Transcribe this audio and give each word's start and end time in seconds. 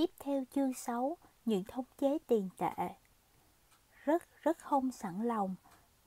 Tiếp 0.00 0.10
theo 0.18 0.44
chương 0.54 0.74
6, 0.74 1.16
những 1.44 1.64
thống 1.64 1.84
chế 1.98 2.18
tiền 2.26 2.48
tệ. 2.58 2.88
Rất 4.04 4.22
rất 4.42 4.58
không 4.58 4.90
sẵn 4.90 5.22
lòng, 5.22 5.54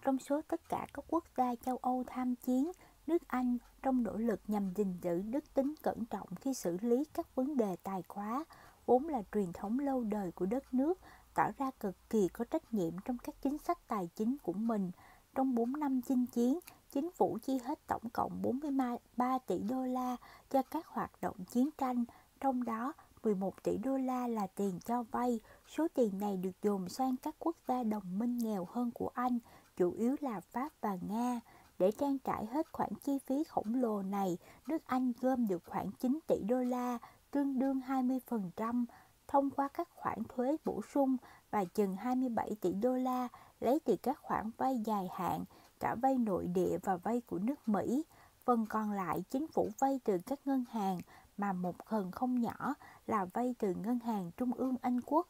trong 0.02 0.20
số 0.20 0.42
tất 0.48 0.70
cả 0.70 0.88
các 0.94 1.06
quốc 1.08 1.24
gia 1.38 1.56
châu 1.56 1.78
Âu 1.78 2.04
tham 2.08 2.36
chiến, 2.36 2.72
nước 3.08 3.28
Anh 3.28 3.58
trong 3.82 4.04
nỗ 4.04 4.18
lực 4.18 4.42
nhằm 4.48 4.74
gìn 4.76 4.98
giữ 5.02 5.22
đức 5.22 5.54
tính 5.54 5.74
cẩn 5.82 6.06
trọng 6.06 6.28
khi 6.36 6.54
xử 6.54 6.78
lý 6.82 7.06
các 7.14 7.36
vấn 7.36 7.58
đề 7.58 7.76
tài 7.84 8.02
khóa, 8.08 8.46
vốn 8.86 9.08
là 9.08 9.24
truyền 9.34 9.54
thống 9.54 9.80
lâu 9.80 10.04
đời 10.04 10.32
của 10.32 10.46
đất 10.46 10.74
nước, 10.74 11.00
tỏ 11.34 11.44
ra 11.58 11.72
cực 11.80 12.10
kỳ 12.10 12.28
có 12.28 12.46
trách 12.46 12.74
nhiệm 12.74 12.94
trong 13.06 13.18
các 13.18 13.36
chính 13.42 13.58
sách 13.58 13.88
tài 13.88 14.10
chính 14.16 14.38
của 14.44 14.54
mình. 14.54 14.92
Trong 15.36 15.56
4 15.56 15.80
năm 15.80 16.02
chinh 16.02 16.26
chiến, 16.26 16.60
chính 16.92 17.12
phủ 17.12 17.38
chi 17.42 17.60
hết 17.64 17.88
tổng 17.88 18.10
cộng 18.14 18.42
43 18.42 19.38
tỷ 19.48 19.60
đô 19.60 19.86
la 19.86 20.16
cho 20.50 20.62
các 20.62 20.88
hoạt 20.88 21.12
động 21.22 21.38
chiến 21.46 21.70
tranh, 21.78 22.06
trong 22.40 22.64
đó 22.64 22.94
11 23.24 23.64
tỷ 23.64 23.78
đô 23.78 23.98
la 23.98 24.28
là 24.28 24.48
tiền 24.48 24.80
cho 24.86 25.04
vay. 25.12 25.40
Số 25.68 25.88
tiền 25.94 26.20
này 26.20 26.38
được 26.38 26.62
dồn 26.62 26.90
sang 26.90 27.18
các 27.18 27.36
quốc 27.40 27.56
gia 27.68 27.84
đồng 27.84 28.20
minh 28.20 28.38
nghèo 28.38 28.68
hơn 28.72 28.92
của 28.92 29.10
Anh, 29.14 29.40
chủ 29.78 29.92
yếu 29.92 30.16
là 30.22 30.40
Pháp 30.40 30.70
và 30.82 30.98
Nga. 31.10 31.40
Để 31.80 31.92
trang 31.92 32.18
trải 32.20 32.46
hết 32.46 32.72
khoản 32.72 32.90
chi 33.04 33.20
phí 33.26 33.44
khổng 33.44 33.76
lồ 33.76 34.02
này, 34.02 34.38
nước 34.68 34.82
Anh 34.86 35.14
gom 35.22 35.48
được 35.48 35.64
khoảng 35.66 35.92
9 35.92 36.20
tỷ 36.28 36.36
đô 36.48 36.64
la, 36.64 36.98
tương 37.32 37.60
đương 37.60 37.82
20%, 37.88 38.86
thông 39.28 39.50
qua 39.50 39.68
các 39.68 39.90
khoản 39.96 40.20
thuế 40.30 40.58
bổ 40.66 40.82
sung 40.94 41.18
và 41.52 41.66
chừng 41.66 41.96
27 41.96 42.56
tỷ 42.62 42.74
đô 42.74 42.96
la 42.96 43.28
lấy 43.60 43.80
từ 43.86 43.96
các 43.96 44.20
khoản 44.22 44.52
vay 44.58 44.82
dài 44.86 45.10
hạn, 45.14 45.44
cả 45.80 45.96
vay 45.96 46.18
nội 46.18 46.48
địa 46.48 46.78
và 46.84 46.96
vay 46.98 47.22
của 47.22 47.40
nước 47.40 47.68
Mỹ. 47.68 48.04
Phần 48.46 48.66
còn 48.70 48.92
lại 48.92 49.24
chính 49.30 49.48
phủ 49.48 49.70
vay 49.80 50.00
từ 50.04 50.18
các 50.26 50.40
ngân 50.46 50.66
hàng 50.72 51.00
mà 51.38 51.54
một 51.54 51.76
phần 51.90 52.12
không 52.12 52.42
nhỏ 52.42 52.74
là 53.08 53.26
vay 53.26 53.56
từ 53.60 53.74
ngân 53.74 54.00
hàng 54.00 54.32
trung 54.38 54.54
ương 54.54 54.76
Anh 54.82 55.02
Quốc. 55.02 55.28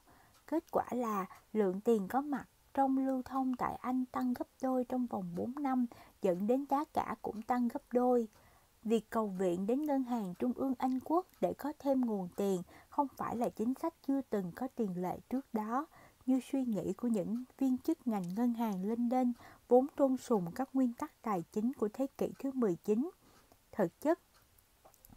Kết 0.47 0.63
quả 0.71 0.85
là 0.91 1.25
lượng 1.53 1.81
tiền 1.81 2.07
có 2.07 2.21
mặt 2.21 2.45
trong 2.73 2.97
lưu 2.97 3.21
thông 3.21 3.55
tại 3.55 3.75
Anh 3.75 4.05
tăng 4.05 4.33
gấp 4.33 4.47
đôi 4.61 4.85
trong 4.89 5.05
vòng 5.07 5.35
4 5.35 5.53
năm, 5.59 5.85
dẫn 6.21 6.47
đến 6.47 6.65
giá 6.69 6.83
cả 6.93 7.15
cũng 7.21 7.41
tăng 7.41 7.67
gấp 7.67 7.81
đôi. 7.91 8.27
Việc 8.83 9.09
cầu 9.09 9.27
viện 9.27 9.67
đến 9.67 9.85
Ngân 9.85 10.03
hàng 10.03 10.33
Trung 10.39 10.53
ương 10.55 10.73
Anh 10.77 10.99
Quốc 11.05 11.27
để 11.41 11.53
có 11.53 11.73
thêm 11.79 12.01
nguồn 12.01 12.27
tiền 12.35 12.61
không 12.89 13.07
phải 13.17 13.35
là 13.37 13.49
chính 13.49 13.73
sách 13.81 13.93
chưa 14.07 14.21
từng 14.29 14.51
có 14.55 14.67
tiền 14.75 15.01
lệ 15.01 15.19
trước 15.29 15.53
đó, 15.53 15.85
như 16.25 16.39
suy 16.51 16.65
nghĩ 16.65 16.93
của 16.93 17.07
những 17.07 17.43
viên 17.57 17.77
chức 17.77 18.07
ngành 18.07 18.23
ngân 18.35 18.53
hàng 18.53 18.89
London 18.89 19.33
vốn 19.67 19.87
tôn 19.95 20.17
sùng 20.17 20.51
các 20.55 20.69
nguyên 20.73 20.93
tắc 20.93 21.21
tài 21.21 21.43
chính 21.51 21.73
của 21.73 21.89
thế 21.93 22.07
kỷ 22.17 22.29
thứ 22.39 22.51
19. 22.53 23.09
Thực 23.71 24.01
chất, 24.01 24.19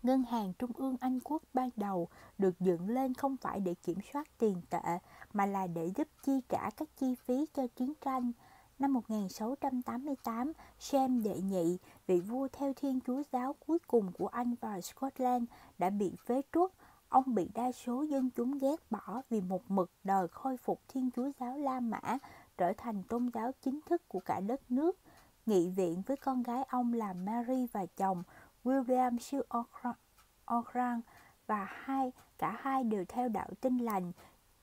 Ngân 0.06 0.22
hàng 0.22 0.52
Trung 0.58 0.70
ương 0.74 0.96
Anh 1.00 1.20
Quốc 1.24 1.42
ban 1.54 1.70
đầu 1.76 2.08
được 2.38 2.60
dựng 2.60 2.88
lên 2.88 3.14
không 3.14 3.36
phải 3.36 3.60
để 3.60 3.74
kiểm 3.74 3.98
soát 4.12 4.28
tiền 4.38 4.60
tệ 4.70 4.98
mà 5.32 5.46
là 5.46 5.66
để 5.66 5.90
giúp 5.96 6.08
chi 6.22 6.40
trả 6.48 6.70
các 6.70 6.88
chi 6.96 7.14
phí 7.14 7.46
cho 7.54 7.66
chiến 7.66 7.92
tranh. 8.00 8.32
Năm 8.78 8.92
1688, 8.92 10.52
James 10.80 11.22
đệ 11.22 11.40
nhị, 11.40 11.78
vị 12.06 12.20
vua 12.20 12.48
theo 12.52 12.72
Thiên 12.76 13.00
Chúa 13.06 13.22
giáo 13.32 13.54
cuối 13.66 13.78
cùng 13.86 14.12
của 14.12 14.26
Anh 14.26 14.54
và 14.60 14.80
Scotland 14.80 15.44
đã 15.78 15.90
bị 15.90 16.12
phế 16.26 16.42
truất. 16.52 16.70
Ông 17.08 17.34
bị 17.34 17.48
đa 17.54 17.72
số 17.72 18.02
dân 18.02 18.30
chúng 18.30 18.58
ghét 18.58 18.76
bỏ 18.90 19.22
vì 19.30 19.40
một 19.40 19.70
mực 19.70 19.90
đòi 20.04 20.28
khôi 20.28 20.56
phục 20.56 20.80
Thiên 20.88 21.10
Chúa 21.16 21.30
giáo 21.40 21.58
La 21.58 21.80
Mã 21.80 22.18
trở 22.58 22.72
thành 22.76 23.02
tôn 23.02 23.30
giáo 23.34 23.52
chính 23.62 23.80
thức 23.86 24.08
của 24.08 24.20
cả 24.20 24.40
đất 24.40 24.70
nước. 24.70 24.98
Nghị 25.46 25.68
viện 25.68 26.02
với 26.06 26.16
con 26.16 26.42
gái 26.42 26.64
ông 26.64 26.92
là 26.92 27.12
Mary 27.12 27.66
và 27.72 27.86
chồng 27.86 28.22
William 28.66 29.18
siêu 29.18 29.42
Orran 30.54 31.00
và 31.46 31.64
hai 31.70 32.12
cả 32.38 32.58
hai 32.60 32.84
đều 32.84 33.04
theo 33.08 33.28
đạo 33.28 33.48
tin 33.60 33.78
lành 33.78 34.12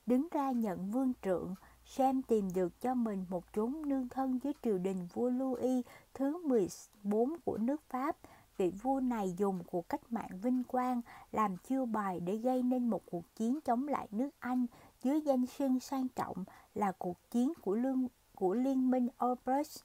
đứng 0.06 0.28
ra 0.32 0.52
nhận 0.52 0.92
vương 0.92 1.14
trượng 1.22 1.56
Sam 1.86 2.22
tìm 2.22 2.50
được 2.54 2.81
cho 2.81 2.94
mình 2.94 3.26
một 3.30 3.44
chốn 3.54 3.81
nương 3.86 4.09
thân 4.09 4.40
dưới 4.44 4.54
triều 4.62 4.78
đình 4.78 5.08
vua 5.14 5.30
Louis 5.30 5.86
thứ 6.14 6.47
14 6.47 7.40
của 7.46 7.58
nước 7.58 7.81
Pháp. 7.90 8.18
Vị 8.58 8.72
vua 8.81 9.00
này 9.00 9.34
dùng 9.38 9.64
cuộc 9.72 9.90
cách 9.90 10.12
mạng 10.12 10.40
vinh 10.41 10.64
quang 10.64 11.02
làm 11.31 11.58
chiêu 11.58 11.85
bài 11.85 12.20
để 12.20 12.35
gây 12.38 12.64
nên 12.64 12.90
một 12.90 13.02
cuộc 13.12 13.35
chiến 13.35 13.59
chống 13.62 13.88
lại 13.88 14.08
nước 14.12 14.30
Anh 14.40 14.66
dưới 15.03 15.22
danh 15.22 15.46
xưng 15.46 15.80
sang 15.80 16.08
trọng 16.08 16.44
là 16.75 16.91
cuộc 16.91 17.18
chiến 17.31 17.53
của 17.62 17.75
lương 17.75 18.08
của 18.35 18.53
liên 18.53 18.91
minh 18.91 19.08
Albrecht. 19.18 19.84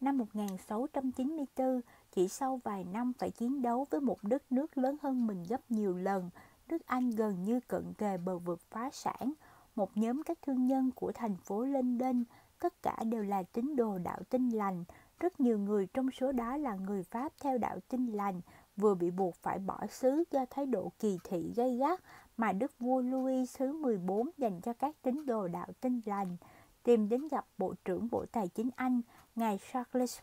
Năm 0.00 0.18
1694, 0.18 1.80
chỉ 2.16 2.28
sau 2.28 2.60
vài 2.64 2.84
năm 2.84 3.12
phải 3.18 3.30
chiến 3.30 3.62
đấu 3.62 3.86
với 3.90 4.00
một 4.00 4.18
đất 4.22 4.52
nước 4.52 4.78
lớn 4.78 4.96
hơn 5.02 5.26
mình 5.26 5.42
gấp 5.48 5.70
nhiều 5.70 5.96
lần, 5.96 6.30
nước 6.68 6.86
Anh 6.86 7.10
gần 7.10 7.44
như 7.44 7.60
cận 7.60 7.94
kề 7.94 8.18
bờ 8.18 8.38
vực 8.38 8.60
phá 8.70 8.90
sản. 8.92 9.32
Một 9.74 9.96
nhóm 9.96 10.22
các 10.22 10.38
thương 10.42 10.66
nhân 10.66 10.90
của 10.94 11.12
thành 11.12 11.36
phố 11.36 11.64
London, 11.64 12.24
tất 12.60 12.82
cả 12.82 12.96
đều 13.04 13.22
là 13.22 13.42
tín 13.42 13.76
đồ 13.76 13.98
đạo 13.98 14.18
tin 14.30 14.50
lành. 14.50 14.84
Rất 15.20 15.40
nhiều 15.40 15.58
người 15.58 15.86
trong 15.86 16.10
số 16.10 16.32
đó 16.32 16.56
là 16.56 16.74
người 16.74 17.02
Pháp 17.02 17.32
theo 17.40 17.58
đạo 17.58 17.78
tin 17.88 18.06
lành, 18.06 18.40
vừa 18.76 18.94
bị 18.94 19.10
buộc 19.10 19.34
phải 19.34 19.58
bỏ 19.58 19.86
xứ 19.86 20.24
do 20.30 20.44
thái 20.50 20.66
độ 20.66 20.92
kỳ 20.98 21.18
thị 21.24 21.52
gây 21.56 21.76
gắt 21.76 22.00
mà 22.36 22.52
đức 22.52 22.78
vua 22.78 23.00
Louis 23.00 23.58
thứ 23.58 23.72
14 23.72 24.30
dành 24.38 24.60
cho 24.60 24.72
các 24.72 24.96
tín 25.02 25.26
đồ 25.26 25.48
đạo 25.48 25.68
tin 25.80 26.00
lành. 26.04 26.36
Tìm 26.82 27.08
đến 27.08 27.28
gặp 27.28 27.46
Bộ 27.58 27.74
trưởng 27.84 28.08
Bộ 28.10 28.26
Tài 28.32 28.48
chính 28.48 28.70
Anh, 28.76 29.00
ngài 29.34 29.58
Charles 29.72 30.18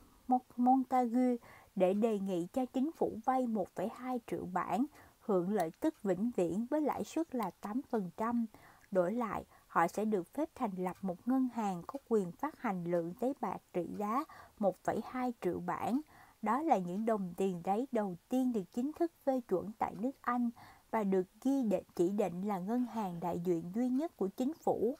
Montagu, 0.58 1.36
để 1.76 1.94
đề 1.94 2.20
nghị 2.20 2.48
cho 2.54 2.66
chính 2.66 2.92
phủ 2.92 3.20
vay 3.26 3.48
1,2 3.48 4.20
triệu 4.28 4.46
bảng, 4.46 4.86
hưởng 5.20 5.54
lợi 5.54 5.72
tức 5.80 6.04
vĩnh 6.04 6.32
viễn 6.36 6.66
với 6.70 6.82
lãi 6.82 7.04
suất 7.04 7.36
là 7.36 7.52
8%. 7.92 8.46
Đổi 8.92 9.12
lại, 9.12 9.46
họ 9.68 9.88
sẽ 9.88 10.06
được 10.06 10.34
phép 10.34 10.50
thành 10.56 10.76
lập 10.78 10.98
một 11.02 11.28
ngân 11.28 11.50
hàng 11.54 11.82
có 11.88 12.00
quyền 12.10 12.32
phát 12.32 12.62
hành 12.62 12.84
lượng 12.84 13.14
giấy 13.22 13.34
bạc 13.42 13.58
trị 13.74 13.88
giá 13.98 14.24
1,2 14.60 15.32
triệu 15.42 15.60
bảng. 15.60 16.02
Đó 16.42 16.62
là 16.62 16.78
những 16.78 17.06
đồng 17.06 17.34
tiền 17.38 17.62
giấy 17.64 17.88
đầu 17.92 18.16
tiên 18.30 18.52
được 18.52 18.74
chính 18.74 18.92
thức 18.94 19.12
phê 19.26 19.42
chuẩn 19.48 19.72
tại 19.80 19.96
nước 20.00 20.12
Anh 20.22 20.50
và 20.92 21.04
được 21.04 21.28
ghi 21.42 21.64
định 21.64 21.84
chỉ 21.96 22.10
định 22.10 22.48
là 22.48 22.60
ngân 22.60 22.86
hàng 22.86 23.20
đại 23.20 23.40
diện 23.40 23.72
duy 23.76 23.90
nhất 23.90 24.18
của 24.18 24.28
chính 24.28 24.54
phủ. 24.54 24.98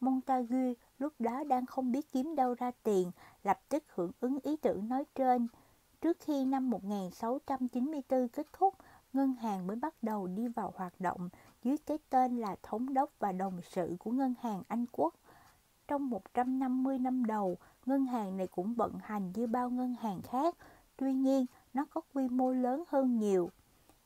Montagu 0.00 0.72
lúc 0.98 1.12
đó 1.18 1.44
đang 1.44 1.66
không 1.66 1.92
biết 1.92 2.12
kiếm 2.12 2.34
đâu 2.36 2.54
ra 2.54 2.70
tiền, 2.82 3.10
lập 3.42 3.60
tức 3.68 3.84
hưởng 3.88 4.10
ứng 4.20 4.38
ý 4.42 4.56
tưởng 4.56 4.88
nói 4.88 5.04
trên. 5.14 5.48
Trước 6.04 6.16
khi 6.20 6.44
năm 6.44 6.70
1694 6.70 8.28
kết 8.28 8.46
thúc, 8.52 8.74
ngân 9.12 9.34
hàng 9.34 9.66
mới 9.66 9.76
bắt 9.76 9.94
đầu 10.02 10.26
đi 10.26 10.48
vào 10.48 10.72
hoạt 10.76 11.00
động 11.00 11.28
dưới 11.62 11.76
cái 11.86 11.98
tên 12.10 12.36
là 12.36 12.56
Thống 12.62 12.94
đốc 12.94 13.10
và 13.18 13.32
Đồng 13.32 13.60
sự 13.62 13.96
của 13.98 14.10
Ngân 14.10 14.34
hàng 14.40 14.62
Anh 14.68 14.84
Quốc. 14.92 15.14
Trong 15.88 16.10
150 16.10 16.98
năm 16.98 17.24
đầu, 17.24 17.56
ngân 17.86 18.06
hàng 18.06 18.36
này 18.36 18.46
cũng 18.46 18.74
vận 18.74 18.98
hành 19.02 19.32
như 19.34 19.46
bao 19.46 19.70
ngân 19.70 19.94
hàng 20.00 20.22
khác, 20.22 20.54
tuy 20.96 21.14
nhiên 21.14 21.46
nó 21.74 21.84
có 21.90 22.00
quy 22.14 22.28
mô 22.28 22.52
lớn 22.52 22.84
hơn 22.88 23.18
nhiều 23.18 23.50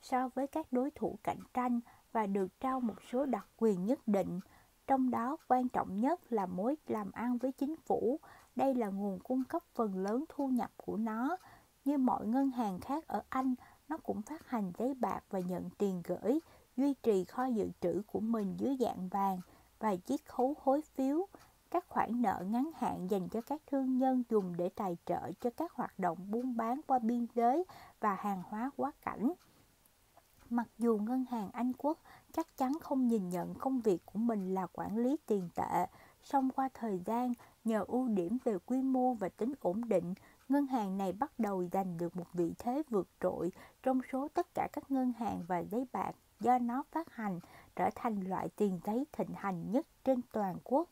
so 0.03 0.29
với 0.29 0.47
các 0.47 0.73
đối 0.73 0.91
thủ 0.91 1.19
cạnh 1.23 1.41
tranh 1.55 1.81
và 2.13 2.27
được 2.27 2.61
trao 2.61 2.81
một 2.81 3.03
số 3.13 3.27
đặc 3.27 3.47
quyền 3.57 3.87
nhất 3.87 4.09
định. 4.09 4.41
Trong 4.87 5.11
đó 5.11 5.37
quan 5.49 5.69
trọng 5.69 6.01
nhất 6.01 6.33
là 6.33 6.47
mối 6.47 6.77
làm 6.87 7.13
ăn 7.13 7.39
với 7.39 7.53
chính 7.53 7.77
phủ. 7.77 8.21
Đây 8.57 8.75
là 8.75 8.89
nguồn 8.89 9.19
cung 9.19 9.45
cấp 9.45 9.63
phần 9.75 9.99
lớn 9.99 10.25
thu 10.29 10.49
nhập 10.49 10.71
của 10.77 10.97
nó. 10.97 11.37
Như 11.89 11.99
mọi 11.99 12.27
ngân 12.27 12.51
hàng 12.51 12.81
khác 12.81 13.07
ở 13.07 13.23
Anh, 13.29 13.55
nó 13.89 13.97
cũng 13.97 14.23
phát 14.23 14.49
hành 14.51 14.73
giấy 14.79 14.95
bạc 14.95 15.21
và 15.31 15.41
nhận 15.41 15.71
tiền 15.79 16.03
gửi, 16.05 16.39
duy 16.77 16.95
trì 16.95 17.25
kho 17.25 17.45
dự 17.45 17.71
trữ 17.81 18.03
của 18.07 18.21
mình 18.21 18.57
dưới 18.57 18.77
dạng 18.81 19.09
vàng 19.09 19.41
và 19.79 19.97
chiếc 19.97 20.27
khấu 20.27 20.55
hối 20.63 20.83
phiếu. 20.95 21.27
Các 21.71 21.89
khoản 21.89 22.23
nợ 22.23 22.45
ngắn 22.51 22.71
hạn 22.75 23.11
dành 23.11 23.29
cho 23.29 23.41
các 23.41 23.63
thương 23.67 23.99
nhân 23.99 24.23
dùng 24.29 24.57
để 24.57 24.69
tài 24.69 24.97
trợ 25.07 25.33
cho 25.41 25.51
các 25.51 25.73
hoạt 25.73 25.99
động 25.99 26.19
buôn 26.31 26.57
bán 26.57 26.81
qua 26.87 26.99
biên 26.99 27.27
giới 27.35 27.65
và 28.01 28.15
hàng 28.15 28.43
hóa 28.49 28.71
quá 28.77 28.93
cảnh. 29.05 29.33
Mặc 30.51 30.69
dù 30.79 30.99
ngân 30.99 31.25
hàng 31.31 31.51
Anh 31.53 31.73
Quốc 31.79 31.99
chắc 32.33 32.57
chắn 32.57 32.73
không 32.81 33.09
nhìn 33.09 33.29
nhận 33.29 33.55
công 33.55 33.81
việc 33.81 34.07
của 34.07 34.19
mình 34.19 34.55
là 34.55 34.67
quản 34.73 34.97
lý 34.97 35.17
tiền 35.27 35.49
tệ, 35.55 35.87
song 36.23 36.51
qua 36.51 36.69
thời 36.75 36.99
gian, 36.99 37.33
nhờ 37.65 37.85
ưu 37.89 38.09
điểm 38.09 38.39
về 38.45 38.59
quy 38.67 38.83
mô 38.83 39.15
và 39.15 39.29
tính 39.29 39.53
ổn 39.61 39.89
định, 39.89 40.15
ngân 40.49 40.67
hàng 40.67 40.99
này 40.99 41.13
bắt 41.13 41.33
đầu 41.39 41.65
giành 41.73 41.97
được 41.97 42.17
một 42.17 42.33
vị 42.33 42.55
thế 42.59 42.83
vượt 42.91 43.09
trội 43.21 43.53
trong 43.83 44.01
số 44.13 44.29
tất 44.29 44.55
cả 44.55 44.69
các 44.73 44.91
ngân 44.91 45.13
hàng 45.13 45.45
và 45.47 45.59
giấy 45.59 45.87
bạc 45.93 46.13
do 46.41 46.59
nó 46.59 46.83
phát 46.91 47.15
hành 47.15 47.41
trở 47.77 47.91
thành 47.95 48.21
loại 48.21 48.49
tiền 48.57 48.81
giấy 48.85 49.07
thịnh 49.13 49.35
hành 49.35 49.71
nhất 49.71 49.87
trên 50.05 50.21
toàn 50.33 50.57
quốc. 50.65 50.89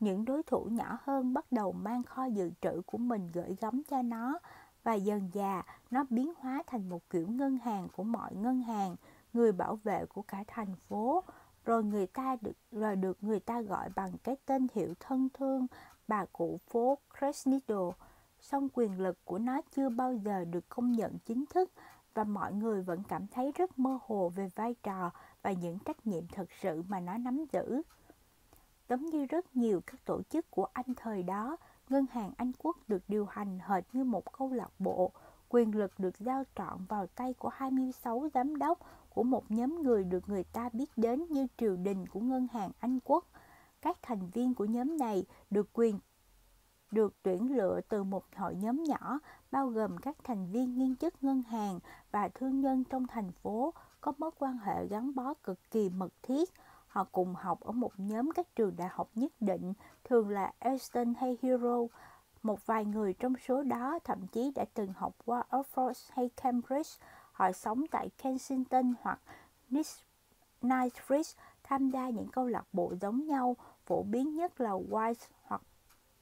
Những 0.00 0.24
đối 0.24 0.42
thủ 0.42 0.64
nhỏ 0.64 0.98
hơn 1.02 1.34
bắt 1.34 1.52
đầu 1.52 1.72
mang 1.72 2.02
kho 2.02 2.24
dự 2.24 2.50
trữ 2.60 2.82
của 2.86 2.98
mình 2.98 3.28
gửi 3.32 3.56
gắm 3.60 3.82
cho 3.90 4.02
nó 4.02 4.38
và 4.82 4.94
dần 4.94 5.30
dà 5.34 5.62
nó 5.90 6.04
biến 6.10 6.32
hóa 6.38 6.62
thành 6.66 6.88
một 6.88 7.10
kiểu 7.10 7.28
ngân 7.28 7.58
hàng 7.58 7.88
của 7.96 8.04
mọi 8.04 8.34
ngân 8.34 8.60
hàng, 8.60 8.96
người 9.32 9.52
bảo 9.52 9.76
vệ 9.76 10.06
của 10.06 10.22
cả 10.22 10.44
thành 10.46 10.76
phố. 10.76 11.24
Rồi 11.64 11.84
người 11.84 12.06
ta 12.06 12.36
được 12.40 12.56
rồi 12.72 12.96
được 12.96 13.24
người 13.24 13.40
ta 13.40 13.60
gọi 13.60 13.88
bằng 13.94 14.12
cái 14.22 14.36
tên 14.46 14.66
hiệu 14.74 14.94
thân 15.00 15.28
thương 15.34 15.66
bà 16.08 16.24
cụ 16.24 16.60
phố 16.70 16.98
Cresnido 17.18 17.92
song 18.40 18.68
quyền 18.72 19.00
lực 19.00 19.24
của 19.24 19.38
nó 19.38 19.60
chưa 19.76 19.88
bao 19.88 20.14
giờ 20.14 20.44
được 20.44 20.68
công 20.68 20.92
nhận 20.92 21.18
chính 21.18 21.44
thức 21.46 21.70
và 22.14 22.24
mọi 22.24 22.52
người 22.52 22.82
vẫn 22.82 23.02
cảm 23.08 23.26
thấy 23.26 23.52
rất 23.52 23.78
mơ 23.78 23.98
hồ 24.06 24.28
về 24.28 24.48
vai 24.54 24.74
trò 24.82 25.10
và 25.42 25.52
những 25.52 25.78
trách 25.78 26.06
nhiệm 26.06 26.26
thực 26.28 26.48
sự 26.60 26.82
mà 26.88 27.00
nó 27.00 27.18
nắm 27.18 27.44
giữ. 27.52 27.82
Giống 28.88 29.06
như 29.06 29.26
rất 29.26 29.56
nhiều 29.56 29.80
các 29.86 30.04
tổ 30.04 30.22
chức 30.22 30.50
của 30.50 30.66
Anh 30.72 30.94
thời 30.96 31.22
đó, 31.22 31.56
Ngân 31.88 32.06
hàng 32.10 32.32
Anh 32.36 32.52
Quốc 32.58 32.76
được 32.88 33.02
điều 33.08 33.26
hành 33.26 33.58
hệt 33.66 33.84
như 33.92 34.04
một 34.04 34.32
câu 34.32 34.52
lạc 34.52 34.70
bộ, 34.78 35.12
quyền 35.48 35.74
lực 35.74 35.98
được 35.98 36.18
giao 36.18 36.44
trọn 36.54 36.84
vào 36.88 37.06
tay 37.06 37.34
của 37.34 37.48
26 37.48 38.28
giám 38.34 38.56
đốc 38.56 38.78
của 39.14 39.22
một 39.22 39.50
nhóm 39.50 39.82
người 39.82 40.04
được 40.04 40.28
người 40.28 40.44
ta 40.44 40.68
biết 40.72 40.90
đến 40.96 41.24
như 41.30 41.46
triều 41.56 41.76
đình 41.76 42.06
của 42.06 42.20
Ngân 42.20 42.46
hàng 42.52 42.70
Anh 42.78 42.98
Quốc. 43.04 43.24
Các 43.82 43.98
thành 44.02 44.30
viên 44.30 44.54
của 44.54 44.64
nhóm 44.64 44.96
này 44.96 45.24
được 45.50 45.68
quyền 45.72 45.98
được 46.90 47.14
tuyển 47.22 47.56
lựa 47.56 47.80
từ 47.88 48.04
một 48.04 48.24
hội 48.36 48.54
nhóm 48.54 48.82
nhỏ 48.82 49.18
bao 49.50 49.68
gồm 49.68 49.98
các 49.98 50.16
thành 50.24 50.46
viên 50.52 50.78
nghiên 50.78 50.96
chức 50.96 51.24
ngân 51.24 51.42
hàng 51.42 51.80
và 52.10 52.28
thương 52.28 52.60
nhân 52.60 52.84
trong 52.84 53.06
thành 53.06 53.32
phố 53.32 53.74
có 54.00 54.12
mối 54.18 54.30
quan 54.38 54.58
hệ 54.58 54.86
gắn 54.86 55.14
bó 55.14 55.34
cực 55.34 55.70
kỳ 55.70 55.90
mật 55.90 56.12
thiết. 56.22 56.50
Họ 56.86 57.04
cùng 57.12 57.34
học 57.34 57.60
ở 57.60 57.72
một 57.72 57.92
nhóm 57.96 58.30
các 58.30 58.56
trường 58.56 58.76
đại 58.76 58.88
học 58.92 59.10
nhất 59.14 59.32
định, 59.40 59.72
thường 60.04 60.28
là 60.28 60.52
Easton 60.58 61.14
hay 61.14 61.38
Hero. 61.42 61.78
Một 62.42 62.66
vài 62.66 62.84
người 62.84 63.14
trong 63.14 63.34
số 63.46 63.62
đó 63.62 63.98
thậm 64.04 64.26
chí 64.26 64.52
đã 64.54 64.64
từng 64.74 64.92
học 64.92 65.16
qua 65.24 65.44
Oxford 65.50 66.10
hay 66.12 66.30
Cambridge. 66.42 66.90
Họ 67.32 67.52
sống 67.52 67.86
tại 67.90 68.10
Kensington 68.22 68.94
hoặc 69.02 69.20
Knightsbridge, 70.60 71.42
tham 71.62 71.90
gia 71.90 72.08
những 72.08 72.28
câu 72.28 72.46
lạc 72.46 72.64
bộ 72.72 72.92
giống 73.00 73.26
nhau, 73.26 73.56
phổ 73.86 74.02
biến 74.02 74.36
nhất 74.36 74.60
là 74.60 74.70
White 74.70 75.28
hoặc 75.42 75.62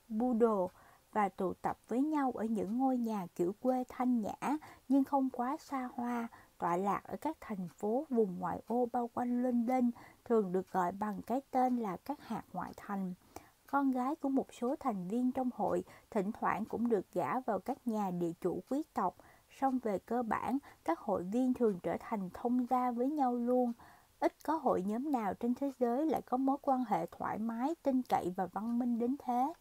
Boodle 0.08 0.66
và 1.12 1.28
tụ 1.28 1.52
tập 1.54 1.78
với 1.88 2.02
nhau 2.02 2.32
ở 2.34 2.44
những 2.44 2.78
ngôi 2.78 2.98
nhà 2.98 3.26
kiểu 3.34 3.54
quê 3.60 3.84
thanh 3.88 4.20
nhã 4.20 4.56
nhưng 4.88 5.04
không 5.04 5.30
quá 5.30 5.56
xa 5.56 5.88
hoa, 5.94 6.28
tọa 6.58 6.76
lạc 6.76 7.00
ở 7.04 7.16
các 7.16 7.36
thành 7.40 7.68
phố 7.68 8.06
vùng 8.10 8.38
ngoại 8.38 8.62
ô 8.66 8.88
bao 8.92 9.10
quanh 9.14 9.42
London, 9.42 9.90
thường 10.24 10.52
được 10.52 10.72
gọi 10.72 10.92
bằng 10.92 11.22
cái 11.22 11.40
tên 11.50 11.76
là 11.76 11.96
các 11.96 12.20
hạt 12.20 12.42
ngoại 12.52 12.72
thành. 12.76 13.14
Con 13.66 13.90
gái 13.90 14.14
của 14.14 14.28
một 14.28 14.54
số 14.54 14.76
thành 14.80 15.08
viên 15.08 15.32
trong 15.32 15.50
hội 15.54 15.84
thỉnh 16.10 16.32
thoảng 16.32 16.64
cũng 16.64 16.88
được 16.88 17.12
gả 17.12 17.40
vào 17.40 17.58
các 17.58 17.86
nhà 17.86 18.10
địa 18.10 18.32
chủ 18.40 18.62
quý 18.70 18.82
tộc, 18.94 19.16
song 19.50 19.78
về 19.82 19.98
cơ 19.98 20.22
bản, 20.22 20.58
các 20.84 20.98
hội 20.98 21.22
viên 21.22 21.54
thường 21.54 21.78
trở 21.82 21.96
thành 22.00 22.30
thông 22.34 22.66
gia 22.70 22.90
với 22.90 23.10
nhau 23.10 23.34
luôn. 23.34 23.72
Ít 24.20 24.32
có 24.44 24.56
hội 24.56 24.82
nhóm 24.82 25.12
nào 25.12 25.34
trên 25.34 25.54
thế 25.54 25.72
giới 25.78 26.06
lại 26.06 26.22
có 26.22 26.36
mối 26.36 26.56
quan 26.62 26.84
hệ 26.88 27.06
thoải 27.06 27.38
mái, 27.38 27.74
tin 27.82 28.02
cậy 28.02 28.32
và 28.36 28.46
văn 28.46 28.78
minh 28.78 28.98
đến 28.98 29.16
thế. 29.18 29.52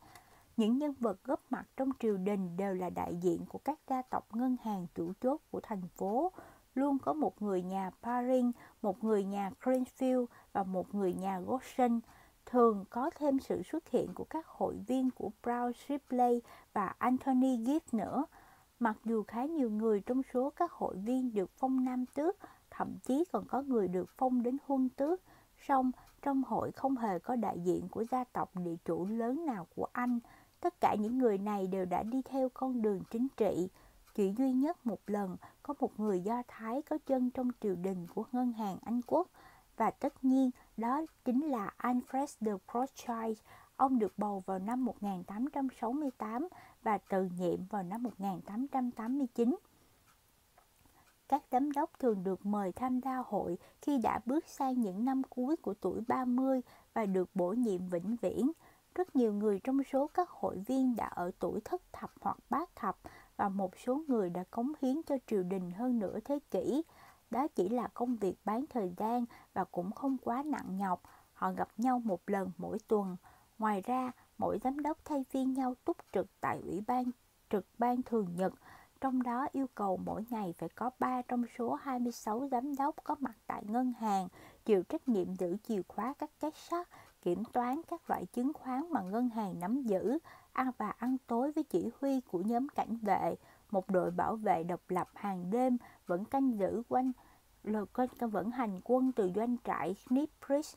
Những 0.57 0.77
nhân 0.77 0.93
vật 0.99 1.23
góp 1.23 1.39
mặt 1.49 1.65
trong 1.77 1.89
triều 1.99 2.17
đình 2.17 2.57
đều 2.57 2.73
là 2.73 2.89
đại 2.89 3.15
diện 3.15 3.45
của 3.45 3.59
các 3.63 3.79
gia 3.89 4.01
tộc 4.01 4.35
ngân 4.35 4.57
hàng 4.63 4.87
chủ 4.95 5.13
chốt 5.21 5.41
của 5.51 5.59
thành 5.63 5.87
phố. 5.87 6.31
Luôn 6.75 6.99
có 6.99 7.13
một 7.13 7.41
người 7.41 7.63
nhà 7.63 7.91
Paris, 8.03 8.45
một 8.81 9.03
người 9.03 9.23
nhà 9.23 9.51
Greenfield 9.61 10.25
và 10.53 10.63
một 10.63 10.95
người 10.95 11.13
nhà 11.13 11.39
Goshen. 11.39 11.99
Thường 12.45 12.85
có 12.89 13.09
thêm 13.15 13.39
sự 13.39 13.61
xuất 13.63 13.89
hiện 13.89 14.13
của 14.13 14.23
các 14.23 14.47
hội 14.47 14.77
viên 14.87 15.09
của 15.11 15.31
Brown 15.43 15.71
Shipley 15.71 16.41
và 16.73 16.87
Anthony 16.97 17.57
Gibbs 17.57 17.93
nữa. 17.93 18.25
Mặc 18.79 18.97
dù 19.05 19.23
khá 19.23 19.45
nhiều 19.45 19.69
người 19.69 20.01
trong 20.01 20.21
số 20.33 20.49
các 20.49 20.71
hội 20.71 20.95
viên 20.97 21.33
được 21.33 21.51
phong 21.57 21.85
nam 21.85 22.05
tước, 22.05 22.37
thậm 22.69 22.97
chí 23.03 23.23
còn 23.31 23.45
có 23.47 23.61
người 23.61 23.87
được 23.87 24.09
phong 24.17 24.43
đến 24.43 24.57
huân 24.65 24.89
tước, 24.89 25.21
song 25.67 25.91
trong 26.21 26.43
hội 26.43 26.71
không 26.71 26.97
hề 26.97 27.19
có 27.19 27.35
đại 27.35 27.59
diện 27.59 27.87
của 27.89 28.03
gia 28.11 28.23
tộc 28.23 28.51
địa 28.55 28.75
chủ 28.85 29.05
lớn 29.05 29.45
nào 29.45 29.67
của 29.75 29.87
Anh. 29.91 30.19
Tất 30.65 30.81
cả 30.81 30.95
những 30.95 31.17
người 31.17 31.37
này 31.37 31.67
đều 31.67 31.85
đã 31.85 32.03
đi 32.03 32.21
theo 32.21 32.49
con 32.53 32.81
đường 32.81 33.01
chính 33.11 33.27
trị. 33.37 33.69
Chỉ 34.15 34.33
duy 34.37 34.51
nhất 34.51 34.85
một 34.85 34.99
lần, 35.07 35.37
có 35.63 35.73
một 35.79 35.99
người 35.99 36.21
Do 36.21 36.43
Thái 36.47 36.81
có 36.81 36.97
chân 37.05 37.29
trong 37.29 37.51
triều 37.61 37.75
đình 37.75 38.07
của 38.07 38.23
ngân 38.31 38.51
hàng 38.51 38.77
Anh 38.85 39.01
Quốc 39.07 39.27
và 39.77 39.91
tất 39.91 40.25
nhiên, 40.25 40.51
đó 40.77 41.01
chính 41.25 41.45
là 41.45 41.73
Alfred 41.77 42.25
de 42.41 42.51
Rothschild. 42.73 43.39
Ông 43.75 43.99
được 43.99 44.13
bầu 44.17 44.43
vào 44.45 44.59
năm 44.59 44.85
1868 44.85 46.47
và 46.83 46.97
từ 46.97 47.29
nhiệm 47.37 47.65
vào 47.65 47.83
năm 47.83 48.03
1889. 48.03 49.55
Các 51.27 51.43
giám 51.51 51.71
đốc 51.71 51.99
thường 51.99 52.23
được 52.23 52.45
mời 52.45 52.71
tham 52.71 52.99
gia 52.99 53.17
hội 53.17 53.57
khi 53.81 53.97
đã 53.97 54.19
bước 54.25 54.47
sang 54.47 54.81
những 54.81 55.05
năm 55.05 55.21
cuối 55.23 55.55
của 55.55 55.73
tuổi 55.73 56.01
30 56.07 56.61
và 56.93 57.05
được 57.05 57.29
bổ 57.35 57.53
nhiệm 57.53 57.89
vĩnh 57.89 58.15
viễn. 58.21 58.51
Rất 58.95 59.15
nhiều 59.15 59.33
người 59.33 59.59
trong 59.63 59.83
số 59.83 60.07
các 60.07 60.29
hội 60.29 60.57
viên 60.67 60.95
đã 60.95 61.05
ở 61.05 61.31
tuổi 61.39 61.61
thất 61.65 61.81
thập 61.93 62.11
hoặc 62.21 62.37
bát 62.49 62.75
thập 62.75 62.97
và 63.37 63.49
một 63.49 63.77
số 63.77 64.01
người 64.07 64.29
đã 64.29 64.43
cống 64.51 64.71
hiến 64.81 65.01
cho 65.07 65.15
triều 65.27 65.43
đình 65.43 65.71
hơn 65.71 65.99
nửa 65.99 66.19
thế 66.19 66.39
kỷ. 66.51 66.83
Đó 67.29 67.47
chỉ 67.47 67.69
là 67.69 67.87
công 67.93 68.15
việc 68.15 68.35
bán 68.45 68.65
thời 68.69 68.93
gian 68.97 69.25
và 69.53 69.63
cũng 69.63 69.91
không 69.91 70.17
quá 70.17 70.43
nặng 70.45 70.77
nhọc. 70.77 71.01
Họ 71.33 71.51
gặp 71.51 71.67
nhau 71.77 71.99
một 71.99 72.21
lần 72.27 72.51
mỗi 72.57 72.77
tuần. 72.87 73.17
Ngoài 73.57 73.81
ra, 73.81 74.11
mỗi 74.37 74.59
giám 74.63 74.79
đốc 74.79 74.97
thay 75.05 75.23
phiên 75.29 75.53
nhau 75.53 75.75
túc 75.85 75.97
trực 76.13 76.27
tại 76.41 76.59
ủy 76.63 76.81
ban 76.87 77.05
trực 77.49 77.65
ban 77.77 78.03
thường 78.03 78.35
nhật, 78.35 78.53
trong 79.01 79.23
đó 79.23 79.47
yêu 79.51 79.67
cầu 79.75 79.97
mỗi 79.97 80.23
ngày 80.29 80.53
phải 80.57 80.69
có 80.69 80.89
3 80.99 81.21
trong 81.21 81.43
số 81.57 81.73
26 81.73 82.47
giám 82.51 82.75
đốc 82.75 82.95
có 83.03 83.15
mặt 83.19 83.35
tại 83.47 83.63
ngân 83.65 83.93
hàng, 83.99 84.27
chịu 84.65 84.83
trách 84.83 85.07
nhiệm 85.07 85.35
giữ 85.35 85.57
chìa 85.67 85.81
khóa 85.87 86.13
các 86.19 86.31
két 86.39 86.55
sắt, 86.55 86.87
kiểm 87.25 87.43
toán 87.45 87.81
các 87.87 88.09
loại 88.09 88.25
chứng 88.25 88.53
khoán 88.53 88.91
mà 88.91 89.01
ngân 89.01 89.29
hàng 89.29 89.59
nắm 89.59 89.81
giữ, 89.83 90.17
ăn 90.53 90.71
và 90.77 90.89
ăn 90.89 91.17
tối 91.27 91.51
với 91.51 91.63
chỉ 91.63 91.89
huy 92.01 92.21
của 92.21 92.39
nhóm 92.39 92.69
cảnh 92.69 92.97
vệ, 93.01 93.35
một 93.71 93.89
đội 93.89 94.11
bảo 94.11 94.35
vệ 94.35 94.63
độc 94.63 94.81
lập 94.89 95.09
hàng 95.15 95.49
đêm 95.49 95.77
vẫn 96.07 96.25
canh 96.25 96.59
giữ 96.59 96.83
quanh 96.89 97.11
vẫn 98.19 98.51
hành 98.51 98.79
quân 98.83 99.11
từ 99.11 99.31
doanh 99.35 99.57
trại 99.63 99.95
Knipbridge 100.07 100.69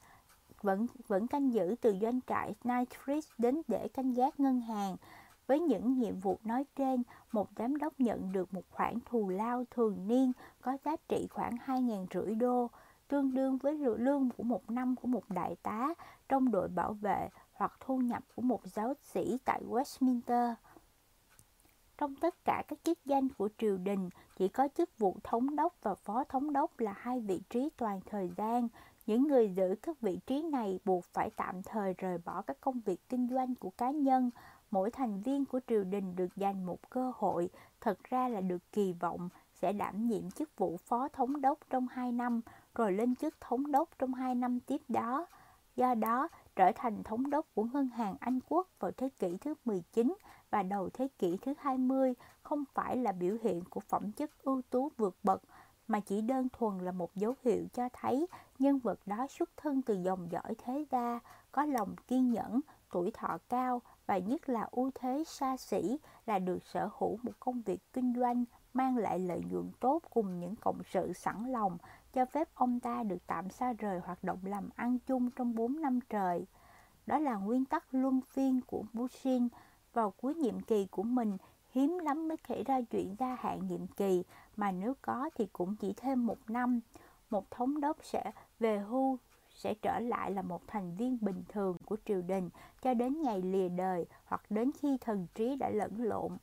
vẫn 0.62 0.86
vẫn 1.06 1.26
canh 1.26 1.52
giữ 1.52 1.74
từ 1.80 1.96
doanh 2.00 2.20
trại 2.26 2.54
Knightsbridge 2.62 3.28
đến 3.38 3.62
để 3.68 3.88
canh 3.88 4.12
gác 4.12 4.40
ngân 4.40 4.60
hàng. 4.60 4.96
Với 5.46 5.60
những 5.60 5.98
nhiệm 5.98 6.18
vụ 6.18 6.38
nói 6.44 6.64
trên, 6.76 7.02
một 7.32 7.48
giám 7.56 7.76
đốc 7.76 8.00
nhận 8.00 8.32
được 8.32 8.54
một 8.54 8.64
khoản 8.70 8.98
thù 9.04 9.28
lao 9.28 9.64
thường 9.70 10.08
niên 10.08 10.32
có 10.60 10.76
giá 10.84 10.96
trị 11.08 11.26
khoảng 11.30 11.56
2.000 11.66 12.06
rưỡi 12.14 12.34
đô, 12.34 12.70
tương 13.08 13.34
đương 13.34 13.58
với 13.58 13.74
lương 13.98 14.30
của 14.36 14.42
một 14.42 14.70
năm 14.70 14.96
của 14.96 15.08
một 15.08 15.30
đại 15.30 15.56
tá 15.62 15.94
trong 16.28 16.50
đội 16.50 16.68
bảo 16.68 16.92
vệ 16.92 17.28
hoặc 17.52 17.72
thu 17.80 17.98
nhập 17.98 18.22
của 18.34 18.42
một 18.42 18.66
giáo 18.66 18.94
sĩ 19.02 19.38
tại 19.44 19.62
Westminster. 19.68 20.54
Trong 21.98 22.14
tất 22.14 22.44
cả 22.44 22.62
các 22.68 22.78
chức 22.82 22.98
danh 23.04 23.28
của 23.28 23.48
triều 23.58 23.76
đình, 23.76 24.10
chỉ 24.36 24.48
có 24.48 24.68
chức 24.76 24.98
vụ 24.98 25.16
thống 25.24 25.56
đốc 25.56 25.74
và 25.82 25.94
phó 25.94 26.24
thống 26.24 26.52
đốc 26.52 26.80
là 26.80 26.92
hai 26.96 27.20
vị 27.20 27.40
trí 27.50 27.70
toàn 27.76 28.00
thời 28.06 28.30
gian. 28.36 28.68
Những 29.06 29.28
người 29.28 29.48
giữ 29.48 29.74
các 29.82 30.00
vị 30.00 30.18
trí 30.26 30.42
này 30.42 30.80
buộc 30.84 31.04
phải 31.04 31.30
tạm 31.36 31.62
thời 31.62 31.94
rời 31.98 32.18
bỏ 32.18 32.42
các 32.42 32.56
công 32.60 32.80
việc 32.80 33.08
kinh 33.08 33.28
doanh 33.28 33.54
của 33.54 33.70
cá 33.70 33.90
nhân. 33.90 34.30
Mỗi 34.70 34.90
thành 34.90 35.20
viên 35.20 35.44
của 35.44 35.60
triều 35.66 35.84
đình 35.84 36.16
được 36.16 36.36
dành 36.36 36.66
một 36.66 36.90
cơ 36.90 37.12
hội, 37.16 37.50
thật 37.80 37.98
ra 38.04 38.28
là 38.28 38.40
được 38.40 38.72
kỳ 38.72 38.92
vọng 38.92 39.28
sẽ 39.54 39.72
đảm 39.72 40.06
nhiệm 40.06 40.30
chức 40.30 40.56
vụ 40.56 40.76
phó 40.76 41.08
thống 41.08 41.40
đốc 41.40 41.58
trong 41.70 41.88
2 41.88 42.12
năm, 42.12 42.40
rồi 42.74 42.92
lên 42.92 43.16
chức 43.16 43.40
thống 43.40 43.72
đốc 43.72 43.88
trong 43.98 44.14
2 44.14 44.34
năm 44.34 44.60
tiếp 44.60 44.82
đó. 44.88 45.26
Do 45.76 45.94
đó, 45.94 46.28
trở 46.56 46.72
thành 46.74 47.02
thống 47.02 47.30
đốc 47.30 47.46
của 47.54 47.64
ngân 47.64 47.88
hàng 47.88 48.16
Anh 48.20 48.38
Quốc 48.48 48.68
vào 48.78 48.90
thế 48.96 49.08
kỷ 49.18 49.36
thứ 49.36 49.54
19 49.64 50.16
và 50.50 50.62
đầu 50.62 50.90
thế 50.92 51.08
kỷ 51.18 51.36
thứ 51.42 51.54
20 51.58 52.14
không 52.42 52.64
phải 52.74 52.96
là 52.96 53.12
biểu 53.12 53.36
hiện 53.42 53.64
của 53.70 53.80
phẩm 53.80 54.12
chất 54.12 54.30
ưu 54.42 54.62
tú 54.70 54.90
vượt 54.96 55.16
bậc 55.22 55.42
mà 55.88 56.00
chỉ 56.00 56.20
đơn 56.20 56.48
thuần 56.52 56.78
là 56.78 56.92
một 56.92 57.14
dấu 57.14 57.34
hiệu 57.44 57.66
cho 57.72 57.88
thấy 57.92 58.26
nhân 58.58 58.78
vật 58.78 59.00
đó 59.06 59.26
xuất 59.30 59.50
thân 59.56 59.82
từ 59.82 59.94
dòng 59.94 60.32
dõi 60.32 60.54
thế 60.58 60.84
gia, 60.90 61.20
có 61.52 61.64
lòng 61.64 61.94
kiên 62.06 62.30
nhẫn, 62.30 62.60
tuổi 62.92 63.10
thọ 63.14 63.38
cao 63.48 63.82
và 64.06 64.18
nhất 64.18 64.48
là 64.48 64.68
ưu 64.70 64.90
thế 64.94 65.24
xa 65.26 65.56
xỉ 65.56 65.98
là 66.26 66.38
được 66.38 66.58
sở 66.64 66.90
hữu 66.98 67.18
một 67.22 67.32
công 67.40 67.62
việc 67.62 67.92
kinh 67.92 68.14
doanh 68.16 68.44
mang 68.74 68.96
lại 68.96 69.18
lợi 69.18 69.42
nhuận 69.50 69.70
tốt 69.80 70.02
cùng 70.10 70.40
những 70.40 70.56
cộng 70.56 70.82
sự 70.90 71.12
sẵn 71.12 71.52
lòng 71.52 71.78
cho 72.18 72.24
phép 72.24 72.48
ông 72.54 72.80
ta 72.80 73.02
được 73.02 73.26
tạm 73.26 73.50
xa 73.50 73.72
rời 73.72 73.98
hoạt 73.98 74.24
động 74.24 74.38
làm 74.42 74.68
ăn 74.76 74.98
chung 75.06 75.30
trong 75.30 75.54
4 75.54 75.80
năm 75.80 76.00
trời. 76.08 76.46
Đó 77.06 77.18
là 77.18 77.36
nguyên 77.36 77.64
tắc 77.64 77.84
luân 77.94 78.20
phiên 78.20 78.60
của 78.66 78.84
Putin 78.94 79.48
Vào 79.92 80.10
cuối 80.10 80.34
nhiệm 80.34 80.60
kỳ 80.60 80.86
của 80.86 81.02
mình, 81.02 81.36
hiếm 81.70 81.98
lắm 81.98 82.28
mới 82.28 82.36
xảy 82.48 82.64
ra 82.64 82.80
chuyện 82.80 83.16
gia 83.18 83.34
hạn 83.34 83.66
nhiệm 83.66 83.86
kỳ, 83.86 84.24
mà 84.56 84.72
nếu 84.72 84.94
có 85.02 85.30
thì 85.34 85.46
cũng 85.52 85.76
chỉ 85.76 85.92
thêm 85.96 86.26
một 86.26 86.38
năm. 86.48 86.80
Một 87.30 87.50
thống 87.50 87.80
đốc 87.80 87.96
sẽ 88.02 88.32
về 88.58 88.78
hưu 88.78 89.18
sẽ 89.50 89.74
trở 89.74 89.98
lại 90.00 90.30
là 90.30 90.42
một 90.42 90.62
thành 90.66 90.94
viên 90.94 91.18
bình 91.20 91.42
thường 91.48 91.76
của 91.84 91.96
triều 92.04 92.22
đình 92.22 92.50
cho 92.82 92.94
đến 92.94 93.22
ngày 93.22 93.42
lìa 93.42 93.68
đời 93.68 94.06
hoặc 94.24 94.42
đến 94.50 94.70
khi 94.80 94.98
thần 95.00 95.26
trí 95.34 95.56
đã 95.56 95.70
lẫn 95.70 96.02
lộn. 96.02 96.36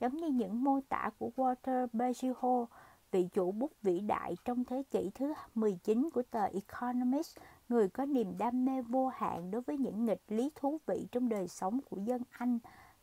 Giống 0.00 0.16
như 0.16 0.28
những 0.28 0.64
mô 0.64 0.80
tả 0.88 1.10
của 1.18 1.30
Walter 1.36 1.86
Bagehot, 1.92 2.68
vị 3.12 3.28
chủ 3.32 3.52
bút 3.52 3.72
vĩ 3.82 4.00
đại 4.00 4.36
trong 4.44 4.64
thế 4.64 4.82
kỷ 4.90 5.10
thứ 5.14 5.34
19 5.54 6.10
của 6.14 6.22
tờ 6.30 6.44
Economist, 6.44 7.36
người 7.68 7.88
có 7.88 8.04
niềm 8.04 8.38
đam 8.38 8.64
mê 8.64 8.82
vô 8.82 9.08
hạn 9.08 9.50
đối 9.50 9.62
với 9.62 9.78
những 9.78 10.04
nghịch 10.04 10.22
lý 10.28 10.50
thú 10.54 10.78
vị 10.86 11.06
trong 11.12 11.28
đời 11.28 11.48
sống 11.48 11.80
của 11.90 11.96
dân 11.96 12.22
Anh. 12.30 12.58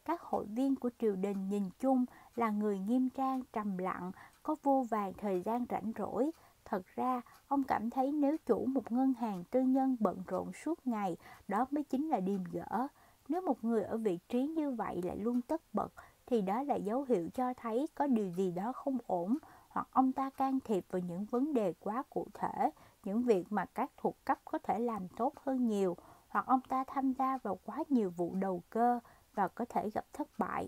Các 0.06 0.22
hội 0.22 0.46
viên 0.46 0.76
của 0.76 0.90
triều 1.00 1.16
đình 1.16 1.50
nhìn 1.50 1.64
chung 1.80 2.06
là 2.36 2.50
người 2.50 2.80
nghiêm 2.80 3.10
trang, 3.10 3.42
trầm 3.54 3.78
lặng, 3.78 4.12
có 4.44 4.56
vô 4.64 4.86
vàng 4.90 5.14
thời 5.18 5.42
gian 5.42 5.66
rảnh 5.70 5.92
rỗi. 5.98 6.32
Thật 6.66 6.82
ra, 6.96 7.22
ông 7.48 7.64
cảm 7.64 7.90
thấy 7.90 8.12
nếu 8.12 8.38
chủ 8.46 8.66
một 8.66 8.92
ngân 8.92 9.14
hàng 9.14 9.44
tư 9.52 9.62
nhân 9.62 9.98
bận 10.00 10.24
rộn 10.28 10.52
suốt 10.54 10.88
ngày, 10.88 11.18
đó 11.48 11.66
mới 11.72 11.84
chính 11.84 12.10
là 12.10 12.20
điềm 12.20 12.44
gỡ. 12.44 12.88
Nếu 13.30 13.42
một 13.42 13.64
người 13.64 13.84
ở 13.84 13.98
vị 13.98 14.20
trí 14.30 14.48
như 14.48 14.72
vậy 14.72 15.02
lại 15.02 15.18
luôn 15.18 15.42
tất 15.42 15.62
bật, 15.74 15.94
thì 16.26 16.42
đó 16.42 16.64
là 16.64 16.76
dấu 16.76 17.04
hiệu 17.04 17.30
cho 17.34 17.54
thấy 17.54 17.88
có 17.96 18.08
điều 18.08 18.30
gì 18.30 18.52
đó 18.52 18.72
không 18.72 18.98
ổn, 19.08 19.38
hoặc 19.80 19.88
ông 19.92 20.12
ta 20.12 20.30
can 20.30 20.60
thiệp 20.60 20.86
vào 20.90 21.02
những 21.02 21.26
vấn 21.26 21.54
đề 21.54 21.74
quá 21.80 22.04
cụ 22.10 22.28
thể, 22.34 22.70
những 23.04 23.24
việc 23.24 23.52
mà 23.52 23.66
các 23.66 23.92
thuộc 23.98 24.26
cấp 24.26 24.40
có 24.46 24.58
thể 24.58 24.80
làm 24.80 25.08
tốt 25.08 25.34
hơn 25.40 25.68
nhiều, 25.68 25.98
hoặc 26.28 26.46
ông 26.46 26.62
ta 26.62 26.84
tham 26.88 27.14
gia 27.14 27.38
vào 27.38 27.60
quá 27.66 27.84
nhiều 27.90 28.10
vụ 28.10 28.36
đầu 28.36 28.64
cơ 28.70 29.00
và 29.34 29.48
có 29.48 29.66
thể 29.70 29.90
gặp 29.90 30.06
thất 30.14 30.28
bại. 30.38 30.68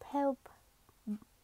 Theo 0.00 0.34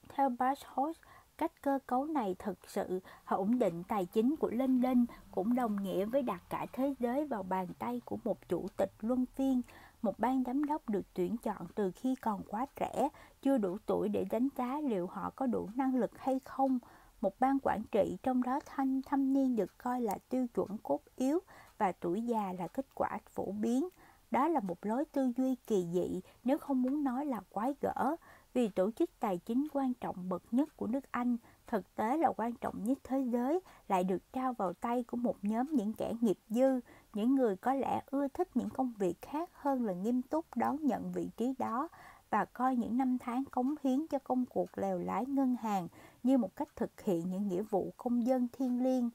theo 0.08 0.28
Bashos, 0.28 0.96
cách 1.38 1.52
cơ 1.62 1.78
cấu 1.86 2.04
này 2.04 2.36
thực 2.38 2.58
sự 2.70 3.00
ổn 3.26 3.58
định 3.58 3.82
tài 3.88 4.06
chính 4.06 4.36
của 4.36 4.50
London 4.50 5.04
cũng 5.30 5.54
đồng 5.54 5.82
nghĩa 5.82 6.04
với 6.04 6.22
đặt 6.22 6.42
cả 6.48 6.66
thế 6.72 6.94
giới 6.98 7.26
vào 7.26 7.42
bàn 7.42 7.66
tay 7.78 8.00
của 8.04 8.18
một 8.24 8.48
chủ 8.48 8.66
tịch 8.76 8.92
luân 9.00 9.26
phiên, 9.26 9.62
một 10.02 10.18
ban 10.18 10.44
giám 10.46 10.64
đốc 10.64 10.88
được 10.88 11.14
tuyển 11.14 11.36
chọn 11.36 11.66
từ 11.74 11.90
khi 11.90 12.14
còn 12.14 12.42
quá 12.48 12.66
trẻ, 12.76 13.08
chưa 13.42 13.58
đủ 13.58 13.78
tuổi 13.86 14.08
để 14.08 14.24
đánh 14.30 14.48
giá 14.56 14.80
liệu 14.80 15.06
họ 15.06 15.30
có 15.36 15.46
đủ 15.46 15.68
năng 15.74 15.94
lực 15.94 16.18
hay 16.18 16.40
không. 16.44 16.78
Một 17.20 17.40
ban 17.40 17.58
quản 17.62 17.82
trị 17.92 18.16
trong 18.22 18.42
đó 18.42 18.60
thanh 18.66 19.02
thâm 19.02 19.32
niên 19.32 19.56
được 19.56 19.78
coi 19.78 20.00
là 20.00 20.18
tiêu 20.28 20.46
chuẩn 20.54 20.78
cốt 20.82 21.00
yếu 21.16 21.38
và 21.78 21.92
tuổi 21.92 22.22
già 22.22 22.52
là 22.58 22.68
kết 22.68 22.86
quả 22.94 23.18
phổ 23.30 23.52
biến. 23.52 23.88
Đó 24.30 24.48
là 24.48 24.60
một 24.60 24.86
lối 24.86 25.04
tư 25.04 25.32
duy 25.36 25.54
kỳ 25.66 25.86
dị 25.92 26.20
nếu 26.44 26.58
không 26.58 26.82
muốn 26.82 27.04
nói 27.04 27.26
là 27.26 27.40
quái 27.50 27.74
gở 27.80 28.16
vì 28.54 28.68
tổ 28.68 28.90
chức 28.90 29.10
tài 29.20 29.38
chính 29.38 29.66
quan 29.72 29.94
trọng 29.94 30.28
bậc 30.28 30.42
nhất 30.50 30.76
của 30.76 30.86
nước 30.86 31.12
Anh, 31.12 31.36
thực 31.72 31.94
tế 31.94 32.16
là 32.16 32.32
quan 32.36 32.52
trọng 32.52 32.84
nhất 32.84 32.98
thế 33.04 33.20
giới, 33.20 33.60
lại 33.88 34.04
được 34.04 34.32
trao 34.32 34.52
vào 34.52 34.72
tay 34.72 35.02
của 35.02 35.16
một 35.16 35.36
nhóm 35.42 35.66
những 35.72 35.92
kẻ 35.92 36.12
nghiệp 36.20 36.38
dư, 36.48 36.80
những 37.14 37.34
người 37.34 37.56
có 37.56 37.74
lẽ 37.74 38.02
ưa 38.06 38.28
thích 38.28 38.48
những 38.56 38.70
công 38.70 38.92
việc 38.98 39.22
khác 39.22 39.50
hơn 39.52 39.84
là 39.84 39.92
nghiêm 39.92 40.22
túc 40.22 40.46
đón 40.56 40.76
nhận 40.80 41.12
vị 41.12 41.30
trí 41.36 41.54
đó 41.58 41.88
và 42.30 42.44
coi 42.44 42.76
những 42.76 42.98
năm 42.98 43.18
tháng 43.18 43.44
cống 43.50 43.74
hiến 43.84 44.06
cho 44.06 44.18
công 44.18 44.44
cuộc 44.46 44.78
lèo 44.78 44.98
lái 44.98 45.26
ngân 45.26 45.56
hàng 45.56 45.88
như 46.22 46.38
một 46.38 46.56
cách 46.56 46.68
thực 46.76 47.00
hiện 47.00 47.30
những 47.30 47.48
nghĩa 47.48 47.62
vụ 47.62 47.92
công 47.96 48.26
dân 48.26 48.48
thiêng 48.52 48.82
liêng. 48.82 49.10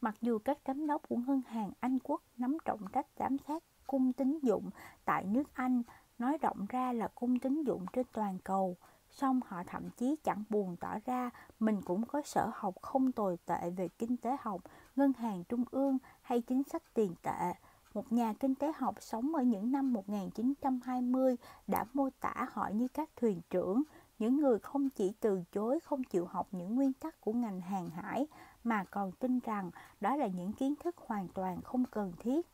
Mặc 0.00 0.14
dù 0.20 0.38
các 0.38 0.58
giám 0.66 0.86
đốc 0.86 1.08
của 1.08 1.16
ngân 1.16 1.42
hàng 1.46 1.70
Anh 1.80 1.98
quốc 2.04 2.22
nắm 2.36 2.58
trọng 2.64 2.80
trách 2.92 3.06
giám 3.18 3.36
sát 3.48 3.62
cung 3.86 4.12
tín 4.12 4.38
dụng 4.42 4.70
tại 5.04 5.24
nước 5.24 5.54
Anh 5.54 5.82
nói 6.18 6.38
rộng 6.38 6.66
ra 6.68 6.92
là 6.92 7.08
cung 7.14 7.38
tín 7.38 7.62
dụng 7.62 7.86
trên 7.92 8.06
toàn 8.12 8.38
cầu, 8.44 8.76
song 9.20 9.40
họ 9.46 9.62
thậm 9.66 9.90
chí 9.90 10.16
chẳng 10.24 10.44
buồn 10.50 10.76
tỏ 10.80 10.98
ra 11.06 11.30
mình 11.60 11.82
cũng 11.82 12.06
có 12.06 12.22
sở 12.24 12.50
học 12.54 12.74
không 12.82 13.12
tồi 13.12 13.36
tệ 13.46 13.70
về 13.70 13.88
kinh 13.88 14.16
tế 14.16 14.36
học, 14.40 14.60
ngân 14.96 15.12
hàng 15.12 15.44
trung 15.44 15.64
ương 15.70 15.98
hay 16.22 16.40
chính 16.40 16.62
sách 16.62 16.82
tiền 16.94 17.14
tệ. 17.22 17.52
Một 17.94 18.12
nhà 18.12 18.32
kinh 18.40 18.54
tế 18.54 18.72
học 18.76 18.94
sống 19.00 19.34
ở 19.34 19.42
những 19.42 19.72
năm 19.72 19.92
1920 19.92 21.36
đã 21.66 21.84
mô 21.92 22.08
tả 22.20 22.48
họ 22.52 22.68
như 22.68 22.88
các 22.88 23.10
thuyền 23.16 23.40
trưởng, 23.50 23.82
những 24.18 24.36
người 24.36 24.58
không 24.58 24.90
chỉ 24.90 25.12
từ 25.20 25.42
chối 25.52 25.80
không 25.80 26.04
chịu 26.04 26.26
học 26.26 26.48
những 26.52 26.74
nguyên 26.74 26.92
tắc 26.92 27.20
của 27.20 27.32
ngành 27.32 27.60
hàng 27.60 27.90
hải 27.90 28.26
mà 28.64 28.84
còn 28.84 29.12
tin 29.12 29.38
rằng 29.38 29.70
đó 30.00 30.16
là 30.16 30.26
những 30.26 30.52
kiến 30.52 30.74
thức 30.84 30.96
hoàn 31.06 31.28
toàn 31.28 31.62
không 31.62 31.84
cần 31.84 32.12
thiết. 32.18 32.46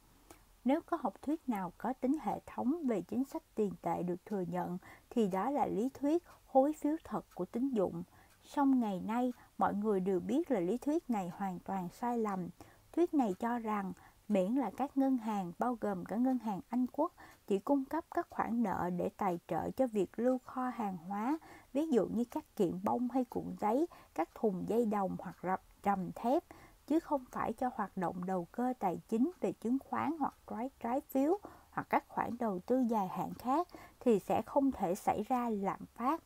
Nếu 0.64 0.80
có 0.80 0.98
học 1.00 1.14
thuyết 1.22 1.48
nào 1.48 1.72
có 1.78 1.92
tính 1.92 2.16
hệ 2.22 2.40
thống 2.46 2.86
về 2.86 3.00
chính 3.00 3.24
sách 3.24 3.42
tiền 3.54 3.72
tệ 3.82 4.02
được 4.02 4.26
thừa 4.26 4.44
nhận 4.48 4.78
thì 5.10 5.28
đó 5.28 5.50
là 5.50 5.66
lý 5.66 5.88
thuyết 5.94 6.22
hối 6.56 6.72
phiếu 6.72 6.96
thật 7.04 7.26
của 7.34 7.44
tín 7.44 7.68
dụng. 7.68 8.02
Song 8.42 8.80
ngày 8.80 9.00
nay, 9.00 9.32
mọi 9.58 9.74
người 9.74 10.00
đều 10.00 10.20
biết 10.20 10.50
là 10.50 10.60
lý 10.60 10.78
thuyết 10.78 11.10
này 11.10 11.28
hoàn 11.36 11.58
toàn 11.58 11.88
sai 11.88 12.18
lầm. 12.18 12.48
Thuyết 12.92 13.14
này 13.14 13.34
cho 13.38 13.58
rằng 13.58 13.92
miễn 14.28 14.52
là 14.52 14.70
các 14.76 14.96
ngân 14.96 15.18
hàng 15.18 15.52
bao 15.58 15.78
gồm 15.80 16.04
cả 16.04 16.16
ngân 16.16 16.38
hàng 16.38 16.60
Anh 16.68 16.86
quốc 16.92 17.12
chỉ 17.46 17.58
cung 17.58 17.84
cấp 17.84 18.04
các 18.14 18.26
khoản 18.30 18.62
nợ 18.62 18.90
để 18.96 19.08
tài 19.16 19.38
trợ 19.48 19.70
cho 19.70 19.86
việc 19.86 20.18
lưu 20.18 20.38
kho 20.38 20.68
hàng 20.68 20.96
hóa, 20.96 21.38
ví 21.72 21.88
dụ 21.88 22.06
như 22.06 22.24
các 22.24 22.56
kiện 22.56 22.80
bông 22.84 23.08
hay 23.10 23.24
cuộn 23.24 23.56
giấy, 23.60 23.86
các 24.14 24.28
thùng 24.34 24.68
dây 24.68 24.86
đồng 24.86 25.16
hoặc 25.18 25.36
rập 25.42 25.62
trầm 25.82 26.10
thép, 26.14 26.44
chứ 26.86 27.00
không 27.00 27.24
phải 27.30 27.52
cho 27.52 27.70
hoạt 27.74 27.96
động 27.96 28.24
đầu 28.24 28.44
cơ 28.52 28.72
tài 28.78 29.00
chính 29.08 29.30
về 29.40 29.52
chứng 29.52 29.78
khoán 29.84 30.12
hoặc 30.18 30.34
trái 30.46 30.70
trái 30.80 31.00
phiếu 31.00 31.38
hoặc 31.70 31.86
các 31.90 32.08
khoản 32.08 32.30
đầu 32.38 32.58
tư 32.58 32.84
dài 32.90 33.08
hạn 33.08 33.34
khác 33.34 33.68
thì 34.00 34.18
sẽ 34.18 34.42
không 34.42 34.72
thể 34.72 34.94
xảy 34.94 35.22
ra 35.22 35.50
lạm 35.50 35.80
phát. 35.94 36.22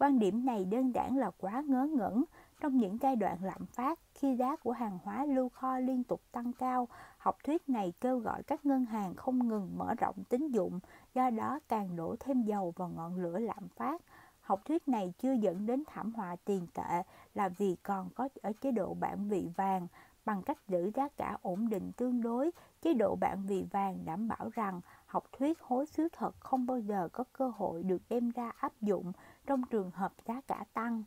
Quan 0.00 0.18
điểm 0.18 0.46
này 0.46 0.64
đơn 0.64 0.94
giản 0.94 1.16
là 1.16 1.30
quá 1.38 1.62
ngớ 1.66 1.86
ngẩn. 1.86 2.24
Trong 2.60 2.76
những 2.76 2.98
giai 3.00 3.16
đoạn 3.16 3.38
lạm 3.42 3.66
phát, 3.66 3.98
khi 4.14 4.36
giá 4.36 4.56
của 4.56 4.72
hàng 4.72 4.98
hóa 5.04 5.24
lưu 5.24 5.48
kho 5.48 5.78
liên 5.78 6.04
tục 6.04 6.20
tăng 6.32 6.52
cao, 6.52 6.88
học 7.18 7.36
thuyết 7.44 7.68
này 7.68 7.92
kêu 8.00 8.18
gọi 8.18 8.42
các 8.42 8.66
ngân 8.66 8.84
hàng 8.84 9.14
không 9.14 9.48
ngừng 9.48 9.78
mở 9.78 9.94
rộng 9.94 10.24
tín 10.28 10.48
dụng, 10.48 10.80
do 11.14 11.30
đó 11.30 11.58
càng 11.68 11.96
đổ 11.96 12.16
thêm 12.20 12.42
dầu 12.42 12.72
vào 12.76 12.88
ngọn 12.88 13.16
lửa 13.16 13.38
lạm 13.38 13.68
phát. 13.68 14.02
Học 14.40 14.60
thuyết 14.64 14.88
này 14.88 15.12
chưa 15.18 15.32
dẫn 15.32 15.66
đến 15.66 15.82
thảm 15.86 16.12
họa 16.14 16.36
tiền 16.44 16.66
tệ 16.74 17.02
là 17.34 17.48
vì 17.48 17.76
còn 17.82 18.08
có 18.14 18.28
ở 18.42 18.52
chế 18.60 18.70
độ 18.70 18.94
bản 18.94 19.28
vị 19.28 19.48
vàng 19.56 19.86
bằng 20.24 20.42
cách 20.42 20.58
giữ 20.68 20.90
giá 20.94 21.08
cả 21.16 21.38
ổn 21.42 21.68
định 21.68 21.92
tương 21.96 22.22
đối, 22.22 22.50
chế 22.82 22.94
độ 22.94 23.16
bản 23.20 23.46
vị 23.46 23.66
vàng 23.70 24.04
đảm 24.04 24.28
bảo 24.28 24.50
rằng 24.52 24.80
học 25.06 25.24
thuyết 25.38 25.60
hối 25.60 25.86
phiếu 25.86 26.06
thật 26.12 26.40
không 26.40 26.66
bao 26.66 26.78
giờ 26.78 27.08
có 27.12 27.24
cơ 27.32 27.52
hội 27.56 27.82
được 27.82 28.02
đem 28.08 28.30
ra 28.30 28.52
áp 28.56 28.72
dụng 28.80 29.12
trong 29.50 29.62
trường 29.70 29.90
hợp 29.90 30.12
giá 30.26 30.40
cả 30.46 30.64
tăng. 30.74 31.02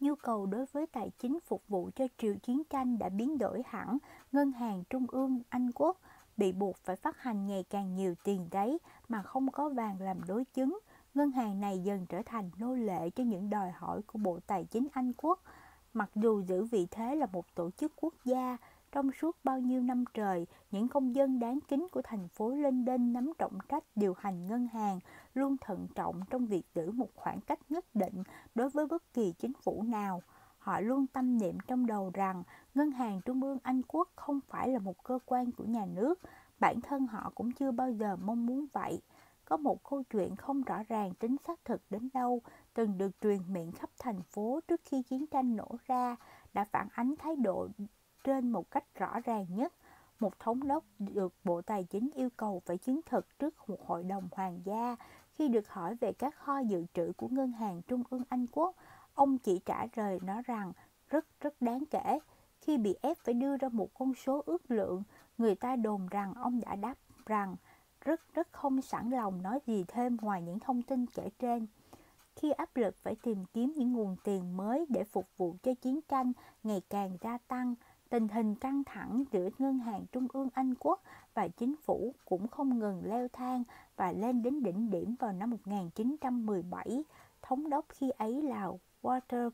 Nhu 0.00 0.14
cầu 0.14 0.46
đối 0.46 0.66
với 0.66 0.86
tài 0.86 1.10
chính 1.18 1.38
phục 1.40 1.62
vụ 1.68 1.90
cho 1.96 2.06
triều 2.18 2.34
chiến 2.34 2.62
tranh 2.70 2.98
đã 2.98 3.08
biến 3.08 3.38
đổi 3.38 3.62
hẳn, 3.66 3.98
ngân 4.32 4.52
hàng 4.52 4.84
trung 4.90 5.06
ương 5.08 5.42
Anh 5.48 5.70
quốc 5.74 6.00
bị 6.36 6.52
buộc 6.52 6.76
phải 6.76 6.96
phát 6.96 7.18
hành 7.18 7.46
ngày 7.46 7.64
càng 7.70 7.94
nhiều 7.94 8.14
tiền 8.24 8.48
giấy 8.50 8.78
mà 9.08 9.22
không 9.22 9.50
có 9.50 9.68
vàng 9.68 10.00
làm 10.00 10.20
đối 10.26 10.44
chứng. 10.44 10.78
Ngân 11.14 11.30
hàng 11.30 11.60
này 11.60 11.78
dần 11.78 12.06
trở 12.06 12.22
thành 12.26 12.50
nô 12.58 12.74
lệ 12.74 13.10
cho 13.10 13.24
những 13.24 13.50
đòi 13.50 13.70
hỏi 13.70 14.02
của 14.02 14.18
Bộ 14.18 14.38
Tài 14.46 14.64
chính 14.64 14.86
Anh 14.92 15.12
quốc. 15.16 15.42
Mặc 15.92 16.10
dù 16.14 16.40
giữ 16.40 16.64
vị 16.64 16.86
thế 16.90 17.14
là 17.14 17.26
một 17.26 17.54
tổ 17.54 17.70
chức 17.70 17.92
quốc 17.96 18.14
gia, 18.24 18.56
trong 18.92 19.10
suốt 19.12 19.36
bao 19.44 19.58
nhiêu 19.58 19.82
năm 19.82 20.04
trời, 20.14 20.46
những 20.70 20.88
công 20.88 21.14
dân 21.14 21.38
đáng 21.38 21.58
kính 21.68 21.86
của 21.92 22.02
thành 22.02 22.28
phố 22.28 22.50
London 22.50 23.12
nắm 23.12 23.32
trọng 23.38 23.58
trách 23.68 23.84
điều 23.96 24.14
hành 24.18 24.46
ngân 24.46 24.66
hàng 24.66 25.00
luôn 25.34 25.56
thận 25.60 25.88
trọng 25.94 26.20
trong 26.30 26.46
việc 26.46 26.62
giữ 26.74 26.90
một 26.90 27.08
khoảng 27.14 27.40
cách 27.40 27.58
nhất 27.68 27.84
định 27.94 28.22
đối 28.54 28.70
với 28.70 28.86
bất 28.86 29.12
kỳ 29.12 29.32
chính 29.38 29.52
phủ 29.62 29.82
nào. 29.82 30.22
Họ 30.58 30.80
luôn 30.80 31.06
tâm 31.06 31.38
niệm 31.38 31.58
trong 31.66 31.86
đầu 31.86 32.10
rằng 32.14 32.42
Ngân 32.74 32.90
hàng 32.90 33.20
Trung 33.24 33.42
ương 33.42 33.58
Anh 33.62 33.82
Quốc 33.88 34.08
không 34.16 34.40
phải 34.48 34.68
là 34.68 34.78
một 34.78 35.04
cơ 35.04 35.18
quan 35.26 35.52
của 35.52 35.64
nhà 35.64 35.86
nước, 35.86 36.20
bản 36.58 36.80
thân 36.80 37.06
họ 37.06 37.32
cũng 37.34 37.52
chưa 37.52 37.70
bao 37.70 37.92
giờ 37.92 38.16
mong 38.16 38.46
muốn 38.46 38.66
vậy. 38.72 39.02
Có 39.44 39.56
một 39.56 39.84
câu 39.90 40.02
chuyện 40.10 40.36
không 40.36 40.62
rõ 40.62 40.82
ràng 40.88 41.14
tính 41.14 41.36
xác 41.46 41.64
thực 41.64 41.82
đến 41.90 42.08
đâu, 42.14 42.40
từng 42.74 42.98
được 42.98 43.10
truyền 43.20 43.52
miệng 43.52 43.72
khắp 43.72 43.90
thành 43.98 44.22
phố 44.22 44.60
trước 44.68 44.80
khi 44.84 45.02
chiến 45.02 45.26
tranh 45.26 45.56
nổ 45.56 45.76
ra, 45.86 46.16
đã 46.52 46.64
phản 46.64 46.88
ánh 46.92 47.14
thái 47.18 47.36
độ 47.36 47.68
trên 48.24 48.50
một 48.50 48.70
cách 48.70 48.84
rõ 48.94 49.20
ràng 49.24 49.46
nhất. 49.48 49.72
Một 50.20 50.38
thống 50.38 50.68
đốc 50.68 50.84
được 50.98 51.34
Bộ 51.44 51.62
Tài 51.62 51.84
chính 51.84 52.10
yêu 52.14 52.28
cầu 52.36 52.62
phải 52.66 52.78
chứng 52.78 53.00
thực 53.06 53.38
trước 53.38 53.68
một 53.68 53.86
hội 53.86 54.02
đồng 54.02 54.28
hoàng 54.32 54.60
gia. 54.64 54.96
Khi 55.34 55.48
được 55.48 55.68
hỏi 55.68 55.94
về 55.94 56.12
các 56.12 56.34
kho 56.34 56.58
dự 56.58 56.84
trữ 56.94 57.12
của 57.16 57.28
Ngân 57.28 57.52
hàng 57.52 57.82
Trung 57.82 58.02
ương 58.10 58.22
Anh 58.28 58.46
Quốc, 58.52 58.74
ông 59.14 59.38
chỉ 59.38 59.58
trả 59.58 59.86
lời 59.96 60.18
nó 60.22 60.42
rằng 60.42 60.72
rất 61.10 61.26
rất 61.40 61.62
đáng 61.62 61.84
kể. 61.90 62.18
Khi 62.60 62.78
bị 62.78 62.94
ép 63.02 63.18
phải 63.18 63.34
đưa 63.34 63.56
ra 63.56 63.68
một 63.68 63.88
con 63.94 64.14
số 64.14 64.42
ước 64.46 64.70
lượng, 64.70 65.02
người 65.38 65.54
ta 65.54 65.76
đồn 65.76 66.08
rằng 66.08 66.34
ông 66.34 66.60
đã 66.60 66.76
đáp 66.76 66.94
rằng 67.26 67.56
rất 68.00 68.34
rất 68.34 68.52
không 68.52 68.82
sẵn 68.82 69.10
lòng 69.10 69.42
nói 69.42 69.58
gì 69.66 69.84
thêm 69.88 70.16
ngoài 70.20 70.42
những 70.42 70.58
thông 70.58 70.82
tin 70.82 71.06
kể 71.06 71.30
trên. 71.38 71.66
Khi 72.36 72.50
áp 72.50 72.76
lực 72.76 72.96
phải 72.96 73.16
tìm 73.22 73.44
kiếm 73.52 73.72
những 73.76 73.92
nguồn 73.92 74.16
tiền 74.24 74.56
mới 74.56 74.86
để 74.88 75.04
phục 75.04 75.26
vụ 75.36 75.56
cho 75.62 75.74
chiến 75.74 76.00
tranh 76.08 76.32
ngày 76.62 76.82
càng 76.90 77.16
gia 77.20 77.38
tăng, 77.38 77.74
tình 78.08 78.28
hình 78.28 78.54
căng 78.54 78.84
thẳng 78.84 79.24
giữa 79.32 79.48
Ngân 79.58 79.78
hàng 79.78 80.04
Trung 80.12 80.26
ương 80.32 80.48
Anh 80.54 80.74
Quốc 80.74 81.02
và 81.34 81.48
chính 81.48 81.76
phủ 81.76 82.14
cũng 82.24 82.48
không 82.48 82.78
ngừng 82.78 83.02
leo 83.04 83.28
thang 83.32 83.64
và 83.96 84.12
lên 84.12 84.42
đến 84.42 84.62
đỉnh 84.62 84.90
điểm 84.90 85.14
vào 85.18 85.32
năm 85.32 85.50
1917. 85.50 87.04
Thống 87.42 87.70
đốc 87.70 87.84
khi 87.88 88.10
ấy 88.10 88.42
là 88.42 88.68
Walter 89.02 89.50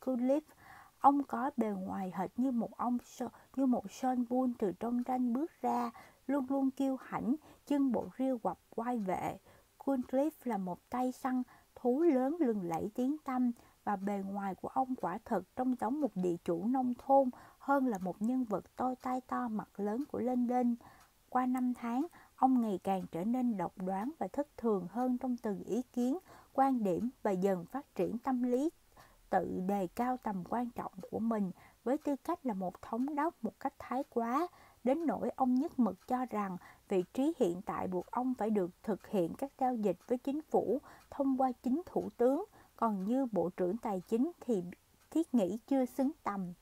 Cunliffe. 0.00 0.40
Ông 0.98 1.22
có 1.24 1.50
bề 1.56 1.70
ngoài 1.70 2.12
hệt 2.14 2.30
như 2.36 2.50
một 2.50 2.76
ông 2.76 2.98
như 3.56 3.66
một 3.66 3.90
Sean 3.90 4.24
Bull 4.28 4.52
từ 4.58 4.72
trong 4.72 5.04
tranh 5.04 5.32
bước 5.32 5.50
ra, 5.60 5.90
luôn 6.26 6.46
luôn 6.48 6.70
kiêu 6.70 6.96
hãnh, 7.00 7.36
chân 7.66 7.92
bộ 7.92 8.06
riêu 8.18 8.38
quặp 8.38 8.58
quay 8.70 8.98
vệ. 8.98 9.38
Cunliffe 9.78 10.30
là 10.44 10.58
một 10.58 10.78
tay 10.90 11.12
săn 11.12 11.42
thú 11.74 12.02
lớn 12.02 12.36
lừng 12.40 12.62
lẫy 12.62 12.90
tiếng 12.94 13.16
tăm 13.24 13.52
và 13.84 13.96
bề 13.96 14.22
ngoài 14.30 14.54
của 14.54 14.68
ông 14.68 14.94
quả 14.94 15.18
thực 15.24 15.56
trông 15.56 15.74
giống 15.80 16.00
một 16.00 16.10
địa 16.14 16.36
chủ 16.44 16.66
nông 16.66 16.94
thôn 16.98 17.30
hơn 17.58 17.86
là 17.86 17.98
một 17.98 18.22
nhân 18.22 18.44
vật 18.44 18.76
tôi 18.76 18.96
tai 18.96 19.20
to 19.20 19.48
mặt 19.48 19.68
lớn 19.76 20.04
của 20.12 20.18
London. 20.18 20.74
Qua 21.28 21.46
năm 21.46 21.74
tháng, 21.74 22.06
ông 22.36 22.60
ngày 22.60 22.80
càng 22.84 23.06
trở 23.12 23.24
nên 23.24 23.56
độc 23.56 23.78
đoán 23.78 24.10
và 24.18 24.28
thất 24.28 24.48
thường 24.56 24.86
hơn 24.90 25.18
trong 25.18 25.36
từng 25.36 25.64
ý 25.64 25.82
kiến, 25.92 26.18
quan 26.52 26.82
điểm 26.82 27.10
và 27.22 27.30
dần 27.30 27.64
phát 27.64 27.94
triển 27.94 28.18
tâm 28.18 28.42
lý 28.42 28.70
tự 29.30 29.60
đề 29.66 29.86
cao 29.86 30.16
tầm 30.16 30.44
quan 30.48 30.70
trọng 30.70 30.92
của 31.10 31.18
mình 31.18 31.50
với 31.84 31.98
tư 31.98 32.16
cách 32.16 32.46
là 32.46 32.54
một 32.54 32.82
thống 32.82 33.14
đốc 33.14 33.44
một 33.44 33.60
cách 33.60 33.74
thái 33.78 34.04
quá, 34.10 34.48
đến 34.84 35.06
nỗi 35.06 35.30
ông 35.36 35.54
nhất 35.54 35.78
mực 35.78 36.06
cho 36.06 36.26
rằng 36.30 36.56
vị 36.88 37.04
trí 37.14 37.32
hiện 37.38 37.62
tại 37.62 37.88
buộc 37.88 38.06
ông 38.06 38.34
phải 38.34 38.50
được 38.50 38.70
thực 38.82 39.06
hiện 39.06 39.34
các 39.34 39.52
giao 39.58 39.74
dịch 39.74 39.96
với 40.08 40.18
chính 40.18 40.42
phủ 40.42 40.80
thông 41.10 41.40
qua 41.40 41.52
chính 41.52 41.82
thủ 41.86 42.08
tướng, 42.16 42.44
còn 42.76 43.04
như 43.04 43.26
bộ 43.32 43.50
trưởng 43.50 43.76
tài 43.76 44.02
chính 44.08 44.32
thì 44.40 44.62
thiết 45.10 45.34
nghĩ 45.34 45.58
chưa 45.66 45.84
xứng 45.84 46.10
tầm. 46.22 46.52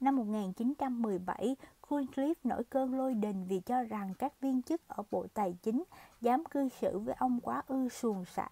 Năm 0.00 0.16
1917, 0.16 1.56
Cunliffe 1.88 2.34
nổi 2.44 2.64
cơn 2.64 2.94
lôi 2.94 3.14
đình 3.14 3.44
vì 3.44 3.60
cho 3.60 3.82
rằng 3.82 4.14
các 4.18 4.40
viên 4.40 4.62
chức 4.62 4.88
ở 4.88 5.02
Bộ 5.10 5.26
Tài 5.34 5.56
chính 5.62 5.84
dám 6.20 6.44
cư 6.44 6.68
xử 6.68 6.98
với 6.98 7.14
ông 7.14 7.40
quá 7.40 7.62
ư 7.66 7.88
xuồng 7.88 8.24
xả, 8.24 8.48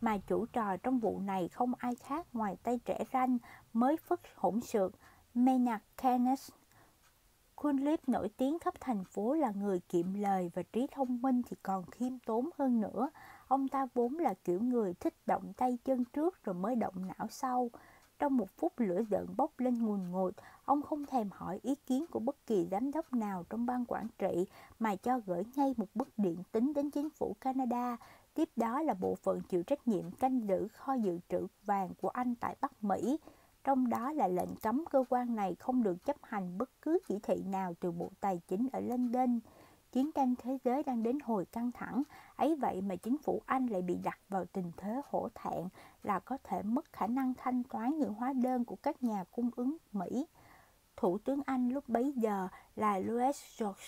mà 0.00 0.18
chủ 0.18 0.46
trò 0.46 0.76
trong 0.76 0.98
vụ 0.98 1.20
này 1.20 1.48
không 1.48 1.72
ai 1.78 1.94
khác 1.94 2.26
ngoài 2.32 2.56
tay 2.62 2.80
trẻ 2.84 3.04
ranh 3.12 3.38
mới 3.72 3.96
phất 3.96 4.20
hỗn 4.36 4.60
xược 4.60 4.92
Maynard 5.34 5.84
Keynes. 6.02 6.50
Cunliffe 7.56 7.96
nổi 8.06 8.28
tiếng 8.36 8.58
khắp 8.58 8.74
thành 8.80 9.04
phố 9.04 9.34
là 9.34 9.50
người 9.50 9.80
kiệm 9.80 10.14
lời 10.14 10.50
và 10.54 10.62
trí 10.62 10.86
thông 10.92 11.22
minh 11.22 11.42
thì 11.42 11.56
còn 11.62 11.84
khiêm 11.90 12.18
tốn 12.18 12.50
hơn 12.58 12.80
nữa. 12.80 13.10
Ông 13.48 13.68
ta 13.68 13.86
vốn 13.94 14.18
là 14.18 14.34
kiểu 14.44 14.60
người 14.60 14.94
thích 14.94 15.14
động 15.26 15.52
tay 15.56 15.78
chân 15.84 16.04
trước 16.04 16.44
rồi 16.44 16.54
mới 16.54 16.76
động 16.76 16.94
não 17.06 17.28
sau. 17.30 17.70
Trong 18.18 18.36
một 18.36 18.50
phút 18.56 18.72
lửa 18.76 19.02
giận 19.10 19.26
bốc 19.36 19.50
lên 19.58 19.82
nguồn 19.82 20.10
ngột 20.10 20.30
ông 20.64 20.82
không 20.82 21.06
thèm 21.06 21.28
hỏi 21.32 21.60
ý 21.62 21.74
kiến 21.74 22.04
của 22.10 22.18
bất 22.18 22.46
kỳ 22.46 22.68
giám 22.70 22.90
đốc 22.90 23.12
nào 23.12 23.44
trong 23.50 23.66
ban 23.66 23.84
quản 23.88 24.08
trị, 24.18 24.46
mà 24.78 24.96
cho 24.96 25.20
gửi 25.26 25.44
ngay 25.56 25.74
một 25.76 25.86
bức 25.94 26.08
điện 26.16 26.42
tính 26.52 26.72
đến 26.74 26.90
chính 26.90 27.10
phủ 27.10 27.36
Canada. 27.40 27.96
Tiếp 28.34 28.48
đó 28.56 28.82
là 28.82 28.94
bộ 28.94 29.14
phận 29.14 29.40
chịu 29.40 29.62
trách 29.62 29.88
nhiệm 29.88 30.10
canh 30.10 30.48
giữ 30.48 30.68
kho 30.68 30.94
dự 30.94 31.18
trữ 31.28 31.46
vàng 31.64 31.90
của 32.00 32.08
Anh 32.08 32.34
tại 32.34 32.56
Bắc 32.60 32.84
Mỹ. 32.84 33.18
Trong 33.64 33.88
đó 33.88 34.12
là 34.12 34.28
lệnh 34.28 34.56
cấm 34.62 34.84
cơ 34.90 35.04
quan 35.08 35.36
này 35.36 35.54
không 35.54 35.82
được 35.82 36.04
chấp 36.04 36.16
hành 36.22 36.58
bất 36.58 36.70
cứ 36.82 36.98
chỉ 37.08 37.18
thị 37.22 37.42
nào 37.46 37.74
từ 37.80 37.90
Bộ 37.92 38.10
Tài 38.20 38.40
chính 38.48 38.68
ở 38.72 38.80
London. 38.80 39.38
Chiến 39.92 40.12
tranh 40.12 40.34
thế 40.38 40.58
giới 40.64 40.82
đang 40.82 41.02
đến 41.02 41.18
hồi 41.20 41.44
căng 41.44 41.72
thẳng, 41.72 42.02
ấy 42.36 42.56
vậy 42.56 42.80
mà 42.80 42.96
chính 42.96 43.18
phủ 43.18 43.42
Anh 43.46 43.66
lại 43.66 43.82
bị 43.82 43.98
đặt 44.04 44.18
vào 44.28 44.44
tình 44.44 44.72
thế 44.76 45.00
hổ 45.08 45.28
thẹn 45.34 45.68
là 46.02 46.18
có 46.18 46.38
thể 46.44 46.62
mất 46.62 46.92
khả 46.92 47.06
năng 47.06 47.34
thanh 47.34 47.62
toán 47.62 47.98
những 47.98 48.14
hóa 48.14 48.32
đơn 48.32 48.64
của 48.64 48.76
các 48.76 49.02
nhà 49.02 49.24
cung 49.30 49.50
ứng 49.56 49.76
Mỹ. 49.92 50.26
Thủ 50.96 51.18
tướng 51.18 51.40
Anh 51.46 51.68
lúc 51.68 51.88
bấy 51.88 52.12
giờ 52.16 52.48
là 52.76 52.98
Louis 52.98 53.60
George 53.60 53.84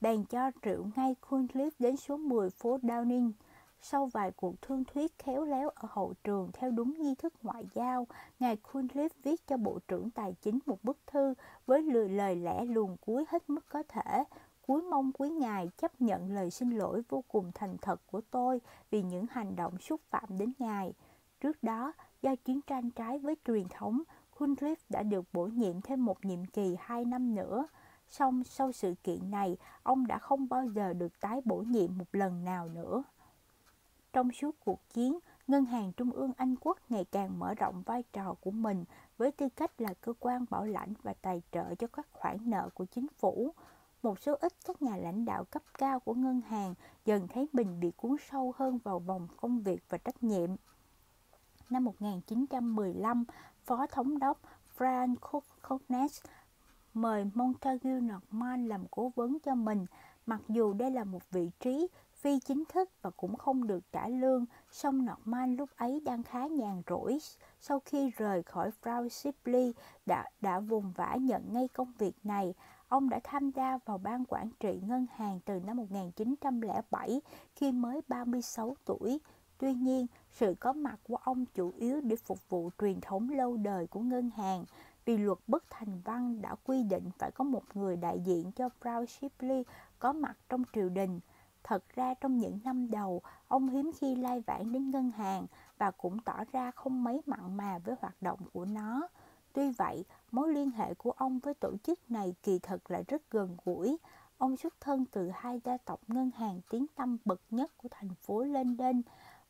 bèn 0.00 0.24
cho 0.24 0.50
triệu 0.62 0.84
ngay 0.96 1.14
Cunliffe 1.28 1.70
đến 1.78 1.96
số 1.96 2.16
10 2.16 2.50
phố 2.50 2.78
Downing. 2.82 3.32
Sau 3.80 4.06
vài 4.06 4.30
cuộc 4.30 4.62
thương 4.62 4.84
thuyết 4.84 5.18
khéo 5.18 5.44
léo 5.44 5.68
ở 5.68 5.88
hậu 5.90 6.14
trường 6.24 6.50
theo 6.52 6.70
đúng 6.70 6.94
nghi 6.98 7.14
thức 7.14 7.32
ngoại 7.42 7.64
giao, 7.74 8.06
ngài 8.40 8.56
Cunliffe 8.56 9.08
viết 9.22 9.46
cho 9.46 9.56
Bộ 9.56 9.78
trưởng 9.88 10.10
Tài 10.10 10.34
chính 10.42 10.58
một 10.66 10.84
bức 10.84 10.98
thư 11.06 11.34
với 11.66 11.82
lời 11.82 12.08
lời 12.08 12.36
lẽ 12.36 12.64
luồn 12.64 12.96
cuối 13.00 13.24
hết 13.28 13.50
mức 13.50 13.64
có 13.68 13.82
thể, 13.88 14.24
cuối 14.72 14.82
mong 14.82 15.12
quý 15.12 15.30
ngài 15.30 15.70
chấp 15.76 16.00
nhận 16.00 16.34
lời 16.34 16.50
xin 16.50 16.70
lỗi 16.70 17.02
vô 17.08 17.24
cùng 17.28 17.50
thành 17.54 17.76
thật 17.78 18.00
của 18.06 18.20
tôi 18.30 18.60
vì 18.90 19.02
những 19.02 19.26
hành 19.30 19.56
động 19.56 19.78
xúc 19.78 20.00
phạm 20.10 20.38
đến 20.38 20.52
ngài. 20.58 20.92
Trước 21.40 21.62
đó, 21.62 21.92
do 22.22 22.36
chiến 22.36 22.60
tranh 22.66 22.90
trái 22.90 23.18
với 23.18 23.36
truyền 23.46 23.68
thống, 23.68 24.02
Cunliffe 24.38 24.74
đã 24.88 25.02
được 25.02 25.24
bổ 25.32 25.46
nhiệm 25.46 25.80
thêm 25.80 26.04
một 26.04 26.24
nhiệm 26.24 26.46
kỳ 26.46 26.76
2 26.80 27.04
năm 27.04 27.34
nữa. 27.34 27.66
Song 28.08 28.44
sau 28.44 28.72
sự 28.72 28.94
kiện 29.04 29.30
này, 29.30 29.56
ông 29.82 30.06
đã 30.06 30.18
không 30.18 30.48
bao 30.48 30.68
giờ 30.68 30.92
được 30.92 31.20
tái 31.20 31.40
bổ 31.44 31.56
nhiệm 31.56 31.98
một 31.98 32.08
lần 32.12 32.44
nào 32.44 32.68
nữa. 32.68 33.02
Trong 34.12 34.32
suốt 34.32 34.56
cuộc 34.64 34.80
chiến, 34.92 35.18
Ngân 35.46 35.64
hàng 35.64 35.92
Trung 35.92 36.10
ương 36.10 36.32
Anh 36.36 36.54
Quốc 36.60 36.78
ngày 36.88 37.04
càng 37.04 37.38
mở 37.38 37.54
rộng 37.54 37.82
vai 37.86 38.04
trò 38.12 38.34
của 38.40 38.50
mình 38.50 38.84
với 39.18 39.32
tư 39.32 39.48
cách 39.48 39.80
là 39.80 39.94
cơ 40.00 40.12
quan 40.20 40.44
bảo 40.50 40.64
lãnh 40.64 40.94
và 41.02 41.14
tài 41.22 41.42
trợ 41.52 41.74
cho 41.74 41.86
các 41.86 42.06
khoản 42.12 42.50
nợ 42.50 42.68
của 42.74 42.84
chính 42.84 43.06
phủ. 43.18 43.54
Một 44.02 44.18
số 44.20 44.36
ít 44.40 44.52
các 44.64 44.82
nhà 44.82 44.96
lãnh 44.96 45.24
đạo 45.24 45.44
cấp 45.44 45.62
cao 45.78 46.00
của 46.00 46.14
ngân 46.14 46.40
hàng 46.40 46.74
dần 47.04 47.28
thấy 47.28 47.48
mình 47.52 47.80
bị 47.80 47.92
cuốn 47.96 48.16
sâu 48.30 48.54
hơn 48.56 48.78
vào 48.84 48.98
vòng 48.98 49.28
công 49.36 49.60
việc 49.60 49.82
và 49.88 49.98
trách 49.98 50.22
nhiệm. 50.22 50.50
Năm 51.70 51.84
1915, 51.84 53.24
Phó 53.64 53.86
Thống 53.86 54.18
đốc 54.18 54.40
Frank 54.78 55.16
Cognes 55.62 56.20
mời 56.94 57.30
Montague 57.34 58.00
Norman 58.00 58.68
làm 58.68 58.84
cố 58.90 59.12
vấn 59.16 59.38
cho 59.44 59.54
mình, 59.54 59.86
mặc 60.26 60.40
dù 60.48 60.72
đây 60.72 60.90
là 60.90 61.04
một 61.04 61.30
vị 61.30 61.50
trí 61.60 61.88
phi 62.12 62.38
chính 62.40 62.64
thức 62.68 62.90
và 63.02 63.10
cũng 63.10 63.36
không 63.36 63.66
được 63.66 63.92
trả 63.92 64.08
lương, 64.08 64.44
song 64.70 65.06
Norman 65.06 65.56
lúc 65.56 65.70
ấy 65.76 66.00
đang 66.04 66.22
khá 66.22 66.46
nhàn 66.46 66.82
rỗi. 66.86 67.18
Sau 67.60 67.80
khi 67.84 68.10
rời 68.10 68.42
khỏi 68.42 68.70
Frau 68.82 69.08
Shipley 69.08 69.74
đã, 70.06 70.24
đã 70.40 70.60
vùng 70.60 70.92
vã 70.92 71.16
nhận 71.20 71.52
ngay 71.52 71.68
công 71.68 71.92
việc 71.98 72.14
này. 72.24 72.54
Ông 72.92 73.08
đã 73.08 73.20
tham 73.24 73.50
gia 73.50 73.78
vào 73.84 73.98
ban 73.98 74.24
quản 74.24 74.50
trị 74.60 74.80
ngân 74.86 75.06
hàng 75.16 75.40
từ 75.44 75.60
năm 75.60 75.76
1907 75.76 77.20
khi 77.54 77.72
mới 77.72 78.00
36 78.08 78.76
tuổi. 78.84 79.20
Tuy 79.58 79.74
nhiên, 79.74 80.06
sự 80.30 80.54
có 80.60 80.72
mặt 80.72 81.00
của 81.08 81.16
ông 81.16 81.44
chủ 81.54 81.72
yếu 81.76 82.00
để 82.00 82.16
phục 82.16 82.48
vụ 82.48 82.70
truyền 82.80 83.00
thống 83.00 83.30
lâu 83.30 83.56
đời 83.56 83.86
của 83.86 84.00
ngân 84.00 84.30
hàng, 84.30 84.64
vì 85.04 85.16
luật 85.16 85.38
bất 85.46 85.64
thành 85.70 86.00
văn 86.04 86.42
đã 86.42 86.54
quy 86.64 86.82
định 86.82 87.10
phải 87.18 87.30
có 87.30 87.44
một 87.44 87.62
người 87.74 87.96
đại 87.96 88.20
diện 88.20 88.52
cho 88.52 88.68
Brown 88.82 89.06
Shipley 89.06 89.64
có 89.98 90.12
mặt 90.12 90.36
trong 90.48 90.62
triều 90.72 90.88
đình. 90.88 91.20
Thật 91.62 91.84
ra 91.94 92.14
trong 92.14 92.38
những 92.38 92.58
năm 92.64 92.90
đầu, 92.90 93.22
ông 93.48 93.68
hiếm 93.68 93.90
khi 93.98 94.16
lai 94.16 94.40
vãng 94.46 94.72
đến 94.72 94.90
ngân 94.90 95.10
hàng 95.10 95.46
và 95.78 95.90
cũng 95.90 96.18
tỏ 96.18 96.44
ra 96.52 96.70
không 96.70 97.04
mấy 97.04 97.20
mặn 97.26 97.56
mà 97.56 97.78
với 97.78 97.94
hoạt 98.00 98.22
động 98.22 98.38
của 98.52 98.64
nó. 98.64 99.08
Tuy 99.52 99.70
vậy, 99.70 100.04
mối 100.30 100.52
liên 100.52 100.70
hệ 100.70 100.94
của 100.94 101.10
ông 101.10 101.38
với 101.38 101.54
tổ 101.54 101.76
chức 101.84 102.10
này 102.10 102.34
kỳ 102.42 102.58
thực 102.58 102.90
là 102.90 103.02
rất 103.08 103.22
gần 103.30 103.56
gũi. 103.64 103.98
Ông 104.38 104.56
xuất 104.56 104.74
thân 104.80 105.04
từ 105.12 105.30
hai 105.34 105.60
gia 105.64 105.76
tộc 105.76 106.00
ngân 106.08 106.30
hàng 106.30 106.60
tiếng 106.70 106.86
tăm 106.94 107.18
bậc 107.24 107.40
nhất 107.50 107.72
của 107.76 107.88
thành 107.90 108.14
phố 108.14 108.44
London, 108.44 109.02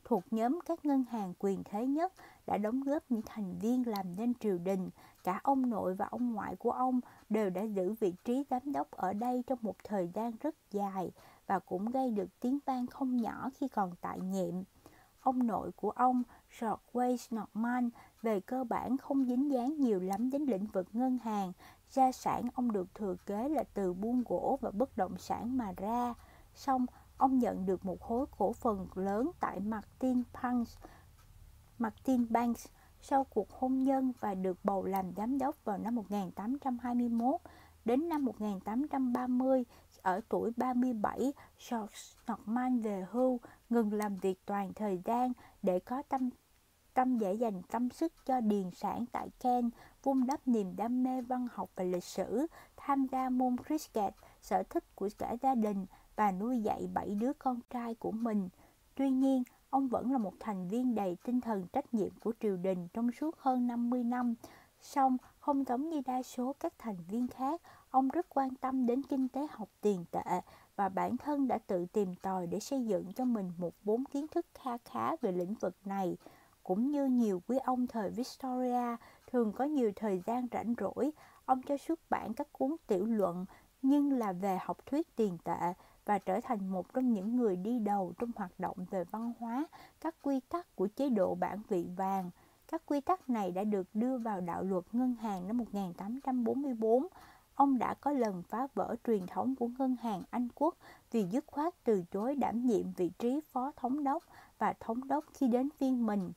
thuộc 0.03 0.23
nhóm 0.31 0.59
các 0.65 0.85
ngân 0.85 1.03
hàng 1.03 1.33
quyền 1.39 1.63
thế 1.63 1.87
nhất 1.87 2.13
đã 2.47 2.57
đóng 2.57 2.83
góp 2.83 3.03
những 3.09 3.21
thành 3.25 3.59
viên 3.59 3.87
làm 3.87 4.15
nên 4.15 4.33
triều 4.33 4.57
đình. 4.57 4.89
Cả 5.23 5.39
ông 5.43 5.69
nội 5.69 5.95
và 5.95 6.05
ông 6.05 6.33
ngoại 6.33 6.55
của 6.55 6.71
ông 6.71 6.99
đều 7.29 7.49
đã 7.49 7.61
giữ 7.61 7.93
vị 7.99 8.13
trí 8.23 8.43
giám 8.49 8.71
đốc 8.71 8.91
ở 8.91 9.13
đây 9.13 9.43
trong 9.47 9.59
một 9.61 9.75
thời 9.83 10.09
gian 10.13 10.31
rất 10.41 10.55
dài 10.71 11.11
và 11.47 11.59
cũng 11.59 11.85
gây 11.85 12.11
được 12.11 12.39
tiếng 12.39 12.59
vang 12.65 12.87
không 12.87 13.17
nhỏ 13.17 13.49
khi 13.57 13.67
còn 13.67 13.91
tại 14.01 14.19
nhiệm. 14.19 14.53
Ông 15.23 15.47
nội 15.47 15.71
của 15.71 15.91
ông, 15.91 16.23
George 16.59 16.81
Wayne 16.93 17.41
Norman, 17.41 17.89
về 18.21 18.39
cơ 18.39 18.63
bản 18.63 18.97
không 18.97 19.25
dính 19.25 19.51
dáng 19.51 19.77
nhiều 19.79 19.99
lắm 19.99 20.29
đến 20.29 20.45
lĩnh 20.45 20.65
vực 20.65 20.87
ngân 20.93 21.17
hàng. 21.17 21.53
Gia 21.89 22.11
sản 22.11 22.43
ông 22.53 22.71
được 22.71 22.95
thừa 22.95 23.15
kế 23.25 23.49
là 23.49 23.63
từ 23.73 23.93
buôn 23.93 24.23
gỗ 24.27 24.57
và 24.61 24.71
bất 24.71 24.97
động 24.97 25.17
sản 25.17 25.57
mà 25.57 25.73
ra. 25.77 26.13
Xong, 26.55 26.85
ông 27.17 27.39
nhận 27.39 27.65
được 27.65 27.85
một 27.85 28.01
khối 28.01 28.25
cổ 28.37 28.53
phần 28.53 28.87
lớn 28.95 29.31
tại 29.39 29.59
Martin 29.59 30.23
Banks, 30.41 30.77
Martin 31.77 32.25
Banks 32.29 32.67
sau 33.01 33.23
cuộc 33.23 33.51
hôn 33.51 33.83
nhân 33.83 34.13
và 34.19 34.35
được 34.35 34.57
bầu 34.63 34.85
làm 34.85 35.13
giám 35.15 35.37
đốc 35.37 35.65
vào 35.65 35.77
năm 35.77 35.95
1821. 35.95 37.41
Đến 37.85 38.09
năm 38.09 38.25
1830, 38.25 39.63
ở 40.01 40.21
tuổi 40.29 40.51
37, 40.57 41.33
George 41.69 41.95
Norman 42.31 42.79
về 42.79 43.05
hưu, 43.11 43.39
ngừng 43.69 43.93
làm 43.93 44.15
việc 44.15 44.45
toàn 44.45 44.73
thời 44.73 45.01
gian 45.05 45.33
để 45.61 45.79
có 45.79 46.01
tâm 46.01 46.29
tâm 46.93 47.19
để 47.19 47.33
dành 47.33 47.61
tâm 47.71 47.89
sức 47.89 48.13
cho 48.25 48.41
điền 48.41 48.71
sản 48.71 49.05
tại 49.11 49.29
Ken, 49.39 49.69
vun 50.03 50.27
đắp 50.27 50.47
niềm 50.47 50.75
đam 50.75 51.03
mê 51.03 51.21
văn 51.21 51.47
học 51.53 51.69
và 51.75 51.83
lịch 51.83 52.03
sử, 52.03 52.47
tham 52.77 53.07
gia 53.11 53.29
môn 53.29 53.55
cricket, 53.57 54.13
sở 54.41 54.63
thích 54.63 54.95
của 54.95 55.09
cả 55.17 55.35
gia 55.41 55.55
đình 55.55 55.85
và 56.15 56.31
nuôi 56.31 56.59
dạy 56.59 56.87
bảy 56.93 57.15
đứa 57.15 57.33
con 57.33 57.59
trai 57.69 57.95
của 57.95 58.11
mình. 58.11 58.49
Tuy 58.95 59.09
nhiên, 59.09 59.43
ông 59.69 59.87
vẫn 59.87 60.11
là 60.11 60.17
một 60.17 60.33
thành 60.39 60.67
viên 60.67 60.95
đầy 60.95 61.17
tinh 61.23 61.41
thần 61.41 61.67
trách 61.73 61.93
nhiệm 61.93 62.09
của 62.23 62.33
triều 62.39 62.57
đình 62.57 62.87
trong 62.93 63.11
suốt 63.11 63.37
hơn 63.37 63.67
50 63.67 64.03
năm. 64.03 64.35
Song, 64.81 65.17
không 65.39 65.63
giống 65.63 65.89
như 65.89 66.01
đa 66.05 66.23
số 66.23 66.55
các 66.59 66.73
thành 66.77 66.97
viên 67.07 67.27
khác, 67.27 67.61
ông 67.89 68.09
rất 68.09 68.29
quan 68.29 68.55
tâm 68.55 68.85
đến 68.85 69.03
kinh 69.03 69.27
tế 69.27 69.47
học 69.49 69.69
tiền 69.81 70.05
tệ 70.11 70.41
và 70.75 70.89
bản 70.89 71.17
thân 71.17 71.47
đã 71.47 71.57
tự 71.57 71.85
tìm 71.85 72.15
tòi 72.15 72.47
để 72.47 72.59
xây 72.59 72.85
dựng 72.85 73.13
cho 73.13 73.25
mình 73.25 73.51
một 73.57 73.73
vốn 73.83 74.03
kiến 74.05 74.27
thức 74.27 74.45
kha 74.53 74.77
khá 74.77 75.15
về 75.21 75.31
lĩnh 75.31 75.53
vực 75.53 75.75
này. 75.85 76.17
Cũng 76.63 76.91
như 76.91 77.05
nhiều 77.05 77.41
quý 77.47 77.57
ông 77.63 77.87
thời 77.87 78.09
Victoria 78.09 78.97
thường 79.31 79.53
có 79.53 79.65
nhiều 79.65 79.91
thời 79.95 80.21
gian 80.25 80.47
rảnh 80.51 80.73
rỗi, 80.79 81.11
ông 81.45 81.61
cho 81.61 81.77
xuất 81.77 81.99
bản 82.09 82.33
các 82.33 82.47
cuốn 82.53 82.75
tiểu 82.87 83.05
luận 83.05 83.45
nhưng 83.81 84.13
là 84.13 84.31
về 84.31 84.57
học 84.61 84.77
thuyết 84.85 85.15
tiền 85.15 85.37
tệ 85.43 85.73
và 86.05 86.19
trở 86.19 86.39
thành 86.43 86.67
một 86.67 86.93
trong 86.93 87.13
những 87.13 87.35
người 87.35 87.55
đi 87.55 87.79
đầu 87.79 88.13
trong 88.19 88.31
hoạt 88.35 88.59
động 88.59 88.77
về 88.91 89.03
văn 89.03 89.33
hóa, 89.39 89.65
các 90.01 90.15
quy 90.21 90.39
tắc 90.39 90.75
của 90.75 90.87
chế 90.87 91.09
độ 91.09 91.35
bản 91.35 91.61
vị 91.69 91.87
vàng. 91.95 92.29
Các 92.67 92.81
quy 92.85 93.01
tắc 93.01 93.29
này 93.29 93.51
đã 93.51 93.63
được 93.63 93.87
đưa 93.93 94.17
vào 94.17 94.41
đạo 94.41 94.63
luật 94.63 94.83
ngân 94.91 95.15
hàng 95.15 95.47
năm 95.47 95.57
1844. 95.57 97.07
Ông 97.55 97.77
đã 97.77 97.93
có 97.93 98.11
lần 98.11 98.43
phá 98.43 98.67
vỡ 98.73 98.95
truyền 99.07 99.27
thống 99.27 99.55
của 99.55 99.67
ngân 99.79 99.95
hàng 99.95 100.23
Anh 100.29 100.47
quốc 100.55 100.75
vì 101.11 101.23
dứt 101.23 101.45
khoát 101.47 101.73
từ 101.83 102.03
chối 102.11 102.35
đảm 102.35 102.65
nhiệm 102.65 102.91
vị 102.91 103.11
trí 103.19 103.39
phó 103.51 103.71
thống 103.75 104.03
đốc 104.03 104.23
và 104.57 104.73
thống 104.79 105.07
đốc 105.07 105.25
khi 105.33 105.47
đến 105.47 105.69
phiên 105.77 106.05
mình. 106.05 106.31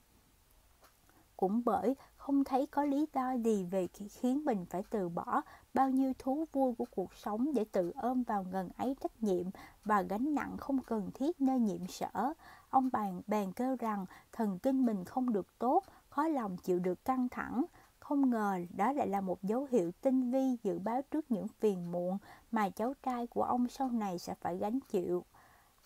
cũng 1.36 1.62
bởi 1.64 1.94
không 2.16 2.44
thấy 2.44 2.66
có 2.66 2.84
lý 2.84 3.06
do 3.14 3.32
gì 3.32 3.64
về 3.70 3.86
khiến 3.86 4.44
mình 4.44 4.66
phải 4.70 4.82
từ 4.90 5.08
bỏ 5.08 5.40
bao 5.74 5.90
nhiêu 5.90 6.12
thú 6.18 6.44
vui 6.52 6.74
của 6.78 6.84
cuộc 6.90 7.14
sống 7.14 7.54
để 7.54 7.64
tự 7.72 7.92
ôm 7.96 8.22
vào 8.22 8.44
ngần 8.52 8.68
ấy 8.76 8.96
trách 9.00 9.22
nhiệm 9.22 9.46
và 9.84 10.02
gánh 10.02 10.34
nặng 10.34 10.56
không 10.56 10.78
cần 10.82 11.10
thiết 11.14 11.40
nơi 11.40 11.60
nhiệm 11.60 11.86
sở. 11.86 12.32
Ông 12.70 12.88
bàn 12.92 13.22
bèn 13.26 13.52
kêu 13.52 13.76
rằng 13.78 14.06
thần 14.32 14.58
kinh 14.58 14.86
mình 14.86 15.04
không 15.04 15.32
được 15.32 15.58
tốt, 15.58 15.84
khó 16.08 16.28
lòng 16.28 16.56
chịu 16.56 16.78
được 16.78 17.04
căng 17.04 17.28
thẳng. 17.28 17.64
Không 18.08 18.30
ngờ 18.30 18.60
đó 18.76 18.92
lại 18.92 19.08
là 19.08 19.20
một 19.20 19.42
dấu 19.42 19.66
hiệu 19.70 19.92
tinh 20.00 20.30
vi 20.30 20.56
dự 20.62 20.78
báo 20.78 21.02
trước 21.10 21.30
những 21.30 21.48
phiền 21.48 21.92
muộn 21.92 22.18
mà 22.50 22.68
cháu 22.70 22.94
trai 23.02 23.26
của 23.26 23.42
ông 23.42 23.68
sau 23.68 23.90
này 23.90 24.18
sẽ 24.18 24.34
phải 24.34 24.56
gánh 24.56 24.80
chịu. 24.80 25.24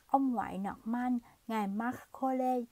Ông 0.06 0.32
ngoại 0.32 0.58
Norman, 0.58 1.18
ngài 1.46 1.66
Mark 1.66 1.96
College, 2.20 2.66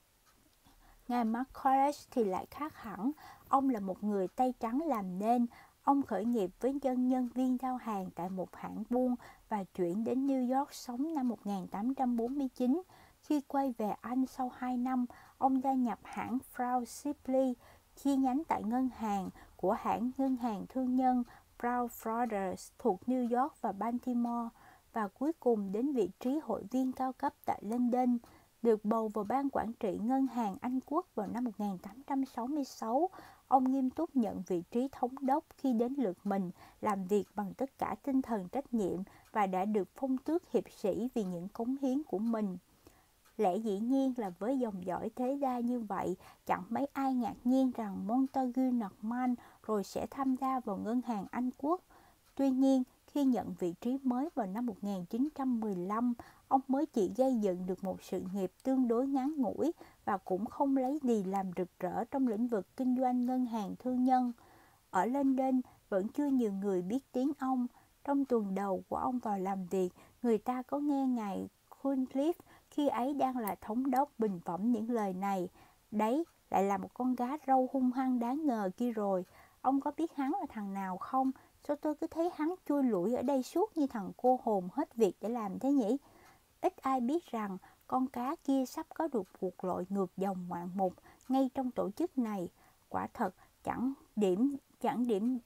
ngài 1.09 1.25
Mark 1.25 1.49
College 1.63 1.99
thì 2.11 2.25
lại 2.25 2.47
khác 2.51 2.77
hẳn. 2.77 3.11
Ông 3.49 3.71
là 3.71 3.81
một 3.81 4.05
người 4.05 4.29
tay 4.29 4.55
trắng 4.61 4.81
làm 4.87 5.19
nên. 5.19 5.47
Ông 5.83 6.03
khởi 6.03 6.25
nghiệp 6.25 6.51
với 6.61 6.79
dân 6.83 7.09
nhân 7.09 7.29
viên 7.35 7.57
giao 7.63 7.77
hàng 7.77 8.11
tại 8.15 8.31
một 8.31 8.57
hãng 8.57 8.83
buôn 8.91 9.15
và 9.49 9.65
chuyển 9.65 10.05
đến 10.05 10.27
New 10.27 10.59
York 10.59 10.73
sống 10.73 11.15
năm 11.15 11.29
1849. 11.29 12.83
Khi 13.21 13.41
quay 13.41 13.75
về 13.79 13.95
Anh 14.01 14.27
sau 14.27 14.53
2 14.57 14.77
năm, 14.77 15.07
ông 15.39 15.63
gia 15.63 15.73
nhập 15.73 15.99
hãng 16.03 16.39
Frau 16.55 16.85
Shipley, 16.85 17.55
chi 18.05 18.17
nhánh 18.17 18.43
tại 18.49 18.63
ngân 18.63 18.89
hàng 18.97 19.31
của 19.57 19.73
hãng 19.73 20.11
ngân 20.19 20.37
hàng 20.37 20.67
thương 20.69 20.97
nhân 20.97 21.25
Brown 21.59 21.89
Brothers 22.03 22.71
thuộc 22.79 23.01
New 23.07 23.41
York 23.41 23.55
và 23.61 23.73
Baltimore 23.73 24.49
và 24.93 25.09
cuối 25.09 25.33
cùng 25.41 25.73
đến 25.73 25.93
vị 25.93 26.11
trí 26.21 26.39
hội 26.43 26.65
viên 26.71 26.93
cao 26.93 27.13
cấp 27.13 27.33
tại 27.45 27.63
London. 27.63 28.19
Được 28.63 28.85
bầu 28.85 29.09
vào 29.09 29.25
ban 29.25 29.51
quản 29.51 29.73
trị 29.73 29.99
ngân 30.03 30.27
hàng 30.27 30.57
Anh 30.61 30.81
Quốc 30.87 31.07
vào 31.15 31.27
năm 31.27 31.45
1866, 31.45 33.11
ông 33.49 33.73
nghiêm 33.73 33.91
túc 33.91 34.17
nhận 34.17 34.43
vị 34.47 34.63
trí 34.71 34.89
thống 34.93 35.15
đốc 35.21 35.45
khi 35.57 35.73
đến 35.73 35.95
lượt 35.99 36.19
mình, 36.25 36.51
làm 36.81 37.05
việc 37.05 37.25
bằng 37.35 37.55
tất 37.55 37.79
cả 37.79 37.95
tinh 38.03 38.23
thần 38.23 38.49
trách 38.49 38.75
nhiệm 38.75 39.03
và 39.33 39.47
đã 39.47 39.65
được 39.65 39.89
phong 39.95 40.19
tước 40.19 40.51
hiệp 40.51 40.65
sĩ 40.71 41.09
vì 41.15 41.25
những 41.25 41.49
cống 41.49 41.77
hiến 41.83 42.03
của 42.03 42.19
mình. 42.19 42.57
Lẽ 43.39 43.57
dĩ 43.57 43.79
nhiên 43.79 44.15
là 44.17 44.31
với 44.39 44.59
dòng 44.59 44.87
dõi 44.87 45.11
thế 45.17 45.33
gia 45.33 45.59
như 45.59 45.81
vậy, 45.81 46.17
chẳng 46.47 46.63
mấy 46.69 46.87
ai 46.93 47.15
ngạc 47.15 47.35
nhiên 47.45 47.71
rằng 47.77 48.07
Montagu 48.07 48.63
Norman 48.63 49.35
rồi 49.67 49.85
sẽ 49.85 50.07
tham 50.11 50.37
gia 50.41 50.61
vào 50.61 50.77
ngân 50.77 51.01
hàng 51.01 51.27
Anh 51.31 51.51
Quốc. 51.59 51.81
Tuy 52.35 52.51
nhiên, 52.51 52.83
khi 53.07 53.25
nhận 53.25 53.55
vị 53.59 53.75
trí 53.81 53.99
mới 54.03 54.29
vào 54.35 54.47
năm 54.47 54.67
1915, 54.67 56.15
ông 56.49 56.61
mới 56.69 56.87
chỉ 56.87 57.13
gây 57.17 57.37
dựng 57.41 57.67
được 57.67 57.85
một 57.85 58.03
sự 58.03 58.23
nghiệp 58.35 58.53
tương 58.63 58.89
đối 58.89 59.07
ngắn 59.07 59.35
ngủi 59.37 59.73
và 60.05 60.17
cũng 60.17 60.47
không 60.47 60.77
lấy 60.77 60.99
gì 61.03 61.25
làm 61.25 61.51
rực 61.57 61.69
rỡ 61.81 62.05
trong 62.05 62.29
lĩnh 62.29 62.47
vực 62.47 62.77
kinh 62.77 62.97
doanh 63.01 63.27
ngân 63.27 63.47
hàng 63.47 63.75
thương 63.79 64.05
nhân. 64.05 64.33
Ở 64.91 65.07
London 65.07 65.61
vẫn 65.89 66.09
chưa 66.09 66.27
nhiều 66.27 66.53
người 66.53 66.83
biết 66.83 67.13
tiếng 67.13 67.33
ông. 67.39 67.67
Trong 68.05 68.25
tuần 68.25 68.55
đầu 68.55 68.83
của 68.89 68.97
ông 68.97 69.19
vào 69.19 69.39
làm 69.39 69.67
việc, 69.67 69.89
người 70.23 70.39
ta 70.39 70.63
có 70.63 70.79
nghe 70.79 71.07
ngài 71.07 71.49
Cunliffe 71.83 72.33
khi 72.71 72.89
ấy 72.89 73.15
đang 73.15 73.37
là 73.37 73.55
thống 73.61 73.91
đốc 73.91 74.11
bình 74.19 74.41
phẩm 74.45 74.73
những 74.73 74.91
lời 74.91 75.13
này. 75.13 75.49
Đấy, 75.91 76.25
lại 76.51 76.65
là 76.65 76.79
một 76.79 76.95
con 76.95 77.15
gái 77.15 77.39
râu 77.47 77.69
hung 77.73 77.93
hăng 77.93 78.19
đáng 78.19 78.47
ngờ 78.47 78.71
kia 78.77 78.93
rồi. 78.93 79.25
Ông 79.61 79.81
có 79.81 79.93
biết 79.97 80.15
hắn 80.17 80.33
là 80.41 80.47
thằng 80.49 80.75
nào 80.75 80.97
không? 80.97 81.31
Sao 81.65 81.77
tôi 81.77 81.95
cứ 81.95 82.07
thấy 82.07 82.31
hắn 82.37 82.55
chui 82.69 82.83
lủi 82.83 83.15
ở 83.15 83.23
đây 83.23 83.43
suốt 83.43 83.77
như 83.77 83.87
thằng 83.87 84.13
cô 84.17 84.41
hồn 84.43 84.69
hết 84.73 84.97
việc 84.97 85.17
để 85.21 85.29
làm 85.29 85.59
thế 85.59 85.73
nhỉ? 85.73 85.97
Ít 86.61 86.77
ai 86.77 87.01
biết 87.01 87.31
rằng 87.31 87.59
con 87.87 88.07
cá 88.07 88.37
kia 88.45 88.67
sắp 88.67 88.87
có 88.95 89.09
được 89.09 89.29
cuộc 89.41 89.65
lội 89.65 89.87
ngược 89.89 90.17
dòng 90.17 90.49
ngoạn 90.49 90.71
mục 90.75 90.93
ngay 91.29 91.51
trong 91.55 91.71
tổ 91.71 91.91
chức 91.91 92.19
này. 92.19 92.49
Quả 92.89 93.07
thật 93.15 93.35
chẳng 93.65 93.93
điểm 94.17 94.57
chẳng 94.81 95.07
điểm 95.07 95.39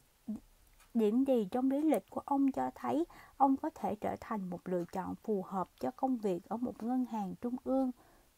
điểm 0.94 1.24
gì 1.24 1.48
trong 1.50 1.70
lý 1.70 1.83
lịch 1.83 2.11
của 2.11 2.20
ông 2.24 2.52
cho 2.52 2.70
thấy 2.74 3.05
ông 3.37 3.57
có 3.57 3.70
thể 3.74 3.94
trở 3.94 4.16
thành 4.20 4.50
một 4.50 4.68
lựa 4.68 4.85
chọn 4.92 5.14
phù 5.14 5.42
hợp 5.42 5.68
cho 5.81 5.90
công 5.90 6.16
việc 6.16 6.48
ở 6.48 6.57
một 6.57 6.83
ngân 6.83 7.05
hàng 7.05 7.35
trung 7.40 7.57
ương. 7.64 7.90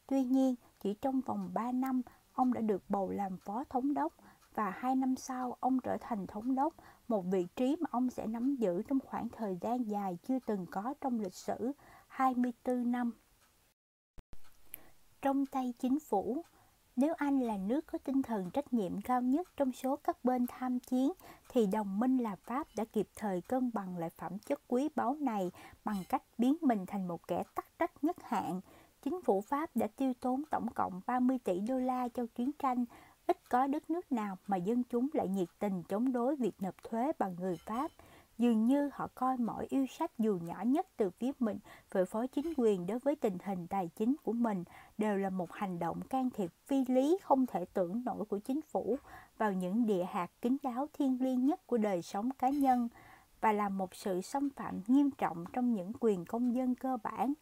Tuy 0.06 0.24
nhiên, 0.24 0.54
chỉ 0.80 0.94
trong 0.94 1.20
vòng 1.20 1.50
3 1.54 1.72
năm, 1.72 2.02
ông 2.32 2.52
đã 2.52 2.60
được 2.60 2.82
bầu 2.88 3.10
làm 3.10 3.36
phó 3.36 3.64
thống 3.64 3.94
đốc 3.94 4.12
và 4.54 4.70
hai 4.70 4.96
năm 4.96 5.16
sau 5.16 5.56
ông 5.60 5.80
trở 5.80 5.96
thành 6.00 6.26
thống 6.26 6.54
đốc, 6.54 6.74
một 7.08 7.24
vị 7.30 7.46
trí 7.56 7.76
mà 7.80 7.86
ông 7.90 8.10
sẽ 8.10 8.26
nắm 8.26 8.56
giữ 8.56 8.82
trong 8.82 8.98
khoảng 9.00 9.28
thời 9.28 9.58
gian 9.60 9.90
dài 9.90 10.18
chưa 10.28 10.38
từng 10.46 10.66
có 10.70 10.94
trong 11.00 11.20
lịch 11.20 11.34
sử, 11.34 11.72
24 12.08 12.92
năm. 12.92 13.10
Trong 15.22 15.46
tay 15.46 15.74
chính 15.78 15.98
phủ, 16.00 16.42
nếu 16.96 17.14
Anh 17.14 17.40
là 17.40 17.56
nước 17.56 17.86
có 17.86 17.98
tinh 17.98 18.22
thần 18.22 18.50
trách 18.50 18.72
nhiệm 18.72 19.00
cao 19.00 19.22
nhất 19.22 19.48
trong 19.56 19.72
số 19.72 19.96
các 19.96 20.24
bên 20.24 20.46
tham 20.46 20.80
chiến, 20.80 21.12
thì 21.48 21.66
đồng 21.66 21.98
minh 22.00 22.18
là 22.18 22.36
Pháp 22.36 22.66
đã 22.76 22.84
kịp 22.84 23.08
thời 23.16 23.40
cân 23.40 23.70
bằng 23.74 23.98
lại 23.98 24.10
phẩm 24.10 24.38
chất 24.38 24.60
quý 24.68 24.88
báu 24.94 25.16
này 25.20 25.50
bằng 25.84 26.04
cách 26.08 26.22
biến 26.38 26.56
mình 26.60 26.86
thành 26.86 27.08
một 27.08 27.26
kẻ 27.28 27.42
tắc 27.54 27.78
trách 27.78 28.04
nhất 28.04 28.16
hạn. 28.22 28.60
Chính 29.02 29.22
phủ 29.22 29.40
Pháp 29.40 29.70
đã 29.74 29.86
tiêu 29.96 30.12
tốn 30.20 30.42
tổng 30.50 30.66
cộng 30.74 31.00
30 31.06 31.38
tỷ 31.44 31.60
đô 31.60 31.78
la 31.78 32.08
cho 32.08 32.26
chiến 32.34 32.50
tranh, 32.58 32.84
ít 33.26 33.48
có 33.48 33.66
đất 33.66 33.90
nước 33.90 34.12
nào 34.12 34.36
mà 34.46 34.56
dân 34.56 34.82
chúng 34.90 35.08
lại 35.12 35.28
nhiệt 35.28 35.48
tình 35.58 35.82
chống 35.82 36.12
đối 36.12 36.36
việc 36.36 36.54
nộp 36.62 36.74
thuế 36.84 37.12
bằng 37.18 37.36
người 37.40 37.56
Pháp. 37.56 37.90
Dường 38.38 38.66
như 38.66 38.90
họ 38.92 39.08
coi 39.14 39.36
mọi 39.36 39.66
yêu 39.68 39.86
sách 39.86 40.10
dù 40.18 40.38
nhỏ 40.42 40.62
nhất 40.66 40.86
từ 40.96 41.10
phía 41.10 41.32
mình 41.38 41.58
về 41.92 42.04
phó 42.04 42.26
chính 42.26 42.52
quyền 42.56 42.86
đối 42.86 42.98
với 42.98 43.16
tình 43.16 43.38
hình 43.44 43.66
tài 43.66 43.90
chính 43.96 44.16
của 44.22 44.32
mình 44.32 44.64
đều 44.98 45.16
là 45.16 45.30
một 45.30 45.52
hành 45.52 45.78
động 45.78 46.00
can 46.00 46.30
thiệp 46.30 46.50
phi 46.66 46.84
lý 46.88 47.18
không 47.22 47.46
thể 47.46 47.64
tưởng 47.64 48.02
nổi 48.04 48.24
của 48.24 48.38
chính 48.38 48.60
phủ 48.62 48.98
vào 49.38 49.52
những 49.52 49.86
địa 49.86 50.04
hạt 50.04 50.30
kín 50.42 50.56
đáo 50.62 50.86
thiêng 50.92 51.22
liêng 51.22 51.46
nhất 51.46 51.66
của 51.66 51.76
đời 51.76 52.02
sống 52.02 52.30
cá 52.30 52.48
nhân 52.48 52.88
và 53.40 53.52
là 53.52 53.68
một 53.68 53.94
sự 53.94 54.20
xâm 54.20 54.50
phạm 54.50 54.80
nghiêm 54.86 55.10
trọng 55.10 55.44
trong 55.52 55.74
những 55.74 55.92
quyền 56.00 56.24
công 56.24 56.54
dân 56.54 56.74
cơ 56.74 56.96
bản. 57.02 57.32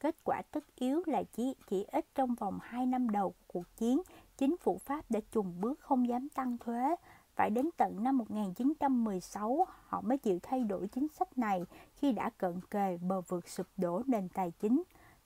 Kết 0.00 0.16
quả 0.24 0.42
tất 0.50 0.64
yếu 0.76 1.02
là 1.06 1.22
chỉ 1.22 1.54
chỉ 1.66 1.84
ít 1.92 2.06
trong 2.14 2.34
vòng 2.34 2.58
2 2.62 2.86
năm 2.86 3.08
đầu 3.08 3.30
của 3.30 3.44
cuộc 3.46 3.76
chiến, 3.76 4.02
chính 4.36 4.56
phủ 4.56 4.78
Pháp 4.78 5.10
đã 5.10 5.20
trùng 5.32 5.60
bước 5.60 5.80
không 5.80 6.08
dám 6.08 6.28
tăng 6.28 6.58
thuế 6.58 6.96
phải 7.40 7.50
đến 7.50 7.68
tận 7.76 8.02
năm 8.02 8.18
1916 8.18 9.66
họ 9.86 10.00
mới 10.00 10.18
chịu 10.18 10.38
thay 10.42 10.64
đổi 10.64 10.88
chính 10.88 11.08
sách 11.08 11.38
này 11.38 11.64
khi 11.96 12.12
đã 12.12 12.30
cận 12.38 12.60
kề 12.70 12.98
bờ 12.98 13.20
vực 13.20 13.48
sụp 13.48 13.66
đổ 13.76 14.02
nền 14.06 14.28
tài 14.28 14.50
chính. 14.50 14.82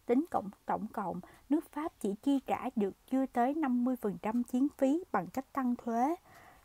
Tính 0.07 0.25
cộng 0.31 0.51
tổng 0.67 0.87
cộng, 0.93 1.21
nước 1.49 1.73
Pháp 1.73 1.93
chỉ 2.01 2.15
chi 2.23 2.41
trả 2.47 2.69
được 2.77 2.95
chưa 3.11 3.27
tới 3.27 3.55
50% 3.55 4.43
chiến 4.43 4.69
phí 4.79 5.05
bằng 5.13 5.27
cách 5.27 5.53
tăng 5.53 5.77
thuế. 5.77 6.15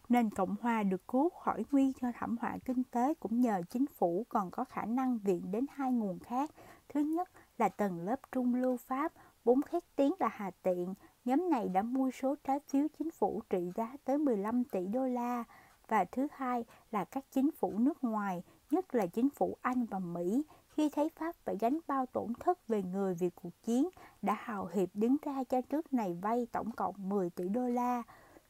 Nền 0.09 0.29
Cộng 0.29 0.55
Hòa 0.61 0.83
được 0.83 1.07
cứu 1.07 1.29
khỏi 1.29 1.65
nguy 1.71 1.93
cho 2.01 2.11
thảm 2.15 2.37
họa 2.41 2.57
kinh 2.65 2.83
tế 2.83 3.13
cũng 3.13 3.41
nhờ 3.41 3.61
chính 3.69 3.85
phủ 3.97 4.25
còn 4.29 4.51
có 4.51 4.63
khả 4.63 4.85
năng 4.85 5.17
viện 5.17 5.51
đến 5.51 5.65
hai 5.73 5.91
nguồn 5.91 6.19
khác. 6.19 6.51
Thứ 6.89 6.99
nhất 6.99 7.29
là 7.57 7.69
tầng 7.69 7.99
lớp 7.99 8.19
trung 8.31 8.55
lưu 8.55 8.77
Pháp, 8.77 9.13
vốn 9.43 9.61
khét 9.61 9.83
tiếng 9.95 10.13
là 10.19 10.27
Hà 10.27 10.51
Tiện, 10.63 10.93
Nhóm 11.29 11.49
này 11.49 11.69
đã 11.69 11.81
mua 11.81 12.11
số 12.11 12.35
trái 12.43 12.59
phiếu 12.59 12.87
chính 12.99 13.11
phủ 13.11 13.41
trị 13.49 13.71
giá 13.75 13.95
tới 14.05 14.17
15 14.17 14.63
tỷ 14.63 14.87
đô 14.87 15.05
la 15.05 15.43
và 15.87 16.05
thứ 16.05 16.27
hai 16.31 16.65
là 16.91 17.03
các 17.03 17.25
chính 17.31 17.51
phủ 17.51 17.79
nước 17.79 18.03
ngoài, 18.03 18.43
nhất 18.71 18.95
là 18.95 19.05
chính 19.05 19.29
phủ 19.29 19.57
Anh 19.61 19.85
và 19.85 19.99
Mỹ, 19.99 20.43
khi 20.69 20.89
thấy 20.89 21.09
Pháp 21.15 21.35
phải 21.45 21.57
gánh 21.59 21.79
bao 21.87 22.05
tổn 22.05 22.33
thất 22.39 22.67
về 22.67 22.83
người 22.83 23.13
vì 23.13 23.29
cuộc 23.29 23.63
chiến, 23.63 23.89
đã 24.21 24.33
hào 24.33 24.65
hiệp 24.65 24.89
đứng 24.93 25.15
ra 25.21 25.43
cho 25.43 25.61
nước 25.69 25.93
này 25.93 26.17
vay 26.21 26.47
tổng 26.51 26.71
cộng 26.71 27.09
10 27.09 27.29
tỷ 27.29 27.49
đô 27.49 27.67
la. 27.67 28.03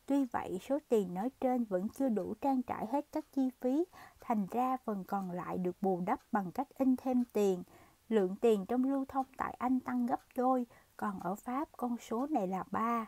Tuy 0.06 0.26
vậy, 0.26 0.60
số 0.70 0.80
tiền 0.89 1.13
nói 1.13 1.30
trên 1.42 1.63
vẫn 1.63 1.89
chưa 1.89 2.10
đủ 2.10 2.34
trang 2.42 2.62
trải 2.62 2.86
hết 2.92 3.06
các 3.12 3.26
chi 3.32 3.50
phí, 3.62 3.86
thành 4.20 4.48
ra 4.52 4.78
phần 4.78 5.04
còn 5.04 5.32
lại 5.32 5.58
được 5.58 5.76
bù 5.82 6.02
đắp 6.06 6.20
bằng 6.32 6.52
cách 6.52 6.68
in 6.78 6.96
thêm 6.98 7.24
tiền. 7.34 7.63
Lượng 8.10 8.36
tiền 8.42 8.65
trong 8.65 8.84
lưu 8.84 9.06
thông 9.08 9.26
tại 9.38 9.56
Anh 9.60 9.80
tăng 9.80 10.06
gấp 10.06 10.20
đôi, 10.36 10.65
còn 11.00 11.20
ở 11.20 11.36
Pháp 11.36 11.70
con 11.78 11.98
số 11.98 12.28
này 12.28 12.48
là 12.48 12.64
3. 12.72 13.06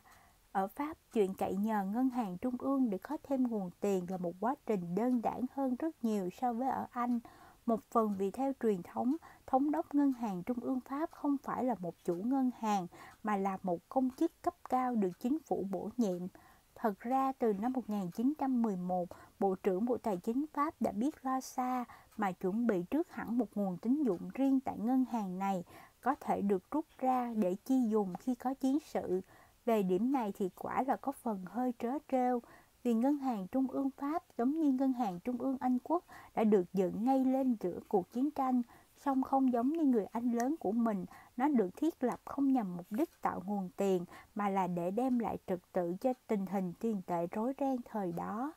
Ở 0.52 0.68
Pháp, 0.68 0.98
chuyện 1.14 1.34
cậy 1.34 1.56
nhờ 1.56 1.86
ngân 1.94 2.10
hàng 2.10 2.38
trung 2.38 2.56
ương 2.60 2.90
để 2.90 2.98
có 2.98 3.18
thêm 3.24 3.48
nguồn 3.48 3.70
tiền 3.80 4.06
là 4.10 4.18
một 4.18 4.34
quá 4.40 4.56
trình 4.66 4.96
đơn 4.96 5.22
giản 5.24 5.42
hơn 5.54 5.76
rất 5.76 6.06
nhiều 6.06 6.30
so 6.42 6.54
với 6.54 6.70
ở 6.70 6.88
Anh. 6.92 7.20
Một 7.66 7.84
phần 7.84 8.16
vì 8.18 8.32
theo 8.32 8.54
truyền 8.62 8.84
thống, 8.84 9.16
thống 9.48 9.72
đốc 9.72 9.96
ngân 9.96 10.14
hàng 10.14 10.44
trung 10.44 10.60
ương 10.60 10.80
Pháp 10.80 11.12
không 11.12 11.38
phải 11.44 11.64
là 11.64 11.76
một 11.80 11.96
chủ 12.04 12.16
ngân 12.16 12.52
hàng 12.60 12.88
mà 13.24 13.38
là 13.38 13.58
một 13.64 13.80
công 13.90 14.10
chức 14.10 14.42
cấp 14.42 14.56
cao 14.70 14.96
được 14.96 15.20
chính 15.20 15.38
phủ 15.40 15.68
bổ 15.72 15.90
nhiệm. 15.98 16.28
Thật 16.76 17.00
ra 17.00 17.32
từ 17.40 17.54
năm 17.54 17.74
1911, 17.74 19.10
Bộ 19.40 19.56
trưởng 19.56 19.86
Bộ 19.86 19.98
Tài 19.98 20.18
chính 20.18 20.46
Pháp 20.54 20.82
đã 20.82 20.92
biết 20.92 21.26
lo 21.26 21.42
xa 21.42 21.86
mà 22.18 22.32
chuẩn 22.32 22.68
bị 22.68 22.84
trước 22.84 23.12
hẳn 23.12 23.38
một 23.38 23.48
nguồn 23.56 23.78
tín 23.78 24.04
dụng 24.04 24.30
riêng 24.34 24.60
tại 24.60 24.78
ngân 24.78 25.06
hàng 25.12 25.40
này 25.40 25.64
có 26.02 26.16
thể 26.16 26.42
được 26.42 26.72
rút 26.72 26.86
ra 27.00 27.34
để 27.36 27.56
chi 27.66 27.88
dùng 27.88 28.14
khi 28.20 28.36
có 28.36 28.54
chiến 28.54 28.78
sự. 28.86 29.22
Về 29.66 29.84
điểm 29.84 30.12
này 30.12 30.34
thì 30.38 30.50
quả 30.56 30.84
là 30.88 30.96
có 30.96 31.12
phần 31.12 31.46
hơi 31.46 31.74
trớ 31.80 31.92
trêu, 32.12 32.42
vì 32.84 32.94
ngân 32.94 33.18
hàng 33.18 33.48
trung 33.48 33.68
ương 33.68 33.90
Pháp 33.98 34.24
giống 34.38 34.60
như 34.60 34.72
ngân 34.72 34.94
hàng 34.94 35.20
trung 35.20 35.38
ương 35.38 35.58
Anh 35.60 35.78
Quốc 35.84 36.04
đã 36.36 36.44
được 36.44 36.74
dựng 36.74 37.06
ngay 37.06 37.26
lên 37.26 37.56
giữa 37.60 37.80
cuộc 37.88 38.12
chiến 38.12 38.32
tranh. 38.32 38.62
song 38.96 39.24
không 39.24 39.54
giống 39.54 39.70
như 39.70 39.84
người 39.84 40.06
anh 40.06 40.32
lớn 40.32 40.56
của 40.60 40.72
mình, 40.72 41.06
nó 41.38 41.48
được 41.48 41.70
thiết 41.78 42.04
lập 42.04 42.22
không 42.26 42.54
nhằm 42.54 42.78
mục 42.78 42.86
đích 42.90 43.22
tạo 43.22 43.44
nguồn 43.46 43.70
tiền 43.78 44.06
mà 44.36 44.50
là 44.50 44.68
để 44.68 44.92
đem 44.92 45.20
lại 45.20 45.38
trật 45.48 45.60
tự 45.72 45.96
cho 46.02 46.14
tình 46.28 46.46
hình 46.46 46.74
tiền 46.80 47.02
tệ 47.06 47.28
rối 47.32 47.54
ren 47.60 47.76
thời 47.86 48.12
đó. 48.12 48.54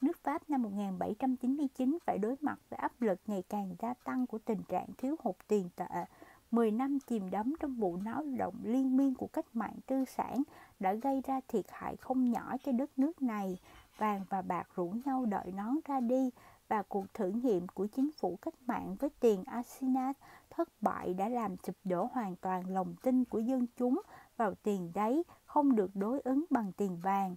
Nước 0.00 0.18
Pháp 0.22 0.50
năm 0.50 0.62
1799 0.62 1.98
phải 2.04 2.18
đối 2.18 2.36
mặt 2.40 2.58
với 2.70 2.76
áp 2.76 3.02
lực 3.02 3.20
ngày 3.26 3.42
càng 3.48 3.74
gia 3.78 3.94
tăng 3.94 4.26
của 4.26 4.38
tình 4.38 4.62
trạng 4.68 4.86
thiếu 4.98 5.16
hụt 5.18 5.36
tiền 5.48 5.68
tệ. 5.76 6.04
10 6.50 6.70
năm 6.70 6.98
chìm 7.06 7.30
đắm 7.30 7.54
trong 7.60 7.74
vụ 7.74 7.96
náo 7.96 8.24
động 8.38 8.54
liên 8.62 8.96
miên 8.96 9.14
của 9.14 9.26
cách 9.26 9.46
mạng 9.52 9.76
tư 9.86 10.04
sản 10.04 10.42
đã 10.80 10.94
gây 10.94 11.22
ra 11.26 11.40
thiệt 11.48 11.64
hại 11.68 11.96
không 11.96 12.30
nhỏ 12.30 12.56
cho 12.64 12.72
đất 12.72 12.98
nước 12.98 13.22
này. 13.22 13.58
Vàng 13.98 14.24
và 14.28 14.42
bạc 14.42 14.68
rủ 14.74 14.94
nhau 15.04 15.26
đợi 15.26 15.52
nón 15.56 15.74
ra 15.84 16.00
đi 16.00 16.30
và 16.68 16.82
cuộc 16.82 17.14
thử 17.14 17.28
nghiệm 17.28 17.68
của 17.68 17.86
chính 17.86 18.10
phủ 18.18 18.38
cách 18.42 18.54
mạng 18.66 18.96
với 19.00 19.10
tiền 19.20 19.44
Asinat 19.44 20.16
thất 20.50 20.68
bại 20.80 21.14
đã 21.14 21.28
làm 21.28 21.56
sụp 21.56 21.76
đổ 21.84 22.08
hoàn 22.12 22.36
toàn 22.36 22.68
lòng 22.68 22.94
tin 23.02 23.24
của 23.24 23.38
dân 23.38 23.66
chúng 23.76 24.02
vào 24.36 24.54
tiền 24.54 24.92
đấy 24.94 25.22
không 25.44 25.76
được 25.76 25.90
đối 25.96 26.20
ứng 26.20 26.44
bằng 26.50 26.72
tiền 26.76 26.98
vàng. 27.02 27.36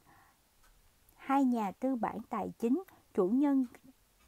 Hai 1.15 1.45
nhà 1.45 1.71
tư 1.71 1.95
bản 1.95 2.17
tài 2.30 2.52
chính, 2.60 2.84
chủ 3.13 3.28
nhân 3.28 3.65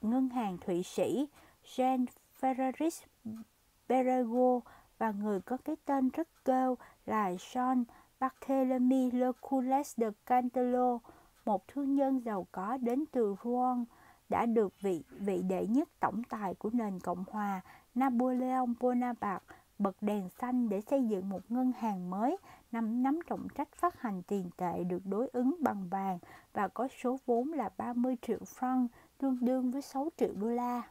ngân 0.01 0.29
hàng 0.29 0.57
Thụy 0.57 0.83
Sĩ 0.83 1.27
Jean 1.65 2.05
Ferraris 2.41 3.05
Perego 3.89 4.59
và 4.97 5.11
người 5.11 5.41
có 5.41 5.57
cái 5.57 5.75
tên 5.85 6.09
rất 6.09 6.27
kêu 6.45 6.77
là 7.05 7.31
Jean 7.31 7.83
Barthélemy 8.19 9.11
Lecoulès 9.11 9.97
de 9.97 10.07
Cantelo, 10.25 10.99
một 11.45 11.67
thương 11.67 11.95
nhân 11.95 12.19
giàu 12.25 12.47
có 12.51 12.77
đến 12.77 13.03
từ 13.11 13.35
Rouen, 13.43 13.85
đã 14.29 14.45
được 14.45 14.81
vị 14.81 15.03
vị 15.09 15.41
đệ 15.43 15.67
nhất 15.67 15.89
tổng 15.99 16.23
tài 16.23 16.53
của 16.53 16.69
nền 16.73 16.99
Cộng 16.99 17.23
hòa 17.31 17.61
Napoleon 17.95 18.65
Bonaparte 18.79 19.55
bật 19.79 19.95
đèn 20.01 20.29
xanh 20.29 20.69
để 20.69 20.81
xây 20.81 21.07
dựng 21.07 21.29
một 21.29 21.41
ngân 21.49 21.71
hàng 21.79 22.09
mới 22.09 22.37
nắm 22.71 23.03
nắm 23.03 23.19
trọng 23.27 23.47
trách 23.55 23.75
phát 23.75 24.01
hành 24.01 24.21
tiền 24.23 24.49
tệ 24.57 24.83
được 24.83 25.05
đối 25.05 25.27
ứng 25.33 25.55
bằng 25.59 25.89
vàng 25.89 26.19
và 26.53 26.67
có 26.67 26.87
số 27.01 27.17
vốn 27.25 27.51
là 27.53 27.69
30 27.77 28.15
triệu 28.21 28.39
franc, 28.39 28.87
tương 29.17 29.37
đương 29.41 29.71
với 29.71 29.81
6 29.81 30.09
triệu 30.17 30.33
đô 30.35 30.47
la. 30.47 30.81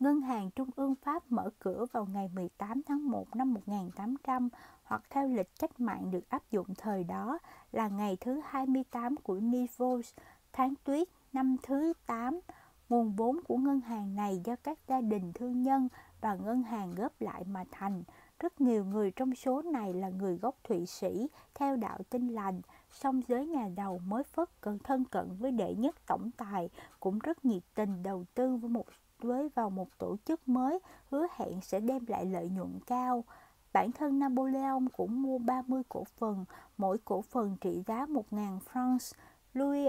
Ngân 0.00 0.20
hàng 0.20 0.50
Trung 0.50 0.70
ương 0.76 0.94
Pháp 0.94 1.32
mở 1.32 1.50
cửa 1.58 1.86
vào 1.92 2.06
ngày 2.12 2.30
18 2.34 2.82
tháng 2.86 3.10
1 3.10 3.36
năm 3.36 3.54
1800 3.54 4.48
hoặc 4.82 5.02
theo 5.10 5.28
lịch 5.28 5.58
cách 5.58 5.80
mạng 5.80 6.10
được 6.10 6.28
áp 6.28 6.50
dụng 6.50 6.66
thời 6.78 7.04
đó 7.04 7.38
là 7.72 7.88
ngày 7.88 8.16
thứ 8.20 8.40
28 8.44 9.16
của 9.16 9.40
Nivos, 9.40 10.14
tháng 10.52 10.74
tuyết 10.84 11.08
năm 11.32 11.56
thứ 11.62 11.92
8. 12.06 12.40
Nguồn 12.88 13.16
vốn 13.16 13.40
của 13.48 13.56
ngân 13.56 13.80
hàng 13.80 14.14
này 14.14 14.40
do 14.44 14.56
các 14.56 14.78
gia 14.88 15.00
đình 15.00 15.32
thương 15.32 15.62
nhân 15.62 15.88
và 16.20 16.34
ngân 16.34 16.62
hàng 16.62 16.90
góp 16.90 17.20
lại 17.20 17.44
mà 17.44 17.64
thành. 17.70 18.02
Rất 18.40 18.60
nhiều 18.60 18.84
người 18.84 19.10
trong 19.10 19.34
số 19.34 19.62
này 19.62 19.94
là 19.94 20.08
người 20.08 20.36
gốc 20.36 20.56
Thụy 20.64 20.86
Sĩ 20.86 21.28
theo 21.54 21.76
đạo 21.76 21.98
tinh 22.10 22.28
lành, 22.28 22.60
song 22.90 23.20
giới 23.28 23.46
nhà 23.46 23.66
giàu 23.66 24.00
mới 24.06 24.22
phất 24.22 24.60
cận 24.60 24.78
thân 24.78 25.04
cận 25.04 25.36
với 25.38 25.50
đệ 25.50 25.74
nhất 25.74 26.06
tổng 26.06 26.30
tài 26.36 26.70
cũng 27.00 27.18
rất 27.18 27.44
nhiệt 27.44 27.62
tình 27.74 28.02
đầu 28.02 28.24
tư 28.34 28.56
với 28.56 28.70
một 28.70 28.84
với 29.22 29.48
vào 29.54 29.70
một 29.70 29.98
tổ 29.98 30.16
chức 30.24 30.48
mới 30.48 30.78
hứa 31.10 31.26
hẹn 31.36 31.60
sẽ 31.60 31.80
đem 31.80 32.06
lại 32.06 32.26
lợi 32.26 32.48
nhuận 32.48 32.80
cao. 32.86 33.24
Bản 33.72 33.92
thân 33.92 34.18
Napoleon 34.18 34.88
cũng 34.96 35.22
mua 35.22 35.38
30 35.38 35.82
cổ 35.88 36.04
phần, 36.04 36.44
mỗi 36.76 36.98
cổ 37.04 37.22
phần 37.22 37.56
trị 37.60 37.82
giá 37.86 38.06
1.000 38.06 38.58
francs. 38.72 39.12
Louis 39.54 39.88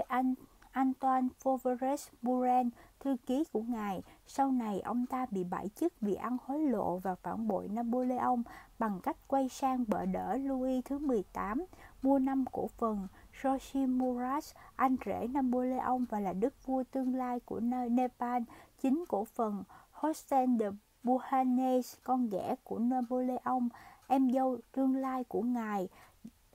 Antoine 0.72 1.28
Fauveres 1.42 2.08
Buren, 2.22 2.70
thư 3.00 3.16
ký 3.26 3.44
của 3.52 3.62
ngài, 3.62 4.02
sau 4.26 4.50
này 4.50 4.80
ông 4.80 5.06
ta 5.06 5.26
bị 5.30 5.44
bãi 5.44 5.68
chức 5.68 6.00
vì 6.00 6.14
ăn 6.14 6.36
hối 6.46 6.60
lộ 6.60 6.98
và 6.98 7.14
phản 7.14 7.48
bội 7.48 7.68
Napoleon 7.68 8.36
bằng 8.78 9.00
cách 9.02 9.16
quay 9.28 9.48
sang 9.48 9.84
bỡ 9.88 10.04
đỡ 10.04 10.36
Louis 10.36 10.84
thứ 10.84 10.98
18, 10.98 11.64
mua 12.02 12.18
5 12.18 12.44
cổ 12.52 12.68
phần. 12.68 13.08
roshi 13.42 13.86
Murat, 13.86 14.44
anh 14.76 14.96
rể 15.06 15.26
Napoleon 15.26 15.98
và 16.10 16.20
là 16.20 16.32
đức 16.32 16.66
vua 16.66 16.84
tương 16.90 17.14
lai 17.14 17.40
của 17.40 17.60
Nepal, 17.90 18.42
chính 18.82 19.04
cổ 19.08 19.24
phần. 19.24 19.64
Hossein 19.90 20.58
de 20.58 20.66
Beauharnais, 21.02 21.96
con 22.02 22.28
ghẻ 22.28 22.54
của 22.64 22.78
Napoleon, 22.78 23.60
em 24.06 24.32
dâu 24.32 24.58
tương 24.72 24.96
lai 24.96 25.24
của 25.24 25.42
ngài, 25.42 25.88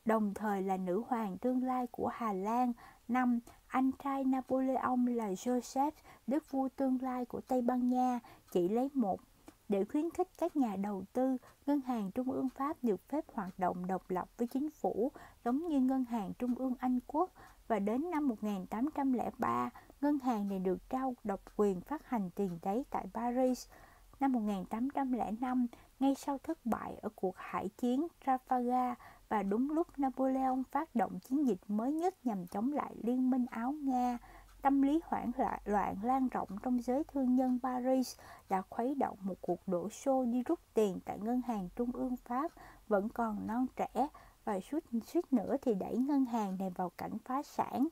đồng 0.06 0.34
thời 0.34 0.62
là 0.62 0.78
nữ 0.78 1.04
hoàng 1.08 1.38
tương 1.38 1.64
lai 1.64 1.88
của 1.92 2.08
Hà 2.08 2.34
Lan. 2.34 2.74
năm 3.08 3.40
Anh 3.68 3.92
trai 4.04 4.24
Napoleon 4.24 4.98
là 5.08 5.32
Joseph, 5.32 5.92
đức 6.28 6.52
vua 6.52 6.70
tương 6.76 7.02
lai 7.02 7.26
của 7.26 7.42
Tây 7.42 7.62
Ban 7.62 7.90
Nha, 7.90 8.20
chỉ 8.52 8.70
lấy 8.70 8.90
một. 8.94 9.20
Để 9.70 9.86
khuyến 9.86 10.10
khích 10.10 10.28
các 10.38 10.56
nhà 10.56 10.76
đầu 10.76 11.04
tư, 11.14 11.38
Ngân 11.66 11.82
hàng 11.82 12.12
Trung 12.12 12.32
ương 12.32 12.50
Pháp 12.50 12.78
được 12.82 13.10
phép 13.10 13.26
hoạt 13.34 13.60
động 13.60 13.88
độc 13.88 14.10
lập 14.10 14.30
với 14.38 14.48
chính 14.48 14.70
phủ, 14.70 15.12
giống 15.46 15.68
như 15.68 15.80
Ngân 15.80 16.06
hàng 16.06 16.34
Trung 16.40 16.56
ương 16.56 16.74
Anh 16.80 17.00
Quốc, 17.08 17.32
và 17.68 17.80
đến 17.80 18.12
năm 18.12 18.28
1803, 18.28 19.70
ngân 20.02 20.20
hàng 20.20 20.50
này 20.50 20.60
được 20.60 20.90
trao 20.90 21.14
độc 21.24 21.40
quyền 21.56 21.82
phát 21.82 22.10
hành 22.10 22.30
tiền 22.36 22.60
giấy 22.62 22.84
tại 22.90 23.06
Paris. 23.14 23.68
Năm 24.20 24.32
1805, 24.32 25.68
ngay 26.00 26.16
sau 26.16 26.38
thất 26.38 26.66
bại 26.66 26.96
ở 27.02 27.10
cuộc 27.16 27.38
hải 27.38 27.70
chiến 27.70 28.08
Trafalgar 28.26 28.96
và 29.30 29.44
đúng 29.44 29.72
lúc 29.72 29.88
Napoleon 30.00 30.64
phát 30.72 30.96
động 30.96 31.20
chiến 31.20 31.48
dịch 31.48 31.60
mới 31.68 31.92
nhất 31.92 32.26
nhằm 32.26 32.48
chống 32.48 32.74
lại 32.74 32.96
Liên 33.04 33.30
minh 33.30 33.46
Áo 33.50 33.72
Nga, 33.72 34.18
tâm 34.62 34.82
lý 34.82 35.00
hoảng 35.06 35.32
loạn 35.66 35.96
lan 36.04 36.28
rộng 36.28 36.50
trong 36.64 36.82
giới 36.82 37.04
thương 37.04 37.36
nhân 37.36 37.60
Paris 37.64 38.20
đã 38.50 38.62
khuấy 38.70 38.96
động 38.96 39.18
một 39.22 39.36
cuộc 39.42 39.68
đổ 39.68 39.90
xô 39.90 40.26
đi 40.26 40.44
rút 40.44 40.60
tiền 40.74 41.00
tại 41.06 41.20
ngân 41.20 41.42
hàng 41.48 41.70
trung 41.76 41.92
ương 41.92 42.16
Pháp 42.18 42.52
vẫn 42.88 43.10
còn 43.10 43.48
non 43.48 43.66
trẻ 43.76 44.08
và 44.48 44.60
suýt, 44.60 44.84
suýt 45.06 45.34
nữa 45.34 45.56
thì 45.62 45.74
đẩy 45.76 45.98
ngân 45.98 46.26
hàng 46.26 46.58
này 46.60 46.70
vào 46.70 46.92
cảnh 46.98 47.18
phá 47.26 47.44
sản. 47.44 47.88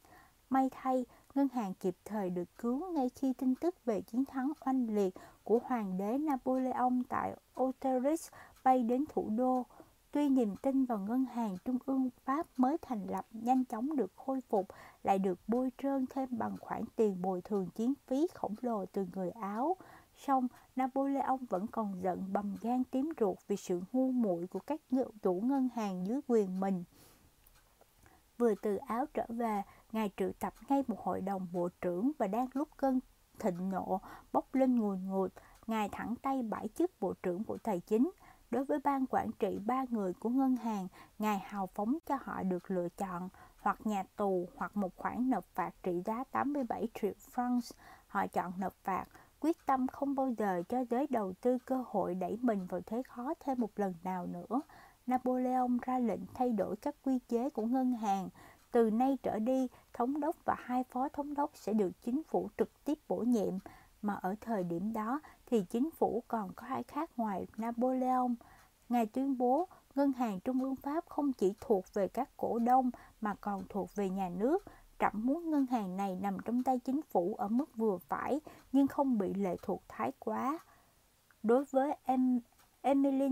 May 0.49 0.69
thay, 0.71 1.05
ngân 1.35 1.47
hàng 1.53 1.73
kịp 1.73 1.95
thời 2.05 2.29
được 2.29 2.57
cứu 2.57 2.91
ngay 2.91 3.09
khi 3.09 3.33
tin 3.33 3.55
tức 3.55 3.85
về 3.85 4.01
chiến 4.01 4.25
thắng 4.25 4.51
oanh 4.65 4.95
liệt 4.95 5.15
của 5.43 5.59
hoàng 5.63 5.97
đế 5.97 6.17
Napoleon 6.17 7.03
tại 7.09 7.35
Austerlitz 7.55 8.29
bay 8.63 8.83
đến 8.83 9.05
thủ 9.09 9.29
đô. 9.29 9.65
Tuy 10.11 10.29
niềm 10.29 10.55
tin 10.55 10.85
vào 10.85 10.99
ngân 10.99 11.25
hàng 11.25 11.57
trung 11.65 11.77
ương 11.85 12.09
Pháp 12.25 12.47
mới 12.57 12.77
thành 12.81 13.07
lập 13.09 13.25
nhanh 13.31 13.65
chóng 13.65 13.95
được 13.95 14.11
khôi 14.15 14.41
phục, 14.49 14.67
lại 15.03 15.19
được 15.19 15.39
bôi 15.47 15.69
trơn 15.77 16.05
thêm 16.09 16.29
bằng 16.31 16.57
khoản 16.59 16.81
tiền 16.95 17.21
bồi 17.21 17.41
thường 17.41 17.69
chiến 17.75 17.93
phí 18.07 18.27
khổng 18.33 18.55
lồ 18.61 18.85
từ 18.85 19.05
người 19.15 19.29
Áo. 19.29 19.75
Song 20.17 20.47
Napoleon 20.75 21.37
vẫn 21.49 21.67
còn 21.67 22.01
giận 22.01 22.33
bầm 22.33 22.55
gan 22.61 22.83
tím 22.83 23.11
ruột 23.19 23.37
vì 23.47 23.55
sự 23.55 23.81
ngu 23.91 24.11
muội 24.11 24.47
của 24.47 24.59
các 24.59 24.81
chủ 25.21 25.41
ngân 25.43 25.69
hàng 25.75 26.07
dưới 26.07 26.19
quyền 26.27 26.59
mình. 26.59 26.83
Vừa 28.37 28.55
từ 28.55 28.75
Áo 28.75 29.05
trở 29.13 29.25
về, 29.29 29.61
Ngài 29.91 30.11
triệu 30.17 30.31
tập 30.39 30.53
ngay 30.69 30.83
một 30.87 30.99
hội 30.99 31.21
đồng 31.21 31.47
bộ 31.51 31.69
trưởng 31.81 32.11
và 32.17 32.27
đang 32.27 32.47
lúc 32.53 32.69
cơn 32.77 32.99
thịnh 33.39 33.69
nộ 33.69 34.01
bốc 34.31 34.55
lên 34.55 34.79
ngùi 34.79 34.97
ngụt, 34.97 35.31
Ngài 35.67 35.89
thẳng 35.89 36.15
tay 36.21 36.43
bãi 36.43 36.67
chức 36.67 36.91
Bộ 36.99 37.13
trưởng 37.23 37.43
Bộ 37.47 37.57
Tài 37.63 37.79
chính. 37.79 38.11
Đối 38.51 38.65
với 38.65 38.79
ban 38.83 39.05
quản 39.05 39.31
trị 39.31 39.59
ba 39.65 39.85
người 39.89 40.13
của 40.13 40.29
ngân 40.29 40.55
hàng, 40.55 40.87
Ngài 41.19 41.39
hào 41.39 41.67
phóng 41.67 41.97
cho 42.05 42.17
họ 42.21 42.43
được 42.43 42.71
lựa 42.71 42.89
chọn 42.89 43.29
hoặc 43.61 43.87
nhà 43.87 44.03
tù 44.15 44.47
hoặc 44.55 44.77
một 44.77 44.95
khoản 44.95 45.29
nộp 45.29 45.45
phạt 45.45 45.71
trị 45.83 46.01
giá 46.05 46.23
87 46.31 46.87
triệu 47.01 47.13
francs. 47.35 47.71
Họ 48.07 48.27
chọn 48.27 48.53
nộp 48.59 48.73
phạt, 48.83 49.05
quyết 49.45 49.65
tâm 49.65 49.87
không 49.87 50.15
bao 50.15 50.33
giờ 50.37 50.63
cho 50.69 50.85
giới 50.89 51.07
đầu 51.09 51.33
tư 51.41 51.57
cơ 51.65 51.83
hội 51.87 52.15
đẩy 52.15 52.37
mình 52.41 52.65
vào 52.65 52.81
thế 52.85 53.03
khó 53.03 53.33
thêm 53.39 53.59
một 53.59 53.69
lần 53.75 53.93
nào 54.03 54.25
nữa. 54.25 54.61
Napoleon 55.07 55.67
ra 55.81 55.99
lệnh 55.99 56.19
thay 56.33 56.49
đổi 56.49 56.75
các 56.75 56.95
quy 57.03 57.19
chế 57.19 57.49
của 57.49 57.65
ngân 57.65 57.93
hàng. 57.93 58.29
Từ 58.71 58.89
nay 58.89 59.17
trở 59.23 59.39
đi, 59.39 59.67
thống 59.93 60.19
đốc 60.19 60.35
và 60.45 60.55
hai 60.59 60.83
phó 60.83 61.09
thống 61.09 61.33
đốc 61.33 61.51
sẽ 61.53 61.73
được 61.73 61.91
chính 62.01 62.23
phủ 62.23 62.49
trực 62.57 62.83
tiếp 62.85 62.99
bổ 63.07 63.17
nhiệm, 63.17 63.53
mà 64.01 64.13
ở 64.13 64.35
thời 64.41 64.63
điểm 64.63 64.93
đó 64.93 65.19
thì 65.45 65.63
chính 65.69 65.91
phủ 65.91 66.23
còn 66.27 66.51
có 66.55 66.67
ai 66.67 66.83
khác 66.83 67.09
ngoài 67.17 67.47
Napoleon. 67.57 68.29
Ngài 68.89 69.05
tuyên 69.05 69.37
bố 69.37 69.67
ngân 69.95 70.13
hàng 70.13 70.39
trung 70.39 70.63
ương 70.63 70.75
Pháp 70.75 71.05
không 71.09 71.33
chỉ 71.33 71.53
thuộc 71.59 71.85
về 71.93 72.07
các 72.07 72.29
cổ 72.37 72.59
đông 72.59 72.91
mà 73.21 73.35
còn 73.41 73.63
thuộc 73.69 73.95
về 73.95 74.09
nhà 74.09 74.29
nước. 74.29 74.63
Trẫm 74.99 75.11
muốn 75.13 75.51
ngân 75.51 75.65
hàng 75.65 75.97
này 75.97 76.15
nằm 76.21 76.37
trong 76.45 76.63
tay 76.63 76.79
chính 76.79 77.01
phủ 77.01 77.35
ở 77.37 77.47
mức 77.47 77.75
vừa 77.75 77.97
phải 77.97 78.39
nhưng 78.71 78.87
không 78.87 79.17
bị 79.17 79.33
lệ 79.33 79.55
thuộc 79.61 79.83
thái 79.87 80.11
quá. 80.19 80.59
Đối 81.43 81.65
với 81.65 81.97
em, 82.03 82.39
Emily 82.81 83.29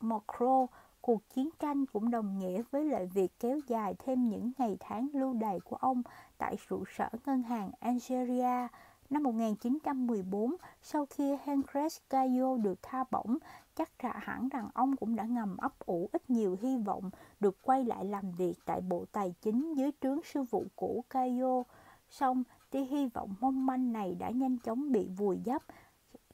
Macron, 0.00 0.66
cuộc 1.00 1.28
chiến 1.28 1.48
tranh 1.58 1.86
cũng 1.86 2.10
đồng 2.10 2.38
nghĩa 2.38 2.62
với 2.70 2.84
lợi 2.84 3.06
việc 3.06 3.38
kéo 3.40 3.60
dài 3.66 3.94
thêm 3.98 4.28
những 4.28 4.52
ngày 4.58 4.76
tháng 4.80 5.08
lưu 5.12 5.34
đày 5.34 5.60
của 5.60 5.76
ông 5.76 6.02
tại 6.38 6.56
trụ 6.68 6.84
sở 6.96 7.08
ngân 7.26 7.42
hàng 7.42 7.70
Algeria. 7.80 8.68
Năm 9.10 9.22
1914, 9.22 10.56
sau 10.82 11.06
khi 11.10 11.36
Henry 11.44 11.96
Caillot 12.10 12.60
được 12.60 12.78
tha 12.82 13.04
bổng, 13.10 13.38
chắc 13.74 14.04
là 14.04 14.12
hẳn 14.12 14.48
rằng 14.48 14.68
ông 14.74 14.96
cũng 14.96 15.16
đã 15.16 15.24
ngầm 15.24 15.56
ấp 15.56 15.78
ủ 15.78 16.08
ít 16.12 16.30
nhiều 16.30 16.56
hy 16.60 16.76
vọng 16.76 17.10
được 17.40 17.62
quay 17.62 17.84
lại 17.84 18.04
làm 18.04 18.32
việc 18.32 18.54
tại 18.64 18.80
Bộ 18.80 19.04
Tài 19.12 19.34
chính 19.42 19.74
dưới 19.74 19.90
trướng 20.00 20.20
sư 20.24 20.42
vụ 20.42 20.64
cũ 20.76 21.04
Caillot. 21.10 21.66
Song, 22.10 22.42
tia 22.70 22.84
hy 22.84 23.06
vọng 23.06 23.34
mong 23.40 23.66
manh 23.66 23.92
này 23.92 24.14
đã 24.14 24.30
nhanh 24.30 24.58
chóng 24.58 24.92
bị 24.92 25.08
vùi 25.08 25.40
dấp 25.46 25.62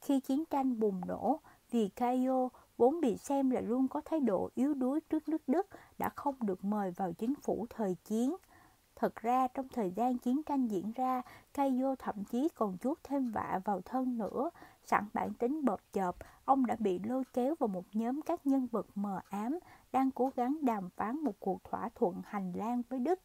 khi 0.03 0.21
chiến 0.21 0.45
tranh 0.45 0.81
bùng 0.81 1.01
nổ 1.07 1.41
vì 1.71 1.89
Caio 1.89 2.49
vốn 2.77 3.01
bị 3.01 3.17
xem 3.17 3.51
là 3.51 3.61
luôn 3.61 3.89
có 3.89 4.01
thái 4.05 4.21
độ 4.21 4.51
yếu 4.55 4.75
đuối 4.75 5.01
trước 5.01 5.29
nước 5.29 5.43
Đức 5.47 5.67
đã 5.99 6.09
không 6.17 6.35
được 6.41 6.65
mời 6.65 6.91
vào 6.91 7.13
chính 7.13 7.35
phủ 7.35 7.67
thời 7.71 7.97
chiến. 8.05 8.37
Thật 9.03 9.17
ra 9.17 9.49
trong 9.49 9.69
thời 9.69 9.91
gian 9.91 10.19
chiến 10.19 10.43
tranh 10.43 10.67
diễn 10.67 10.93
ra, 10.93 11.23
Caio 11.55 11.95
thậm 11.95 12.25
chí 12.25 12.49
còn 12.55 12.79
chuốt 12.79 12.99
thêm 13.05 13.31
vạ 13.31 13.61
vào 13.65 13.81
thân 13.81 14.19
nữa. 14.19 14.51
Sẵn 14.85 15.05
bản 15.15 15.35
tính 15.35 15.65
bợp 15.65 15.81
chợp, 15.93 16.17
ông 16.45 16.67
đã 16.67 16.77
bị 16.79 16.99
lôi 16.99 17.25
kéo 17.33 17.55
vào 17.59 17.69
một 17.69 17.85
nhóm 17.93 18.23
các 18.23 18.47
nhân 18.47 18.67
vật 18.67 18.87
mờ 18.95 19.21
ám 19.31 19.59
đang 19.93 20.11
cố 20.11 20.31
gắng 20.37 20.59
đàm 20.63 20.91
phán 20.91 21.21
một 21.21 21.33
cuộc 21.41 21.65
thỏa 21.65 21.89
thuận 21.95 22.23
hành 22.25 22.53
lang 22.53 22.83
với 22.89 22.99
Đức. 22.99 23.21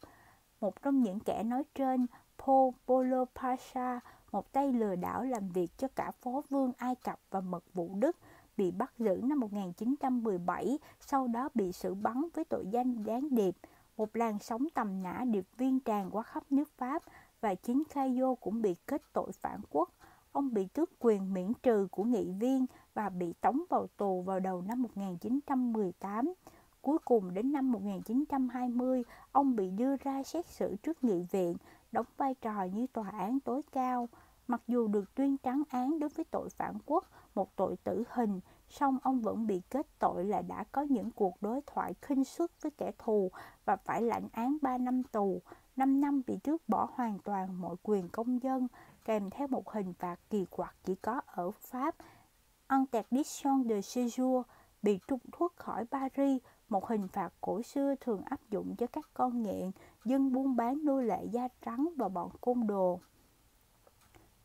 Một 0.60 0.82
trong 0.82 1.02
những 1.02 1.20
kẻ 1.20 1.42
nói 1.42 1.64
trên, 1.74 2.06
Paul 2.38 2.74
Polo 2.86 3.24
Pasha, 3.34 4.00
một 4.32 4.52
tay 4.52 4.72
lừa 4.72 4.96
đảo 4.96 5.24
làm 5.24 5.48
việc 5.48 5.78
cho 5.78 5.88
cả 5.88 6.10
phó 6.10 6.42
vương 6.50 6.72
Ai 6.78 6.94
Cập 6.94 7.20
và 7.30 7.40
mật 7.40 7.64
vụ 7.74 7.90
Đức, 7.94 8.16
bị 8.56 8.70
bắt 8.70 8.92
giữ 8.98 9.20
năm 9.24 9.40
1917, 9.40 10.78
sau 11.00 11.28
đó 11.28 11.48
bị 11.54 11.72
xử 11.72 11.94
bắn 11.94 12.24
với 12.34 12.44
tội 12.44 12.64
danh 12.70 13.02
gián 13.02 13.34
điệp. 13.34 13.56
Một 13.98 14.16
làn 14.16 14.38
sóng 14.38 14.66
tầm 14.74 15.02
nã 15.02 15.24
điệp 15.26 15.44
viên 15.56 15.80
tràn 15.80 16.10
qua 16.10 16.22
khắp 16.22 16.42
nước 16.50 16.70
Pháp 16.76 17.02
và 17.40 17.54
chính 17.54 17.82
Cayo 17.94 18.34
cũng 18.34 18.62
bị 18.62 18.74
kết 18.86 19.02
tội 19.12 19.32
phản 19.32 19.60
quốc. 19.70 19.90
Ông 20.32 20.54
bị 20.54 20.66
tước 20.66 20.90
quyền 20.98 21.34
miễn 21.34 21.52
trừ 21.62 21.88
của 21.90 22.04
nghị 22.04 22.30
viên 22.30 22.66
và 22.94 23.08
bị 23.08 23.32
tống 23.32 23.62
vào 23.70 23.86
tù 23.96 24.22
vào 24.22 24.40
đầu 24.40 24.62
năm 24.62 24.82
1918. 24.82 26.34
Cuối 26.80 26.98
cùng 27.04 27.34
đến 27.34 27.52
năm 27.52 27.72
1920, 27.72 29.02
ông 29.32 29.56
bị 29.56 29.70
đưa 29.70 29.96
ra 29.96 30.22
xét 30.22 30.46
xử 30.46 30.76
trước 30.76 31.04
nghị 31.04 31.22
viện, 31.30 31.56
đóng 31.92 32.06
vai 32.16 32.34
trò 32.34 32.64
như 32.64 32.86
tòa 32.86 33.10
án 33.10 33.40
tối 33.40 33.62
cao. 33.72 34.08
Mặc 34.48 34.62
dù 34.66 34.88
được 34.88 35.14
tuyên 35.14 35.36
trắng 35.38 35.62
án 35.68 35.98
đối 35.98 36.08
với 36.08 36.24
tội 36.24 36.48
phản 36.50 36.74
quốc, 36.86 37.04
một 37.34 37.56
tội 37.56 37.76
tử 37.76 38.04
hình, 38.10 38.40
song 38.68 38.98
ông 39.02 39.20
vẫn 39.20 39.46
bị 39.46 39.62
kết 39.70 39.86
tội 39.98 40.24
là 40.24 40.42
đã 40.42 40.64
có 40.72 40.82
những 40.82 41.10
cuộc 41.10 41.42
đối 41.42 41.60
thoại 41.66 41.94
khinh 42.02 42.24
suất 42.24 42.50
với 42.62 42.70
kẻ 42.70 42.92
thù 42.98 43.30
và 43.64 43.76
phải 43.76 44.02
lãnh 44.02 44.28
án 44.32 44.56
3 44.62 44.78
năm 44.78 45.02
tù, 45.02 45.42
5 45.76 46.00
năm 46.00 46.22
bị 46.26 46.38
tước 46.42 46.68
bỏ 46.68 46.88
hoàn 46.94 47.18
toàn 47.18 47.60
mọi 47.60 47.76
quyền 47.82 48.08
công 48.08 48.42
dân, 48.42 48.68
kèm 49.04 49.30
theo 49.30 49.48
một 49.48 49.70
hình 49.70 49.94
phạt 49.98 50.16
kỳ 50.30 50.44
quặc 50.50 50.76
chỉ 50.84 50.94
có 50.94 51.20
ở 51.26 51.50
Pháp, 51.50 51.96
interdiction 52.70 53.68
de 53.68 53.80
séjour, 53.80 54.42
bị 54.82 54.98
trục 55.08 55.20
thuốc 55.32 55.56
khỏi 55.56 55.84
Paris, 55.84 56.42
một 56.68 56.88
hình 56.88 57.08
phạt 57.08 57.32
cổ 57.40 57.62
xưa 57.62 57.94
thường 58.00 58.22
áp 58.24 58.40
dụng 58.50 58.76
cho 58.76 58.86
các 58.86 59.10
con 59.14 59.42
nghiện, 59.42 59.70
dân 60.04 60.32
buôn 60.32 60.56
bán 60.56 60.84
nô 60.84 61.00
lệ 61.00 61.24
da 61.24 61.48
trắng 61.62 61.88
và 61.96 62.08
bọn 62.08 62.30
côn 62.40 62.66
đồ. 62.66 63.00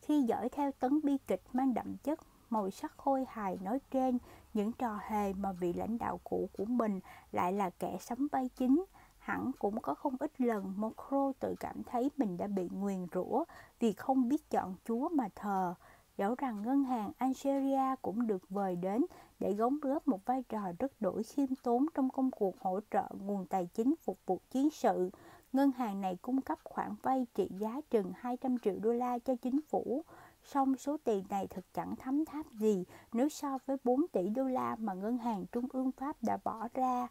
Khi 0.01 0.21
dõi 0.21 0.49
theo 0.49 0.71
tấn 0.71 0.99
bi 1.03 1.17
kịch 1.27 1.41
mang 1.53 1.73
đậm 1.73 1.97
chất 1.97 2.19
màu 2.53 2.69
sắc 2.69 2.93
khôi 2.97 3.25
hài 3.29 3.57
nói 3.61 3.79
trên, 3.91 4.17
những 4.53 4.71
trò 4.71 4.99
hề 5.07 5.33
mà 5.33 5.51
vị 5.51 5.73
lãnh 5.73 5.97
đạo 5.97 6.19
cũ 6.23 6.49
của 6.57 6.65
mình 6.65 6.99
lại 7.31 7.53
là 7.53 7.69
kẻ 7.69 7.97
sắm 7.99 8.27
vai 8.31 8.49
chính, 8.55 8.85
hẳn 9.19 9.51
cũng 9.59 9.81
có 9.81 9.93
không 9.93 10.15
ít 10.19 10.41
lần 10.41 10.73
Mokro 10.77 11.31
tự 11.39 11.55
cảm 11.59 11.83
thấy 11.83 12.11
mình 12.17 12.37
đã 12.37 12.47
bị 12.47 12.69
nguyền 12.71 13.07
rủa 13.13 13.43
vì 13.79 13.93
không 13.93 14.29
biết 14.29 14.49
chọn 14.49 14.75
Chúa 14.85 15.09
mà 15.09 15.29
thờ. 15.35 15.73
Dẫu 16.17 16.35
rằng 16.37 16.61
ngân 16.61 16.83
hàng 16.83 17.11
Algeria 17.17 17.95
cũng 18.01 18.27
được 18.27 18.49
vời 18.49 18.75
đến 18.75 19.05
để 19.39 19.53
gống 19.53 19.77
góp 19.81 20.07
một 20.07 20.25
vai 20.25 20.43
trò 20.43 20.61
rất 20.79 21.01
đổi 21.01 21.23
khiêm 21.23 21.55
tốn 21.63 21.85
trong 21.93 22.09
công 22.09 22.31
cuộc 22.31 22.59
hỗ 22.61 22.79
trợ 22.91 23.07
nguồn 23.19 23.45
tài 23.45 23.65
chính 23.73 23.95
phục 24.03 24.19
vụ 24.25 24.39
chiến 24.51 24.69
sự, 24.69 25.09
ngân 25.53 25.71
hàng 25.71 26.01
này 26.01 26.17
cung 26.21 26.41
cấp 26.41 26.59
khoản 26.63 26.95
vay 27.01 27.25
trị 27.35 27.49
giá 27.59 27.81
chừng 27.89 28.11
200 28.15 28.57
triệu 28.57 28.75
đô 28.79 28.93
la 28.93 29.19
cho 29.19 29.35
chính 29.35 29.59
phủ. 29.61 30.03
Song 30.43 30.77
số 30.77 30.97
tiền 31.03 31.23
này 31.29 31.47
thực 31.47 31.73
chẳng 31.73 31.95
thấm 31.95 32.25
tháp 32.25 32.45
gì 32.51 32.85
nếu 33.13 33.29
so 33.29 33.57
với 33.65 33.77
4 33.83 34.07
tỷ 34.07 34.29
đô 34.29 34.43
la 34.43 34.75
mà 34.79 34.93
ngân 34.93 35.17
hàng 35.17 35.45
trung 35.51 35.65
ương 35.73 35.91
Pháp 35.91 36.23
đã 36.23 36.37
bỏ 36.43 36.67
ra. 36.73 37.07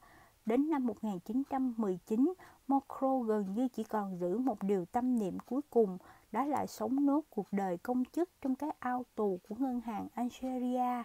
Đến 0.47 0.71
năm 0.71 0.87
1919, 0.87 2.35
Macron 2.67 3.27
gần 3.27 3.55
như 3.55 3.69
chỉ 3.69 3.85
còn 3.85 4.19
giữ 4.21 4.39
một 4.39 4.63
điều 4.63 4.85
tâm 4.85 5.19
niệm 5.19 5.39
cuối 5.39 5.61
cùng, 5.71 5.99
đó 6.33 6.45
là 6.45 6.67
sống 6.67 7.07
nốt 7.07 7.21
cuộc 7.31 7.47
đời 7.53 7.79
công 7.79 8.05
chức 8.05 8.31
trong 8.41 8.55
cái 8.55 8.71
ao 8.79 9.05
tù 9.15 9.41
của 9.49 9.55
ngân 9.59 9.81
hàng 9.81 10.09
Algeria. 10.15 11.03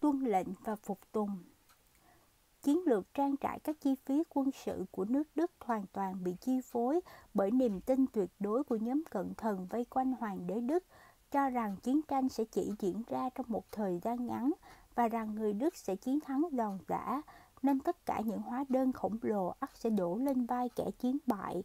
Tuân 0.00 0.20
lệnh 0.20 0.48
và 0.64 0.76
phục 0.76 0.98
tùng 1.12 1.38
Chiến 2.62 2.80
lược 2.86 3.14
trang 3.14 3.36
trải 3.36 3.58
các 3.58 3.76
chi 3.80 3.94
phí 4.06 4.22
quân 4.28 4.50
sự 4.50 4.84
của 4.90 5.04
nước 5.04 5.22
Đức 5.34 5.50
hoàn 5.60 5.86
toàn 5.92 6.24
bị 6.24 6.34
chi 6.40 6.60
phối 6.64 7.00
bởi 7.34 7.50
niềm 7.50 7.80
tin 7.80 8.06
tuyệt 8.06 8.30
đối 8.40 8.64
của 8.64 8.76
nhóm 8.76 9.02
cận 9.10 9.34
thần 9.34 9.66
vây 9.70 9.84
quanh 9.84 10.12
hoàng 10.12 10.46
đế 10.46 10.60
Đức, 10.60 10.84
cho 11.30 11.50
rằng 11.50 11.76
chiến 11.82 12.00
tranh 12.08 12.28
sẽ 12.28 12.44
chỉ 12.44 12.72
diễn 12.78 13.02
ra 13.08 13.28
trong 13.34 13.46
một 13.48 13.64
thời 13.72 13.98
gian 14.02 14.26
ngắn 14.26 14.52
và 14.94 15.08
rằng 15.08 15.34
người 15.34 15.52
Đức 15.52 15.76
sẽ 15.76 15.96
chiến 15.96 16.20
thắng 16.20 16.48
giòn 16.52 16.78
giả, 16.88 17.22
nên 17.62 17.80
tất 17.80 18.06
cả 18.06 18.20
những 18.24 18.42
hóa 18.42 18.64
đơn 18.68 18.92
khổng 18.92 19.18
lồ 19.22 19.54
ắt 19.60 19.70
sẽ 19.74 19.90
đổ 19.90 20.16
lên 20.16 20.46
vai 20.46 20.68
kẻ 20.68 20.84
chiến 20.98 21.18
bại. 21.26 21.62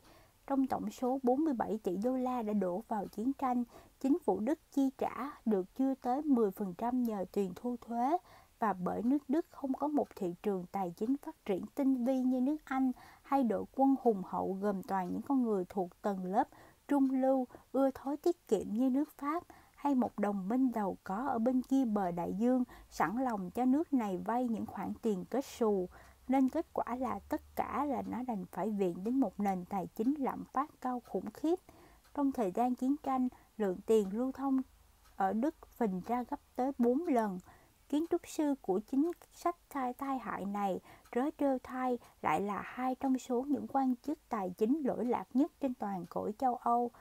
Trong 0.48 0.68
tổng 0.68 0.92
số 0.92 1.20
47 1.24 1.80
tỷ 1.84 1.98
đô 1.98 2.18
la 2.18 2.42
đã 2.42 2.54
đổ 2.54 2.84
vào 2.88 3.08
chiến 3.08 3.34
tranh, 3.34 3.64
chính 4.00 4.20
phủ 4.20 4.40
Đức 4.40 4.60
chi 4.72 4.90
trả 4.98 5.32
được 5.46 5.76
chưa 5.76 5.94
tới 5.96 6.22
10% 6.22 7.04
nhờ 7.04 7.26
tiền 7.32 7.52
thu 7.56 7.76
thuế 7.82 8.18
và 8.60 8.74
bởi 8.74 9.02
nước 9.04 9.30
Đức 9.30 9.46
không 9.52 9.74
có 9.74 9.88
một 9.88 10.08
thị 10.16 10.36
trường 10.44 10.66
tài 10.72 10.94
chính 10.98 11.18
phát 11.18 11.46
triển 11.46 11.66
tinh 11.76 12.06
vi 12.06 12.20
như 12.20 12.42
nước 12.42 12.58
Anh 12.66 12.92
hay 13.24 13.44
đội 13.44 13.66
quân 13.76 13.96
hùng 14.02 14.22
hậu 14.26 14.58
gồm 14.62 14.84
toàn 14.84 15.12
những 15.12 15.22
con 15.22 15.44
người 15.44 15.66
thuộc 15.70 16.02
tầng 16.02 16.26
lớp 16.26 16.48
trung 16.88 17.12
lưu 17.12 17.48
ưa 17.72 17.92
thói 17.92 18.18
tiết 18.18 18.48
kiệm 18.48 18.74
như 18.74 18.90
nước 18.90 19.12
Pháp 19.18 19.44
hay 19.76 19.96
một 19.96 20.20
đồng 20.20 20.50
minh 20.50 20.72
giàu 20.76 20.98
có 21.04 21.16
ở 21.16 21.40
bên 21.40 21.62
kia 21.62 21.86
bờ 21.86 22.12
đại 22.12 22.34
dương 22.34 22.64
sẵn 22.90 23.18
lòng 23.18 23.52
cho 23.52 23.66
nước 23.66 23.94
này 23.94 24.18
vay 24.18 24.48
những 24.48 24.66
khoản 24.66 24.94
tiền 25.02 25.26
kết 25.26 25.46
xù 25.46 25.90
nên 26.28 26.50
kết 26.50 26.66
quả 26.74 26.96
là 26.96 27.20
tất 27.30 27.42
cả 27.56 27.86
là 27.86 28.02
nó 28.02 28.24
đành 28.28 28.46
phải 28.52 28.70
viện 28.70 29.04
đến 29.04 29.20
một 29.20 29.40
nền 29.40 29.66
tài 29.66 29.88
chính 29.88 30.14
lạm 30.18 30.44
phát 30.46 30.70
cao 30.82 31.02
khủng 31.06 31.32
khiếp. 31.34 31.56
Trong 32.14 32.32
thời 32.32 32.52
gian 32.52 32.76
chiến 32.76 32.96
tranh, 33.04 33.28
lượng 33.58 33.78
tiền 33.86 34.18
lưu 34.18 34.32
thông 34.32 34.62
ở 35.16 35.34
Đức 35.34 35.56
phình 35.68 36.02
ra 36.08 36.24
gấp 36.24 36.40
tới 36.56 36.72
4 36.78 37.08
lần. 37.08 37.40
Kiến 37.90 38.06
trúc 38.10 38.28
sư 38.28 38.56
của 38.62 38.80
chính 38.80 39.12
sách 39.34 39.56
tai 39.74 39.94
tai 39.94 40.20
hại 40.20 40.46
này, 40.46 40.80
Roger 41.16 41.62
Thay 41.64 41.98
lại 42.22 42.42
là 42.42 42.62
hai 42.66 42.96
trong 42.96 43.20
số 43.20 43.46
những 43.48 43.68
quan 43.68 43.96
chức 43.96 44.20
tài 44.30 44.50
chính 44.58 44.82
lỗi 44.86 45.06
lạc 45.06 45.28
nhất 45.34 45.52
trên 45.60 45.74
toàn 45.74 46.06
cõi 46.10 46.32
châu 46.38 46.56
Âu. 46.56 46.92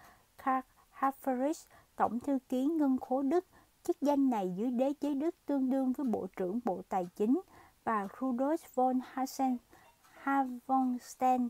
Karl 0.45 0.67
Haferis, 0.99 1.67
tổng 1.97 2.21
thư 2.21 2.39
ký 2.49 2.65
ngân 2.65 2.99
khố 2.99 3.23
Đức, 3.23 3.47
chức 3.83 4.01
danh 4.01 4.31
này 4.31 4.53
dưới 4.57 4.71
đế 4.71 4.93
chế 4.93 5.15
Đức 5.15 5.35
tương 5.47 5.71
đương 5.71 5.93
với 5.93 6.07
Bộ 6.07 6.27
trưởng 6.37 6.61
Bộ 6.65 6.83
Tài 6.89 7.07
chính 7.17 7.41
và 7.85 8.07
Rudolf 8.07 8.57
von 8.75 9.01
Hasen 9.05 9.57
Havonstein, 10.03 11.49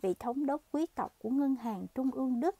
vị 0.00 0.14
thống 0.14 0.46
đốc 0.46 0.62
quý 0.72 0.86
tộc 0.94 1.14
của 1.18 1.30
Ngân 1.30 1.56
hàng 1.56 1.86
Trung 1.94 2.10
ương 2.10 2.40
Đức. 2.40 2.56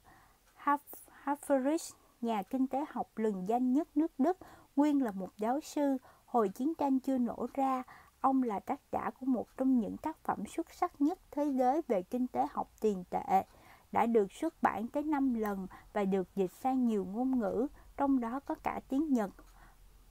Haferis, 1.23 1.93
nhà 2.21 2.43
kinh 2.43 2.67
tế 2.67 2.85
học 2.89 3.07
lừng 3.15 3.49
danh 3.49 3.73
nhất 3.73 3.97
nước 3.97 4.11
Đức, 4.17 4.37
nguyên 4.75 5.03
là 5.03 5.11
một 5.11 5.29
giáo 5.37 5.59
sư, 5.61 5.97
Hồi 6.27 6.49
chiến 6.49 6.73
tranh 6.75 6.99
chưa 6.99 7.17
nổ 7.17 7.47
ra, 7.53 7.83
ông 8.21 8.43
là 8.43 8.59
tác 8.59 8.79
giả 8.91 9.09
của 9.19 9.25
một 9.25 9.57
trong 9.57 9.79
những 9.79 9.97
tác 9.97 10.17
phẩm 10.23 10.45
xuất 10.45 10.73
sắc 10.73 11.01
nhất 11.01 11.19
thế 11.31 11.45
giới 11.45 11.81
về 11.87 12.01
kinh 12.01 12.27
tế 12.27 12.45
học 12.51 12.71
tiền 12.81 13.03
tệ, 13.09 13.43
đã 13.91 14.05
được 14.05 14.31
xuất 14.31 14.63
bản 14.63 14.87
tới 14.87 15.03
5 15.03 15.33
lần 15.33 15.67
và 15.93 16.05
được 16.05 16.35
dịch 16.35 16.51
sang 16.51 16.87
nhiều 16.87 17.05
ngôn 17.05 17.39
ngữ, 17.39 17.67
trong 17.97 18.19
đó 18.19 18.39
có 18.39 18.55
cả 18.55 18.79
tiếng 18.89 19.13
Nhật. 19.13 19.29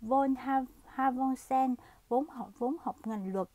Von 0.01 0.35
Havonsen 0.85 1.75
vốn 2.09 2.29
học 2.29 2.51
vốn 2.59 2.77
học 2.81 2.97
ngành 3.05 3.33
luật, 3.33 3.49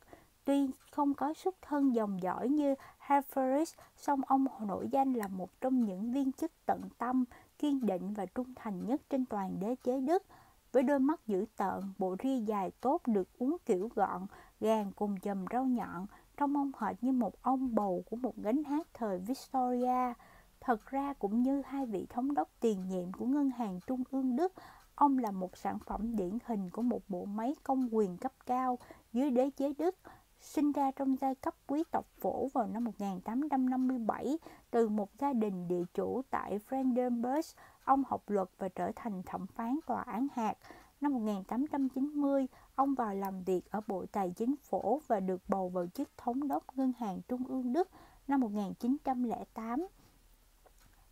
tuy 0.43 0.69
không 0.91 1.13
có 1.13 1.34
xuất 1.34 1.56
thân 1.62 1.95
dòng 1.95 2.21
dõi 2.21 2.50
như 2.50 2.76
Haveris, 2.97 3.74
song 3.95 4.21
ông 4.28 4.45
nổi 4.67 4.89
danh 4.91 5.13
là 5.13 5.28
một 5.28 5.62
trong 5.62 5.86
những 5.86 6.12
viên 6.12 6.32
chức 6.32 6.52
tận 6.65 6.82
tâm, 6.97 7.26
kiên 7.58 7.86
định 7.86 8.13
và 8.13 8.26
trung 8.26 8.54
thành 8.56 8.86
nhất 8.86 9.02
trên 9.10 9.26
toàn 9.26 9.60
đế 9.60 9.76
chế 9.76 10.02
Đức 10.02 10.24
với 10.71 10.84
đôi 10.84 10.99
mắt 10.99 11.27
dữ 11.27 11.45
tợn, 11.57 11.93
bộ 11.97 12.15
ria 12.23 12.38
dài 12.39 12.71
tốt 12.81 13.01
được 13.07 13.27
uống 13.38 13.57
kiểu 13.65 13.89
gọn, 13.95 14.25
gàng 14.60 14.91
cùng 14.95 15.15
dầm 15.23 15.45
rau 15.51 15.65
nhọn, 15.65 16.05
trông 16.38 16.57
ông 16.57 16.71
hệt 16.79 17.03
như 17.03 17.12
một 17.12 17.41
ông 17.41 17.75
bầu 17.75 18.03
của 18.10 18.15
một 18.15 18.38
gánh 18.38 18.63
hát 18.63 18.88
thời 18.93 19.19
Victoria. 19.19 20.13
Thật 20.59 20.86
ra 20.86 21.13
cũng 21.13 21.41
như 21.41 21.61
hai 21.65 21.86
vị 21.86 22.05
thống 22.09 22.34
đốc 22.34 22.49
tiền 22.59 22.88
nhiệm 22.88 23.13
của 23.13 23.26
ngân 23.26 23.49
hàng 23.49 23.80
trung 23.88 24.03
ương 24.11 24.36
Đức, 24.36 24.53
ông 24.95 25.17
là 25.17 25.32
một 25.32 25.57
sản 25.57 25.80
phẩm 25.80 26.15
điển 26.15 26.38
hình 26.45 26.69
của 26.69 26.82
một 26.82 27.01
bộ 27.07 27.26
máy 27.26 27.55
công 27.63 27.95
quyền 27.95 28.17
cấp 28.17 28.32
cao 28.45 28.80
dưới 29.13 29.32
đế 29.32 29.49
chế 29.49 29.74
Đức, 29.78 29.95
sinh 30.41 30.72
ra 30.72 30.91
trong 30.91 31.15
giai 31.22 31.36
cấp 31.36 31.55
quý 31.67 31.84
tộc 31.91 32.05
phổ 32.19 32.47
vào 32.47 32.67
năm 32.67 32.84
1857 32.84 34.38
từ 34.72 34.89
một 34.89 35.09
gia 35.19 35.34
đình 35.34 35.67
địa 35.67 35.84
chủ 35.93 36.22
tại 36.30 36.59
Brandenburg 36.69 37.45
Ông 37.86 38.03
học 38.07 38.29
luật 38.29 38.49
và 38.57 38.69
trở 38.69 38.91
thành 38.95 39.23
thẩm 39.23 39.47
phán 39.47 39.79
tòa 39.86 40.01
án 40.01 40.27
hạt. 40.34 40.53
Năm 41.01 41.13
1890, 41.13 42.47
ông 42.75 42.95
vào 42.95 43.15
làm 43.15 43.43
việc 43.43 43.71
ở 43.71 43.82
Bộ 43.88 44.05
Tài 44.11 44.32
chính 44.32 44.55
phổ 44.63 44.99
và 45.07 45.19
được 45.19 45.41
bầu 45.47 45.69
vào 45.69 45.88
chức 45.93 46.09
thống 46.17 46.47
đốc 46.47 46.63
Ngân 46.77 46.93
hàng 46.99 47.21
Trung 47.27 47.47
ương 47.47 47.73
Đức 47.73 47.89
năm 48.27 48.39
1908. 48.39 49.88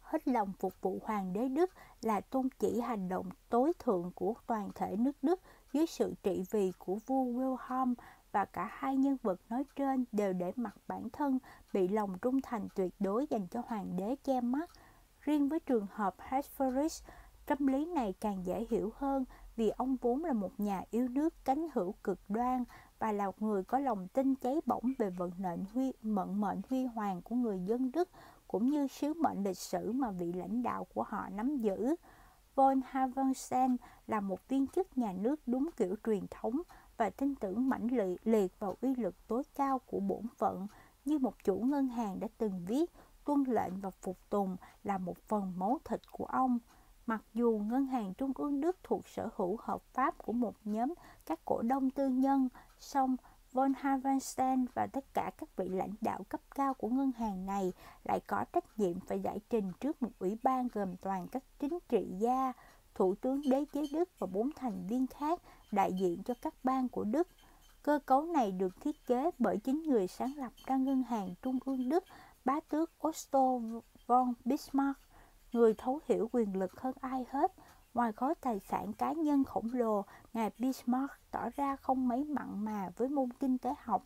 hết 0.02 0.28
lòng 0.28 0.54
phục 0.60 0.82
vụ 0.82 1.00
hoàng 1.04 1.34
đế 1.34 1.48
Đức 1.48 1.72
là 2.02 2.22
tôn 2.22 2.50
chỉ 2.60 2.82
hành 2.82 3.10
động 3.10 3.30
tối 3.50 3.74
thượng 3.80 4.12
của 4.16 4.34
toàn 4.48 4.70
thể 4.76 4.96
nước 4.96 5.18
Đức 5.22 5.42
dưới 5.74 5.86
sự 5.86 6.14
trị 6.24 6.44
vì 6.52 6.72
của 6.78 6.98
vua 7.06 7.24
Wilhelm 7.24 7.94
và 8.32 8.46
cả 8.46 8.70
hai 8.72 8.98
nhân 8.98 9.18
vật 9.24 9.40
nói 9.50 9.64
trên 9.76 10.06
đều 10.12 10.34
để 10.34 10.52
mặc 10.56 10.76
bản 10.88 11.10
thân 11.10 11.40
bị 11.74 11.88
lòng 11.88 12.18
trung 12.22 12.42
thành 12.42 12.68
tuyệt 12.76 12.94
đối 13.00 13.28
dành 13.30 13.48
cho 13.48 13.62
hoàng 13.68 13.96
đế 13.96 14.16
che 14.24 14.42
mắt. 14.42 14.70
Riêng 15.22 15.50
với 15.50 15.60
trường 15.60 15.88
hợp 15.92 16.16
Hesperus, 16.20 17.04
tâm 17.46 17.68
lý 17.68 17.86
này 17.86 18.14
càng 18.20 18.46
dễ 18.46 18.66
hiểu 18.70 18.94
hơn 18.96 19.26
vì 19.56 19.70
ông 19.70 19.96
vốn 20.02 20.26
là 20.26 20.34
một 20.34 20.52
nhà 20.58 20.84
yêu 20.92 21.08
nước 21.08 21.34
cánh 21.46 21.68
hữu 21.74 21.94
cực 22.04 22.20
đoan 22.30 22.64
và 23.00 23.12
là 23.12 23.26
một 23.26 23.42
người 23.42 23.64
có 23.64 23.80
lòng 23.80 24.08
tin 24.08 24.36
cháy 24.36 24.56
bỏng 24.66 24.94
về 24.98 25.10
vận 25.10 25.32
mệnh 25.38 25.66
huy 25.74 25.94
mận 26.02 26.42
mệnh 26.42 26.62
huy 26.70 26.86
hoàng 26.86 27.22
của 27.22 27.36
người 27.36 27.60
dân 27.60 27.92
Đức 27.92 28.10
cũng 28.48 28.70
như 28.70 28.88
sứ 28.88 29.14
mệnh 29.14 29.44
lịch 29.44 29.58
sử 29.58 29.92
mà 29.92 30.12
vị 30.12 30.34
lãnh 30.34 30.64
đạo 30.64 30.88
của 30.94 31.04
họ 31.04 31.30
nắm 31.30 31.58
giữ. 31.58 31.96
Von 32.56 32.82
Havensen 32.86 33.78
là 34.08 34.20
một 34.20 34.48
viên 34.48 34.68
chức 34.68 34.98
nhà 34.98 35.14
nước 35.14 35.40
đúng 35.46 35.70
kiểu 35.78 35.96
truyền 36.06 36.28
thống 36.32 36.62
và 36.98 37.10
tin 37.10 37.36
tưởng 37.36 37.70
mãnh 37.70 37.88
liệt, 37.92 38.28
liệt 38.28 38.60
vào 38.60 38.78
uy 38.82 38.96
lực 38.96 39.28
tối 39.28 39.44
cao 39.56 39.80
của 39.80 40.00
bổn 40.00 40.28
phận 40.38 40.68
như 41.06 41.20
một 41.20 41.44
chủ 41.44 41.56
ngân 41.56 41.88
hàng 41.88 42.20
đã 42.20 42.28
từng 42.38 42.66
viết 42.68 42.92
tuân 43.26 43.44
lệnh 43.44 43.80
và 43.80 43.90
phục 43.90 44.18
tùng 44.30 44.58
là 44.84 44.98
một 44.98 45.18
phần 45.28 45.54
máu 45.58 45.80
thịt 45.86 46.02
của 46.12 46.26
ông. 46.26 46.60
Mặc 47.06 47.24
dù 47.34 47.62
ngân 47.70 47.86
hàng 47.86 48.14
trung 48.14 48.32
ương 48.36 48.62
Đức 48.62 48.78
thuộc 48.84 49.08
sở 49.08 49.30
hữu 49.36 49.58
hợp 49.62 49.82
pháp 49.94 50.18
của 50.18 50.34
một 50.34 50.56
nhóm 50.64 50.94
các 51.26 51.40
cổ 51.46 51.62
đông 51.62 51.90
tư 51.90 52.08
nhân, 52.08 52.50
song 52.80 53.16
von 53.52 53.74
Havenstein 53.78 54.66
và 54.74 54.88
tất 54.88 55.14
cả 55.14 55.32
các 55.38 55.50
vị 55.56 55.70
lãnh 55.70 55.94
đạo 56.02 56.24
cấp 56.30 56.42
cao 56.56 56.74
của 56.74 56.90
ngân 56.90 57.12
hàng 57.12 57.46
này 57.46 57.74
lại 58.04 58.20
có 58.28 58.46
trách 58.54 58.80
nhiệm 58.80 59.00
phải 59.00 59.20
giải 59.20 59.40
trình 59.50 59.72
trước 59.80 60.02
một 60.02 60.12
ủy 60.20 60.38
ban 60.44 60.68
gồm 60.74 60.96
toàn 60.98 61.28
các 61.28 61.44
chính 61.60 61.80
trị 61.90 62.08
gia, 62.20 62.54
thủ 62.96 63.16
tướng 63.16 63.42
đế 63.50 63.66
chế 63.74 63.82
Đức 63.94 64.10
và 64.20 64.28
bốn 64.28 64.50
thành 64.56 64.88
viên 64.88 65.08
khác 65.08 65.42
đại 65.72 65.94
diện 65.94 66.24
cho 66.24 66.34
các 66.42 66.54
bang 66.64 66.90
của 66.90 67.04
Đức. 67.04 67.28
Cơ 67.84 68.00
cấu 68.06 68.26
này 68.26 68.52
được 68.52 68.82
thiết 68.82 69.06
kế 69.06 69.32
bởi 69.40 69.58
chính 69.58 69.84
người 69.84 70.08
sáng 70.08 70.34
lập 70.36 70.52
ra 70.66 70.78
ngân 70.78 71.04
hàng 71.04 71.36
trung 71.42 71.60
ương 71.66 71.90
Đức, 71.90 72.04
bá 72.50 72.60
tước 72.70 73.08
Otto 73.08 73.60
von 74.08 74.34
Bismarck, 74.46 75.00
người 75.54 75.74
thấu 75.74 76.00
hiểu 76.08 76.30
quyền 76.32 76.60
lực 76.60 76.82
hơn 76.82 76.94
ai 77.02 77.26
hết. 77.30 77.54
Ngoài 77.94 78.12
khối 78.14 78.36
tài 78.36 78.60
sản 78.60 78.94
cá 78.94 79.12
nhân 79.14 79.44
khổng 79.44 79.70
lồ, 79.74 80.06
ngài 80.34 80.52
Bismarck 80.58 81.14
tỏ 81.32 81.50
ra 81.56 81.76
không 81.76 82.08
mấy 82.08 82.24
mặn 82.24 82.66
mà 82.66 82.90
với 82.98 83.10
môn 83.10 83.30
kinh 83.40 83.58
tế 83.58 83.74
học. 83.84 84.06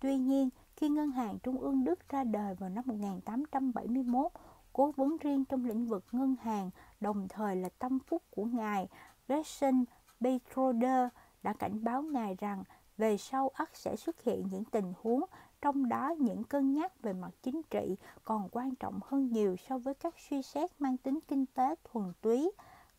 Tuy 0.00 0.18
nhiên, 0.18 0.48
khi 0.76 0.88
Ngân 0.88 1.10
hàng 1.10 1.38
Trung 1.38 1.60
ương 1.60 1.84
Đức 1.84 2.08
ra 2.08 2.24
đời 2.24 2.54
vào 2.54 2.70
năm 2.70 2.84
1871, 2.86 4.32
cố 4.72 4.92
vấn 4.96 5.16
riêng 5.16 5.44
trong 5.44 5.64
lĩnh 5.64 5.86
vực 5.86 6.04
ngân 6.12 6.36
hàng, 6.42 6.70
đồng 7.00 7.28
thời 7.28 7.56
là 7.56 7.68
tâm 7.78 7.98
phúc 7.98 8.22
của 8.30 8.44
ngài 8.44 8.88
Gretchen 9.28 9.84
Betroder 10.20 11.08
đã 11.42 11.52
cảnh 11.52 11.84
báo 11.84 12.02
ngài 12.02 12.36
rằng 12.38 12.64
về 12.98 13.16
sau 13.16 13.50
ắt 13.54 13.68
sẽ 13.72 13.96
xuất 13.96 14.22
hiện 14.22 14.48
những 14.50 14.64
tình 14.64 14.92
huống 15.02 15.24
trong 15.60 15.88
đó 15.88 16.14
những 16.18 16.44
cân 16.44 16.74
nhắc 16.74 17.02
về 17.02 17.12
mặt 17.12 17.30
chính 17.42 17.62
trị 17.70 17.96
còn 18.24 18.48
quan 18.52 18.74
trọng 18.74 19.00
hơn 19.04 19.28
nhiều 19.32 19.56
so 19.56 19.78
với 19.78 19.94
các 19.94 20.14
suy 20.18 20.42
xét 20.42 20.70
mang 20.78 20.96
tính 20.96 21.18
kinh 21.28 21.46
tế 21.46 21.74
thuần 21.84 22.12
túy. 22.20 22.50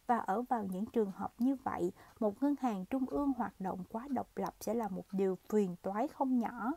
Và 0.07 0.17
ở 0.17 0.41
vào 0.41 0.63
những 0.63 0.85
trường 0.85 1.11
hợp 1.11 1.33
như 1.39 1.55
vậy, 1.55 1.91
một 2.19 2.43
ngân 2.43 2.55
hàng 2.61 2.85
trung 2.85 3.05
ương 3.05 3.33
hoạt 3.37 3.53
động 3.59 3.83
quá 3.89 4.07
độc 4.09 4.37
lập 4.37 4.55
sẽ 4.59 4.73
là 4.73 4.87
một 4.87 5.05
điều 5.11 5.37
phiền 5.49 5.75
toái 5.81 6.07
không 6.07 6.39
nhỏ. 6.39 6.73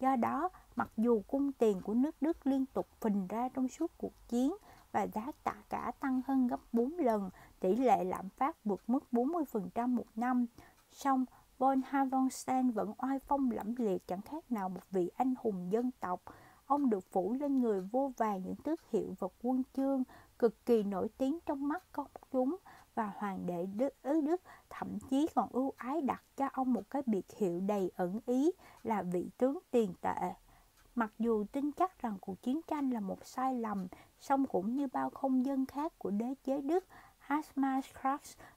Do 0.00 0.16
đó, 0.16 0.48
mặc 0.76 0.90
dù 0.96 1.22
cung 1.26 1.52
tiền 1.52 1.80
của 1.80 1.94
nước 1.94 2.22
đức 2.22 2.46
liên 2.46 2.66
tục 2.66 2.88
phình 3.00 3.26
ra 3.26 3.48
trong 3.48 3.68
suốt 3.68 3.92
cuộc 3.98 4.12
chiến 4.28 4.54
và 4.92 5.06
giá 5.06 5.32
tạ 5.44 5.54
cả 5.68 5.92
tăng 6.00 6.20
hơn 6.26 6.46
gấp 6.46 6.60
4 6.72 6.92
lần, 6.98 7.30
tỷ 7.60 7.76
lệ 7.76 8.04
lạm 8.04 8.28
phát 8.28 8.64
vượt 8.64 8.80
mức 8.86 9.04
40% 9.12 9.88
một 9.88 10.06
năm, 10.14 10.46
song 10.90 11.24
von 11.58 11.80
Havonstein 11.84 12.70
vẫn 12.70 12.92
oai 12.98 13.18
phong 13.18 13.50
lẫm 13.50 13.74
liệt 13.76 14.06
chẳng 14.06 14.22
khác 14.22 14.52
nào 14.52 14.68
một 14.68 14.90
vị 14.90 15.10
anh 15.16 15.34
hùng 15.38 15.72
dân 15.72 15.90
tộc 16.00 16.22
ông 16.66 16.90
được 16.90 17.04
phủ 17.12 17.32
lên 17.32 17.60
người 17.60 17.80
vô 17.80 18.12
vàng 18.16 18.42
những 18.42 18.56
tước 18.56 18.90
hiệu 18.90 19.14
và 19.18 19.28
quân 19.42 19.62
chương 19.76 20.02
cực 20.38 20.66
kỳ 20.66 20.82
nổi 20.82 21.08
tiếng 21.18 21.38
trong 21.46 21.68
mắt 21.68 21.92
công 21.92 22.06
chúng 22.32 22.56
và 22.94 23.12
hoàng 23.16 23.46
đệ 23.46 23.66
Đức 23.66 24.02
ứ 24.02 24.20
Đức 24.20 24.40
thậm 24.70 24.98
chí 25.10 25.26
còn 25.34 25.48
ưu 25.52 25.72
ái 25.76 26.00
đặt 26.00 26.22
cho 26.36 26.48
ông 26.52 26.72
một 26.72 26.90
cái 26.90 27.02
biệt 27.06 27.26
hiệu 27.36 27.60
đầy 27.60 27.90
ẩn 27.96 28.20
ý 28.26 28.50
là 28.82 29.02
vị 29.02 29.30
tướng 29.38 29.58
tiền 29.70 29.94
tệ. 30.00 30.34
Mặc 30.94 31.12
dù 31.18 31.44
tin 31.52 31.72
chắc 31.72 32.02
rằng 32.02 32.16
cuộc 32.20 32.42
chiến 32.42 32.60
tranh 32.66 32.90
là 32.90 33.00
một 33.00 33.26
sai 33.26 33.54
lầm, 33.54 33.86
song 34.20 34.46
cũng 34.46 34.76
như 34.76 34.86
bao 34.92 35.10
không 35.10 35.46
dân 35.46 35.66
khác 35.66 35.98
của 35.98 36.10
đế 36.10 36.34
chế 36.44 36.60
Đức, 36.60 36.84
Hasma 37.18 37.80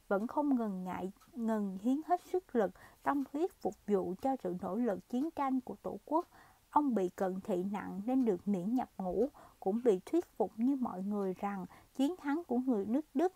vẫn 0.07 0.27
không 0.27 0.55
ngần 0.55 0.83
ngại 0.83 1.11
ngần 1.33 1.77
hiến 1.81 2.01
hết 2.07 2.21
sức 2.21 2.55
lực, 2.55 2.71
tâm 3.03 3.23
huyết 3.33 3.51
phục 3.61 3.75
vụ 3.87 4.15
cho 4.21 4.35
sự 4.43 4.55
nỗ 4.61 4.75
lực 4.75 5.09
chiến 5.09 5.29
tranh 5.31 5.61
của 5.61 5.75
Tổ 5.75 5.99
quốc. 6.05 6.27
Ông 6.69 6.95
bị 6.95 7.09
cận 7.09 7.39
thị 7.41 7.63
nặng 7.71 8.01
nên 8.05 8.25
được 8.25 8.47
miễn 8.47 8.75
nhập 8.75 8.89
ngũ, 8.97 9.29
cũng 9.59 9.81
bị 9.83 9.99
thuyết 10.05 10.25
phục 10.37 10.51
như 10.57 10.75
mọi 10.75 11.03
người 11.03 11.33
rằng 11.33 11.65
chiến 11.95 12.15
thắng 12.17 12.43
của 12.47 12.57
người 12.57 12.85
nước 12.85 13.05
Đức 13.13 13.33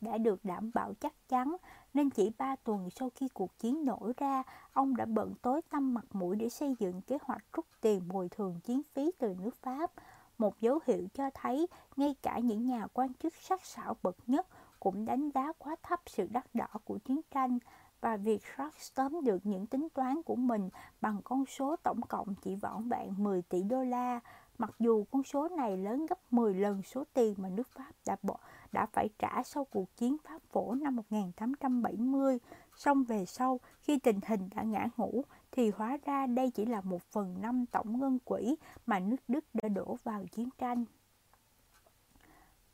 đã 0.00 0.18
được 0.18 0.44
đảm 0.44 0.70
bảo 0.74 0.94
chắc 1.00 1.28
chắn 1.28 1.56
nên 1.94 2.10
chỉ 2.10 2.30
3 2.38 2.56
tuần 2.56 2.90
sau 2.90 3.10
khi 3.14 3.28
cuộc 3.28 3.58
chiến 3.58 3.84
nổ 3.84 4.12
ra, 4.16 4.42
ông 4.72 4.96
đã 4.96 5.04
bận 5.04 5.34
tối 5.42 5.60
tâm 5.70 5.94
mặt 5.94 6.04
mũi 6.12 6.36
để 6.36 6.48
xây 6.48 6.76
dựng 6.78 7.00
kế 7.00 7.18
hoạch 7.22 7.44
rút 7.52 7.66
tiền 7.80 8.08
bồi 8.08 8.28
thường 8.28 8.60
chiến 8.64 8.82
phí 8.94 9.12
từ 9.18 9.34
nước 9.34 9.56
Pháp. 9.56 9.92
Một 10.38 10.60
dấu 10.60 10.78
hiệu 10.86 11.06
cho 11.14 11.30
thấy 11.34 11.66
ngay 11.96 12.14
cả 12.22 12.38
những 12.38 12.66
nhà 12.66 12.86
quan 12.92 13.14
chức 13.14 13.34
sắc 13.34 13.64
sảo 13.64 13.96
bậc 14.02 14.16
nhất 14.26 14.46
cũng 14.80 15.04
đánh 15.04 15.30
giá 15.30 15.52
quá 15.58 15.76
thấp 15.82 16.00
sự 16.06 16.28
đắt 16.30 16.54
đỏ 16.54 16.68
của 16.84 16.98
chiến 16.98 17.20
tranh 17.30 17.58
và 18.02 18.16
việc 18.16 18.42
Sharks 18.56 18.92
tóm 18.94 19.24
được 19.24 19.46
những 19.46 19.66
tính 19.66 19.88
toán 19.94 20.22
của 20.22 20.36
mình 20.36 20.68
bằng 21.00 21.20
con 21.24 21.46
số 21.46 21.76
tổng 21.76 22.00
cộng 22.00 22.34
chỉ 22.34 22.54
vỏn 22.54 22.88
vẹn 22.88 23.14
10 23.18 23.42
tỷ 23.42 23.62
đô 23.62 23.84
la, 23.84 24.20
mặc 24.58 24.70
dù 24.78 25.04
con 25.10 25.22
số 25.22 25.48
này 25.48 25.76
lớn 25.76 26.06
gấp 26.06 26.18
10 26.32 26.54
lần 26.54 26.82
số 26.82 27.04
tiền 27.14 27.34
mà 27.38 27.48
nước 27.48 27.68
Pháp 27.68 27.92
đã 28.06 28.16
bỏ 28.22 28.36
đã 28.72 28.86
phải 28.86 29.08
trả 29.18 29.42
sau 29.42 29.64
cuộc 29.64 29.96
chiến 29.96 30.16
Pháp 30.24 30.42
phổ 30.50 30.74
năm 30.74 30.96
1870. 30.96 32.38
Song 32.76 33.04
về 33.04 33.26
sau, 33.26 33.60
khi 33.80 33.98
tình 33.98 34.20
hình 34.26 34.48
đã 34.54 34.62
ngã 34.62 34.88
ngũ, 34.96 35.24
thì 35.52 35.70
hóa 35.70 35.98
ra 36.04 36.26
đây 36.26 36.50
chỉ 36.50 36.64
là 36.64 36.80
một 36.80 37.02
phần 37.02 37.40
năm 37.40 37.66
tổng 37.66 38.00
ngân 38.00 38.18
quỹ 38.18 38.56
mà 38.86 38.98
nước 38.98 39.16
Đức 39.28 39.44
đã 39.54 39.68
đổ 39.68 39.96
vào 40.04 40.24
chiến 40.32 40.48
tranh. 40.58 40.84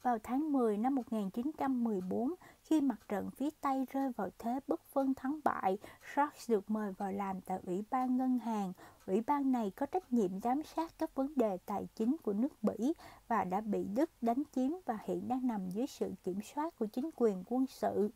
Vào 0.03 0.19
tháng 0.23 0.53
10 0.53 0.77
năm 0.77 0.95
1914, 0.95 2.35
khi 2.63 2.81
mặt 2.81 3.01
trận 3.09 3.31
phía 3.31 3.49
Tây 3.61 3.87
rơi 3.91 4.13
vào 4.13 4.29
thế 4.39 4.61
bất 4.67 4.81
phân 4.93 5.15
thắng 5.15 5.41
bại, 5.45 5.79
Sharks 6.15 6.51
được 6.51 6.71
mời 6.71 6.93
vào 6.93 7.13
làm 7.13 7.41
tại 7.41 7.59
Ủy 7.67 7.85
ban 7.91 8.17
Ngân 8.17 8.39
hàng. 8.39 8.73
Ủy 9.07 9.21
ban 9.21 9.53
này 9.53 9.71
có 9.71 9.87
trách 9.87 10.13
nhiệm 10.13 10.41
giám 10.41 10.63
sát 10.63 10.93
các 10.99 11.15
vấn 11.15 11.33
đề 11.37 11.59
tài 11.67 11.89
chính 11.95 12.17
của 12.23 12.33
nước 12.33 12.63
Bỉ 12.63 12.93
và 13.29 13.45
đã 13.45 13.61
bị 13.61 13.85
Đức 13.85 14.11
đánh 14.21 14.43
chiếm 14.53 14.71
và 14.87 14.99
hiện 15.05 15.29
đang 15.29 15.47
nằm 15.47 15.71
dưới 15.71 15.87
sự 15.87 16.13
kiểm 16.25 16.41
soát 16.43 16.79
của 16.79 16.87
chính 16.87 17.11
quyền 17.17 17.45
quân 17.47 17.67
sự. 17.67 18.11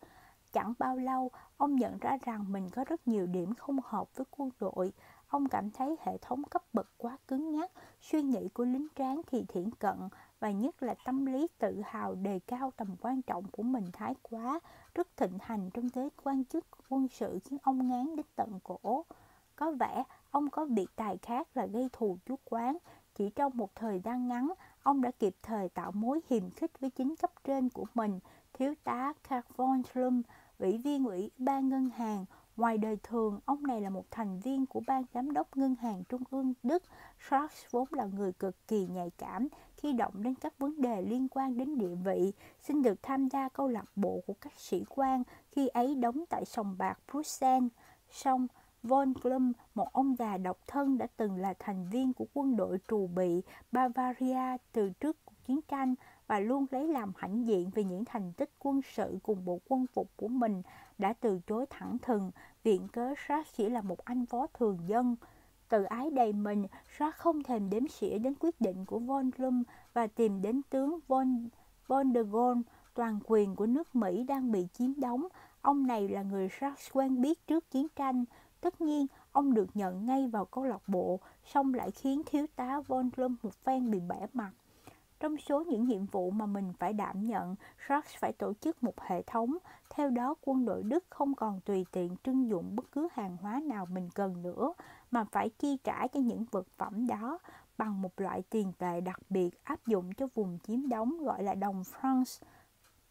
Chẳng 0.53 0.73
bao 0.79 0.97
lâu, 0.97 1.31
ông 1.57 1.77
nhận 1.77 1.99
ra 1.99 2.19
rằng 2.25 2.53
mình 2.53 2.71
có 2.71 2.85
rất 2.85 3.09
nhiều 3.09 3.27
điểm 3.27 3.55
không 3.55 3.79
hợp 3.85 4.17
với 4.17 4.27
quân 4.31 4.51
đội. 4.61 4.93
Ông 5.29 5.49
cảm 5.49 5.71
thấy 5.71 5.97
hệ 6.01 6.19
thống 6.19 6.45
cấp 6.45 6.63
bậc 6.73 6.91
quá 6.97 7.17
cứng 7.29 7.51
nhắc, 7.51 7.71
suy 8.01 8.23
nghĩ 8.23 8.49
của 8.49 8.65
lính 8.65 8.87
tráng 8.97 9.21
thì 9.27 9.45
thiển 9.49 9.71
cận 9.71 9.97
và 10.43 10.51
nhất 10.51 10.83
là 10.83 10.95
tâm 11.05 11.27
lý 11.27 11.47
tự 11.59 11.83
hào 11.85 12.15
đề 12.15 12.41
cao 12.47 12.73
tầm 12.77 12.97
quan 13.01 13.23
trọng 13.23 13.45
của 13.51 13.63
mình 13.63 13.85
thái 13.93 14.15
quá, 14.23 14.61
rất 14.95 15.17
thịnh 15.17 15.39
hành 15.41 15.71
trong 15.71 15.89
giới 15.89 16.09
quan 16.25 16.45
chức 16.45 16.67
quân 16.89 17.09
sự 17.09 17.39
khiến 17.45 17.59
ông 17.63 17.89
ngán 17.89 18.17
đến 18.17 18.27
tận 18.37 18.59
cổ. 18.65 19.05
Có 19.57 19.73
vẻ 19.73 20.05
ông 20.31 20.51
có 20.51 20.65
biệt 20.65 20.87
tài 20.97 21.19
khác 21.19 21.49
là 21.57 21.67
gây 21.67 21.89
thù 21.93 22.19
chuốc 22.27 22.41
quán. 22.45 22.79
Chỉ 23.15 23.31
trong 23.31 23.53
một 23.55 23.75
thời 23.75 24.01
gian 24.01 24.29
ngắn, 24.29 24.53
ông 24.83 25.03
đã 25.03 25.11
kịp 25.11 25.37
thời 25.43 25.69
tạo 25.69 25.93
mối 25.93 26.21
hiềm 26.29 26.51
khích 26.51 26.81
với 26.81 26.91
chính 26.91 27.17
cấp 27.17 27.31
trên 27.45 27.69
của 27.69 27.87
mình, 27.95 28.19
thiếu 28.53 28.75
tá 28.85 29.13
Karl 29.29 29.47
von 29.57 29.83
Schlum, 29.83 30.23
ủy 30.59 30.79
viên 30.79 31.05
ủy 31.05 31.31
ban 31.39 31.69
ngân 31.69 31.91
hàng, 31.91 32.25
Ngoài 32.57 32.79
đời 32.79 32.97
thường, 33.03 33.41
ông 33.45 33.63
này 33.63 33.81
là 33.81 33.91
một 33.91 34.05
thành 34.11 34.41
viên 34.41 34.67
của 34.67 34.81
ban 34.87 35.05
giám 35.15 35.33
đốc 35.33 35.57
ngân 35.57 35.75
hàng 35.75 36.03
trung 36.09 36.23
ương 36.31 36.55
Đức. 36.63 36.83
Sharks 37.29 37.65
vốn 37.71 37.89
là 37.91 38.05
người 38.05 38.33
cực 38.33 38.69
kỳ 38.69 38.87
nhạy 38.87 39.11
cảm 39.11 39.49
khi 39.83 39.93
động 39.93 40.23
đến 40.23 40.35
các 40.35 40.59
vấn 40.59 40.81
đề 40.81 41.03
liên 41.03 41.29
quan 41.29 41.57
đến 41.57 41.79
địa 41.79 41.95
vị, 42.05 42.33
xin 42.61 42.83
được 42.83 43.03
tham 43.03 43.29
gia 43.29 43.49
câu 43.49 43.69
lạc 43.69 43.85
bộ 43.97 44.21
của 44.27 44.35
các 44.41 44.53
sĩ 44.57 44.85
quan 44.89 45.23
khi 45.51 45.69
ấy 45.69 45.95
đóng 45.95 46.25
tại 46.29 46.45
sòng 46.45 46.75
bạc 46.79 46.99
Bruxelles. 47.13 47.73
Song, 48.11 48.47
Von 48.83 49.15
Klum, 49.15 49.53
một 49.75 49.93
ông 49.93 50.17
già 50.19 50.37
độc 50.37 50.59
thân 50.67 50.99
đã 50.99 51.07
từng 51.17 51.37
là 51.37 51.55
thành 51.59 51.89
viên 51.91 52.13
của 52.13 52.27
quân 52.35 52.57
đội 52.57 52.79
trù 52.89 53.07
bị 53.07 53.43
Bavaria 53.73 54.57
từ 54.73 54.91
trước 55.01 55.17
cuộc 55.25 55.35
chiến 55.47 55.61
tranh 55.69 55.95
và 56.27 56.41
luôn 56.41 56.67
lấy 56.71 56.89
làm 56.89 57.13
hãnh 57.17 57.47
diện 57.47 57.71
về 57.71 57.85
những 57.85 58.05
thành 58.05 58.33
tích 58.33 58.51
quân 58.59 58.81
sự 58.93 59.19
cùng 59.23 59.45
bộ 59.45 59.61
quân 59.69 59.87
phục 59.95 60.11
của 60.17 60.29
mình 60.29 60.63
đã 60.99 61.13
từ 61.13 61.41
chối 61.47 61.67
thẳng 61.71 61.99
thừng 61.99 62.31
viện 62.63 62.89
cớ 62.89 63.15
Sát 63.29 63.47
chỉ 63.57 63.69
là 63.69 63.81
một 63.81 64.05
anh 64.05 64.27
phó 64.27 64.47
thường 64.47 64.79
dân. 64.87 65.17
Tự 65.73 65.83
ái 65.83 66.11
đầy 66.11 66.33
mình, 66.33 66.67
George 66.99 67.17
không 67.17 67.43
thèm 67.43 67.71
đếm 67.71 67.89
xỉa 67.89 68.19
đến 68.19 68.35
quyết 68.41 68.61
định 68.61 68.85
của 68.85 68.99
von 68.99 69.31
Rum 69.39 69.63
và 69.95 70.07
tìm 70.07 70.43
đến 70.43 70.61
tướng 70.71 70.99
von, 71.09 71.49
von 71.87 72.13
de 72.15 72.23
Gaulle, 72.23 72.61
toàn 72.95 73.19
quyền 73.27 73.57
của 73.57 73.67
nước 73.67 73.97
Mỹ 73.97 74.25
đang 74.25 74.53
bị 74.53 74.67
chiếm 74.73 75.01
đóng. 75.01 75.27
Ông 75.63 75.87
này 75.87 76.09
là 76.09 76.23
người 76.23 76.49
George 76.61 76.83
quen 76.93 77.23
biết 77.23 77.47
trước 77.47 77.71
chiến 77.71 77.87
tranh. 77.97 78.25
Tất 78.61 78.81
nhiên, 78.81 79.07
ông 79.33 79.55
được 79.55 79.67
nhận 79.75 80.07
ngay 80.07 80.29
vào 80.29 80.45
câu 80.45 80.65
lạc 80.65 80.83
bộ, 80.87 81.21
xong 81.45 81.75
lại 81.75 81.91
khiến 81.91 82.23
thiếu 82.27 82.47
tá 82.57 82.81
von 82.81 83.11
Rum 83.17 83.37
một 83.43 83.55
phen 83.65 83.91
bị 83.91 84.01
bẻ 84.01 84.27
mặt. 84.33 84.51
Trong 85.21 85.37
số 85.37 85.65
những 85.65 85.85
nhiệm 85.85 86.07
vụ 86.07 86.31
mà 86.31 86.47
mình 86.47 86.73
phải 86.79 86.93
đảm 86.93 87.27
nhận, 87.27 87.55
George 87.89 88.11
phải 88.19 88.33
tổ 88.33 88.53
chức 88.55 88.83
một 88.83 89.01
hệ 89.01 89.23
thống. 89.23 89.57
Theo 89.91 90.11
đó, 90.11 90.35
quân 90.45 90.65
đội 90.65 90.83
Đức 90.83 91.05
không 91.11 91.35
còn 91.35 91.61
tùy 91.61 91.87
tiện 91.93 92.17
trưng 92.25 92.49
dụng 92.49 92.77
bất 92.77 92.93
cứ 92.93 93.09
hàng 93.13 93.37
hóa 93.37 93.61
nào 93.65 93.87
mình 93.87 94.09
cần 94.15 94.43
nữa, 94.43 94.73
mà 95.13 95.25
phải 95.25 95.49
chi 95.49 95.77
trả 95.85 96.07
cho 96.07 96.21
những 96.21 96.45
vật 96.51 96.67
phẩm 96.77 97.07
đó 97.07 97.39
bằng 97.79 98.03
một 98.03 98.21
loại 98.21 98.43
tiền 98.51 98.73
tệ 98.79 99.01
đặc 99.01 99.21
biệt 99.31 99.65
áp 99.65 99.87
dụng 99.87 100.15
cho 100.15 100.27
vùng 100.35 100.59
chiếm 100.59 100.89
đóng 100.89 101.25
gọi 101.25 101.43
là 101.43 101.55
đồng 101.55 101.83
France, 101.83 102.43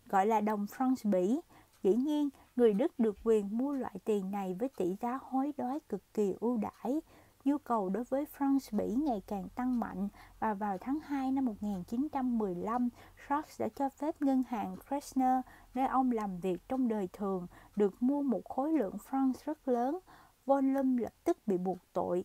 gọi 0.06 0.26
là 0.26 0.42
đồng 0.42 0.66
France 0.66 1.12
Bỉ. 1.12 1.42
Dĩ 1.84 1.94
nhiên, 1.94 2.30
người 2.56 2.74
Đức 2.74 3.00
được 3.00 3.18
quyền 3.24 3.58
mua 3.58 3.74
loại 3.74 3.96
tiền 4.06 4.32
này 4.32 4.54
với 4.60 4.70
tỷ 4.70 4.96
giá 5.02 5.20
hối 5.22 5.54
đoái 5.58 5.80
cực 5.90 6.14
kỳ 6.14 6.36
ưu 6.40 6.58
đãi. 6.58 7.02
Nhu 7.46 7.58
cầu 7.58 7.90
đối 7.90 8.04
với 8.04 8.26
France 8.38 8.78
Bỉ 8.78 8.96
ngày 8.96 9.22
càng 9.28 9.50
tăng 9.56 9.80
mạnh 9.80 10.08
và 10.40 10.54
vào 10.54 10.78
tháng 10.78 11.00
2 11.00 11.32
năm 11.32 11.46
1915, 11.46 12.90
Sachs 13.28 13.62
đã 13.62 13.68
cho 13.76 13.90
phép 13.90 14.22
ngân 14.22 14.44
hàng 14.50 14.76
Kressner, 14.88 15.42
nơi 15.74 15.88
ông 15.88 16.12
làm 16.12 16.40
việc 16.40 16.70
trong 16.70 16.88
đời 16.88 17.10
thường, 17.14 17.48
được 17.76 18.04
mua 18.04 18.22
một 18.22 18.50
khối 18.50 18.74
lượng 18.74 18.96
franc 19.10 19.34
rất 19.46 19.68
lớn. 19.68 20.00
Volume 20.46 21.02
lập 21.02 21.14
tức 21.24 21.38
bị 21.48 21.58
buộc 21.58 21.78
tội. 21.94 22.24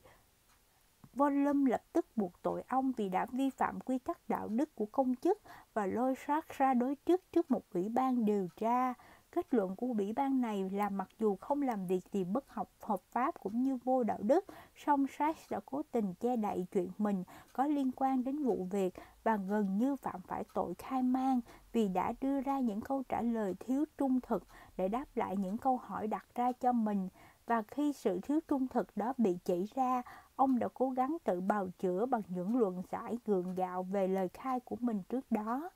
Volume 1.14 1.70
lập 1.70 1.82
tức 1.92 2.06
buộc 2.16 2.32
tội 2.42 2.62
ông 2.68 2.92
vì 2.92 3.08
đã 3.08 3.26
vi 3.32 3.50
phạm 3.50 3.80
quy 3.80 3.98
tắc 3.98 4.28
đạo 4.28 4.48
đức 4.48 4.74
của 4.74 4.86
công 4.86 5.14
chức 5.14 5.38
và 5.74 5.86
lôi 5.86 6.14
Sachs 6.26 6.58
ra 6.58 6.74
đối 6.74 6.96
chức 7.06 7.32
trước 7.32 7.50
một 7.50 7.62
ủy 7.74 7.88
ban 7.88 8.24
điều 8.24 8.48
tra. 8.56 8.94
Kết 9.30 9.54
luận 9.54 9.76
của 9.76 9.86
ủy 9.98 10.12
ban 10.12 10.40
này 10.40 10.70
là 10.70 10.88
mặc 10.88 11.08
dù 11.18 11.36
không 11.36 11.62
làm 11.62 11.86
việc 11.86 12.12
gì 12.12 12.24
bất 12.24 12.48
học 12.48 12.70
hợp 12.80 13.00
pháp 13.12 13.40
cũng 13.40 13.62
như 13.62 13.78
vô 13.84 14.02
đạo 14.02 14.18
đức, 14.22 14.44
song 14.76 15.06
Sachs 15.18 15.50
đã 15.50 15.60
cố 15.66 15.82
tình 15.90 16.14
che 16.14 16.36
đậy 16.36 16.66
chuyện 16.72 16.90
mình 16.98 17.24
có 17.52 17.66
liên 17.66 17.90
quan 17.96 18.24
đến 18.24 18.44
vụ 18.44 18.66
việc 18.70 18.94
và 19.24 19.36
gần 19.36 19.78
như 19.78 19.96
phạm 19.96 20.20
phải 20.20 20.44
tội 20.54 20.74
khai 20.74 21.02
man 21.02 21.40
vì 21.72 21.88
đã 21.88 22.12
đưa 22.20 22.40
ra 22.40 22.60
những 22.60 22.80
câu 22.80 23.02
trả 23.08 23.22
lời 23.22 23.54
thiếu 23.60 23.84
trung 23.98 24.20
thực 24.20 24.42
để 24.76 24.88
đáp 24.88 25.04
lại 25.14 25.36
những 25.36 25.58
câu 25.58 25.76
hỏi 25.76 26.06
đặt 26.06 26.26
ra 26.34 26.52
cho 26.52 26.72
mình. 26.72 27.08
Và 27.46 27.62
khi 27.62 27.92
sự 27.92 28.20
thiếu 28.22 28.40
trung 28.48 28.68
thực 28.68 28.96
đó 28.96 29.12
bị 29.18 29.38
chỉ 29.44 29.66
ra, 29.74 30.02
ông 30.36 30.58
đã 30.58 30.68
cố 30.74 30.90
gắng 30.90 31.16
tự 31.24 31.40
bào 31.40 31.68
chữa 31.78 32.06
bằng 32.06 32.22
những 32.28 32.56
luận 32.56 32.82
giải 32.92 33.18
gượng 33.26 33.54
gạo 33.54 33.82
về 33.82 34.08
lời 34.08 34.28
khai 34.28 34.60
của 34.60 34.76
mình 34.80 35.02
trước 35.08 35.30
đó 35.30 35.70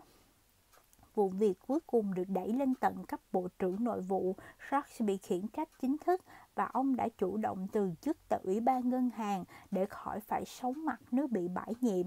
vụ 1.15 1.29
việc 1.29 1.55
cuối 1.67 1.81
cùng 1.87 2.15
được 2.15 2.29
đẩy 2.29 2.53
lên 2.53 2.75
tận 2.75 3.05
cấp 3.05 3.21
Bộ 3.33 3.49
trưởng 3.59 3.85
Nội 3.85 4.01
vụ, 4.01 4.37
Sharks 4.71 5.03
bị 5.03 5.17
khiển 5.17 5.49
trách 5.49 5.69
chính 5.81 5.97
thức 5.99 6.21
và 6.55 6.65
ông 6.65 6.97
đã 6.97 7.09
chủ 7.19 7.37
động 7.37 7.67
từ 7.73 7.91
chức 8.01 8.17
tại 8.29 8.41
Ủy 8.45 8.61
ban 8.61 8.91
Ngân 8.91 9.11
hàng 9.11 9.45
để 9.71 9.87
khỏi 9.87 10.21
phải 10.21 10.45
sống 10.45 10.85
mặt 10.85 11.01
nếu 11.11 11.27
bị 11.27 11.49
bãi 11.49 11.75
nhiệm. 11.81 12.07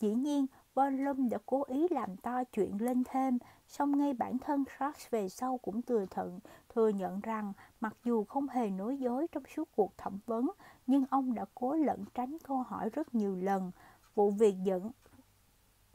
Dĩ 0.00 0.14
nhiên, 0.14 0.46
Von 0.74 1.04
Lum 1.04 1.28
đã 1.28 1.38
cố 1.46 1.64
ý 1.68 1.86
làm 1.90 2.16
to 2.16 2.44
chuyện 2.44 2.76
lên 2.80 3.02
thêm, 3.04 3.38
song 3.66 3.98
ngay 3.98 4.12
bản 4.12 4.38
thân 4.38 4.64
Sharks 4.78 5.10
về 5.10 5.28
sau 5.28 5.58
cũng 5.58 5.82
thừa 5.82 6.06
thận, 6.10 6.40
thừa 6.74 6.88
nhận 6.88 7.20
rằng 7.20 7.52
mặc 7.80 7.96
dù 8.04 8.24
không 8.24 8.48
hề 8.48 8.70
nói 8.70 8.98
dối 8.98 9.26
trong 9.32 9.42
suốt 9.56 9.68
cuộc 9.76 9.98
thẩm 9.98 10.18
vấn, 10.26 10.50
nhưng 10.86 11.04
ông 11.10 11.34
đã 11.34 11.44
cố 11.54 11.74
lẩn 11.74 12.04
tránh 12.14 12.36
câu 12.44 12.62
hỏi 12.62 12.90
rất 12.90 13.14
nhiều 13.14 13.36
lần. 13.36 13.70
Vụ 14.14 14.30
việc 14.30 14.54
dẫn 14.64 14.90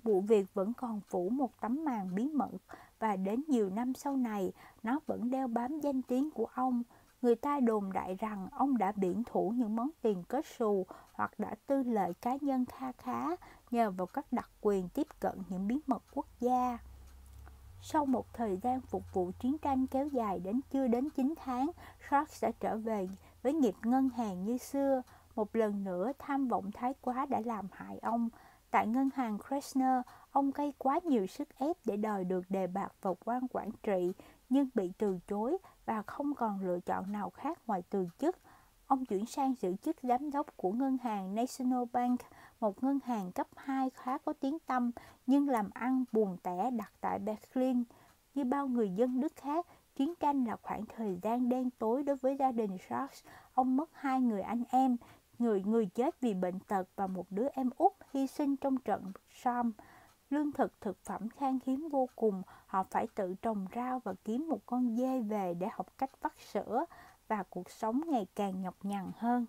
vụ 0.03 0.21
việc 0.21 0.53
vẫn 0.53 0.73
còn 0.73 1.01
phủ 1.01 1.29
một 1.29 1.61
tấm 1.61 1.85
màn 1.85 2.15
bí 2.15 2.29
mật 2.29 2.49
và 2.99 3.15
đến 3.15 3.43
nhiều 3.47 3.69
năm 3.69 3.93
sau 3.93 4.17
này 4.17 4.51
nó 4.83 4.99
vẫn 5.05 5.29
đeo 5.29 5.47
bám 5.47 5.79
danh 5.79 6.01
tiếng 6.01 6.31
của 6.31 6.47
ông. 6.53 6.83
Người 7.21 7.35
ta 7.35 7.59
đồn 7.59 7.93
đại 7.93 8.15
rằng 8.19 8.47
ông 8.51 8.77
đã 8.77 8.91
biển 8.91 9.23
thủ 9.25 9.49
những 9.49 9.75
món 9.75 9.89
tiền 10.01 10.23
kết 10.29 10.45
xù 10.45 10.85
hoặc 11.13 11.39
đã 11.39 11.55
tư 11.67 11.83
lợi 11.83 12.13
cá 12.13 12.37
nhân 12.41 12.65
kha 12.65 12.91
khá 12.91 13.27
nhờ 13.71 13.91
vào 13.91 14.07
các 14.07 14.25
đặc 14.31 14.49
quyền 14.61 14.89
tiếp 14.89 15.07
cận 15.19 15.43
những 15.49 15.67
bí 15.67 15.79
mật 15.87 16.03
quốc 16.13 16.27
gia. 16.39 16.77
Sau 17.87 18.05
một 18.05 18.33
thời 18.33 18.57
gian 18.57 18.81
phục 18.81 19.13
vụ 19.13 19.31
chiến 19.39 19.57
tranh 19.57 19.87
kéo 19.87 20.07
dài 20.07 20.39
đến 20.39 20.61
chưa 20.71 20.87
đến 20.87 21.09
9 21.09 21.33
tháng, 21.37 21.71
Sharks 22.09 22.33
sẽ 22.33 22.51
trở 22.59 22.77
về 22.77 23.07
với 23.43 23.53
nghiệp 23.53 23.75
ngân 23.83 24.09
hàng 24.09 24.43
như 24.43 24.57
xưa. 24.57 25.01
Một 25.35 25.55
lần 25.55 25.83
nữa, 25.83 26.11
tham 26.19 26.47
vọng 26.47 26.71
thái 26.71 26.93
quá 27.01 27.25
đã 27.25 27.41
làm 27.45 27.67
hại 27.71 27.97
ông 27.97 28.29
Tại 28.71 28.87
ngân 28.87 29.09
hàng 29.15 29.37
Kressner, 29.39 30.01
ông 30.31 30.51
gây 30.51 30.73
quá 30.77 30.99
nhiều 31.03 31.27
sức 31.27 31.47
ép 31.57 31.77
để 31.85 31.97
đòi 31.97 32.23
được 32.23 32.41
đề 32.49 32.67
bạt 32.67 32.91
vào 33.01 33.17
quan 33.25 33.47
quản 33.47 33.69
trị, 33.83 34.13
nhưng 34.49 34.69
bị 34.73 34.91
từ 34.97 35.19
chối 35.27 35.57
và 35.85 36.01
không 36.01 36.35
còn 36.35 36.61
lựa 36.61 36.79
chọn 36.79 37.11
nào 37.11 37.29
khác 37.29 37.59
ngoài 37.67 37.83
từ 37.89 38.07
chức. 38.19 38.37
Ông 38.87 39.05
chuyển 39.05 39.25
sang 39.25 39.53
giữ 39.61 39.75
chức 39.75 39.95
giám 40.03 40.31
đốc 40.31 40.57
của 40.57 40.71
ngân 40.71 40.97
hàng 40.97 41.35
National 41.35 41.83
Bank, 41.93 42.19
một 42.59 42.83
ngân 42.83 42.99
hàng 43.05 43.31
cấp 43.31 43.47
2 43.55 43.89
khá 43.89 44.17
có 44.17 44.33
tiếng 44.33 44.59
tăm 44.59 44.91
nhưng 45.27 45.49
làm 45.49 45.69
ăn 45.73 46.03
buồn 46.11 46.37
tẻ 46.43 46.71
đặt 46.71 46.91
tại 47.01 47.19
Berlin. 47.19 47.83
Như 48.35 48.43
bao 48.43 48.67
người 48.67 48.89
dân 48.89 49.19
Đức 49.19 49.35
khác, 49.35 49.65
chiến 49.95 50.13
tranh 50.19 50.45
là 50.45 50.55
khoảng 50.55 50.85
thời 50.85 51.19
gian 51.21 51.49
đen 51.49 51.69
tối 51.69 52.03
đối 52.03 52.15
với 52.15 52.37
gia 52.39 52.51
đình 52.51 52.77
Charles. 52.89 53.23
Ông 53.53 53.77
mất 53.77 53.89
hai 53.93 54.21
người 54.21 54.41
anh 54.41 54.63
em, 54.69 54.97
người 55.39 55.63
người 55.63 55.85
chết 55.85 56.21
vì 56.21 56.33
bệnh 56.33 56.59
tật 56.59 56.89
và 56.95 57.07
một 57.07 57.25
đứa 57.29 57.47
em 57.53 57.69
út 57.77 57.91
hy 58.13 58.27
sinh 58.27 58.57
trong 58.57 58.77
trận 58.77 59.11
Somme. 59.29 59.71
Lương 60.29 60.51
thực 60.51 60.81
thực 60.81 61.03
phẩm 61.03 61.29
khan 61.29 61.59
hiếm 61.65 61.89
vô 61.89 62.09
cùng, 62.15 62.41
họ 62.65 62.83
phải 62.83 63.07
tự 63.15 63.35
trồng 63.41 63.65
rau 63.75 63.99
và 63.99 64.13
kiếm 64.23 64.47
một 64.49 64.59
con 64.65 64.95
dê 64.95 65.19
về 65.19 65.53
để 65.53 65.67
học 65.71 65.87
cách 65.97 66.11
vắt 66.21 66.33
sữa 66.37 66.85
và 67.27 67.43
cuộc 67.43 67.69
sống 67.69 68.01
ngày 68.07 68.27
càng 68.35 68.61
nhọc 68.61 68.75
nhằn 68.83 69.11
hơn. 69.17 69.45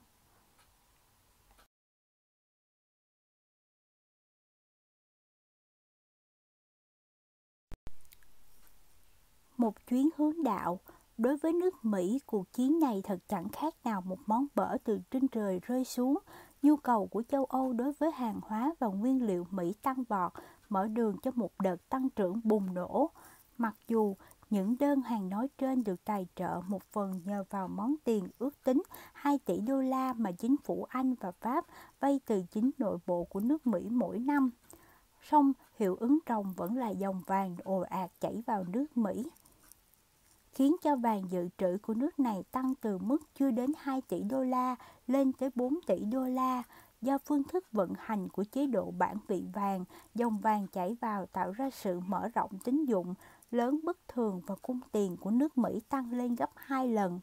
Một 9.57 9.87
chuyến 9.87 10.09
hướng 10.17 10.43
đạo 10.43 10.81
Đối 11.19 11.37
với 11.37 11.53
nước 11.53 11.85
Mỹ, 11.85 12.21
cuộc 12.27 12.53
chiến 12.53 12.81
này 12.81 13.01
thật 13.05 13.19
chẳng 13.29 13.49
khác 13.49 13.75
nào 13.85 14.01
một 14.01 14.19
món 14.27 14.47
bở 14.55 14.77
từ 14.85 15.01
trên 15.11 15.29
trời 15.29 15.61
rơi 15.63 15.85
xuống. 15.85 16.19
Nhu 16.63 16.77
cầu 16.77 17.07
của 17.07 17.23
châu 17.29 17.45
Âu 17.45 17.73
đối 17.73 17.93
với 17.93 18.11
hàng 18.11 18.41
hóa 18.43 18.75
và 18.79 18.87
nguyên 18.87 19.27
liệu 19.27 19.47
Mỹ 19.51 19.75
tăng 19.83 20.05
vọt, 20.05 20.33
mở 20.69 20.89
đường 20.89 21.17
cho 21.23 21.31
một 21.35 21.51
đợt 21.59 21.89
tăng 21.89 22.11
trưởng 22.11 22.41
bùng 22.45 22.75
nổ. 22.75 23.11
Mặc 23.59 23.75
dù 23.89 24.17
những 24.51 24.77
đơn 24.81 25.03
hàng 25.03 25.29
nói 25.29 25.49
trên 25.59 25.85
được 25.85 26.05
tài 26.05 26.27
trợ 26.35 26.61
một 26.69 26.83
phần 26.93 27.21
nhờ 27.25 27.45
vào 27.51 27.69
món 27.69 27.95
tiền 28.05 28.29
ước 28.39 28.65
tính 28.65 28.83
2 29.13 29.39
tỷ 29.39 29.61
đô 29.61 29.81
la 29.81 30.13
mà 30.13 30.33
chính 30.33 30.57
phủ 30.65 30.87
Anh 30.89 31.15
và 31.15 31.31
Pháp 31.31 31.67
vay 32.01 32.21
từ 32.27 32.43
chính 32.51 32.71
nội 32.79 32.99
bộ 33.07 33.25
của 33.25 33.41
nước 33.41 33.67
Mỹ 33.67 33.89
mỗi 33.91 34.19
năm. 34.19 34.51
Song 35.23 35.53
hiệu 35.79 35.97
ứng 36.01 36.19
trồng 36.27 36.53
vẫn 36.57 36.77
là 36.77 36.89
dòng 36.89 37.23
vàng 37.27 37.57
ồ 37.65 37.81
ạt 37.81 38.11
chảy 38.21 38.43
vào 38.47 38.65
nước 38.65 38.97
Mỹ 38.97 39.31
khiến 40.57 40.77
cho 40.83 40.97
vàng 40.97 41.23
dự 41.31 41.49
trữ 41.59 41.79
của 41.83 41.95
nước 41.95 42.19
này 42.19 42.45
tăng 42.51 42.75
từ 42.81 42.99
mức 42.99 43.19
chưa 43.35 43.51
đến 43.51 43.73
2 43.79 44.01
tỷ 44.01 44.23
đô 44.23 44.43
la 44.43 44.77
lên 45.07 45.33
tới 45.33 45.51
4 45.55 45.79
tỷ 45.87 46.05
đô 46.05 46.25
la. 46.25 46.63
Do 47.03 47.19
phương 47.19 47.45
thức 47.45 47.73
vận 47.73 47.93
hành 47.99 48.29
của 48.29 48.45
chế 48.45 48.67
độ 48.67 48.91
bản 48.91 49.17
vị 49.29 49.45
vàng, 49.53 49.85
dòng 50.15 50.39
vàng 50.39 50.67
chảy 50.67 50.97
vào 51.01 51.27
tạo 51.27 51.53
ra 51.53 51.71
sự 51.71 52.01
mở 52.01 52.29
rộng 52.35 52.51
tín 52.65 52.85
dụng 52.85 53.15
lớn 53.51 53.81
bất 53.85 53.99
thường 54.09 54.41
và 54.47 54.55
cung 54.63 54.81
tiền 54.93 55.17
của 55.17 55.31
nước 55.31 55.59
Mỹ 55.59 55.81
tăng 55.89 56.13
lên 56.13 56.35
gấp 56.35 56.51
2 56.55 56.89
lần. 56.89 57.21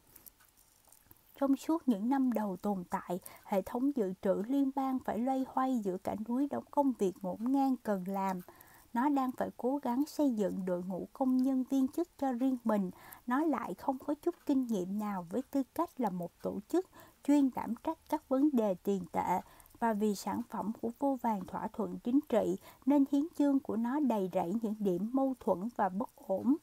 Trong 1.39 1.55
suốt 1.55 1.87
những 1.87 2.09
năm 2.09 2.31
đầu 2.31 2.57
tồn 2.57 2.83
tại, 2.89 3.19
hệ 3.43 3.61
thống 3.61 3.95
dự 3.95 4.13
trữ 4.21 4.43
liên 4.47 4.71
bang 4.75 4.99
phải 5.05 5.17
loay 5.17 5.45
hoay 5.47 5.79
giữa 5.83 5.97
cả 5.97 6.15
núi 6.27 6.47
đóng 6.51 6.65
công 6.71 6.93
việc 6.99 7.13
ngổn 7.21 7.37
ngang 7.51 7.75
cần 7.83 8.03
làm– 8.07 8.41
nó 8.93 9.09
đang 9.09 9.31
phải 9.31 9.49
cố 9.57 9.79
gắng 9.81 10.03
xây 10.07 10.31
dựng 10.31 10.65
đội 10.65 10.83
ngũ 10.83 11.07
công 11.13 11.37
nhân 11.37 11.63
viên 11.69 11.87
chức 11.87 12.09
cho 12.17 12.31
riêng 12.31 12.57
mình. 12.63 12.91
Nó 13.27 13.43
lại 13.43 13.73
không 13.73 13.97
có 13.97 14.13
chút 14.13 14.35
kinh 14.45 14.67
nghiệm 14.67 14.99
nào 14.99 15.25
với 15.29 15.41
tư 15.41 15.63
cách 15.75 16.01
là 16.01 16.09
một 16.09 16.31
tổ 16.41 16.59
chức 16.69 16.85
chuyên 17.27 17.49
đảm 17.55 17.73
trách 17.83 17.97
các 18.09 18.29
vấn 18.29 18.49
đề 18.53 18.75
tiền 18.83 19.05
tệ. 19.11 19.41
Và 19.79 19.93
vì 19.93 20.15
sản 20.15 20.41
phẩm 20.49 20.71
của 20.81 20.91
vô 20.99 21.17
vàng 21.21 21.45
thỏa 21.45 21.67
thuận 21.67 21.99
chính 21.99 22.19
trị 22.29 22.57
nên 22.85 23.05
hiến 23.11 23.23
chương 23.37 23.59
của 23.59 23.75
nó 23.75 23.99
đầy 23.99 24.29
rẫy 24.33 24.53
những 24.61 24.75
điểm 24.79 25.09
mâu 25.13 25.35
thuẫn 25.39 25.69
và 25.75 25.89
bất 25.89 26.09
ổn. 26.15 26.55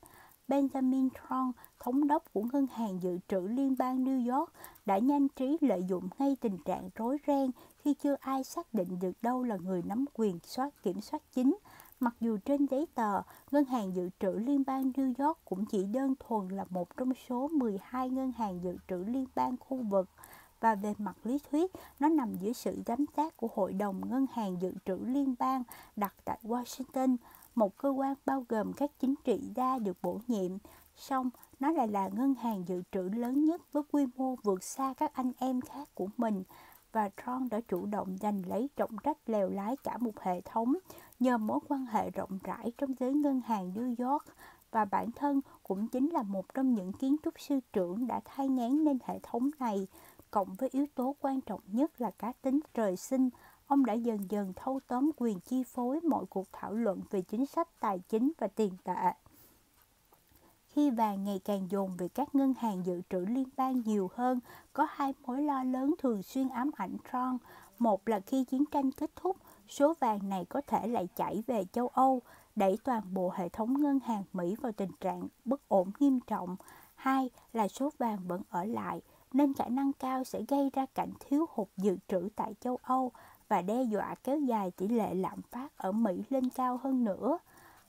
Benjamin 0.49 1.09
Tron, 1.11 1.53
thống 1.79 2.07
đốc 2.07 2.33
của 2.33 2.43
Ngân 2.53 2.67
hàng 2.75 3.03
Dự 3.03 3.19
trữ 3.29 3.41
Liên 3.41 3.75
bang 3.79 4.05
New 4.05 4.37
York, 4.37 4.53
đã 4.87 4.99
nhanh 4.99 5.29
trí 5.29 5.59
lợi 5.61 5.85
dụng 5.89 6.09
ngay 6.19 6.37
tình 6.41 6.59
trạng 6.65 6.91
rối 6.95 7.19
ren 7.27 7.51
khi 7.79 7.95
chưa 7.95 8.17
ai 8.21 8.45
xác 8.45 8.75
định 8.75 8.99
được 9.01 9.13
đâu 9.23 9.43
là 9.43 9.57
người 9.57 9.83
nắm 9.83 10.05
quyền 10.15 10.39
soát 10.45 10.83
kiểm 10.83 11.01
soát 11.01 11.23
chính. 11.33 11.57
Mặc 12.03 12.15
dù 12.21 12.39
trên 12.45 12.67
giấy 12.67 12.87
tờ, 12.95 13.23
Ngân 13.51 13.65
hàng 13.65 13.97
Dự 13.97 14.11
trữ 14.21 14.33
Liên 14.33 14.63
bang 14.67 14.91
New 14.91 15.27
York 15.27 15.39
cũng 15.45 15.65
chỉ 15.67 15.85
đơn 15.85 16.15
thuần 16.21 16.49
là 16.49 16.65
một 16.71 16.97
trong 16.97 17.13
số 17.29 17.49
12 17.49 18.11
ngân 18.11 18.33
hàng 18.33 18.61
dự 18.63 18.77
trữ 18.89 18.97
liên 18.97 19.27
bang 19.35 19.57
khu 19.61 19.77
vực 19.77 20.09
và 20.61 20.75
về 20.75 20.95
mặt 20.99 21.17
lý 21.25 21.39
thuyết, 21.51 21.73
nó 22.01 22.09
nằm 22.09 22.35
dưới 22.35 22.55
sự 22.55 22.83
giám 22.87 23.05
sát 23.17 23.37
của 23.37 23.49
Hội 23.55 23.73
đồng 23.73 24.11
Ngân 24.11 24.27
hàng 24.33 24.57
Dự 24.63 24.73
trữ 24.85 24.97
Liên 24.97 25.35
bang 25.39 25.63
đặt 25.97 26.15
tại 26.25 26.39
Washington, 26.43 27.17
một 27.55 27.77
cơ 27.77 27.89
quan 27.89 28.15
bao 28.27 28.45
gồm 28.49 28.73
các 28.73 28.91
chính 29.01 29.15
trị 29.25 29.41
gia 29.55 29.79
được 29.79 29.97
bổ 30.03 30.21
nhiệm. 30.27 30.59
Song, 30.97 31.31
nó 31.61 31.71
lại 31.71 31.89
là 31.89 32.09
ngân 32.09 32.35
hàng 32.35 32.65
dự 32.69 32.83
trữ 32.93 33.03
lớn 33.03 33.45
nhất 33.45 33.73
với 33.73 33.83
quy 33.93 34.07
mô 34.17 34.35
vượt 34.43 34.65
xa 34.65 34.95
các 34.97 35.15
anh 35.15 35.33
em 35.39 35.61
khác 35.61 35.89
của 35.95 36.09
mình 36.17 36.43
và 36.93 37.11
Tron 37.25 37.49
đã 37.51 37.61
chủ 37.69 37.87
động 37.87 38.17
giành 38.21 38.43
lấy 38.47 38.69
trọng 38.77 38.99
trách 38.99 39.19
lèo 39.27 39.49
lái 39.49 39.77
cả 39.77 39.99
một 39.99 40.21
hệ 40.21 40.41
thống 40.41 40.75
nhờ 41.21 41.39
mối 41.39 41.59
quan 41.69 41.87
hệ 41.87 42.11
rộng 42.11 42.39
rãi 42.45 42.73
trong 42.79 42.95
giới 43.01 43.15
ngân 43.15 43.41
hàng 43.41 43.73
New 43.75 44.11
York 44.11 44.25
và 44.71 44.85
bản 44.85 45.11
thân 45.13 45.41
cũng 45.63 45.89
chính 45.89 46.11
là 46.11 46.23
một 46.23 46.55
trong 46.55 46.75
những 46.75 46.93
kiến 46.93 47.17
trúc 47.25 47.41
sư 47.41 47.61
trưởng 47.73 48.07
đã 48.07 48.21
thay 48.25 48.49
ngán 48.49 48.85
nên 48.85 48.99
hệ 49.05 49.19
thống 49.23 49.51
này. 49.59 49.87
Cộng 50.31 50.55
với 50.55 50.69
yếu 50.73 50.87
tố 50.95 51.17
quan 51.21 51.41
trọng 51.41 51.61
nhất 51.67 52.01
là 52.01 52.11
cá 52.11 52.33
tính 52.33 52.61
trời 52.75 52.97
sinh, 52.97 53.31
ông 53.67 53.85
đã 53.85 53.93
dần 53.93 54.31
dần 54.31 54.53
thâu 54.57 54.81
tóm 54.87 55.11
quyền 55.17 55.41
chi 55.41 55.65
phối 55.65 56.01
mọi 56.01 56.27
cuộc 56.27 56.47
thảo 56.53 56.73
luận 56.73 57.01
về 57.11 57.23
chính 57.23 57.47
sách 57.47 57.69
tài 57.81 57.99
chính 57.99 58.33
và 58.39 58.49
tiền 58.49 58.73
tệ. 58.85 59.13
Khi 60.75 60.91
vàng 60.91 61.25
ngày 61.25 61.41
càng 61.45 61.71
dồn 61.71 61.97
về 61.97 62.09
các 62.09 62.35
ngân 62.35 62.55
hàng 62.59 62.87
dự 62.87 63.03
trữ 63.11 63.19
liên 63.19 63.49
bang 63.57 63.83
nhiều 63.87 64.11
hơn, 64.15 64.41
có 64.73 64.87
hai 64.91 65.15
mối 65.27 65.43
lo 65.43 65.63
lớn 65.63 65.95
thường 65.99 66.23
xuyên 66.23 66.49
ám 66.49 66.71
ảnh 66.77 66.97
Tron. 67.13 67.39
Một 67.79 68.09
là 68.09 68.21
khi 68.21 68.45
chiến 68.45 68.65
tranh 68.71 68.91
kết 68.93 69.11
thúc, 69.17 69.37
số 69.69 69.95
vàng 70.01 70.29
này 70.29 70.45
có 70.45 70.61
thể 70.67 70.87
lại 70.87 71.09
chảy 71.17 71.43
về 71.47 71.65
châu 71.73 71.89
Âu, 71.89 72.23
đẩy 72.57 72.79
toàn 72.85 73.15
bộ 73.15 73.33
hệ 73.35 73.49
thống 73.49 73.81
ngân 73.81 74.01
hàng 74.05 74.25
Mỹ 74.33 74.57
vào 74.61 74.73
tình 74.73 74.91
trạng 75.01 75.29
bất 75.45 75.69
ổn 75.69 75.91
nghiêm 76.01 76.21
trọng. 76.21 76.57
Hai 76.95 77.31
là 77.53 77.69
số 77.69 77.91
vàng 77.99 78.19
vẫn 78.27 78.43
ở 78.51 78.65
lại, 78.65 79.01
nên 79.33 79.55
khả 79.55 79.69
năng 79.69 79.93
cao 79.93 80.25
sẽ 80.25 80.43
gây 80.49 80.71
ra 80.73 80.87
cảnh 80.87 81.13
thiếu 81.21 81.47
hụt 81.51 81.69
dự 81.77 81.97
trữ 82.09 82.29
tại 82.37 82.55
châu 82.61 82.79
Âu 82.83 83.13
và 83.49 83.63
đe 83.63 83.83
dọa 83.83 84.15
kéo 84.25 84.41
dài 84.41 84.71
tỷ 84.71 84.89
lệ 84.89 85.15
lạm 85.15 85.43
phát 85.43 85.77
ở 85.77 85.93
Mỹ 85.93 86.23
lên 86.31 86.51
cao 86.51 86.81
hơn 86.83 87.05
nữa. 87.05 87.39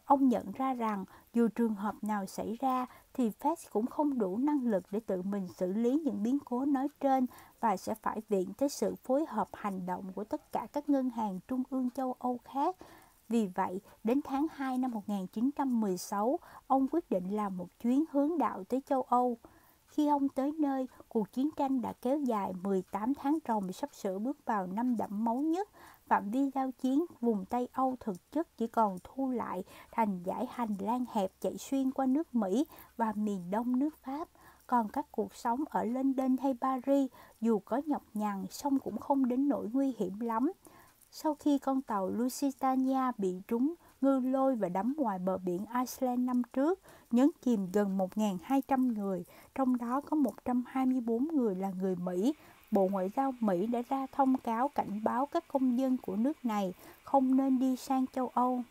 Ông 0.05 0.27
nhận 0.27 0.51
ra 0.51 0.73
rằng 0.73 1.05
dù 1.33 1.47
trường 1.47 1.75
hợp 1.75 1.95
nào 2.01 2.25
xảy 2.25 2.57
ra 2.59 2.85
thì 3.13 3.31
Fed 3.39 3.55
cũng 3.71 3.87
không 3.87 4.19
đủ 4.19 4.37
năng 4.37 4.67
lực 4.67 4.83
để 4.91 4.99
tự 4.99 5.21
mình 5.21 5.47
xử 5.57 5.73
lý 5.73 6.01
những 6.05 6.23
biến 6.23 6.37
cố 6.45 6.65
nói 6.65 6.87
trên 6.99 7.25
và 7.59 7.77
sẽ 7.77 7.95
phải 7.95 8.21
viện 8.29 8.53
tới 8.57 8.69
sự 8.69 8.95
phối 8.95 9.25
hợp 9.27 9.49
hành 9.53 9.85
động 9.85 10.11
của 10.15 10.23
tất 10.23 10.51
cả 10.51 10.67
các 10.73 10.89
ngân 10.89 11.09
hàng 11.09 11.39
trung 11.47 11.63
ương 11.69 11.89
châu 11.89 12.15
Âu 12.19 12.37
khác. 12.43 12.75
Vì 13.29 13.47
vậy, 13.55 13.81
đến 14.03 14.21
tháng 14.23 14.47
2 14.51 14.77
năm 14.77 14.91
1916, 14.91 16.39
ông 16.67 16.87
quyết 16.91 17.09
định 17.09 17.35
làm 17.35 17.57
một 17.57 17.67
chuyến 17.79 18.03
hướng 18.11 18.37
đạo 18.37 18.63
tới 18.63 18.81
châu 18.85 19.01
Âu. 19.01 19.37
Khi 19.87 20.07
ông 20.07 20.29
tới 20.29 20.51
nơi, 20.59 20.87
cuộc 21.09 21.31
chiến 21.31 21.49
tranh 21.57 21.81
đã 21.81 21.93
kéo 22.01 22.19
dài 22.19 22.53
18 22.63 23.13
tháng 23.13 23.37
ròng 23.47 23.71
sắp 23.71 23.93
sửa 23.93 24.19
bước 24.19 24.45
vào 24.45 24.67
năm 24.67 24.97
đẫm 24.97 25.25
máu 25.25 25.35
nhất 25.35 25.69
phạm 26.11 26.29
vi 26.31 26.49
giao 26.55 26.71
chiến 26.71 27.05
vùng 27.21 27.45
Tây 27.45 27.67
Âu 27.73 27.95
thực 27.99 28.31
chất 28.31 28.57
chỉ 28.57 28.67
còn 28.67 28.97
thu 29.03 29.29
lại 29.29 29.63
thành 29.91 30.23
giải 30.23 30.45
hành 30.51 30.75
lang 30.79 31.05
hẹp 31.11 31.31
chạy 31.41 31.57
xuyên 31.57 31.91
qua 31.91 32.05
nước 32.05 32.35
Mỹ 32.35 32.65
và 32.97 33.13
miền 33.15 33.51
đông 33.51 33.79
nước 33.79 33.97
Pháp. 33.97 34.27
Còn 34.67 34.89
các 34.89 35.05
cuộc 35.11 35.35
sống 35.35 35.63
ở 35.69 35.83
London 35.83 36.37
hay 36.37 36.55
Paris 36.61 37.11
dù 37.41 37.59
có 37.59 37.81
nhọc 37.85 38.03
nhằn 38.13 38.45
song 38.49 38.79
cũng 38.79 38.97
không 38.97 39.27
đến 39.27 39.47
nỗi 39.47 39.69
nguy 39.73 39.93
hiểm 39.97 40.19
lắm. 40.19 40.51
Sau 41.11 41.35
khi 41.39 41.59
con 41.59 41.81
tàu 41.81 42.09
Lusitania 42.09 43.11
bị 43.17 43.41
trúng 43.47 43.73
ngư 44.01 44.19
lôi 44.19 44.55
và 44.55 44.69
đắm 44.69 44.93
ngoài 44.97 45.19
bờ 45.19 45.37
biển 45.37 45.65
Iceland 45.65 46.19
năm 46.19 46.41
trước, 46.53 46.79
nhấn 47.11 47.29
chìm 47.41 47.67
gần 47.73 47.97
1.200 47.97 48.93
người, 48.93 49.25
trong 49.55 49.77
đó 49.77 50.01
có 50.01 50.15
124 50.15 51.27
người 51.27 51.55
là 51.55 51.69
người 51.69 51.95
Mỹ, 51.95 52.33
Bộ 52.71 52.87
Ngoại 52.91 53.11
giao 53.15 53.33
Mỹ 53.39 53.67
đã 53.67 53.81
ra 53.89 54.07
thông 54.11 54.37
cáo 54.37 54.67
cảnh 54.67 55.03
báo 55.03 55.25
các 55.25 55.47
công 55.47 55.79
dân 55.79 55.97
của 55.97 56.15
nước 56.15 56.45
này 56.45 56.73
không 57.03 57.37
nên 57.37 57.59
đi 57.59 57.75
sang 57.75 58.05
châu 58.07 58.27
Âu. 58.27 58.63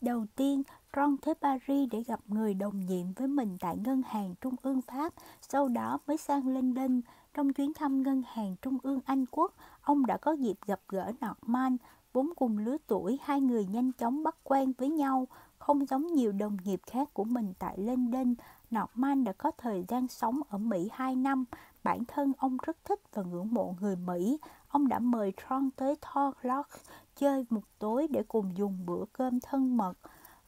Đầu 0.00 0.26
tiên, 0.36 0.62
Ron 0.96 1.16
tới 1.16 1.34
Paris 1.34 1.88
để 1.90 2.02
gặp 2.02 2.20
người 2.26 2.54
đồng 2.54 2.86
nhiệm 2.86 3.12
với 3.12 3.28
mình 3.28 3.56
tại 3.60 3.76
Ngân 3.84 4.02
hàng 4.06 4.34
Trung 4.40 4.54
ương 4.62 4.80
Pháp, 4.82 5.12
sau 5.40 5.68
đó 5.68 5.98
mới 6.06 6.16
sang 6.16 6.48
London. 6.48 7.00
Trong 7.34 7.52
chuyến 7.52 7.74
thăm 7.74 8.02
Ngân 8.02 8.22
hàng 8.26 8.56
Trung 8.62 8.78
ương 8.82 9.00
Anh 9.04 9.24
Quốc, 9.30 9.54
ông 9.82 10.06
đã 10.06 10.16
có 10.16 10.32
dịp 10.32 10.56
gặp 10.66 10.80
gỡ 10.88 11.12
Norman, 11.12 11.76
vốn 12.12 12.32
cùng 12.36 12.58
lứa 12.58 12.76
tuổi, 12.86 13.18
hai 13.22 13.40
người 13.40 13.66
nhanh 13.66 13.92
chóng 13.92 14.22
bắt 14.22 14.36
quen 14.44 14.72
với 14.78 14.88
nhau. 14.88 15.26
Không 15.58 15.86
giống 15.86 16.06
nhiều 16.14 16.32
đồng 16.32 16.56
nghiệp 16.64 16.80
khác 16.86 17.14
của 17.14 17.24
mình 17.24 17.52
tại 17.58 17.78
London, 17.78 18.34
Norman 18.72 19.24
đã 19.24 19.32
có 19.32 19.50
thời 19.58 19.84
gian 19.88 20.08
sống 20.08 20.40
ở 20.48 20.58
Mỹ 20.58 20.90
2 20.92 21.16
năm. 21.16 21.44
Bản 21.84 22.04
thân 22.04 22.32
ông 22.38 22.56
rất 22.62 22.76
thích 22.84 23.00
và 23.14 23.22
ngưỡng 23.22 23.54
mộ 23.54 23.74
người 23.80 23.96
Mỹ. 23.96 24.38
Ông 24.68 24.88
đã 24.88 24.98
mời 24.98 25.32
Tron 25.36 25.70
tới 25.76 25.96
Thorlock 26.00 26.70
chơi 27.16 27.46
một 27.50 27.62
tối 27.78 28.06
để 28.10 28.22
cùng 28.28 28.56
dùng 28.56 28.86
bữa 28.86 29.04
cơm 29.12 29.40
thân 29.40 29.76
mật. 29.76 29.94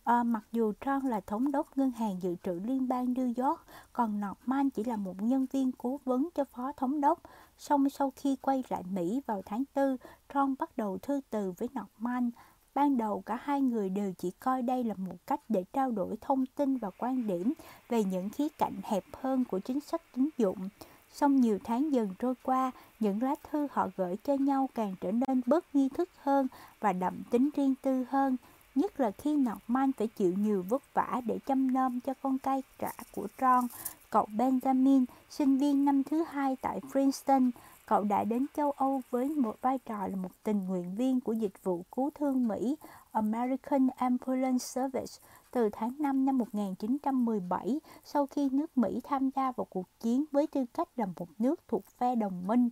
À, 0.05 0.22
mặc 0.22 0.45
dù 0.53 0.72
Tron 0.81 1.01
là 1.03 1.20
thống 1.20 1.53
đốc 1.53 1.79
ngân 1.79 1.91
hàng 1.91 2.22
dự 2.22 2.37
trữ 2.43 2.53
liên 2.64 2.89
bang 2.89 3.14
New 3.14 3.47
York, 3.47 3.61
còn 3.93 4.20
Norman 4.20 4.70
chỉ 4.70 4.85
là 4.85 4.97
một 4.97 5.22
nhân 5.22 5.47
viên 5.53 5.72
cố 5.72 6.01
vấn 6.05 6.29
cho 6.35 6.45
phó 6.45 6.72
thống 6.72 7.01
đốc. 7.01 7.20
Song 7.59 7.91
sau 7.91 8.12
khi 8.16 8.37
quay 8.37 8.64
lại 8.68 8.83
Mỹ 8.91 9.20
vào 9.27 9.43
tháng 9.47 9.64
4, 9.77 9.97
Tron 10.33 10.55
bắt 10.59 10.77
đầu 10.77 10.99
thư 10.99 11.20
từ 11.31 11.53
với 11.59 11.68
Norman. 11.68 12.31
Ban 12.75 12.97
đầu 12.97 13.22
cả 13.27 13.39
hai 13.43 13.61
người 13.61 13.89
đều 13.89 14.12
chỉ 14.18 14.31
coi 14.31 14.62
đây 14.62 14.85
là 14.85 14.95
một 14.95 15.16
cách 15.27 15.41
để 15.49 15.64
trao 15.72 15.91
đổi 15.91 16.16
thông 16.20 16.47
tin 16.47 16.77
và 16.77 16.91
quan 16.99 17.27
điểm 17.27 17.53
về 17.89 18.05
những 18.05 18.29
khía 18.31 18.49
cạnh 18.59 18.75
hẹp 18.83 19.05
hơn 19.12 19.45
của 19.45 19.59
chính 19.59 19.81
sách 19.81 20.03
tín 20.14 20.29
dụng. 20.39 20.68
Song 21.12 21.41
nhiều 21.41 21.59
tháng 21.64 21.93
dần 21.93 22.14
trôi 22.18 22.35
qua, 22.43 22.70
những 23.01 23.22
lá 23.22 23.35
thư 23.51 23.68
họ 23.70 23.89
gửi 23.97 24.16
cho 24.16 24.35
nhau 24.35 24.68
càng 24.75 24.95
trở 25.01 25.12
nên 25.12 25.41
bớt 25.47 25.75
nghi 25.75 25.89
thức 25.89 26.09
hơn 26.18 26.49
và 26.81 26.93
đậm 26.93 27.22
tính 27.31 27.49
riêng 27.57 27.75
tư 27.83 28.05
hơn, 28.09 28.37
nhất 28.75 29.01
là 29.01 29.11
khi 29.11 29.37
Norman 29.37 29.93
phải 29.93 30.07
chịu 30.07 30.35
nhiều 30.39 30.64
vất 30.68 30.83
vả 30.95 31.20
để 31.27 31.39
chăm 31.47 31.72
nom 31.72 32.01
cho 32.01 32.14
con 32.22 32.39
cai 32.39 32.62
trả 32.79 32.93
của 33.12 33.27
Tron, 33.39 33.66
cậu 34.11 34.27
Benjamin, 34.37 35.05
sinh 35.31 35.59
viên 35.59 35.85
năm 35.85 36.03
thứ 36.03 36.25
hai 36.25 36.57
tại 36.62 36.81
Princeton, 36.93 37.51
Cậu 37.87 38.05
đã 38.05 38.24
đến 38.24 38.47
châu 38.57 38.70
Âu 38.70 39.03
với 39.11 39.28
một 39.28 39.57
vai 39.62 39.78
trò 39.78 40.07
là 40.07 40.16
một 40.16 40.30
tình 40.43 40.64
nguyện 40.64 40.95
viên 40.95 41.20
của 41.20 41.32
dịch 41.32 41.64
vụ 41.64 41.82
cứu 41.97 42.11
thương 42.14 42.49
Mỹ 42.49 42.76
American 43.12 43.89
Ambulance 43.97 44.59
Service 44.59 45.12
từ 45.51 45.68
tháng 45.72 45.93
5 45.99 46.24
năm 46.24 46.39
1917 46.39 47.80
sau 48.05 48.26
khi 48.26 48.49
nước 48.53 48.78
Mỹ 48.78 49.01
tham 49.05 49.30
gia 49.37 49.53
vào 49.53 49.64
cuộc 49.64 49.87
chiến 50.01 50.24
với 50.32 50.47
tư 50.47 50.64
cách 50.74 50.89
là 50.97 51.07
một 51.16 51.28
nước 51.39 51.61
thuộc 51.68 51.85
phe 51.87 52.14
đồng 52.14 52.47
minh. 52.47 52.70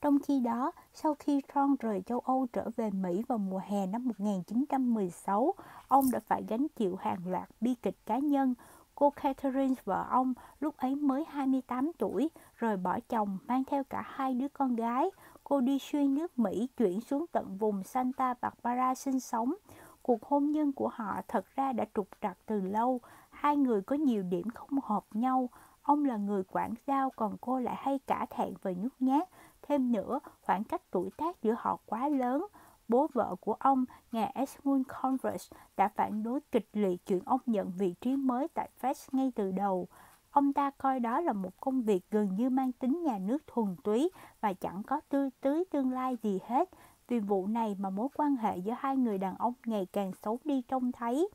Trong 0.00 0.18
khi 0.26 0.40
đó, 0.40 0.72
sau 0.94 1.14
khi 1.18 1.40
Tron 1.52 1.76
rời 1.80 2.02
châu 2.06 2.18
Âu 2.18 2.46
trở 2.52 2.70
về 2.76 2.90
Mỹ 2.90 3.22
vào 3.28 3.38
mùa 3.38 3.60
hè 3.66 3.86
năm 3.86 4.04
1916, 4.04 5.54
ông 5.88 6.10
đã 6.12 6.20
phải 6.26 6.44
gánh 6.48 6.66
chịu 6.76 6.96
hàng 6.96 7.18
loạt 7.26 7.48
bi 7.60 7.74
kịch 7.82 7.96
cá 8.06 8.18
nhân 8.18 8.54
Cô 9.02 9.10
Catherine 9.10 9.74
vợ 9.84 10.06
ông 10.10 10.34
lúc 10.60 10.76
ấy 10.76 10.94
mới 10.94 11.24
28 11.24 11.90
tuổi, 11.98 12.30
rồi 12.54 12.76
bỏ 12.76 12.98
chồng 13.08 13.38
mang 13.46 13.64
theo 13.64 13.84
cả 13.84 14.02
hai 14.06 14.34
đứa 14.34 14.48
con 14.48 14.76
gái. 14.76 15.10
Cô 15.44 15.60
đi 15.60 15.78
xuyên 15.78 16.14
nước 16.14 16.38
Mỹ 16.38 16.68
chuyển 16.76 17.00
xuống 17.00 17.26
tận 17.32 17.56
vùng 17.58 17.82
Santa 17.84 18.34
Barbara 18.40 18.94
sinh 18.94 19.20
sống. 19.20 19.54
Cuộc 20.02 20.22
hôn 20.22 20.52
nhân 20.52 20.72
của 20.72 20.88
họ 20.88 21.20
thật 21.28 21.44
ra 21.56 21.72
đã 21.72 21.84
trục 21.94 22.08
trặc 22.20 22.38
từ 22.46 22.60
lâu. 22.60 23.00
Hai 23.30 23.56
người 23.56 23.82
có 23.82 23.96
nhiều 23.96 24.22
điểm 24.22 24.50
không 24.50 24.78
hợp 24.82 25.04
nhau. 25.12 25.48
Ông 25.82 26.04
là 26.04 26.16
người 26.16 26.42
quản 26.52 26.74
giao 26.86 27.10
còn 27.10 27.36
cô 27.40 27.58
lại 27.58 27.76
hay 27.78 27.98
cả 28.06 28.26
thẹn 28.30 28.54
về 28.62 28.74
nhút 28.74 28.92
nhát. 29.00 29.28
Thêm 29.62 29.92
nữa, 29.92 30.20
khoảng 30.42 30.64
cách 30.64 30.82
tuổi 30.90 31.10
tác 31.16 31.42
giữa 31.42 31.54
họ 31.58 31.78
quá 31.86 32.08
lớn 32.08 32.46
bố 32.92 33.06
vợ 33.12 33.36
của 33.40 33.52
ông, 33.52 33.84
ngài 34.12 34.32
Edmund 34.34 34.86
Converse, 34.88 35.56
đã 35.76 35.88
phản 35.88 36.22
đối 36.22 36.40
kịch 36.52 36.68
liệt 36.72 37.06
chuyện 37.06 37.20
ông 37.24 37.40
nhận 37.46 37.72
vị 37.78 37.94
trí 38.00 38.16
mới 38.16 38.48
tại 38.48 38.70
Fed 38.80 38.94
ngay 39.12 39.32
từ 39.34 39.52
đầu. 39.52 39.88
Ông 40.30 40.52
ta 40.52 40.70
coi 40.70 41.00
đó 41.00 41.20
là 41.20 41.32
một 41.32 41.60
công 41.60 41.82
việc 41.82 42.00
gần 42.10 42.34
như 42.34 42.50
mang 42.50 42.72
tính 42.72 43.02
nhà 43.02 43.18
nước 43.18 43.46
thuần 43.46 43.76
túy 43.84 44.10
và 44.40 44.52
chẳng 44.52 44.82
có 44.82 45.00
tư 45.08 45.30
tưới 45.40 45.64
tương 45.70 45.92
lai 45.92 46.16
gì 46.22 46.38
hết. 46.46 46.70
Vì 47.08 47.20
vụ 47.20 47.46
này 47.46 47.76
mà 47.78 47.90
mối 47.90 48.08
quan 48.14 48.36
hệ 48.36 48.56
giữa 48.56 48.74
hai 48.78 48.96
người 48.96 49.18
đàn 49.18 49.36
ông 49.36 49.54
ngày 49.66 49.86
càng 49.92 50.12
xấu 50.12 50.38
đi 50.44 50.62
trông 50.62 50.92
thấy. 50.92 51.28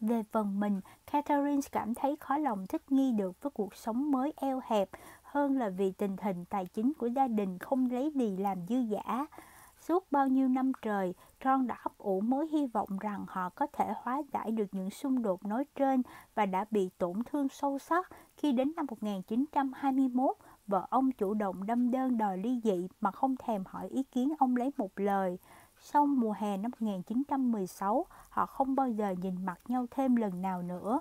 Về 0.00 0.22
phần 0.32 0.60
mình, 0.60 0.80
Catherine 1.12 1.62
cảm 1.72 1.94
thấy 1.94 2.16
khó 2.20 2.36
lòng 2.36 2.66
thích 2.66 2.92
nghi 2.92 3.12
được 3.12 3.42
với 3.42 3.50
cuộc 3.50 3.74
sống 3.74 4.10
mới 4.10 4.32
eo 4.36 4.60
hẹp 4.66 4.88
hơn 5.22 5.58
là 5.58 5.68
vì 5.68 5.92
tình 5.92 6.16
hình 6.22 6.44
tài 6.44 6.66
chính 6.66 6.92
của 6.98 7.06
gia 7.06 7.28
đình 7.28 7.58
không 7.58 7.90
lấy 7.90 8.12
gì 8.14 8.36
làm 8.36 8.66
dư 8.68 8.76
giả. 8.76 9.26
Suốt 9.88 10.12
bao 10.12 10.28
nhiêu 10.28 10.48
năm 10.48 10.72
trời, 10.82 11.14
Tron 11.40 11.66
đã 11.66 11.74
ấp 11.82 11.98
ủ 11.98 12.20
mối 12.20 12.48
hy 12.48 12.66
vọng 12.66 12.88
rằng 13.00 13.24
họ 13.28 13.48
có 13.48 13.66
thể 13.72 13.92
hóa 14.02 14.22
giải 14.32 14.50
được 14.50 14.66
những 14.72 14.90
xung 14.90 15.22
đột 15.22 15.44
nói 15.44 15.64
trên 15.74 16.02
và 16.34 16.46
đã 16.46 16.64
bị 16.70 16.90
tổn 16.98 17.24
thương 17.26 17.48
sâu 17.48 17.78
sắc 17.78 18.10
khi 18.36 18.52
đến 18.52 18.72
năm 18.76 18.86
1921, 18.88 20.36
vợ 20.66 20.86
ông 20.90 21.12
chủ 21.12 21.34
động 21.34 21.66
đâm 21.66 21.90
đơn 21.90 22.18
đòi 22.18 22.38
ly 22.38 22.60
dị 22.64 22.88
mà 23.00 23.10
không 23.10 23.36
thèm 23.36 23.64
hỏi 23.66 23.88
ý 23.88 24.02
kiến 24.02 24.32
ông 24.38 24.56
lấy 24.56 24.70
một 24.76 24.90
lời. 24.96 25.38
Sau 25.78 26.06
mùa 26.06 26.34
hè 26.38 26.56
năm 26.56 26.70
1916, 26.80 28.06
họ 28.30 28.46
không 28.46 28.74
bao 28.74 28.88
giờ 28.88 29.14
nhìn 29.22 29.44
mặt 29.44 29.60
nhau 29.68 29.86
thêm 29.90 30.16
lần 30.16 30.42
nào 30.42 30.62
nữa. 30.62 31.00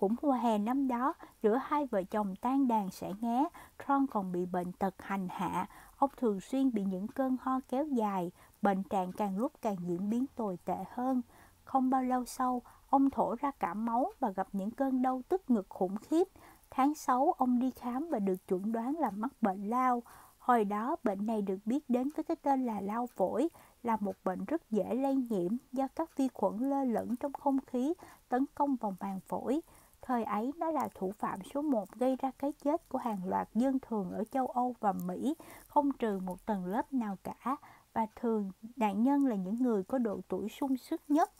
Cũng 0.00 0.14
mùa 0.22 0.32
hè 0.32 0.58
năm 0.58 0.88
đó, 0.88 1.14
giữa 1.42 1.60
hai 1.62 1.86
vợ 1.86 2.02
chồng 2.02 2.36
tan 2.36 2.68
đàn 2.68 2.90
sẽ 2.90 3.12
ngé, 3.20 3.44
Tron 3.86 4.06
còn 4.06 4.32
bị 4.32 4.46
bệnh 4.46 4.72
tật 4.72 4.94
hành 4.98 5.28
hạ. 5.30 5.66
Ông 5.96 6.10
thường 6.16 6.40
xuyên 6.40 6.72
bị 6.72 6.84
những 6.84 7.08
cơn 7.08 7.36
ho 7.40 7.60
kéo 7.68 7.86
dài, 7.86 8.30
bệnh 8.62 8.82
trạng 8.82 9.12
càng 9.12 9.38
lúc 9.38 9.52
càng 9.62 9.76
diễn 9.80 10.10
biến 10.10 10.26
tồi 10.36 10.58
tệ 10.64 10.76
hơn. 10.92 11.22
Không 11.64 11.90
bao 11.90 12.02
lâu 12.02 12.24
sau, 12.24 12.62
ông 12.90 13.10
thổ 13.10 13.34
ra 13.40 13.50
cả 13.50 13.74
máu 13.74 14.12
và 14.20 14.30
gặp 14.30 14.48
những 14.52 14.70
cơn 14.70 15.02
đau 15.02 15.22
tức 15.28 15.50
ngực 15.50 15.66
khủng 15.68 15.96
khiếp. 15.96 16.28
Tháng 16.70 16.94
6, 16.94 17.34
ông 17.38 17.58
đi 17.58 17.70
khám 17.70 18.08
và 18.10 18.18
được 18.18 18.48
chuẩn 18.48 18.72
đoán 18.72 18.96
là 18.98 19.10
mắc 19.10 19.32
bệnh 19.40 19.70
lao. 19.70 20.02
Hồi 20.38 20.64
đó, 20.64 20.96
bệnh 21.04 21.26
này 21.26 21.42
được 21.42 21.58
biết 21.64 21.90
đến 21.90 22.08
với 22.16 22.24
cái 22.24 22.36
tên 22.36 22.66
là 22.66 22.80
lao 22.80 23.06
phổi, 23.06 23.48
là 23.82 23.96
một 24.00 24.16
bệnh 24.24 24.44
rất 24.44 24.70
dễ 24.70 24.94
lây 24.94 25.14
nhiễm 25.14 25.56
do 25.72 25.88
các 25.94 26.16
vi 26.16 26.28
khuẩn 26.28 26.58
lơ 26.58 26.84
lửng 26.84 27.16
trong 27.16 27.32
không 27.32 27.58
khí 27.66 27.94
tấn 28.28 28.44
công 28.54 28.76
vào 28.76 28.94
màng 29.00 29.20
phổi. 29.20 29.60
Thời 30.02 30.24
ấy 30.24 30.52
nó 30.56 30.70
là 30.70 30.88
thủ 30.94 31.12
phạm 31.18 31.38
số 31.54 31.62
1 31.62 31.88
gây 31.92 32.16
ra 32.16 32.30
cái 32.38 32.52
chết 32.52 32.88
của 32.88 32.98
hàng 32.98 33.28
loạt 33.28 33.48
dân 33.54 33.78
thường 33.78 34.10
ở 34.10 34.24
châu 34.24 34.46
Âu 34.46 34.74
và 34.80 34.92
Mỹ, 34.92 35.34
không 35.66 35.92
trừ 35.92 36.18
một 36.18 36.46
tầng 36.46 36.66
lớp 36.66 36.92
nào 36.92 37.16
cả, 37.24 37.56
và 37.92 38.06
thường 38.16 38.50
nạn 38.76 39.02
nhân 39.02 39.26
là 39.26 39.36
những 39.36 39.62
người 39.62 39.82
có 39.82 39.98
độ 39.98 40.20
tuổi 40.28 40.48
sung 40.48 40.76
sức 40.76 41.02
nhất. 41.08 41.30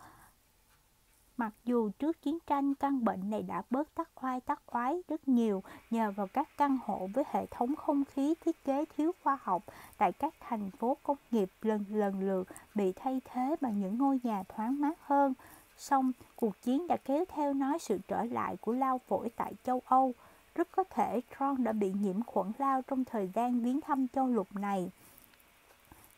Mặc 1.36 1.52
dù 1.64 1.90
trước 1.98 2.22
chiến 2.22 2.38
tranh 2.46 2.74
căn 2.74 3.04
bệnh 3.04 3.30
này 3.30 3.42
đã 3.42 3.62
bớt 3.70 3.94
tắc 3.94 4.24
oai 4.24 4.40
tắc 4.40 4.62
oái 4.74 5.02
rất 5.08 5.28
nhiều 5.28 5.62
nhờ 5.90 6.12
vào 6.16 6.26
các 6.32 6.48
căn 6.56 6.78
hộ 6.84 7.08
với 7.14 7.24
hệ 7.30 7.46
thống 7.46 7.76
không 7.76 8.04
khí 8.04 8.34
thiết 8.44 8.64
kế 8.64 8.84
thiếu 8.96 9.12
khoa 9.22 9.38
học 9.42 9.62
tại 9.98 10.12
các 10.12 10.34
thành 10.40 10.70
phố 10.70 10.96
công 11.02 11.16
nghiệp 11.30 11.50
lần 11.62 11.84
lần 11.88 12.20
lượt 12.20 12.48
bị 12.74 12.92
thay 12.92 13.20
thế 13.24 13.56
bằng 13.60 13.80
những 13.80 13.98
ngôi 13.98 14.20
nhà 14.22 14.42
thoáng 14.42 14.80
mát 14.80 14.98
hơn 15.00 15.34
xong 15.80 16.12
cuộc 16.36 16.62
chiến 16.62 16.86
đã 16.86 16.96
kéo 16.96 17.24
theo 17.28 17.52
nó 17.52 17.78
sự 17.78 17.98
trở 18.08 18.24
lại 18.24 18.56
của 18.56 18.72
lao 18.72 19.00
phổi 19.08 19.28
tại 19.36 19.52
châu 19.64 19.82
Âu. 19.86 20.12
Rất 20.54 20.68
có 20.76 20.84
thể 20.84 21.20
Tron 21.38 21.64
đã 21.64 21.72
bị 21.72 21.92
nhiễm 22.02 22.22
khuẩn 22.22 22.52
lao 22.58 22.82
trong 22.82 23.04
thời 23.04 23.30
gian 23.34 23.60
viếng 23.60 23.80
thăm 23.80 24.06
châu 24.08 24.26
lục 24.26 24.48
này. 24.56 24.90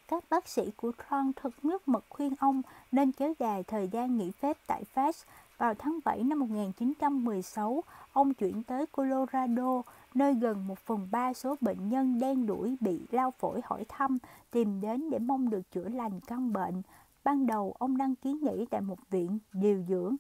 Các 0.09 0.25
bác 0.31 0.49
sĩ 0.49 0.71
của 0.77 0.93
Tron 0.93 1.33
thật 1.37 1.53
nước 1.63 1.89
mật 1.89 2.05
khuyên 2.09 2.35
ông 2.39 2.63
nên 2.93 3.13
kéo 3.13 3.35
dài 3.39 3.63
thời 3.63 3.89
gian 3.89 4.19
nghỉ 4.19 4.31
phép 4.31 4.57
tại 4.67 4.85
Pháp 4.85 5.15
Vào 5.59 5.75
tháng 5.75 5.99
7 6.05 6.23
năm 6.23 6.39
1916, 6.39 7.83
ông 8.13 8.35
chuyển 8.35 8.63
tới 8.63 8.87
Colorado, 8.87 9.83
nơi 10.15 10.35
gần 10.35 10.67
một 10.67 10.79
phần 10.79 11.09
ba 11.11 11.33
số 11.33 11.57
bệnh 11.61 11.89
nhân 11.89 12.21
đen 12.21 12.47
đuổi 12.47 12.77
bị 12.81 13.01
lao 13.11 13.31
phổi 13.31 13.61
hỏi 13.65 13.85
thăm, 13.89 14.19
tìm 14.51 14.81
đến 14.81 15.11
để 15.11 15.19
mong 15.19 15.51
được 15.51 15.63
chữa 15.73 15.89
lành 15.89 16.21
căn 16.27 16.53
bệnh. 16.53 16.83
Ban 17.25 17.47
đầu, 17.47 17.75
ông 17.79 17.97
đăng 17.97 18.15
ký 18.15 18.33
nghỉ 18.33 18.67
tại 18.71 18.81
một 18.81 18.99
viện 19.11 19.39
điều 19.53 19.85
dưỡng 19.89 20.17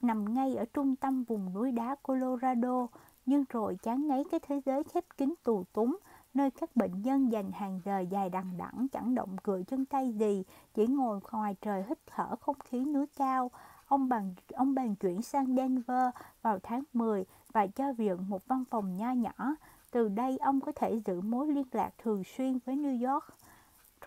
nằm 0.00 0.34
ngay 0.34 0.56
ở 0.56 0.64
trung 0.64 0.96
tâm 0.96 1.24
vùng 1.24 1.54
núi 1.54 1.72
đá 1.72 1.96
Colorado, 2.02 2.86
nhưng 3.26 3.44
rồi 3.48 3.76
chán 3.82 4.06
ngấy 4.06 4.24
cái 4.30 4.40
thế 4.40 4.60
giới 4.66 4.84
khép 4.84 5.04
kín 5.16 5.34
tù 5.44 5.64
túng, 5.72 5.98
nơi 6.34 6.50
các 6.50 6.76
bệnh 6.76 7.02
nhân 7.02 7.32
dành 7.32 7.52
hàng 7.52 7.80
giờ 7.84 7.98
dài 7.98 8.30
đằng 8.30 8.56
đẵng 8.58 8.86
chẳng 8.92 9.14
động 9.14 9.36
cười 9.42 9.64
chân 9.64 9.84
tay 9.84 10.12
gì, 10.12 10.44
chỉ 10.74 10.86
ngồi 10.86 11.20
ngoài 11.32 11.56
trời 11.60 11.84
hít 11.88 11.98
thở 12.06 12.36
không 12.40 12.56
khí 12.64 12.84
núi 12.84 13.06
cao. 13.16 13.50
Ông 13.86 14.08
bằng 14.08 14.34
ông 14.54 14.74
bàn 14.74 14.94
chuyển 14.96 15.22
sang 15.22 15.56
Denver 15.56 16.08
vào 16.42 16.58
tháng 16.62 16.82
10 16.92 17.24
và 17.52 17.66
cho 17.66 17.92
viện 17.92 18.16
một 18.28 18.46
văn 18.46 18.64
phòng 18.70 18.96
nho 18.96 19.12
nhỏ. 19.12 19.56
Từ 19.90 20.08
đây 20.08 20.38
ông 20.38 20.60
có 20.60 20.72
thể 20.72 21.00
giữ 21.04 21.20
mối 21.20 21.48
liên 21.48 21.66
lạc 21.72 21.90
thường 21.98 22.24
xuyên 22.24 22.58
với 22.66 22.76
New 22.76 23.12
York. 23.12 23.24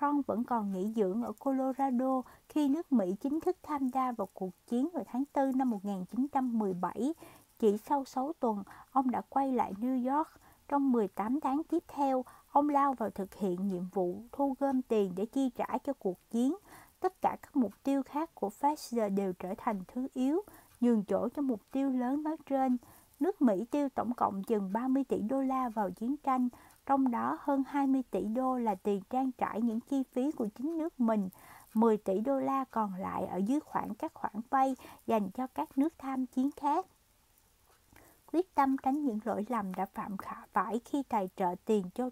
Macron 0.01 0.21
vẫn 0.21 0.43
còn 0.43 0.73
nghỉ 0.73 0.93
dưỡng 0.95 1.23
ở 1.23 1.31
Colorado 1.39 2.21
khi 2.49 2.69
nước 2.69 2.91
Mỹ 2.91 3.15
chính 3.21 3.39
thức 3.39 3.57
tham 3.63 3.87
gia 3.87 4.11
vào 4.11 4.27
cuộc 4.33 4.67
chiến 4.67 4.89
vào 4.93 5.03
tháng 5.07 5.23
4 5.33 5.57
năm 5.57 5.69
1917. 5.69 7.13
Chỉ 7.59 7.77
sau 7.77 8.05
6 8.05 8.33
tuần, 8.39 8.63
ông 8.91 9.11
đã 9.11 9.21
quay 9.29 9.51
lại 9.51 9.73
New 9.81 10.15
York. 10.15 10.27
Trong 10.67 10.91
18 10.91 11.39
tháng 11.39 11.61
tiếp 11.63 11.83
theo, 11.87 12.25
ông 12.51 12.69
lao 12.69 12.93
vào 12.93 13.09
thực 13.09 13.35
hiện 13.35 13.67
nhiệm 13.67 13.83
vụ 13.93 14.21
thu 14.31 14.55
gom 14.59 14.81
tiền 14.81 15.13
để 15.15 15.25
chi 15.25 15.49
trả 15.49 15.77
cho 15.83 15.93
cuộc 15.93 16.29
chiến. 16.29 16.55
Tất 16.99 17.21
cả 17.21 17.37
các 17.41 17.55
mục 17.55 17.73
tiêu 17.83 18.03
khác 18.03 18.35
của 18.35 18.49
Thatcher 18.59 19.13
đều 19.13 19.33
trở 19.33 19.53
thành 19.57 19.83
thứ 19.87 20.07
yếu, 20.13 20.41
nhường 20.79 21.03
chỗ 21.03 21.29
cho 21.35 21.41
mục 21.41 21.61
tiêu 21.71 21.89
lớn 21.89 22.23
nói 22.23 22.37
trên. 22.45 22.77
Nước 23.19 23.41
Mỹ 23.41 23.65
tiêu 23.71 23.89
tổng 23.89 24.13
cộng 24.13 24.43
chừng 24.43 24.73
30 24.73 25.03
tỷ 25.03 25.21
đô 25.21 25.41
la 25.41 25.69
vào 25.69 25.91
chiến 25.91 26.15
tranh, 26.17 26.49
trong 26.91 27.11
đó 27.11 27.37
hơn 27.41 27.63
20 27.67 28.03
tỷ 28.11 28.25
đô 28.25 28.57
là 28.57 28.75
tiền 28.75 29.01
trang 29.09 29.31
trải 29.31 29.61
những 29.61 29.79
chi 29.79 30.03
phí 30.11 30.31
của 30.31 30.47
chính 30.55 30.77
nước 30.77 30.99
mình. 30.99 31.29
10 31.73 31.97
tỷ 31.97 32.19
đô 32.19 32.39
la 32.39 32.65
còn 32.71 32.93
lại 32.93 33.25
ở 33.25 33.37
dưới 33.37 33.59
khoản 33.59 33.93
các 33.93 34.13
khoản 34.13 34.33
vay 34.49 34.75
dành 35.07 35.29
cho 35.29 35.47
các 35.47 35.77
nước 35.77 35.93
tham 35.97 36.25
chiến 36.25 36.49
khác 36.57 36.85
quyết 38.31 38.55
tâm 38.55 38.77
tránh 38.77 39.03
những 39.03 39.19
lỗi 39.23 39.45
lầm 39.49 39.73
đã 39.73 39.85
phạm 39.85 40.15
phải 40.53 40.79
khi 40.85 41.03
tài 41.09 41.29
trợ 41.35 41.55
tiền 41.65 41.89
cho 41.95 42.09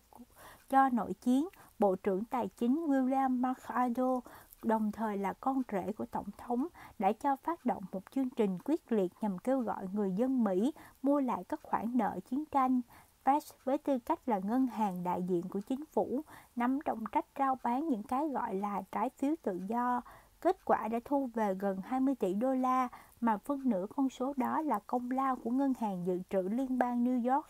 cho 0.69 0.89
nội 0.89 1.13
chiến, 1.13 1.47
Bộ 1.79 1.95
trưởng 1.95 2.25
Tài 2.25 2.47
chính 2.47 2.85
William 2.87 3.29
McArdle 3.29 4.31
đồng 4.63 4.91
thời 4.91 5.17
là 5.17 5.33
con 5.33 5.61
rể 5.71 5.91
của 5.91 6.05
Tổng 6.05 6.27
thống, 6.37 6.67
đã 6.99 7.11
cho 7.11 7.35
phát 7.35 7.65
động 7.65 7.83
một 7.91 8.11
chương 8.11 8.29
trình 8.29 8.57
quyết 8.65 8.91
liệt 8.91 9.11
nhằm 9.21 9.39
kêu 9.39 9.59
gọi 9.59 9.87
người 9.93 10.11
dân 10.11 10.43
Mỹ 10.43 10.73
mua 11.01 11.19
lại 11.19 11.43
các 11.43 11.59
khoản 11.63 11.97
nợ 11.97 12.19
chiến 12.29 12.45
tranh. 12.45 12.81
Fed 13.25 13.39
với 13.63 13.77
tư 13.77 13.99
cách 13.99 14.29
là 14.29 14.39
ngân 14.39 14.67
hàng 14.67 15.03
đại 15.03 15.23
diện 15.23 15.49
của 15.49 15.59
chính 15.59 15.85
phủ, 15.85 16.21
nắm 16.55 16.79
trọng 16.85 17.03
trách 17.11 17.25
rao 17.39 17.57
bán 17.63 17.87
những 17.87 18.03
cái 18.03 18.27
gọi 18.27 18.55
là 18.55 18.81
trái 18.91 19.09
phiếu 19.09 19.35
tự 19.41 19.61
do. 19.67 20.01
Kết 20.41 20.65
quả 20.65 20.87
đã 20.87 20.99
thu 21.05 21.29
về 21.33 21.53
gần 21.53 21.81
20 21.83 22.15
tỷ 22.15 22.33
đô 22.33 22.53
la, 22.53 22.87
mà 23.21 23.37
phân 23.37 23.69
nửa 23.69 23.85
con 23.95 24.09
số 24.09 24.33
đó 24.37 24.61
là 24.61 24.79
công 24.87 25.11
lao 25.11 25.35
của 25.35 25.49
Ngân 25.49 25.73
hàng 25.79 26.05
Dự 26.05 26.19
trữ 26.29 26.41
Liên 26.41 26.77
bang 26.77 27.05
New 27.05 27.33
York. 27.33 27.47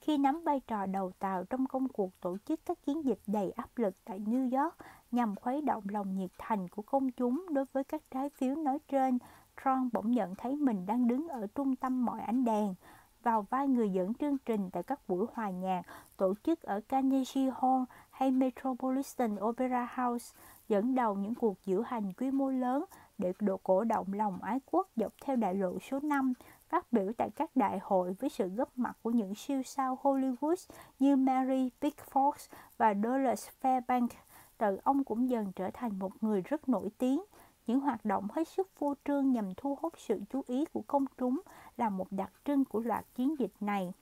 Khi 0.00 0.18
nắm 0.18 0.40
vai 0.44 0.60
trò 0.60 0.86
đầu 0.86 1.12
tàu 1.18 1.44
trong 1.44 1.66
công 1.66 1.88
cuộc 1.88 2.20
tổ 2.20 2.36
chức 2.46 2.60
các 2.66 2.82
chiến 2.82 3.04
dịch 3.04 3.18
đầy 3.26 3.50
áp 3.50 3.70
lực 3.76 3.94
tại 4.04 4.20
New 4.20 4.62
York 4.62 4.74
nhằm 5.10 5.36
khuấy 5.36 5.60
động 5.60 5.84
lòng 5.88 6.16
nhiệt 6.16 6.30
thành 6.38 6.68
của 6.68 6.82
công 6.82 7.10
chúng 7.10 7.46
đối 7.50 7.64
với 7.72 7.84
các 7.84 8.02
trái 8.10 8.28
phiếu 8.28 8.56
nói 8.56 8.78
trên, 8.88 9.18
Trump 9.64 9.92
bỗng 9.92 10.10
nhận 10.10 10.34
thấy 10.34 10.56
mình 10.56 10.86
đang 10.86 11.08
đứng 11.08 11.28
ở 11.28 11.46
trung 11.54 11.76
tâm 11.76 12.04
mọi 12.04 12.20
ánh 12.20 12.44
đèn, 12.44 12.74
vào 13.24 13.46
vai 13.50 13.68
người 13.68 13.90
dẫn 13.90 14.14
chương 14.14 14.38
trình 14.38 14.70
tại 14.70 14.82
các 14.82 15.00
buổi 15.08 15.26
hòa 15.34 15.50
nhạc 15.50 15.82
tổ 16.16 16.34
chức 16.42 16.62
ở 16.62 16.80
Carnegie 16.88 17.50
Hall 17.60 17.82
hay 18.10 18.30
Metropolitan 18.30 19.36
Opera 19.40 19.88
House, 19.94 20.36
dẫn 20.68 20.94
đầu 20.94 21.14
những 21.14 21.34
cuộc 21.34 21.58
diễu 21.66 21.82
hành 21.82 22.12
quy 22.12 22.30
mô 22.30 22.50
lớn 22.50 22.84
để 23.18 23.32
độ 23.40 23.56
cổ 23.56 23.84
động 23.84 24.12
lòng 24.12 24.38
ái 24.42 24.60
quốc 24.70 24.88
dọc 24.96 25.12
theo 25.24 25.36
đại 25.36 25.54
lộ 25.54 25.78
số 25.78 26.00
5, 26.02 26.32
phát 26.68 26.92
biểu 26.92 27.12
tại 27.16 27.30
các 27.30 27.56
đại 27.56 27.78
hội 27.82 28.12
với 28.20 28.30
sự 28.30 28.48
góp 28.48 28.78
mặt 28.78 28.96
của 29.02 29.10
những 29.10 29.34
siêu 29.34 29.62
sao 29.62 29.98
Hollywood 30.02 30.70
như 30.98 31.16
Mary 31.16 31.70
Pickford 31.80 32.48
và 32.78 32.94
Dolores 32.94 33.48
Fairbanks. 33.62 34.08
Tự 34.58 34.78
ông 34.84 35.04
cũng 35.04 35.30
dần 35.30 35.52
trở 35.56 35.70
thành 35.74 35.98
một 35.98 36.12
người 36.22 36.42
rất 36.42 36.68
nổi 36.68 36.90
tiếng. 36.98 37.22
Những 37.66 37.80
hoạt 37.80 38.04
động 38.04 38.28
hết 38.32 38.48
sức 38.48 38.68
vô 38.78 38.94
trương 39.04 39.32
nhằm 39.32 39.54
thu 39.56 39.78
hút 39.82 39.92
sự 39.98 40.20
chú 40.30 40.42
ý 40.46 40.64
của 40.64 40.82
công 40.86 41.04
chúng 41.18 41.40
là 41.76 41.88
một 41.88 42.06
đặc 42.10 42.32
trưng 42.44 42.64
của 42.64 42.80
loạt 42.80 43.04
chiến 43.14 43.38
dịch 43.38 43.52
này. 43.60 43.92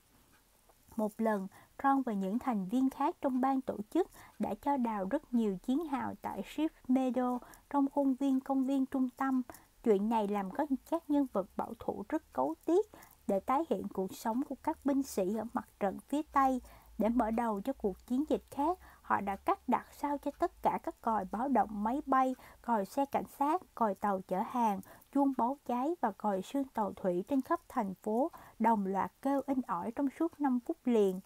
Một 0.95 1.11
lần, 1.17 1.47
Ron 1.83 2.01
và 2.01 2.13
những 2.13 2.39
thành 2.39 2.65
viên 2.65 2.89
khác 2.89 3.15
trong 3.21 3.41
ban 3.41 3.61
tổ 3.61 3.77
chức 3.93 4.07
đã 4.39 4.53
cho 4.61 4.77
đào 4.77 5.05
rất 5.09 5.33
nhiều 5.33 5.57
chiến 5.63 5.85
hào 5.85 6.13
tại 6.21 6.41
Ship 6.43 6.89
Meadow 6.89 7.39
trong 7.69 7.89
khuôn 7.89 8.15
viên 8.15 8.39
công 8.39 8.65
viên 8.65 8.85
trung 8.85 9.09
tâm. 9.17 9.41
Chuyện 9.83 10.09
này 10.09 10.27
làm 10.27 10.51
có 10.51 10.65
các 10.89 11.09
nhân 11.09 11.27
vật 11.33 11.47
bảo 11.57 11.73
thủ 11.79 12.03
rất 12.09 12.33
cấu 12.33 12.55
tiết 12.65 12.85
để 13.27 13.39
tái 13.39 13.63
hiện 13.69 13.87
cuộc 13.93 14.15
sống 14.15 14.41
của 14.49 14.55
các 14.63 14.85
binh 14.85 15.03
sĩ 15.03 15.35
ở 15.35 15.45
mặt 15.53 15.67
trận 15.79 15.99
phía 16.07 16.21
Tây. 16.31 16.61
Để 16.97 17.09
mở 17.09 17.31
đầu 17.31 17.61
cho 17.61 17.73
cuộc 17.73 18.07
chiến 18.07 18.23
dịch 18.29 18.43
khác, 18.51 18.79
họ 19.13 19.21
đã 19.21 19.35
cắt 19.35 19.69
đặt 19.69 19.85
sao 19.91 20.17
cho 20.17 20.31
tất 20.31 20.51
cả 20.61 20.79
các 20.83 21.01
còi 21.01 21.25
báo 21.31 21.47
động 21.47 21.83
máy 21.83 22.01
bay, 22.05 22.35
còi 22.61 22.85
xe 22.85 23.05
cảnh 23.05 23.23
sát, 23.39 23.61
còi 23.75 23.95
tàu 23.95 24.21
chở 24.27 24.41
hàng, 24.49 24.79
chuông 25.13 25.33
báo 25.37 25.57
cháy 25.67 25.95
và 26.01 26.11
còi 26.11 26.41
sương 26.41 26.63
tàu 26.63 26.93
thủy 26.93 27.23
trên 27.27 27.41
khắp 27.41 27.59
thành 27.69 27.93
phố 27.93 28.31
đồng 28.59 28.85
loạt 28.85 29.11
kêu 29.21 29.41
in 29.47 29.61
ỏi 29.67 29.91
trong 29.91 30.07
suốt 30.19 30.41
5 30.41 30.59
phút 30.59 30.77
liền. 30.85 31.19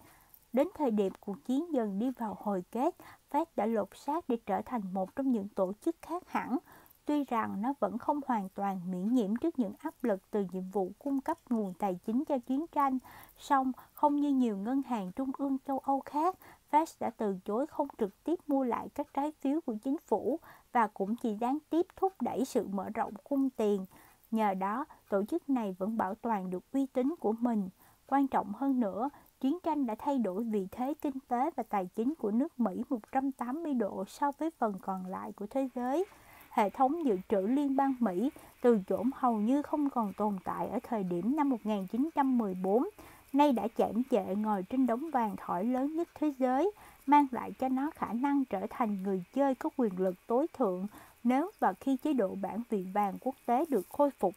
Đến 0.53 0.67
thời 0.75 0.91
điểm 0.91 1.13
cuộc 1.19 1.45
chiến 1.45 1.73
dần 1.73 1.99
đi 1.99 2.11
vào 2.11 2.37
hồi 2.39 2.63
kết, 2.71 2.95
Fed 3.31 3.45
đã 3.55 3.65
lột 3.65 3.89
xác 3.95 4.29
để 4.29 4.37
trở 4.45 4.61
thành 4.61 4.81
một 4.93 5.15
trong 5.15 5.31
những 5.31 5.47
tổ 5.47 5.73
chức 5.85 5.95
khác 6.01 6.23
hẳn. 6.27 6.57
Tuy 7.05 7.23
rằng 7.23 7.61
nó 7.61 7.73
vẫn 7.79 7.97
không 7.97 8.19
hoàn 8.27 8.49
toàn 8.49 8.81
miễn 8.91 9.13
nhiễm 9.13 9.35
trước 9.35 9.59
những 9.59 9.73
áp 9.79 10.03
lực 10.03 10.31
từ 10.31 10.45
nhiệm 10.51 10.69
vụ 10.69 10.91
cung 10.99 11.21
cấp 11.21 11.37
nguồn 11.49 11.73
tài 11.73 11.99
chính 12.05 12.25
cho 12.25 12.37
chiến 12.37 12.65
tranh, 12.67 12.97
song 13.37 13.71
không 13.93 14.15
như 14.15 14.29
nhiều 14.29 14.57
ngân 14.57 14.81
hàng 14.81 15.11
trung 15.11 15.31
ương 15.37 15.57
châu 15.67 15.79
Âu 15.79 16.01
khác, 16.05 16.35
Fed 16.71 16.85
đã 16.99 17.09
từ 17.09 17.37
chối 17.45 17.67
không 17.67 17.87
trực 17.97 18.23
tiếp 18.23 18.39
mua 18.47 18.63
lại 18.63 18.89
các 18.95 19.07
trái 19.13 19.31
phiếu 19.41 19.61
của 19.61 19.75
chính 19.83 19.97
phủ 20.07 20.39
và 20.71 20.87
cũng 20.87 21.15
chỉ 21.15 21.35
gián 21.41 21.57
tiếp 21.69 21.85
thúc 21.95 22.13
đẩy 22.21 22.45
sự 22.45 22.67
mở 22.67 22.89
rộng 22.89 23.13
cung 23.23 23.49
tiền. 23.49 23.85
Nhờ 24.31 24.53
đó, 24.53 24.85
tổ 25.09 25.23
chức 25.25 25.49
này 25.49 25.75
vẫn 25.79 25.97
bảo 25.97 26.15
toàn 26.15 26.49
được 26.49 26.63
uy 26.71 26.85
tín 26.85 27.15
của 27.19 27.31
mình. 27.31 27.69
Quan 28.07 28.27
trọng 28.27 28.53
hơn 28.53 28.79
nữa, 28.79 29.09
chiến 29.39 29.57
tranh 29.63 29.85
đã 29.85 29.95
thay 29.95 30.19
đổi 30.19 30.43
vị 30.43 30.67
thế 30.71 30.93
kinh 31.01 31.19
tế 31.27 31.49
và 31.55 31.63
tài 31.63 31.85
chính 31.85 32.15
của 32.15 32.31
nước 32.31 32.59
Mỹ 32.59 32.83
180 32.89 33.73
độ 33.73 34.05
so 34.07 34.31
với 34.39 34.49
phần 34.59 34.79
còn 34.81 35.05
lại 35.05 35.31
của 35.31 35.47
thế 35.47 35.69
giới. 35.75 36.05
hệ 36.49 36.69
thống 36.69 37.05
dự 37.05 37.17
trữ 37.29 37.41
liên 37.41 37.75
bang 37.75 37.95
Mỹ 37.99 38.29
từ 38.61 38.79
chỗ 38.87 39.03
hầu 39.15 39.35
như 39.35 39.61
không 39.61 39.89
còn 39.89 40.13
tồn 40.13 40.37
tại 40.43 40.67
ở 40.67 40.79
thời 40.83 41.03
điểm 41.03 41.35
năm 41.35 41.49
1914, 41.49 42.89
nay 43.33 43.51
đã 43.51 43.67
chạm 43.75 44.03
trệ 44.11 44.35
ngồi 44.35 44.63
trên 44.63 44.87
đống 44.87 45.09
vàng 45.11 45.35
thỏi 45.37 45.65
lớn 45.65 45.95
nhất 45.95 46.07
thế 46.15 46.33
giới, 46.39 46.71
mang 47.05 47.27
lại 47.31 47.51
cho 47.59 47.69
nó 47.69 47.91
khả 47.95 48.13
năng 48.13 48.45
trở 48.45 48.67
thành 48.69 49.03
người 49.03 49.23
chơi 49.33 49.55
có 49.55 49.69
quyền 49.77 49.99
lực 49.99 50.15
tối 50.27 50.47
thượng 50.53 50.87
nếu 51.23 51.51
và 51.59 51.73
khi 51.73 51.97
chế 51.97 52.13
độ 52.13 52.35
bản 52.41 52.61
vị 52.69 52.85
vàng 52.93 53.17
quốc 53.21 53.35
tế 53.45 53.65
được 53.69 53.89
khôi 53.89 54.11
phục. 54.11 54.33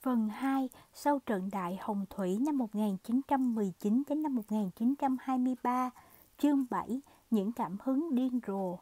Phần 0.00 0.28
2 0.28 0.68
sau 0.94 1.18
trận 1.26 1.48
đại 1.52 1.78
Hồng 1.80 2.04
Thủy 2.10 2.38
năm 2.40 2.58
1919 2.58 4.02
đến 4.08 4.22
năm 4.22 4.34
1923, 4.34 5.90
chương 6.38 6.66
7 6.70 7.00
những 7.30 7.52
cảm 7.52 7.76
hứng 7.82 8.14
điên 8.14 8.40
rồ, 8.46 8.78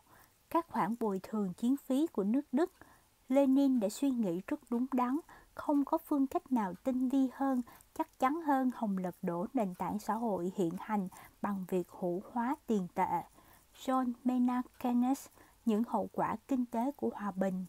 các 0.50 0.68
khoản 0.68 0.94
bồi 1.00 1.20
thường 1.22 1.52
chiến 1.52 1.76
phí 1.76 2.06
của 2.06 2.24
nước 2.24 2.42
Đức. 2.52 2.72
Lenin 3.28 3.80
đã 3.80 3.88
suy 3.88 4.11
nghĩ 4.11 4.40
rất 4.46 4.61
đúng 4.70 4.86
đắn, 4.92 5.18
không 5.61 5.84
có 5.84 5.98
phương 5.98 6.26
cách 6.26 6.52
nào 6.52 6.74
tinh 6.84 7.08
vi 7.08 7.28
hơn, 7.34 7.62
chắc 7.98 8.18
chắn 8.18 8.42
hơn 8.42 8.70
hồng 8.74 8.98
lật 8.98 9.16
đổ 9.22 9.46
nền 9.54 9.74
tảng 9.74 9.98
xã 9.98 10.14
hội 10.14 10.52
hiện 10.56 10.72
hành 10.80 11.08
bằng 11.42 11.64
việc 11.68 11.88
hữu 11.90 12.22
hóa 12.32 12.56
tiền 12.66 12.86
tệ. 12.94 13.22
John 13.84 14.12
Maynard 14.24 14.68
Keynes, 14.82 15.26
những 15.64 15.82
hậu 15.88 16.08
quả 16.12 16.36
kinh 16.48 16.66
tế 16.66 16.90
của 16.96 17.11
hòa 17.14 17.30
bình 17.30 17.64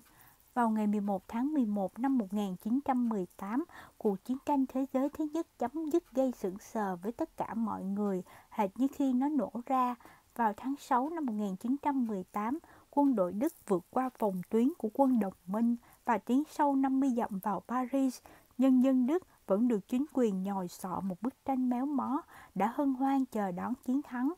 vào 0.53 0.69
ngày 0.69 0.87
11 0.87 1.27
tháng 1.27 1.53
11 1.53 1.99
năm 1.99 2.17
1918, 2.17 3.65
cuộc 3.97 4.25
chiến 4.25 4.37
tranh 4.45 4.65
thế 4.69 4.85
giới 4.93 5.09
thứ 5.09 5.27
nhất 5.33 5.47
chấm 5.59 5.89
dứt 5.89 6.11
gây 6.11 6.31
sững 6.31 6.59
sờ 6.59 6.95
với 6.95 7.11
tất 7.11 7.37
cả 7.37 7.53
mọi 7.53 7.83
người, 7.83 8.23
hệt 8.49 8.69
như 8.77 8.87
khi 8.95 9.13
nó 9.13 9.29
nổ 9.29 9.51
ra. 9.65 9.95
Vào 10.35 10.53
tháng 10.57 10.75
6 10.79 11.09
năm 11.09 11.25
1918, 11.25 12.59
quân 12.91 13.15
đội 13.15 13.33
Đức 13.33 13.53
vượt 13.67 13.85
qua 13.89 14.09
vòng 14.19 14.41
tuyến 14.49 14.69
của 14.77 14.89
quân 14.93 15.19
đồng 15.19 15.33
minh 15.45 15.75
và 16.11 16.17
tiến 16.17 16.43
sâu 16.49 16.75
50 16.75 17.09
dặm 17.17 17.39
vào 17.39 17.59
Paris. 17.67 18.21
Nhân 18.57 18.83
dân 18.83 19.05
Đức 19.05 19.23
vẫn 19.47 19.67
được 19.67 19.87
chính 19.87 20.05
quyền 20.13 20.43
nhồi 20.43 20.67
sọ 20.67 21.01
một 21.01 21.21
bức 21.21 21.45
tranh 21.45 21.69
méo 21.69 21.85
mó, 21.85 22.21
đã 22.55 22.73
hân 22.75 22.93
hoan 22.93 23.25
chờ 23.25 23.51
đón 23.51 23.73
chiến 23.85 24.01
thắng. 24.01 24.33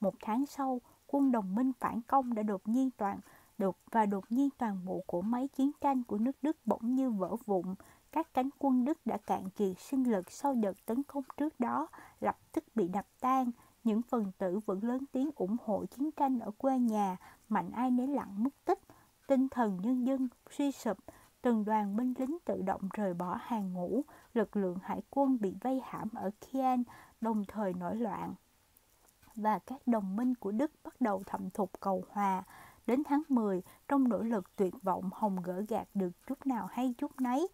Một 0.00 0.14
tháng 0.22 0.46
sau, 0.46 0.80
quân 1.06 1.32
đồng 1.32 1.54
minh 1.54 1.72
phản 1.80 2.02
công 2.02 2.34
đã 2.34 2.42
đột 2.42 2.68
nhiên 2.68 2.90
toàn 2.96 3.20
đột 3.58 3.76
và 3.90 4.06
đột 4.06 4.24
nhiên 4.30 4.48
toàn 4.58 4.84
bộ 4.84 5.02
của 5.06 5.22
máy 5.22 5.48
chiến 5.48 5.70
tranh 5.80 6.02
của 6.02 6.18
nước 6.18 6.36
Đức 6.42 6.56
bỗng 6.64 6.94
như 6.94 7.10
vỡ 7.10 7.36
vụn. 7.46 7.74
Các 8.12 8.34
cánh 8.34 8.48
quân 8.58 8.84
Đức 8.84 8.98
đã 9.04 9.16
cạn 9.16 9.50
kiệt 9.50 9.80
sinh 9.80 10.12
lực 10.12 10.30
sau 10.30 10.54
đợt 10.54 10.86
tấn 10.86 11.02
công 11.02 11.24
trước 11.36 11.60
đó, 11.60 11.88
lập 12.20 12.38
tức 12.52 12.64
bị 12.74 12.88
đập 12.88 13.06
tan. 13.20 13.50
Những 13.84 14.02
phần 14.02 14.32
tử 14.38 14.60
vẫn 14.66 14.84
lớn 14.84 15.04
tiếng 15.12 15.30
ủng 15.34 15.56
hộ 15.64 15.84
chiến 15.84 16.10
tranh 16.10 16.38
ở 16.38 16.50
quê 16.50 16.78
nhà, 16.78 17.16
mạnh 17.48 17.70
ai 17.70 17.90
nấy 17.90 18.06
lặng 18.06 18.34
mất 18.44 18.64
tích. 18.64 18.78
Tinh 19.28 19.48
thần 19.48 19.78
nhân 19.82 20.06
dân 20.06 20.28
suy 20.50 20.72
sụp, 20.72 20.98
từng 21.42 21.64
đoàn 21.64 21.96
binh 21.96 22.14
lính 22.18 22.38
tự 22.44 22.62
động 22.62 22.88
rời 22.92 23.14
bỏ 23.14 23.38
hàng 23.40 23.72
ngũ, 23.72 24.02
lực 24.34 24.56
lượng 24.56 24.78
hải 24.82 25.02
quân 25.10 25.38
bị 25.40 25.54
vây 25.60 25.80
hãm 25.84 26.08
ở 26.14 26.30
Kiel, 26.40 26.80
đồng 27.20 27.44
thời 27.44 27.72
nổi 27.72 27.96
loạn. 27.96 28.34
Và 29.34 29.58
các 29.58 29.86
đồng 29.86 30.16
minh 30.16 30.34
của 30.34 30.52
Đức 30.52 30.70
bắt 30.84 31.00
đầu 31.00 31.22
thẩm 31.26 31.50
thục 31.50 31.80
cầu 31.80 32.04
hòa, 32.10 32.44
Đến 32.88 33.02
tháng 33.04 33.22
10, 33.28 33.62
trong 33.88 34.08
nỗ 34.08 34.22
lực 34.22 34.56
tuyệt 34.56 34.74
vọng 34.82 35.10
Hồng 35.12 35.36
gỡ 35.42 35.64
gạt 35.68 35.88
được 35.94 36.10
chút 36.26 36.46
nào 36.46 36.66
hay 36.66 36.94
chút 36.98 37.20
nấy, 37.20 37.48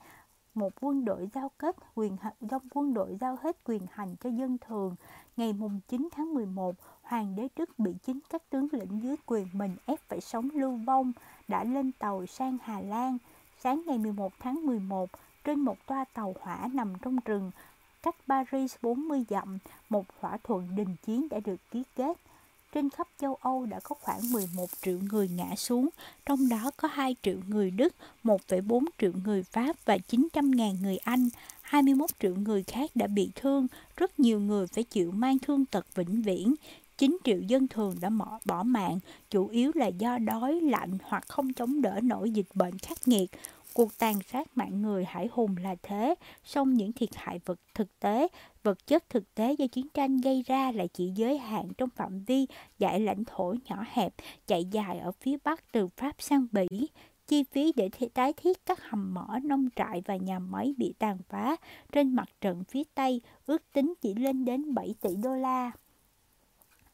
một 0.54 0.72
quân 0.80 1.04
đội 1.04 1.28
giao 1.34 1.50
kết 1.58 1.76
quyền 1.94 2.16
trong 2.50 2.62
quân 2.70 2.94
đội 2.94 3.16
giao 3.20 3.36
hết 3.42 3.64
quyền 3.64 3.86
hành 3.90 4.16
cho 4.16 4.30
dân 4.30 4.58
thường. 4.58 4.96
Ngày 5.36 5.52
mùng 5.52 5.80
9 5.88 6.08
tháng 6.12 6.34
11, 6.34 6.74
Hoàng 7.02 7.36
đế 7.36 7.48
Đức 7.56 7.78
bị 7.78 7.94
chính 8.02 8.20
các 8.30 8.50
tướng 8.50 8.68
lĩnh 8.72 9.02
dưới 9.02 9.16
quyền 9.26 9.46
mình 9.52 9.76
ép 9.86 10.00
phải 10.08 10.20
sống 10.20 10.48
lưu 10.52 10.76
vong, 10.86 11.12
đã 11.48 11.64
lên 11.64 11.92
tàu 11.92 12.26
sang 12.26 12.58
Hà 12.62 12.80
Lan. 12.80 13.18
Sáng 13.60 13.82
ngày 13.86 13.98
11 13.98 14.32
tháng 14.38 14.66
11, 14.66 15.10
trên 15.44 15.60
một 15.60 15.86
toa 15.86 16.04
tàu 16.14 16.34
hỏa 16.40 16.68
nằm 16.72 16.92
trong 17.02 17.18
rừng, 17.24 17.50
cách 18.02 18.16
Paris 18.28 18.74
40 18.82 19.24
dặm, 19.30 19.58
một 19.88 20.04
thỏa 20.20 20.38
thuận 20.44 20.76
đình 20.76 20.96
chiến 21.06 21.28
đã 21.28 21.40
được 21.40 21.60
ký 21.70 21.82
kết 21.96 22.16
trên 22.74 22.90
khắp 22.90 23.08
châu 23.20 23.34
Âu 23.34 23.66
đã 23.66 23.80
có 23.80 23.96
khoảng 24.00 24.32
11 24.32 24.66
triệu 24.82 24.98
người 25.10 25.28
ngã 25.28 25.56
xuống, 25.56 25.88
trong 26.26 26.48
đó 26.48 26.70
có 26.76 26.88
2 26.92 27.16
triệu 27.22 27.36
người 27.48 27.70
Đức, 27.70 27.94
1,4 28.24 28.84
triệu 28.98 29.12
người 29.24 29.42
Pháp 29.42 29.76
và 29.84 29.96
900.000 30.08 30.82
người 30.82 30.96
Anh. 30.96 31.28
21 31.62 32.10
triệu 32.20 32.34
người 32.34 32.62
khác 32.62 32.90
đã 32.94 33.06
bị 33.06 33.30
thương, 33.34 33.66
rất 33.96 34.20
nhiều 34.20 34.40
người 34.40 34.66
phải 34.66 34.84
chịu 34.84 35.10
mang 35.10 35.38
thương 35.38 35.64
tật 35.64 35.86
vĩnh 35.94 36.22
viễn. 36.22 36.54
9 36.98 37.18
triệu 37.24 37.40
dân 37.40 37.68
thường 37.68 37.94
đã 38.00 38.10
bỏ, 38.10 38.38
bỏ 38.44 38.62
mạng, 38.62 38.98
chủ 39.30 39.48
yếu 39.48 39.72
là 39.74 39.86
do 39.86 40.18
đói, 40.18 40.60
lạnh 40.60 40.98
hoặc 41.02 41.24
không 41.28 41.52
chống 41.52 41.82
đỡ 41.82 42.00
nổi 42.02 42.30
dịch 42.30 42.48
bệnh 42.54 42.78
khắc 42.78 43.08
nghiệt. 43.08 43.30
Cuộc 43.74 43.98
tàn 43.98 44.14
sát 44.32 44.56
mạng 44.56 44.82
người 44.82 45.04
hải 45.04 45.28
hùng 45.32 45.56
là 45.56 45.76
thế, 45.82 46.14
song 46.44 46.74
những 46.74 46.92
thiệt 46.92 47.08
hại 47.14 47.40
vật 47.44 47.60
thực 47.74 48.00
tế, 48.00 48.28
vật 48.62 48.86
chất 48.86 49.10
thực 49.10 49.34
tế 49.34 49.52
do 49.52 49.66
chiến 49.66 49.86
tranh 49.94 50.16
gây 50.16 50.42
ra 50.46 50.72
lại 50.72 50.88
chỉ 50.88 51.12
giới 51.16 51.38
hạn 51.38 51.68
trong 51.78 51.90
phạm 51.90 52.24
vi 52.24 52.46
giải 52.78 53.00
lãnh 53.00 53.24
thổ 53.24 53.54
nhỏ 53.64 53.84
hẹp, 53.88 54.14
chạy 54.46 54.64
dài 54.64 54.98
ở 54.98 55.12
phía 55.20 55.36
bắc 55.44 55.72
từ 55.72 55.88
Pháp 55.88 56.16
sang 56.18 56.46
Bỉ. 56.52 56.66
Chi 57.26 57.44
phí 57.52 57.72
để 57.76 57.88
tái 58.14 58.32
thiết 58.32 58.66
các 58.66 58.82
hầm 58.82 59.14
mỏ, 59.14 59.38
nông 59.42 59.68
trại 59.76 60.02
và 60.06 60.16
nhà 60.16 60.38
máy 60.38 60.74
bị 60.76 60.94
tàn 60.98 61.18
phá 61.28 61.56
trên 61.92 62.14
mặt 62.14 62.28
trận 62.40 62.64
phía 62.64 62.82
Tây 62.94 63.20
ước 63.46 63.72
tính 63.72 63.94
chỉ 64.00 64.14
lên 64.14 64.44
đến 64.44 64.74
7 64.74 64.94
tỷ 65.00 65.16
đô 65.22 65.34
la. 65.34 65.72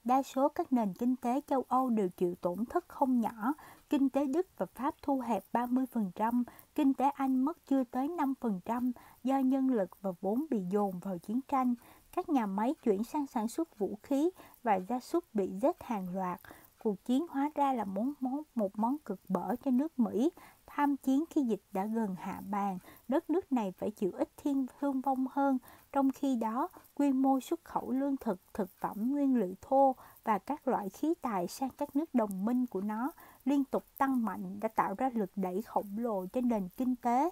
Đa 0.04 0.22
số 0.22 0.48
các 0.48 0.72
nền 0.72 0.94
kinh 0.94 1.16
tế 1.16 1.40
châu 1.46 1.64
Âu 1.68 1.90
đều 1.90 2.08
chịu 2.08 2.34
tổn 2.34 2.64
thất 2.64 2.88
không 2.88 3.20
nhỏ 3.20 3.54
Kinh 3.90 4.08
tế 4.08 4.26
Đức 4.26 4.46
và 4.58 4.66
Pháp 4.66 4.94
thu 5.02 5.20
hẹp 5.20 5.44
30%, 5.52 6.44
kinh 6.74 6.94
tế 6.94 7.10
Anh 7.14 7.44
mất 7.44 7.58
chưa 7.66 7.84
tới 7.84 8.08
5% 8.08 8.92
do 9.24 9.38
nhân 9.38 9.70
lực 9.70 9.90
và 10.02 10.10
vốn 10.20 10.44
bị 10.50 10.62
dồn 10.70 10.98
vào 10.98 11.18
chiến 11.18 11.40
tranh. 11.48 11.74
Các 12.16 12.28
nhà 12.28 12.46
máy 12.46 12.74
chuyển 12.84 13.04
sang 13.04 13.26
sản 13.26 13.48
xuất 13.48 13.78
vũ 13.78 13.98
khí 14.02 14.30
và 14.62 14.74
gia 14.74 15.00
súc 15.00 15.24
bị 15.34 15.50
giết 15.62 15.82
hàng 15.82 16.14
loạt. 16.14 16.40
Cuộc 16.82 17.04
chiến 17.04 17.26
hóa 17.30 17.50
ra 17.54 17.72
là 17.72 17.84
món, 17.84 18.12
món, 18.20 18.42
một 18.54 18.78
món 18.78 18.98
cực 18.98 19.20
bở 19.28 19.56
cho 19.64 19.70
nước 19.70 19.98
Mỹ. 19.98 20.30
Tham 20.66 20.96
chiến 20.96 21.24
khi 21.30 21.42
dịch 21.42 21.62
đã 21.72 21.86
gần 21.86 22.14
hạ 22.18 22.40
bàn, 22.50 22.78
đất 23.08 23.30
nước 23.30 23.52
này 23.52 23.72
phải 23.72 23.90
chịu 23.90 24.12
ít 24.12 24.28
thiên 24.36 24.66
thương 24.80 25.00
vong 25.00 25.26
hơn. 25.30 25.58
Trong 25.92 26.10
khi 26.10 26.36
đó, 26.36 26.68
quy 26.94 27.12
mô 27.12 27.40
xuất 27.40 27.64
khẩu 27.64 27.90
lương 27.90 28.16
thực, 28.16 28.40
thực 28.54 28.70
phẩm, 28.70 29.10
nguyên 29.10 29.36
liệu 29.36 29.54
thô 29.60 29.96
và 30.24 30.38
các 30.38 30.68
loại 30.68 30.88
khí 30.88 31.14
tài 31.22 31.48
sang 31.48 31.70
các 31.70 31.96
nước 31.96 32.14
đồng 32.14 32.44
minh 32.44 32.66
của 32.66 32.80
nó 32.80 33.12
liên 33.44 33.64
tục 33.64 33.84
tăng 33.98 34.24
mạnh 34.24 34.60
đã 34.60 34.68
tạo 34.68 34.94
ra 34.98 35.10
lực 35.14 35.30
đẩy 35.36 35.62
khổng 35.62 35.98
lồ 35.98 36.26
trên 36.26 36.48
nền 36.48 36.68
kinh 36.76 36.96
tế. 36.96 37.30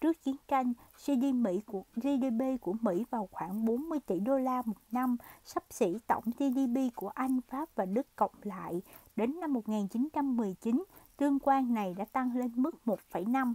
Trước 0.00 0.22
chiến 0.22 0.36
tranh, 0.48 0.72
GDP 1.06 1.34
Mỹ 1.34 1.60
của, 1.66 1.82
GDP 1.94 2.60
của 2.60 2.74
Mỹ 2.80 3.04
vào 3.10 3.28
khoảng 3.32 3.64
40 3.64 4.00
tỷ 4.06 4.20
đô 4.20 4.38
la 4.38 4.62
một 4.66 4.76
năm, 4.90 5.16
sắp 5.44 5.64
xỉ 5.70 5.98
tổng 6.06 6.24
GDP 6.38 6.94
của 6.94 7.08
Anh, 7.08 7.40
Pháp 7.48 7.68
và 7.74 7.86
Đức 7.86 8.06
cộng 8.16 8.34
lại. 8.42 8.82
Đến 9.16 9.40
năm 9.40 9.52
1919, 9.52 10.84
tương 11.16 11.38
quan 11.38 11.74
này 11.74 11.94
đã 11.94 12.04
tăng 12.04 12.36
lên 12.36 12.50
mức 12.56 12.74
1,5. 12.84 13.54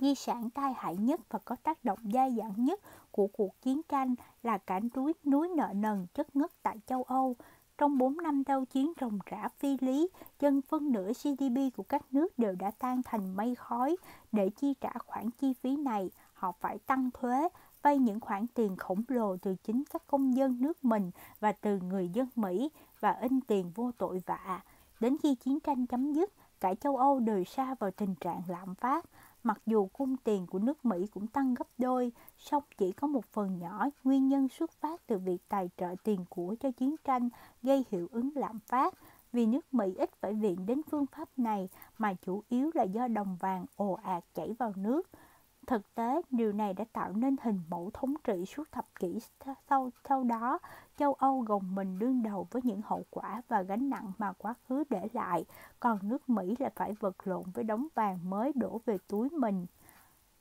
Di 0.00 0.14
sản 0.14 0.50
tai 0.50 0.72
hại 0.76 0.96
nhất 0.96 1.20
và 1.30 1.38
có 1.38 1.56
tác 1.62 1.84
động 1.84 1.98
đa 2.02 2.30
dạng 2.30 2.64
nhất 2.64 2.80
của 3.10 3.26
cuộc 3.26 3.60
chiến 3.62 3.80
tranh 3.88 4.14
là 4.42 4.58
cả 4.58 4.80
núi 4.96 5.12
núi 5.24 5.48
nợ 5.48 5.72
nần 5.74 6.06
chất 6.14 6.36
ngất 6.36 6.50
tại 6.62 6.76
châu 6.86 7.02
Âu. 7.02 7.36
Trong 7.78 7.98
4 7.98 8.16
năm 8.16 8.42
đau 8.46 8.64
chiến 8.64 8.92
rồng 9.00 9.18
rã 9.26 9.48
phi 9.58 9.76
lý, 9.80 10.08
dân 10.40 10.62
phân 10.62 10.92
nửa 10.92 11.12
GDP 11.12 11.76
của 11.76 11.82
các 11.82 12.02
nước 12.10 12.38
đều 12.38 12.54
đã 12.54 12.70
tan 12.70 13.02
thành 13.02 13.36
mây 13.36 13.54
khói. 13.54 13.96
Để 14.32 14.50
chi 14.50 14.74
trả 14.80 14.92
khoản 15.06 15.30
chi 15.30 15.52
phí 15.52 15.76
này, 15.76 16.10
họ 16.32 16.52
phải 16.60 16.78
tăng 16.78 17.10
thuế, 17.10 17.48
vay 17.82 17.98
những 17.98 18.20
khoản 18.20 18.46
tiền 18.46 18.76
khổng 18.76 19.02
lồ 19.08 19.36
từ 19.36 19.56
chính 19.64 19.82
các 19.92 20.06
công 20.06 20.36
dân 20.36 20.60
nước 20.60 20.84
mình 20.84 21.10
và 21.40 21.52
từ 21.52 21.80
người 21.80 22.08
dân 22.08 22.28
Mỹ 22.36 22.70
và 23.00 23.10
in 23.10 23.40
tiền 23.40 23.72
vô 23.74 23.90
tội 23.98 24.22
vạ. 24.26 24.62
Đến 25.00 25.16
khi 25.22 25.34
chiến 25.34 25.60
tranh 25.60 25.86
chấm 25.86 26.12
dứt, 26.12 26.32
cả 26.60 26.74
châu 26.74 26.96
Âu 26.96 27.20
đều 27.20 27.44
xa 27.44 27.74
vào 27.74 27.90
tình 27.90 28.14
trạng 28.14 28.42
lạm 28.48 28.74
phát. 28.74 29.04
Mặc 29.42 29.62
dù 29.66 29.86
cung 29.92 30.16
tiền 30.16 30.46
của 30.46 30.58
nước 30.58 30.84
Mỹ 30.84 31.06
cũng 31.06 31.26
tăng 31.26 31.54
gấp 31.54 31.66
đôi, 31.78 32.12
song 32.38 32.62
chỉ 32.78 32.92
có 32.92 33.06
một 33.06 33.24
phần 33.24 33.58
nhỏ 33.58 33.86
nguyên 34.04 34.28
nhân 34.28 34.48
xuất 34.48 34.72
phát 34.72 35.06
từ 35.06 35.18
việc 35.18 35.38
tài 35.48 35.70
trợ 35.76 35.94
tiền 36.04 36.24
của 36.28 36.54
cho 36.60 36.70
chiến 36.70 36.96
tranh 37.04 37.28
gây 37.62 37.84
hiệu 37.90 38.08
ứng 38.12 38.30
lạm 38.34 38.58
phát. 38.66 38.94
Vì 39.32 39.46
nước 39.46 39.74
Mỹ 39.74 39.94
ít 39.94 40.10
phải 40.20 40.34
viện 40.34 40.66
đến 40.66 40.80
phương 40.90 41.06
pháp 41.06 41.28
này 41.36 41.68
mà 41.98 42.14
chủ 42.14 42.42
yếu 42.48 42.70
là 42.74 42.82
do 42.82 43.08
đồng 43.08 43.36
vàng 43.40 43.66
ồ 43.76 43.92
ạt 43.92 44.24
chảy 44.34 44.54
vào 44.58 44.72
nước. 44.76 45.08
Thực 45.68 45.94
tế, 45.94 46.22
điều 46.30 46.52
này 46.52 46.74
đã 46.74 46.84
tạo 46.92 47.12
nên 47.12 47.36
hình 47.42 47.60
mẫu 47.68 47.90
thống 47.94 48.14
trị 48.24 48.44
suốt 48.46 48.72
thập 48.72 48.86
kỷ 49.00 49.18
sau, 49.68 49.90
sau 50.08 50.24
đó. 50.24 50.58
Châu 50.96 51.14
Âu 51.14 51.40
gồng 51.40 51.74
mình 51.74 51.98
đương 51.98 52.22
đầu 52.22 52.46
với 52.50 52.62
những 52.64 52.80
hậu 52.84 53.04
quả 53.10 53.42
và 53.48 53.62
gánh 53.62 53.90
nặng 53.90 54.12
mà 54.18 54.32
quá 54.32 54.54
khứ 54.68 54.84
để 54.90 55.08
lại, 55.12 55.44
còn 55.80 55.98
nước 56.02 56.28
Mỹ 56.28 56.54
lại 56.58 56.70
phải 56.76 56.92
vật 56.92 57.16
lộn 57.24 57.42
với 57.54 57.64
đống 57.64 57.86
vàng 57.94 58.30
mới 58.30 58.52
đổ 58.54 58.80
về 58.86 58.98
túi 59.08 59.28
mình. 59.30 59.66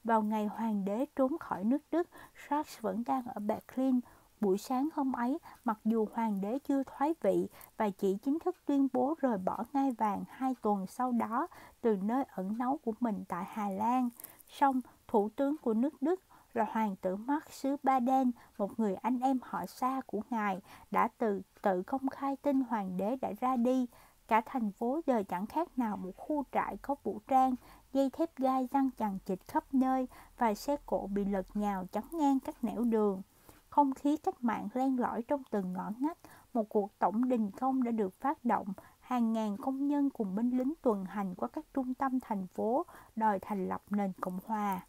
Vào 0.03 0.21
ngày 0.21 0.45
hoàng 0.45 0.86
đế 0.86 1.05
trốn 1.15 1.38
khỏi 1.38 1.63
nước 1.63 1.82
Đức, 1.91 2.09
Charles 2.49 2.82
vẫn 2.82 3.03
đang 3.05 3.28
ở 3.28 3.39
Berlin. 3.39 3.99
Buổi 4.41 4.57
sáng 4.57 4.89
hôm 4.93 5.11
ấy, 5.11 5.39
mặc 5.63 5.80
dù 5.86 6.07
hoàng 6.13 6.41
đế 6.41 6.59
chưa 6.59 6.84
thoái 6.84 7.13
vị 7.21 7.47
và 7.78 7.89
chỉ 7.89 8.17
chính 8.23 8.39
thức 8.39 8.55
tuyên 8.65 8.88
bố 8.93 9.15
rời 9.21 9.38
bỏ 9.38 9.63
ngai 9.73 9.91
vàng 9.91 10.23
hai 10.30 10.55
tuần 10.61 10.88
sau 10.88 11.11
đó 11.11 11.47
từ 11.82 11.95
nơi 11.95 12.23
ẩn 12.36 12.57
náu 12.57 12.80
của 12.86 12.93
mình 12.99 13.23
tại 13.28 13.45
Hà 13.47 13.69
Lan, 13.69 14.09
song 14.47 14.82
thủ 15.07 15.29
tướng 15.35 15.57
của 15.57 15.73
nước 15.73 16.01
Đức 16.01 16.21
là 16.53 16.65
hoàng 16.71 16.95
tử 16.95 17.15
Mark 17.15 17.49
xứ 17.49 17.75
Baden, 17.83 18.31
một 18.57 18.79
người 18.79 18.95
anh 18.95 19.19
em 19.19 19.39
họ 19.41 19.65
xa 19.65 20.01
của 20.05 20.21
ngài, 20.29 20.61
đã 20.91 21.07
tự 21.17 21.41
tự 21.61 21.83
công 21.83 22.09
khai 22.09 22.35
tin 22.35 22.61
hoàng 22.61 22.97
đế 22.97 23.15
đã 23.15 23.31
ra 23.41 23.55
đi. 23.55 23.87
Cả 24.27 24.41
thành 24.45 24.71
phố 24.71 24.99
giờ 25.05 25.23
chẳng 25.29 25.45
khác 25.45 25.79
nào 25.79 25.97
một 25.97 26.11
khu 26.17 26.43
trại 26.51 26.77
có 26.77 26.95
vũ 27.03 27.19
trang, 27.27 27.55
dây 27.93 28.09
thép 28.09 28.37
gai 28.37 28.67
răng 28.71 28.89
chằng 28.97 29.17
chịt 29.25 29.39
khắp 29.47 29.63
nơi 29.73 30.07
và 30.37 30.53
xe 30.53 30.77
cộ 30.85 31.07
bị 31.07 31.25
lật 31.25 31.45
nhào 31.53 31.85
chắn 31.91 32.03
ngang 32.11 32.39
các 32.39 32.63
nẻo 32.63 32.83
đường. 32.83 33.21
Không 33.69 33.93
khí 33.93 34.17
cách 34.17 34.43
mạng 34.43 34.67
len 34.73 34.99
lỏi 34.99 35.21
trong 35.21 35.43
từng 35.51 35.73
ngõ 35.73 35.91
ngách, 35.99 36.17
một 36.53 36.69
cuộc 36.69 36.99
tổng 36.99 37.29
đình 37.29 37.51
công 37.51 37.83
đã 37.83 37.91
được 37.91 38.19
phát 38.19 38.45
động, 38.45 38.67
hàng 38.99 39.33
ngàn 39.33 39.57
công 39.57 39.87
nhân 39.87 40.09
cùng 40.09 40.35
binh 40.35 40.57
lính 40.57 40.73
tuần 40.81 41.05
hành 41.05 41.35
qua 41.35 41.49
các 41.53 41.65
trung 41.73 41.93
tâm 41.93 42.19
thành 42.19 42.47
phố 42.47 42.85
đòi 43.15 43.39
thành 43.39 43.67
lập 43.67 43.81
nền 43.89 44.11
Cộng 44.21 44.39
hòa. 44.45 44.81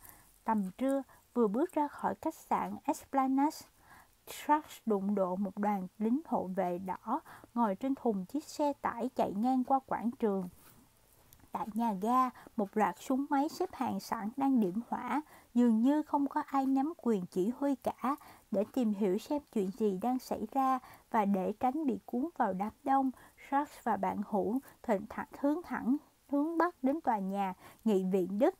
Tầm 0.49 0.70
trưa, 0.78 1.03
vừa 1.34 1.49
bước 1.49 1.72
ra 1.72 1.88
khỏi 1.88 2.14
khách 2.22 2.34
sạn 2.34 2.76
Esplanade, 2.84 3.57
Trucks 4.26 4.78
đụng 4.86 5.14
độ 5.14 5.36
một 5.36 5.59
đoàn 5.59 5.86
lính 5.99 6.20
hộ 6.24 6.51
vệ 6.57 6.78
đỏ 6.78 7.20
ngồi 7.55 7.74
trên 7.74 7.94
thùng 7.94 8.24
chiếc 8.24 8.44
xe 8.44 8.72
tải 8.72 9.11
chạy 9.16 9.32
ngang 9.32 9.64
qua 9.64 9.80
quảng 9.86 10.11
trường. 10.11 10.49
Tại 11.53 11.66
nhà 11.74 11.92
ga, 11.92 12.30
một 12.57 12.76
loạt 12.76 12.96
súng 12.99 13.26
máy 13.30 13.49
xếp 13.49 13.68
hàng 13.72 14.01
sẵn 14.01 14.30
đang 14.36 14.61
điểm 14.61 14.80
hỏa, 14.88 15.22
dường 15.55 15.82
như 15.82 16.03
không 16.03 16.26
có 16.26 16.42
ai 16.46 16.66
nắm 16.66 16.92
quyền 17.03 17.26
chỉ 17.26 17.51
huy 17.59 17.74
cả 17.74 18.16
để 18.51 18.64
tìm 18.72 18.94
hiểu 18.94 19.18
xem 19.18 19.42
chuyện 19.53 19.70
gì 19.70 19.99
đang 20.03 20.18
xảy 20.18 20.46
ra 20.53 20.78
và 21.11 21.24
để 21.24 21.53
tránh 21.61 21.86
bị 21.86 21.99
cuốn 22.07 22.28
vào 22.38 22.53
đám 22.53 22.72
đông. 22.84 23.11
Sharks 23.51 23.72
và 23.82 23.96
bạn 23.96 24.22
hữu 24.28 24.61
thỉnh 24.82 25.07
thẳng 25.09 25.28
hướng 25.40 25.62
thẳng 25.62 25.96
hướng 26.28 26.59
bắc 26.59 26.84
đến 26.84 27.01
tòa 27.01 27.18
nhà 27.18 27.55
nghị 27.84 28.05
viện 28.05 28.38
Đức. 28.38 28.55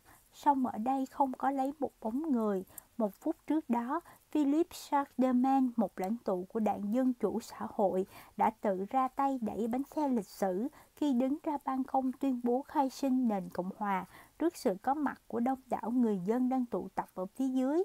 Song 0.45 0.67
ở 0.67 0.79
đây 0.79 1.07
không 1.07 1.33
có 1.33 1.51
lấy 1.51 1.73
một 1.79 1.91
bóng 2.01 2.33
người. 2.33 2.65
Một 2.99 3.15
phút 3.15 3.37
trước 3.47 3.71
đó, 3.71 4.01
Philip 4.31 4.67
Charlemagne, 4.71 5.69
một 5.77 5.99
lãnh 5.99 6.17
tụ 6.25 6.45
của 6.49 6.61
đảng 6.61 6.93
Dân 6.95 7.13
Chủ 7.13 7.41
Xã 7.41 7.67
hội, 7.75 8.07
đã 8.37 8.51
tự 8.51 8.85
ra 8.91 9.09
tay 9.09 9.39
đẩy 9.43 9.69
bánh 9.69 9.83
xe 9.97 10.09
lịch 10.09 10.27
sử 10.29 10.69
khi 10.97 11.13
đứng 11.13 11.39
ra 11.43 11.59
ban 11.65 11.85
công 11.85 12.13
tuyên 12.13 12.41
bố 12.45 12.63
khai 12.63 12.91
sinh 12.91 13.29
nền 13.29 13.49
Cộng 13.49 13.71
Hòa 13.77 14.05
trước 14.39 14.57
sự 14.57 14.77
có 14.83 14.95
mặt 14.95 15.21
của 15.27 15.41
đông 15.41 15.59
đảo 15.67 15.91
người 15.91 16.21
dân 16.27 16.49
đang 16.49 16.67
tụ 16.67 16.89
tập 16.95 17.07
ở 17.15 17.27
phía 17.27 17.49
dưới. 17.49 17.83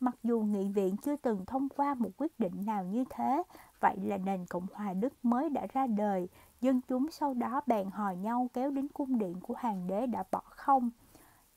Mặc 0.00 0.16
dù 0.22 0.40
nghị 0.40 0.68
viện 0.68 0.96
chưa 0.96 1.16
từng 1.16 1.44
thông 1.46 1.68
qua 1.68 1.94
một 1.94 2.10
quyết 2.16 2.40
định 2.40 2.66
nào 2.66 2.84
như 2.84 3.04
thế, 3.10 3.42
vậy 3.80 3.96
là 4.02 4.16
nền 4.16 4.46
Cộng 4.46 4.66
hòa 4.72 4.92
Đức 4.92 5.12
mới 5.22 5.48
đã 5.48 5.66
ra 5.72 5.86
đời, 5.86 6.28
dân 6.60 6.80
chúng 6.88 7.10
sau 7.10 7.34
đó 7.34 7.60
bèn 7.66 7.90
hò 7.90 8.10
nhau 8.10 8.48
kéo 8.52 8.70
đến 8.70 8.88
cung 8.88 9.18
điện 9.18 9.40
của 9.40 9.54
hoàng 9.58 9.86
đế 9.86 10.06
đã 10.06 10.24
bỏ 10.30 10.42
không. 10.44 10.90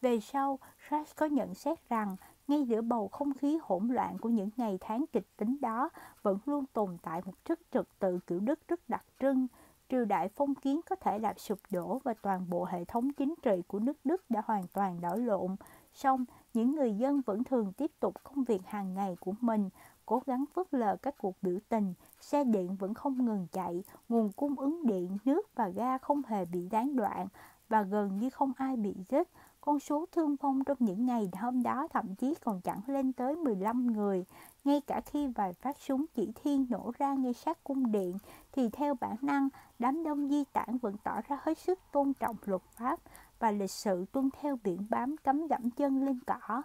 Về 0.02 0.20
sau, 0.20 0.60
crash 0.88 1.16
có 1.16 1.26
nhận 1.26 1.56
xét 1.56 1.89
rằng, 1.89 2.16
ngay 2.47 2.64
giữa 2.64 2.82
bầu 2.82 3.08
không 3.08 3.34
khí 3.34 3.60
hỗn 3.62 3.88
loạn 3.88 4.18
của 4.18 4.30
những 4.30 4.50
ngày 4.58 4.78
tháng 4.82 5.06
kịch 5.14 5.28
tính 5.38 5.58
đó, 5.62 5.89
vẫn 6.22 6.38
luôn 6.45 6.66
tồn 6.74 6.97
tại 7.02 7.22
một 7.26 7.34
chất 7.45 7.60
trật 7.72 7.86
tự 8.00 8.20
kiểu 8.28 8.39
Đức 8.39 8.60
rất 8.68 8.89
đặc 8.89 9.06
trưng. 9.20 9.47
Triều 9.89 10.06
đại 10.06 10.30
phong 10.30 10.56
kiến 10.56 10.82
có 10.89 10.95
thể 10.95 11.20
làm 11.20 11.38
sụp 11.38 11.60
đổ 11.72 12.02
và 12.04 12.14
toàn 12.22 12.50
bộ 12.50 12.66
hệ 12.66 12.86
thống 12.86 13.14
chính 13.14 13.34
trị 13.41 13.62
của 13.68 13.80
nước 13.80 13.97
Đức 14.04 14.30
đã 14.30 14.41
hoàn 14.45 14.68
toàn 14.74 15.02
đảo 15.02 15.18
lộn. 15.18 15.56
Song, 15.93 16.26
những 16.54 16.76
người 16.76 16.93
dân 16.93 17.22
vẫn 17.26 17.43
thường 17.43 17.74
tiếp 17.74 17.91
tục 18.00 18.14
công 18.24 18.43
việc 18.43 18.62
hàng 18.66 18.93
ngày 18.93 19.18
của 19.20 19.34
mình, 19.41 19.70
cố 20.06 20.22
gắng 20.26 20.45
phớt 20.54 20.74
lờ 20.74 20.97
các 21.02 21.16
cuộc 21.18 21.36
biểu 21.41 21.60
tình, 21.70 21.93
xe 22.20 22.43
điện 22.43 22.76
vẫn 22.76 22.93
không 22.93 23.26
ngừng 23.26 23.47
chạy, 23.52 23.84
nguồn 24.10 24.32
cung 24.32 24.60
ứng 24.60 24.86
điện, 24.86 25.18
nước 25.26 25.56
và 25.56 25.70
ga 25.70 25.97
không 25.97 26.22
hề 26.28 26.45
bị 26.45 26.68
gián 26.72 26.95
đoạn 26.95 27.28
và 27.70 27.82
gần 27.82 28.18
như 28.18 28.30
không 28.30 28.52
ai 28.58 28.76
bị 28.76 28.95
giết. 29.10 29.28
Con 29.62 29.80
số 29.80 30.05
thương 30.12 30.36
vong 30.36 30.64
trong 30.64 30.78
những 30.80 31.05
ngày 31.05 31.30
hôm 31.41 31.64
đó 31.64 31.88
thậm 31.93 32.16
chí 32.16 32.36
còn 32.43 32.62
chẳng 32.62 32.82
lên 32.88 33.14
tới 33.14 33.36
15 33.36 33.88
người. 33.88 34.26
Ngay 34.64 34.82
cả 34.88 35.01
khi 35.05 35.28
vài 35.28 35.53
phát 35.53 35.78
súng 35.80 36.05
chỉ 36.14 36.32
thiên 36.36 36.66
nổ 36.70 36.91
ra 36.97 37.14
ngay 37.14 37.34
sát 37.34 37.64
cung 37.64 37.91
điện, 37.91 38.18
thì 38.51 38.70
theo 38.70 38.93
bản 38.93 39.16
năng, 39.22 39.49
đám 39.80 40.03
đông 40.03 40.30
di 40.30 40.43
tản 40.53 40.78
vẫn 40.78 40.95
tỏ 41.03 41.22
ra 41.28 41.39
hết 41.43 41.57
sức 41.57 41.80
tôn 41.91 42.14
trọng 42.14 42.36
luật 42.45 42.62
pháp 42.62 42.99
và 43.39 43.51
lịch 43.51 43.72
sự 43.72 44.05
tuân 44.12 44.30
theo 44.41 44.60
biển 44.64 44.86
bám 44.89 45.18
cấm 45.18 45.47
dẫm 45.47 45.70
chân 45.70 46.05
lên 46.05 46.20
cỏ. 46.28 46.64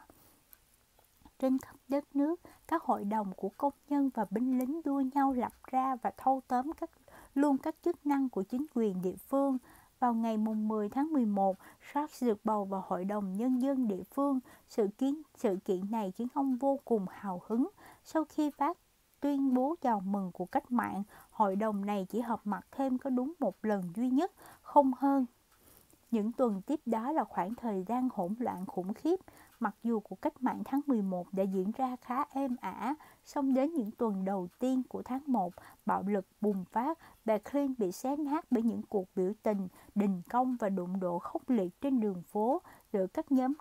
Trên 1.38 1.58
khắp 1.58 1.76
đất 1.88 2.16
nước, 2.16 2.40
các 2.66 2.82
hội 2.82 3.04
đồng 3.04 3.32
của 3.36 3.48
công 3.56 3.72
nhân 3.88 4.10
và 4.14 4.26
binh 4.30 4.58
lính 4.58 4.80
đua 4.84 5.02
nhau 5.14 5.32
lập 5.32 5.52
ra 5.64 5.96
và 6.02 6.12
thâu 6.16 6.42
tóm 6.48 6.72
các 6.80 6.90
luôn 7.34 7.58
các 7.58 7.74
chức 7.84 8.06
năng 8.06 8.28
của 8.28 8.42
chính 8.42 8.66
quyền 8.74 9.02
địa 9.02 9.16
phương. 9.16 9.58
Vào 10.04 10.14
ngày 10.14 10.36
mùng 10.36 10.68
10 10.68 10.88
tháng 10.88 11.12
11, 11.12 11.56
Sharks 11.92 12.24
được 12.24 12.44
bầu 12.44 12.64
vào 12.64 12.84
Hội 12.88 13.04
đồng 13.04 13.36
Nhân 13.36 13.62
dân 13.62 13.88
địa 13.88 14.02
phương. 14.14 14.40
Sự 14.68 14.88
kiến 14.98 15.22
sự 15.34 15.56
kiện 15.64 15.90
này 15.90 16.10
khiến 16.10 16.28
ông 16.34 16.56
vô 16.56 16.78
cùng 16.84 17.06
hào 17.10 17.42
hứng. 17.46 17.68
Sau 18.04 18.24
khi 18.24 18.50
phát 18.50 18.78
tuyên 19.20 19.54
bố 19.54 19.74
chào 19.80 20.00
mừng 20.00 20.32
của 20.32 20.44
cách 20.46 20.72
mạng, 20.72 21.02
hội 21.30 21.56
đồng 21.56 21.86
này 21.86 22.06
chỉ 22.10 22.20
họp 22.20 22.46
mặt 22.46 22.66
thêm 22.72 22.98
có 22.98 23.10
đúng 23.10 23.32
một 23.40 23.64
lần 23.64 23.82
duy 23.94 24.10
nhất, 24.10 24.32
không 24.62 24.92
hơn. 24.98 25.26
Những 26.14 26.32
tuần 26.32 26.62
tiếp 26.62 26.80
đó 26.86 27.12
là 27.12 27.24
khoảng 27.24 27.54
thời 27.54 27.84
gian 27.84 28.08
hỗn 28.12 28.34
loạn 28.38 28.66
khủng 28.66 28.94
khiếp, 28.94 29.20
mặc 29.60 29.76
dù 29.82 30.00
cuộc 30.00 30.22
cách 30.22 30.42
mạng 30.42 30.62
tháng 30.64 30.80
11 30.86 31.32
đã 31.32 31.42
diễn 31.42 31.72
ra 31.76 31.96
khá 31.96 32.24
êm 32.30 32.56
ả, 32.60 32.94
song 33.24 33.54
đến 33.54 33.74
những 33.74 33.90
tuần 33.90 34.24
đầu 34.24 34.48
tiên 34.58 34.82
của 34.88 35.02
tháng 35.02 35.20
1, 35.26 35.54
bạo 35.86 36.02
lực 36.02 36.26
bùng 36.40 36.64
phát, 36.64 36.98
Berlin 37.24 37.74
bị 37.78 37.92
xé 37.92 38.16
nát 38.16 38.44
bởi 38.50 38.62
những 38.62 38.82
cuộc 38.82 39.08
biểu 39.14 39.32
tình, 39.42 39.68
đình 39.94 40.22
công 40.30 40.56
và 40.60 40.68
đụng 40.68 41.00
độ 41.00 41.18
khốc 41.18 41.50
liệt 41.50 41.80
trên 41.80 42.00
đường 42.00 42.22
phố 42.22 42.62
giữa 42.92 43.06
các 43.06 43.32
nhóm 43.32 43.52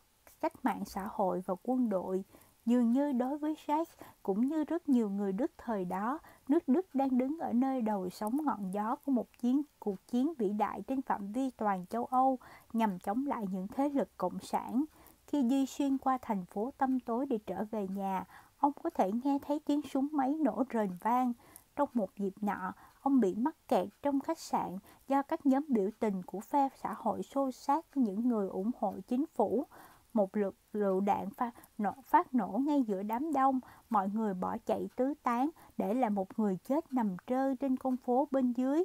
cách 0.41 0.65
mạng 0.65 0.85
xã 0.85 1.07
hội 1.11 1.41
và 1.45 1.55
quân 1.63 1.89
đội. 1.89 2.23
Dường 2.65 2.91
như 2.91 3.11
đối 3.11 3.37
với 3.37 3.55
Jack 3.65 3.85
cũng 4.23 4.47
như 4.47 4.63
rất 4.63 4.89
nhiều 4.89 5.09
người 5.09 5.31
Đức 5.31 5.51
thời 5.57 5.85
đó, 5.85 6.19
nước 6.47 6.67
Đức 6.67 6.95
đang 6.95 7.17
đứng 7.17 7.37
ở 7.39 7.53
nơi 7.53 7.81
đầu 7.81 8.09
sóng 8.09 8.37
ngọn 8.45 8.71
gió 8.73 8.95
của 9.05 9.11
một 9.11 9.27
chiến 9.39 9.61
cuộc 9.79 10.07
chiến 10.07 10.33
vĩ 10.37 10.49
đại 10.49 10.81
trên 10.81 11.01
phạm 11.01 11.31
vi 11.31 11.49
toàn 11.57 11.85
châu 11.85 12.05
Âu 12.05 12.37
nhằm 12.73 12.99
chống 12.99 13.25
lại 13.25 13.45
những 13.51 13.67
thế 13.67 13.89
lực 13.89 14.09
cộng 14.17 14.39
sản. 14.39 14.83
Khi 15.27 15.49
di 15.49 15.65
xuyên 15.65 15.97
qua 15.97 16.17
thành 16.21 16.45
phố 16.45 16.73
tâm 16.77 16.99
tối 16.99 17.25
để 17.25 17.37
trở 17.45 17.65
về 17.71 17.87
nhà, 17.87 18.25
ông 18.57 18.71
có 18.83 18.89
thể 18.89 19.11
nghe 19.23 19.39
thấy 19.47 19.59
tiếng 19.59 19.81
súng 19.81 20.07
máy 20.11 20.35
nổ 20.41 20.63
rền 20.73 20.89
vang. 21.01 21.33
Trong 21.75 21.89
một 21.93 22.09
dịp 22.17 22.33
nọ, 22.41 22.73
ông 23.01 23.19
bị 23.19 23.35
mắc 23.35 23.55
kẹt 23.67 23.87
trong 24.01 24.19
khách 24.19 24.39
sạn 24.39 24.77
do 25.07 25.21
các 25.21 25.45
nhóm 25.45 25.63
biểu 25.67 25.89
tình 25.99 26.23
của 26.23 26.39
phe 26.39 26.69
xã 26.81 26.93
hội 26.97 27.23
xô 27.23 27.51
xát 27.51 27.95
với 27.95 28.03
những 28.03 28.27
người 28.27 28.47
ủng 28.47 28.71
hộ 28.79 28.93
chính 29.07 29.25
phủ 29.35 29.67
một 30.13 30.37
lượt 30.37 30.55
lựu 30.73 30.99
đạn 30.99 31.29
phát 31.29 31.53
nổ, 31.77 31.93
phát 32.05 32.33
nổ 32.33 32.47
ngay 32.47 32.83
giữa 32.83 33.03
đám 33.03 33.33
đông, 33.33 33.59
mọi 33.89 34.09
người 34.09 34.33
bỏ 34.33 34.57
chạy 34.65 34.89
tứ 34.95 35.13
tán, 35.23 35.49
để 35.77 35.93
lại 35.93 36.09
một 36.09 36.39
người 36.39 36.57
chết 36.63 36.93
nằm 36.93 37.15
trơ 37.27 37.55
trên 37.55 37.77
con 37.77 37.97
phố 37.97 38.27
bên 38.31 38.53
dưới. 38.53 38.83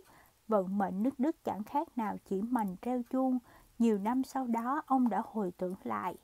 Vận 0.49 0.79
mệnh 0.79 1.03
nước 1.03 1.19
Đức 1.19 1.45
chẳng 1.45 1.63
khác 1.63 1.99
nào 1.99 2.17
chỉ 2.25 2.43
mành 2.43 2.77
treo 2.83 3.03
chuông. 3.11 3.39
Nhiều 3.79 3.99
năm 3.99 4.25
sau 4.25 4.47
đó, 4.47 4.83
ông 4.87 5.09
đã 5.09 5.23
hồi 5.25 5.53
tưởng 5.57 5.75
lại. 5.85 6.17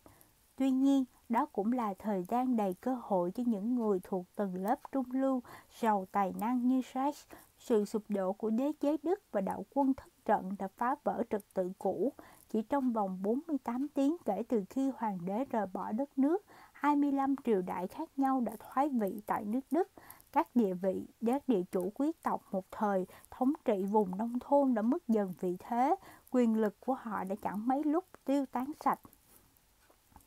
Tuy 0.56 0.70
nhiên, 0.70 1.04
đó 1.28 1.46
cũng 1.46 1.72
là 1.72 1.94
thời 1.98 2.22
gian 2.22 2.56
đầy 2.56 2.74
cơ 2.74 2.96
hội 3.02 3.30
cho 3.30 3.42
những 3.46 3.74
người 3.74 4.00
thuộc 4.02 4.26
tầng 4.36 4.54
lớp 4.54 4.78
trung 4.92 5.06
lưu, 5.12 5.42
giàu 5.80 6.06
tài 6.12 6.32
năng 6.40 6.68
như 6.68 6.82
Reich. 6.94 7.16
Sự 7.58 7.84
sụp 7.84 8.02
đổ 8.08 8.32
của 8.32 8.50
đế 8.50 8.72
chế 8.80 8.96
Đức 9.02 9.20
và 9.32 9.40
đạo 9.40 9.64
quân 9.74 9.94
thất 9.94 10.08
trận 10.24 10.54
đã 10.58 10.68
phá 10.68 10.94
vỡ 11.04 11.22
trật 11.30 11.42
tự 11.54 11.72
cũ. 11.78 12.12
Chỉ 12.48 12.62
trong 12.62 12.92
vòng 12.92 13.18
48 13.22 13.88
tiếng 13.88 14.16
kể 14.24 14.42
từ 14.48 14.64
khi 14.70 14.92
hoàng 14.96 15.18
đế 15.24 15.44
rời 15.44 15.66
bỏ 15.72 15.92
đất 15.92 16.18
nước, 16.18 16.44
25 16.72 17.34
triều 17.44 17.62
đại 17.62 17.86
khác 17.86 18.08
nhau 18.16 18.40
đã 18.40 18.52
thoái 18.58 18.88
vị 18.88 19.20
tại 19.26 19.44
nước 19.44 19.60
Đức. 19.70 19.88
Các 20.32 20.56
địa 20.56 20.74
vị, 20.74 21.06
các 21.26 21.48
địa 21.48 21.62
chủ 21.72 21.92
quý 21.94 22.12
tộc 22.22 22.42
một 22.50 22.64
thời 22.70 23.06
thống 23.30 23.52
trị 23.64 23.84
vùng 23.84 24.18
nông 24.18 24.38
thôn 24.40 24.74
đã 24.74 24.82
mất 24.82 25.08
dần 25.08 25.32
vị 25.40 25.56
thế, 25.58 25.96
quyền 26.30 26.56
lực 26.56 26.80
của 26.80 26.94
họ 26.94 27.24
đã 27.24 27.34
chẳng 27.42 27.66
mấy 27.66 27.84
lúc 27.84 28.04
tiêu 28.24 28.46
tán 28.52 28.72
sạch. 28.80 29.00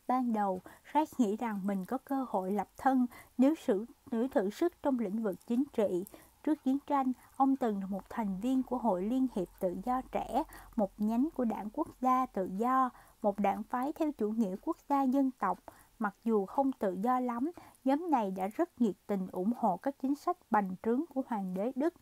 Ban 0.07 0.33
đầu, 0.33 0.61
Reich 0.93 1.19
nghĩ 1.19 1.35
rằng 1.37 1.59
mình 1.63 1.85
có 1.85 1.97
cơ 1.97 2.25
hội 2.29 2.51
lập 2.51 2.67
thân 2.77 3.07
nếu 3.37 3.55
sự 3.55 3.85
nếu 4.11 4.27
thử 4.27 4.49
sức 4.49 4.73
trong 4.83 4.99
lĩnh 4.99 5.23
vực 5.23 5.35
chính 5.47 5.63
trị. 5.73 6.05
Trước 6.47 6.63
chiến 6.63 6.77
tranh, 6.87 7.13
ông 7.37 7.55
từng 7.55 7.79
là 7.79 7.85
một 7.85 8.09
thành 8.09 8.39
viên 8.41 8.63
của 8.63 8.77
Hội 8.77 9.01
Liên 9.01 9.27
hiệp 9.35 9.47
Tự 9.59 9.75
do 9.85 10.01
Trẻ, 10.11 10.43
một 10.75 10.91
nhánh 10.97 11.29
của 11.35 11.45
Đảng 11.45 11.69
Quốc 11.73 11.87
gia 12.01 12.25
Tự 12.25 12.49
do, 12.57 12.89
một 13.21 13.39
đảng 13.39 13.63
phái 13.63 13.93
theo 13.93 14.11
chủ 14.11 14.29
nghĩa 14.29 14.55
quốc 14.61 14.77
gia 14.89 15.03
dân 15.03 15.31
tộc. 15.39 15.59
Mặc 15.99 16.15
dù 16.23 16.45
không 16.45 16.71
tự 16.71 16.97
do 17.03 17.19
lắm, 17.19 17.51
nhóm 17.83 18.11
này 18.11 18.31
đã 18.31 18.47
rất 18.47 18.81
nhiệt 18.81 18.95
tình 19.07 19.27
ủng 19.31 19.53
hộ 19.57 19.77
các 19.77 19.95
chính 20.01 20.15
sách 20.15 20.37
bành 20.49 20.75
trướng 20.83 21.01
của 21.13 21.21
Hoàng 21.27 21.53
đế 21.53 21.71
Đức. 21.75 21.93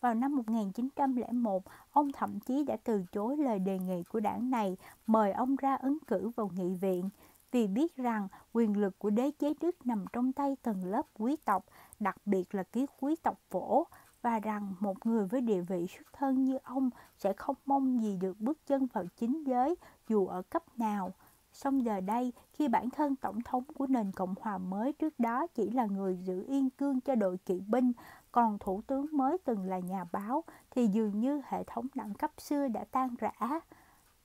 Vào 0.00 0.14
năm 0.14 0.36
1901, 0.36 1.62
ông 1.92 2.12
thậm 2.12 2.40
chí 2.40 2.64
đã 2.64 2.76
từ 2.84 3.04
chối 3.12 3.36
lời 3.36 3.58
đề 3.58 3.78
nghị 3.78 4.02
của 4.02 4.20
đảng 4.20 4.50
này 4.50 4.76
mời 5.06 5.32
ông 5.32 5.56
ra 5.56 5.76
ứng 5.76 5.98
cử 6.06 6.30
vào 6.36 6.50
nghị 6.54 6.74
viện. 6.74 7.10
vì 7.52 7.66
biết 7.66 7.96
rằng 7.96 8.28
quyền 8.52 8.76
lực 8.76 8.98
của 8.98 9.10
đế 9.10 9.30
chế 9.30 9.54
Đức 9.60 9.86
nằm 9.86 10.04
trong 10.12 10.32
tay 10.32 10.56
tầng 10.62 10.84
lớp 10.84 11.02
quý 11.14 11.36
tộc, 11.44 11.64
đặc 12.00 12.16
biệt 12.26 12.54
là 12.54 12.62
ký 12.62 12.86
quý 13.00 13.16
tộc 13.22 13.40
phổ, 13.50 13.86
và 14.22 14.40
rằng 14.40 14.74
một 14.80 15.06
người 15.06 15.26
với 15.26 15.40
địa 15.40 15.60
vị 15.60 15.86
xuất 15.86 16.12
thân 16.12 16.44
như 16.44 16.58
ông 16.62 16.90
sẽ 17.18 17.32
không 17.32 17.56
mong 17.66 18.02
gì 18.02 18.16
được 18.16 18.40
bước 18.40 18.66
chân 18.66 18.86
vào 18.86 19.04
chính 19.16 19.44
giới 19.44 19.74
dù 20.08 20.26
ở 20.26 20.42
cấp 20.42 20.62
nào. 20.78 21.12
Song 21.52 21.84
giờ 21.84 22.00
đây, 22.00 22.32
khi 22.52 22.68
bản 22.68 22.90
thân 22.90 23.16
tổng 23.16 23.42
thống 23.42 23.64
của 23.64 23.86
nền 23.86 24.12
Cộng 24.12 24.34
hòa 24.40 24.58
mới 24.58 24.92
trước 24.92 25.18
đó 25.18 25.46
chỉ 25.46 25.70
là 25.70 25.86
người 25.86 26.16
giữ 26.16 26.44
yên 26.48 26.70
cương 26.70 27.00
cho 27.00 27.14
đội 27.14 27.38
kỵ 27.38 27.60
binh, 27.60 27.92
còn 28.32 28.58
thủ 28.58 28.82
tướng 28.86 29.06
mới 29.12 29.38
từng 29.38 29.64
là 29.64 29.78
nhà 29.78 30.04
báo, 30.12 30.44
thì 30.70 30.86
dường 30.86 31.20
như 31.20 31.42
hệ 31.44 31.64
thống 31.64 31.86
đẳng 31.94 32.14
cấp 32.14 32.30
xưa 32.38 32.68
đã 32.68 32.84
tan 32.90 33.14
rã. 33.18 33.60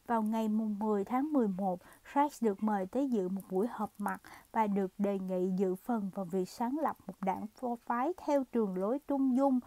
Vào 0.08 0.22
ngày 0.22 0.50
10 0.50 1.06
tháng 1.06 1.34
11, 1.34 1.80
Sykes 2.14 2.44
được 2.44 2.64
mời 2.64 2.86
tới 2.86 3.10
dự 3.10 3.30
một 3.30 3.42
buổi 3.50 3.68
họp 3.72 3.94
mặt 3.98 4.22
và 4.52 4.68
được 4.68 4.92
đề 4.98 5.20
nghị 5.20 5.52
dự 5.58 5.76
phần 5.76 6.10
vào 6.16 6.26
việc 6.26 6.50
sáng 6.50 6.78
lập 6.80 6.98
một 7.08 7.14
đảng 7.22 7.46
phái 7.86 8.14
theo 8.18 8.44
trường 8.52 8.78
lối 8.78 9.00
trung 9.08 9.38
dung, 9.38 9.60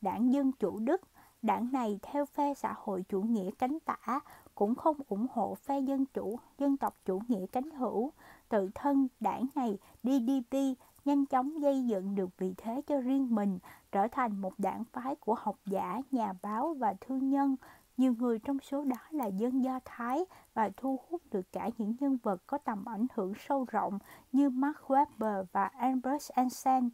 đảng 0.00 0.32
Dân 0.32 0.52
Chủ 0.52 0.78
Đức. 0.78 1.00
Đảng 1.42 1.72
này 1.72 1.98
theo 2.02 2.26
phe 2.26 2.54
xã 2.54 2.74
hội 2.76 3.04
chủ 3.08 3.22
nghĩa 3.22 3.50
cánh 3.50 3.78
tả, 3.80 4.20
cũng 4.54 4.74
không 4.74 4.96
ủng 5.08 5.26
hộ 5.32 5.54
phe 5.54 5.80
dân 5.80 6.04
chủ, 6.06 6.38
dân 6.58 6.76
tộc 6.76 6.96
chủ 7.04 7.22
nghĩa 7.28 7.46
cánh 7.46 7.70
hữu. 7.70 8.12
Tự 8.48 8.70
thân 8.74 9.08
đảng 9.20 9.46
này 9.54 9.78
DDP 10.02 10.56
nhanh 11.04 11.26
chóng 11.26 11.60
gây 11.60 11.86
dựng 11.86 12.14
được 12.14 12.38
vị 12.38 12.54
thế 12.56 12.82
cho 12.86 13.00
riêng 13.00 13.34
mình, 13.34 13.58
trở 13.92 14.08
thành 14.08 14.40
một 14.40 14.52
đảng 14.58 14.84
phái 14.84 15.14
của 15.16 15.34
học 15.38 15.56
giả, 15.66 16.00
nhà 16.10 16.32
báo 16.42 16.74
và 16.74 16.94
thương 17.00 17.30
nhân. 17.30 17.56
Nhiều 17.98 18.14
người 18.18 18.38
trong 18.38 18.58
số 18.60 18.84
đó 18.84 18.96
là 19.10 19.26
dân 19.26 19.64
Do 19.64 19.80
Thái 19.84 20.24
và 20.54 20.70
thu 20.76 21.00
hút 21.08 21.22
được 21.30 21.52
cả 21.52 21.70
những 21.78 21.94
nhân 22.00 22.18
vật 22.22 22.42
có 22.46 22.58
tầm 22.58 22.84
ảnh 22.84 23.06
hưởng 23.14 23.32
sâu 23.48 23.66
rộng 23.70 23.98
như 24.32 24.50
Mark 24.50 24.76
Webber 24.86 25.44
và 25.52 25.64
Albert 25.64 26.30
Einstein. 26.30 26.88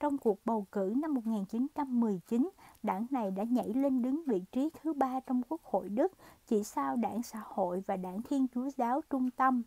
Trong 0.00 0.18
cuộc 0.18 0.38
bầu 0.44 0.66
cử 0.72 0.92
năm 0.96 1.14
1919, 1.14 2.50
đảng 2.82 3.06
này 3.10 3.30
đã 3.30 3.42
nhảy 3.42 3.68
lên 3.74 4.02
đứng 4.02 4.22
vị 4.26 4.42
trí 4.52 4.70
thứ 4.82 4.92
ba 4.92 5.20
trong 5.20 5.42
Quốc 5.48 5.62
hội 5.64 5.88
Đức, 5.88 6.12
chỉ 6.46 6.64
sau 6.64 6.96
đảng 6.96 7.22
xã 7.22 7.42
hội 7.44 7.82
và 7.86 7.96
đảng 7.96 8.22
Thiên 8.22 8.46
Chúa 8.54 8.68
giáo 8.76 9.00
trung 9.10 9.30
tâm. 9.30 9.62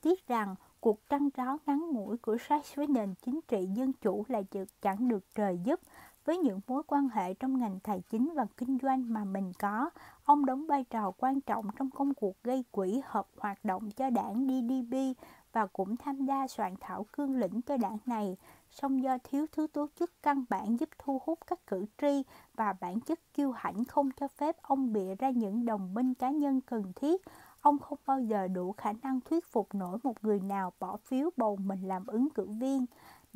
Tiếc 0.00 0.26
rằng, 0.26 0.54
cuộc 0.80 1.08
trăng 1.08 1.30
tráo 1.30 1.58
ngắn 1.66 1.90
ngủi 1.90 2.16
của 2.16 2.36
Sachs 2.48 2.76
với 2.76 2.86
nền 2.86 3.14
chính 3.14 3.40
trị 3.48 3.66
dân 3.74 3.92
chủ 3.92 4.24
là 4.28 4.42
chẳng 4.82 5.08
được 5.08 5.34
trời 5.34 5.58
giúp. 5.64 5.80
Với 6.28 6.38
những 6.38 6.60
mối 6.66 6.82
quan 6.86 7.08
hệ 7.08 7.34
trong 7.34 7.58
ngành 7.58 7.80
tài 7.80 8.02
chính 8.10 8.32
và 8.34 8.46
kinh 8.56 8.78
doanh 8.82 9.12
mà 9.12 9.24
mình 9.24 9.52
có, 9.58 9.90
ông 10.24 10.46
đóng 10.46 10.66
vai 10.66 10.84
trò 10.84 11.10
quan 11.18 11.40
trọng 11.40 11.66
trong 11.76 11.90
công 11.90 12.14
cuộc 12.14 12.42
gây 12.44 12.64
quỹ 12.70 13.00
hợp 13.04 13.26
hoạt 13.36 13.64
động 13.64 13.90
cho 13.90 14.10
đảng 14.10 14.46
DDP 14.46 15.22
và 15.52 15.66
cũng 15.66 15.96
tham 15.96 16.26
gia 16.26 16.46
soạn 16.46 16.74
thảo 16.80 17.06
cương 17.12 17.36
lĩnh 17.36 17.62
cho 17.62 17.76
đảng 17.76 17.98
này 18.06 18.36
song 18.70 19.02
do 19.02 19.18
thiếu 19.24 19.46
thứ 19.52 19.66
tố 19.66 19.86
chức 19.98 20.22
căn 20.22 20.44
bản 20.50 20.80
giúp 20.80 20.88
thu 20.98 21.20
hút 21.24 21.38
các 21.46 21.66
cử 21.66 21.86
tri 22.00 22.22
và 22.54 22.74
bản 22.80 23.00
chất 23.00 23.18
kiêu 23.34 23.52
hãnh 23.52 23.84
không 23.84 24.10
cho 24.20 24.28
phép 24.28 24.56
ông 24.62 24.92
bịa 24.92 25.14
ra 25.14 25.30
những 25.30 25.64
đồng 25.64 25.94
minh 25.94 26.14
cá 26.14 26.30
nhân 26.30 26.60
cần 26.60 26.92
thiết, 26.96 27.22
ông 27.60 27.78
không 27.78 27.98
bao 28.06 28.20
giờ 28.20 28.48
đủ 28.48 28.72
khả 28.72 28.92
năng 29.02 29.20
thuyết 29.20 29.52
phục 29.52 29.74
nổi 29.74 29.98
một 30.02 30.24
người 30.24 30.40
nào 30.40 30.72
bỏ 30.80 30.96
phiếu 30.96 31.30
bầu 31.36 31.56
mình 31.56 31.88
làm 31.88 32.06
ứng 32.06 32.28
cử 32.30 32.46
viên. 32.46 32.86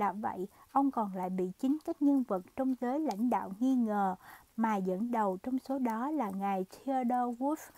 Đã 0.03 0.13
vậy, 0.13 0.49
ông 0.73 0.91
còn 0.91 1.17
lại 1.17 1.31
bị 1.31 1.53
chính 1.59 1.79
các 1.85 2.03
nhân 2.03 2.23
vật 2.29 2.43
trong 2.57 2.75
giới 2.81 3.01
lãnh 3.01 3.31
đạo 3.31 3.53
nghi 3.59 3.75
ngờ, 3.75 4.15
mà 4.57 4.77
dẫn 4.77 5.11
đầu 5.11 5.39
trong 5.43 5.59
số 5.59 5.79
đó 5.79 6.11
là 6.11 6.31
ngài 6.31 6.65
Theodore 6.65 7.45
Wolff, 7.45 7.71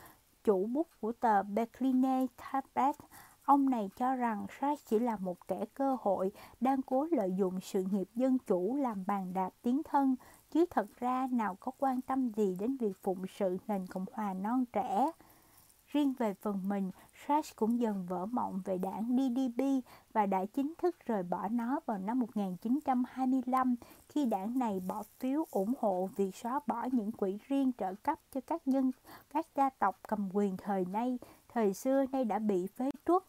chủ 0.44 0.66
bút 0.66 0.88
của 1.00 1.12
tờ 1.12 1.42
Berliner 1.42 2.26
Tablet, 2.36 2.96
Ông 3.44 3.70
này 3.70 3.90
cho 3.96 4.14
rằng 4.14 4.46
Reich 4.60 4.78
chỉ 4.88 4.98
là 4.98 5.16
một 5.16 5.48
kẻ 5.48 5.64
cơ 5.74 5.96
hội 6.00 6.32
đang 6.60 6.82
cố 6.82 7.06
lợi 7.10 7.32
dụng 7.36 7.60
sự 7.60 7.84
nghiệp 7.90 8.08
dân 8.14 8.38
chủ 8.38 8.76
làm 8.76 9.04
bàn 9.06 9.32
đạp 9.34 9.50
tiến 9.62 9.82
thân, 9.82 10.16
chứ 10.50 10.64
thật 10.70 10.86
ra 11.00 11.28
nào 11.32 11.56
có 11.60 11.72
quan 11.78 12.00
tâm 12.00 12.28
gì 12.28 12.56
đến 12.60 12.76
việc 12.76 13.02
phụng 13.02 13.24
sự 13.38 13.58
nền 13.68 13.86
Cộng 13.86 14.04
hòa 14.12 14.34
non 14.34 14.64
trẻ. 14.72 15.10
Riêng 15.94 16.12
về 16.18 16.34
phần 16.34 16.68
mình, 16.68 16.90
Reich 17.28 17.56
cũng 17.56 17.80
dần 17.80 18.06
vỡ 18.06 18.26
mộng 18.26 18.60
về 18.64 18.78
đảng 18.78 19.16
DDP 19.16 19.64
và 20.12 20.26
đã 20.26 20.44
chính 20.44 20.74
thức 20.78 20.96
rời 21.06 21.22
bỏ 21.22 21.48
nó 21.48 21.80
vào 21.86 21.98
năm 21.98 22.18
1925 22.20 23.76
khi 24.08 24.24
đảng 24.24 24.58
này 24.58 24.80
bỏ 24.80 25.02
phiếu 25.18 25.44
ủng 25.50 25.74
hộ 25.80 26.08
việc 26.16 26.36
xóa 26.36 26.60
bỏ 26.66 26.86
những 26.92 27.12
quỹ 27.12 27.38
riêng 27.48 27.72
trợ 27.78 27.94
cấp 27.94 28.18
cho 28.34 28.40
các 28.46 28.68
nhân 28.68 28.90
các 29.32 29.46
gia 29.56 29.70
tộc 29.70 30.00
cầm 30.08 30.28
quyền 30.32 30.56
thời 30.56 30.84
nay, 30.84 31.18
thời 31.48 31.74
xưa 31.74 32.04
nay 32.12 32.24
đã 32.24 32.38
bị 32.38 32.66
phế 32.66 32.90
truất. 33.06 33.22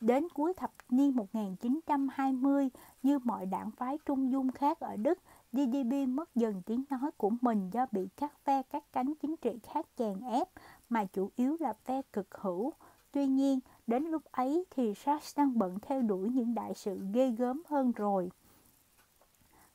Đến 0.00 0.28
cuối 0.34 0.54
thập 0.54 0.72
niên 0.88 1.16
1920, 1.16 2.68
như 3.02 3.18
mọi 3.18 3.46
đảng 3.46 3.70
phái 3.70 3.98
trung 4.06 4.32
dung 4.32 4.52
khác 4.52 4.80
ở 4.80 4.96
Đức, 4.96 5.18
DDP 5.52 6.08
mất 6.08 6.34
dần 6.34 6.62
tiếng 6.62 6.84
nói 6.90 7.10
của 7.16 7.30
mình 7.40 7.70
do 7.70 7.86
bị 7.92 8.08
các 8.16 8.32
phe 8.44 8.62
các 8.62 8.84
cánh 8.92 9.14
chính 9.22 9.36
trị 9.36 9.58
khác 9.62 9.86
chèn 9.96 10.20
ép, 10.20 10.48
mà 10.88 11.04
chủ 11.04 11.30
yếu 11.36 11.56
là 11.60 11.72
phe 11.72 12.02
cực 12.12 12.34
hữu. 12.34 12.72
Tuy 13.10 13.26
nhiên, 13.26 13.60
đến 13.86 14.04
lúc 14.04 14.22
ấy 14.24 14.64
thì 14.70 14.94
Sachs 14.94 15.38
đang 15.38 15.58
bận 15.58 15.78
theo 15.82 16.02
đuổi 16.02 16.30
những 16.30 16.54
đại 16.54 16.74
sự 16.74 17.00
ghê 17.12 17.30
gớm 17.30 17.62
hơn 17.68 17.92
rồi. 17.92 18.30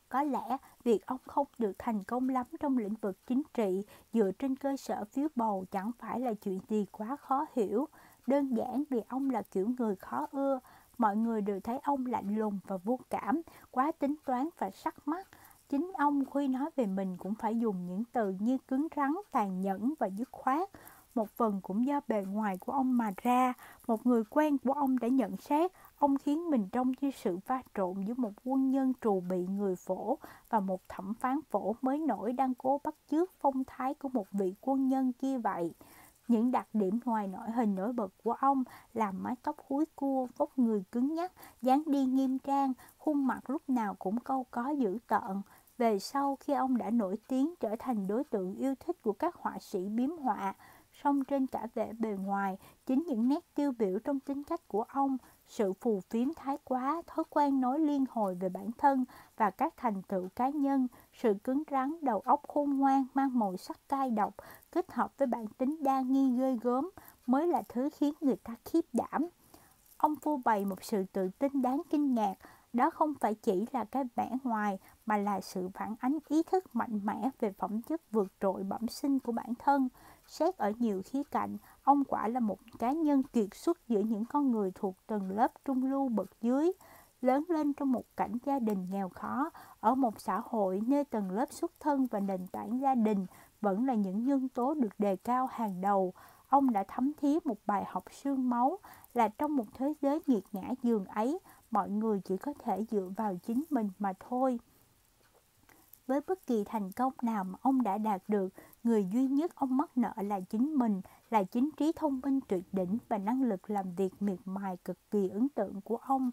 Có 0.09 0.24
lẽ 0.24 0.57
việc 0.84 1.05
ông 1.05 1.20
không 1.26 1.47
được 1.57 1.74
thành 1.78 2.03
công 2.03 2.30
lắm 2.30 2.45
trong 2.59 2.78
lĩnh 2.78 2.95
vực 3.01 3.18
chính 3.28 3.41
trị 3.53 3.86
dựa 4.14 4.32
trên 4.39 4.55
cơ 4.55 4.78
sở 4.78 5.05
phiếu 5.05 5.28
bầu 5.36 5.66
chẳng 5.72 5.91
phải 5.99 6.20
là 6.20 6.34
chuyện 6.34 6.59
gì 6.70 6.86
quá 6.91 7.16
khó 7.16 7.45
hiểu. 7.55 7.88
Đơn 8.28 8.57
giản 8.57 8.84
vì 8.89 9.01
ông 9.07 9.30
là 9.30 9.41
kiểu 9.41 9.70
người 9.78 9.95
khó 9.95 10.28
ưa, 10.32 10.59
mọi 10.97 11.16
người 11.16 11.41
đều 11.41 11.59
thấy 11.59 11.80
ông 11.84 12.05
lạnh 12.05 12.36
lùng 12.38 12.59
và 12.68 12.78
vô 12.78 12.99
cảm, 13.09 13.41
quá 13.72 13.91
tính 13.91 14.16
toán 14.26 14.49
và 14.57 14.72
sắc 14.72 15.07
mắt. 15.07 15.28
Chính 15.70 15.91
ông 15.97 16.24
khi 16.34 16.47
nói 16.47 16.70
về 16.76 16.86
mình 16.86 17.18
cũng 17.18 17.36
phải 17.36 17.59
dùng 17.59 17.86
những 17.86 18.03
từ 18.11 18.36
như 18.39 18.57
cứng 18.68 18.88
rắn, 18.95 19.16
tàn 19.32 19.61
nhẫn 19.61 19.93
và 19.99 20.07
dứt 20.07 20.30
khoát. 20.32 20.70
Một 21.16 21.30
phần 21.30 21.59
cũng 21.61 21.86
do 21.86 22.01
bề 22.07 22.24
ngoài 22.26 22.57
của 22.57 22.72
ông 22.72 22.97
mà 22.97 23.11
ra, 23.22 23.53
một 23.88 24.05
người 24.05 24.24
quen 24.30 24.57
của 24.57 24.74
ông 24.74 24.99
đã 24.99 25.07
nhận 25.07 25.38
xét 25.38 25.72
ông 25.99 26.18
khiến 26.18 26.49
mình 26.49 26.68
trông 26.72 26.91
như 27.01 27.11
sự 27.11 27.38
va 27.47 27.61
trộn 27.76 28.03
giữa 28.05 28.14
một 28.18 28.32
quân 28.43 28.72
nhân 28.72 28.93
trù 29.01 29.20
bị 29.30 29.47
người 29.47 29.76
phổ 29.76 30.18
và 30.49 30.59
một 30.59 30.82
thẩm 30.89 31.14
phán 31.14 31.39
phổ 31.49 31.76
mới 31.82 31.97
nổi 31.99 32.34
đang 32.34 32.53
cố 32.53 32.82
bắt 32.84 32.95
chước 33.11 33.32
phong 33.39 33.64
thái 33.68 33.93
của 33.93 34.09
một 34.09 34.28
vị 34.32 34.55
quân 34.61 34.88
nhân 34.88 35.14
kia 35.14 35.38
vậy. 35.38 35.74
Những 36.28 36.51
đặc 36.51 36.68
điểm 36.74 36.99
ngoài 37.05 37.28
nội 37.28 37.51
hình 37.51 37.76
nổi 37.76 37.93
bật 37.93 38.14
của 38.24 38.34
ông 38.34 38.64
là 38.93 39.11
mái 39.11 39.36
tóc 39.43 39.55
húi 39.68 39.86
cua, 39.95 40.28
vóc 40.38 40.59
người 40.59 40.84
cứng 40.91 41.14
nhắc, 41.14 41.32
dáng 41.61 41.84
đi 41.86 42.05
nghiêm 42.05 42.39
trang, 42.39 42.74
khuôn 42.97 43.28
mặt 43.28 43.49
lúc 43.49 43.61
nào 43.70 43.95
cũng 43.99 44.20
câu 44.20 44.45
có 44.51 44.70
dữ 44.70 44.97
tợn. 45.07 45.41
Về 45.78 45.99
sau 45.99 46.38
khi 46.39 46.53
ông 46.53 46.78
đã 46.78 46.89
nổi 46.89 47.18
tiếng 47.28 47.53
trở 47.59 47.76
thành 47.80 48.07
đối 48.07 48.24
tượng 48.24 48.55
yêu 48.55 48.76
thích 48.80 49.01
của 49.01 49.14
các 49.14 49.36
họa 49.36 49.59
sĩ 49.59 49.89
biếm 49.89 50.09
họa, 50.09 50.53
song 51.04 51.24
trên 51.24 51.47
cả 51.47 51.68
vẻ 51.76 51.93
bề 51.93 52.10
ngoài, 52.10 52.58
chính 52.86 53.04
những 53.08 53.28
nét 53.28 53.56
tiêu 53.56 53.72
biểu 53.80 53.99
trong 53.99 54.20
tính 54.20 54.43
cách 54.43 54.68
của 54.68 54.84
ông, 54.84 55.18
sự 55.47 55.74
phù 55.74 55.99
phiếm 56.10 56.34
thái 56.34 56.58
quá, 56.64 57.01
thói 57.08 57.26
quen 57.30 57.62
nói 57.62 57.80
liên 57.80 58.06
hồi 58.10 58.36
về 58.36 58.49
bản 58.49 58.72
thân 58.78 59.06
và 59.38 59.49
các 59.49 59.74
thành 59.78 60.01
tựu 60.01 60.28
cá 60.36 60.49
nhân, 60.49 60.88
sự 61.14 61.34
cứng 61.43 61.64
rắn, 61.72 61.93
đầu 62.01 62.20
óc 62.20 62.41
khôn 62.47 62.78
ngoan 62.78 63.06
mang 63.14 63.39
màu 63.39 63.58
sắc 63.58 63.80
cay 63.89 64.12
độc, 64.12 64.36
kết 64.72 64.91
hợp 64.91 65.14
với 65.18 65.28
bản 65.28 65.47
tính 65.47 65.84
đa 65.84 66.01
nghi 66.01 66.38
ghê 66.38 66.58
gớm 66.62 66.89
mới 67.26 67.47
là 67.47 67.62
thứ 67.70 67.89
khiến 67.97 68.14
người 68.22 68.36
ta 68.36 68.56
khiếp 68.66 68.86
đảm. 68.93 69.28
Ông 69.97 70.16
phô 70.16 70.39
bày 70.45 70.66
một 70.66 70.84
sự 70.84 71.04
tự 71.04 71.30
tin 71.39 71.62
đáng 71.62 71.82
kinh 71.89 72.16
ngạc, 72.16 72.34
đó 72.74 72.89
không 72.89 73.13
phải 73.20 73.36
chỉ 73.36 73.66
là 73.71 73.84
cái 73.84 74.04
vẻ 74.16 74.30
ngoài 74.43 74.80
mà 75.05 75.17
là 75.17 75.42
sự 75.42 75.70
phản 75.74 75.96
ánh 76.00 76.17
ý 76.28 76.43
thức 76.43 76.75
mạnh 76.75 77.00
mẽ 77.04 77.30
về 77.39 77.51
phẩm 77.51 77.82
chất 77.82 78.01
vượt 78.12 78.28
trội 78.42 78.63
bẩm 78.63 78.88
sinh 78.88 79.20
của 79.20 79.32
bản 79.32 79.54
thân. 79.59 79.89
Xét 80.28 80.58
ở 80.58 80.71
nhiều 80.79 81.01
khía 81.05 81.24
cạnh, 81.32 81.58
ông 81.83 82.04
quả 82.04 82.28
là 82.28 82.39
một 82.39 82.58
cá 82.79 82.91
nhân 82.91 83.24
kiệt 83.24 83.50
xuất 83.54 83.87
giữa 83.87 84.00
những 84.00 84.25
con 84.25 84.51
người 84.51 84.71
thuộc 84.75 84.95
tầng 85.08 85.29
lớp 85.29 85.51
trung 85.66 85.83
lưu 85.83 86.09
bậc 86.09 86.41
dưới, 86.41 86.71
lớn 87.21 87.43
lên 87.50 87.74
trong 87.74 87.91
một 87.91 88.04
cảnh 88.17 88.37
gia 88.45 88.59
đình 88.59 88.87
nghèo 88.89 89.09
khó, 89.09 89.50
ở 89.79 89.95
một 89.95 90.20
xã 90.20 90.41
hội 90.45 90.82
nơi 90.87 91.04
tầng 91.04 91.32
lớp 91.32 91.51
xuất 91.51 91.71
thân 91.79 92.08
và 92.12 92.20
nền 92.20 92.47
tảng 92.47 92.79
gia 92.82 92.95
đình 92.95 93.25
vẫn 93.62 93.86
là 93.86 93.93
những 93.93 94.25
nhân 94.25 94.50
tố 94.50 94.74
được 94.74 94.93
đề 94.97 95.16
cao 95.16 95.47
hàng 95.51 95.82
đầu. 95.82 96.13
Ông 96.50 96.74
đã 96.74 96.83
thấm 96.87 97.12
thía 97.21 97.39
một 97.43 97.58
bài 97.66 97.83
học 97.87 98.04
xương 98.12 98.50
máu 98.50 98.79
là 99.13 99.28
trong 99.28 99.55
một 99.55 99.66
thế 99.74 99.93
giới 100.01 100.20
nghiệt 100.28 100.43
ngã 100.51 100.70
giường 100.83 101.05
ấy, 101.05 101.39
mọi 101.71 101.89
người 101.89 102.21
chỉ 102.25 102.37
có 102.37 102.54
thể 102.59 102.86
dựa 102.91 103.09
vào 103.17 103.36
chính 103.43 103.63
mình 103.70 103.89
mà 104.00 104.13
thôi. 104.29 104.59
Với 106.08 106.21
bất 106.28 106.47
kỳ 106.47 106.63
thành 106.63 106.92
công 106.92 107.13
nào 107.21 107.43
mà 107.43 107.59
ông 107.62 107.84
đã 107.84 107.97
đạt 107.97 108.21
được, 108.28 108.54
người 108.84 109.08
duy 109.13 109.28
nhất 109.28 109.55
ông 109.55 109.78
mắc 109.78 109.97
nợ 109.97 110.13
là 110.16 110.39
chính 110.39 110.75
mình, 110.75 111.01
là 111.30 111.43
chính 111.43 111.70
trí 111.78 111.92
thông 111.92 112.20
minh 112.24 112.39
tuyệt 112.47 112.63
đỉnh 112.71 112.97
và 113.09 113.17
năng 113.17 113.43
lực 113.43 113.70
làm 113.70 113.96
việc 113.96 114.21
miệt 114.21 114.39
mài 114.46 114.78
cực 114.78 114.97
kỳ 115.12 115.30
ấn 115.30 115.50
tượng 115.50 115.82
của 115.82 115.97
ông. 115.97 116.32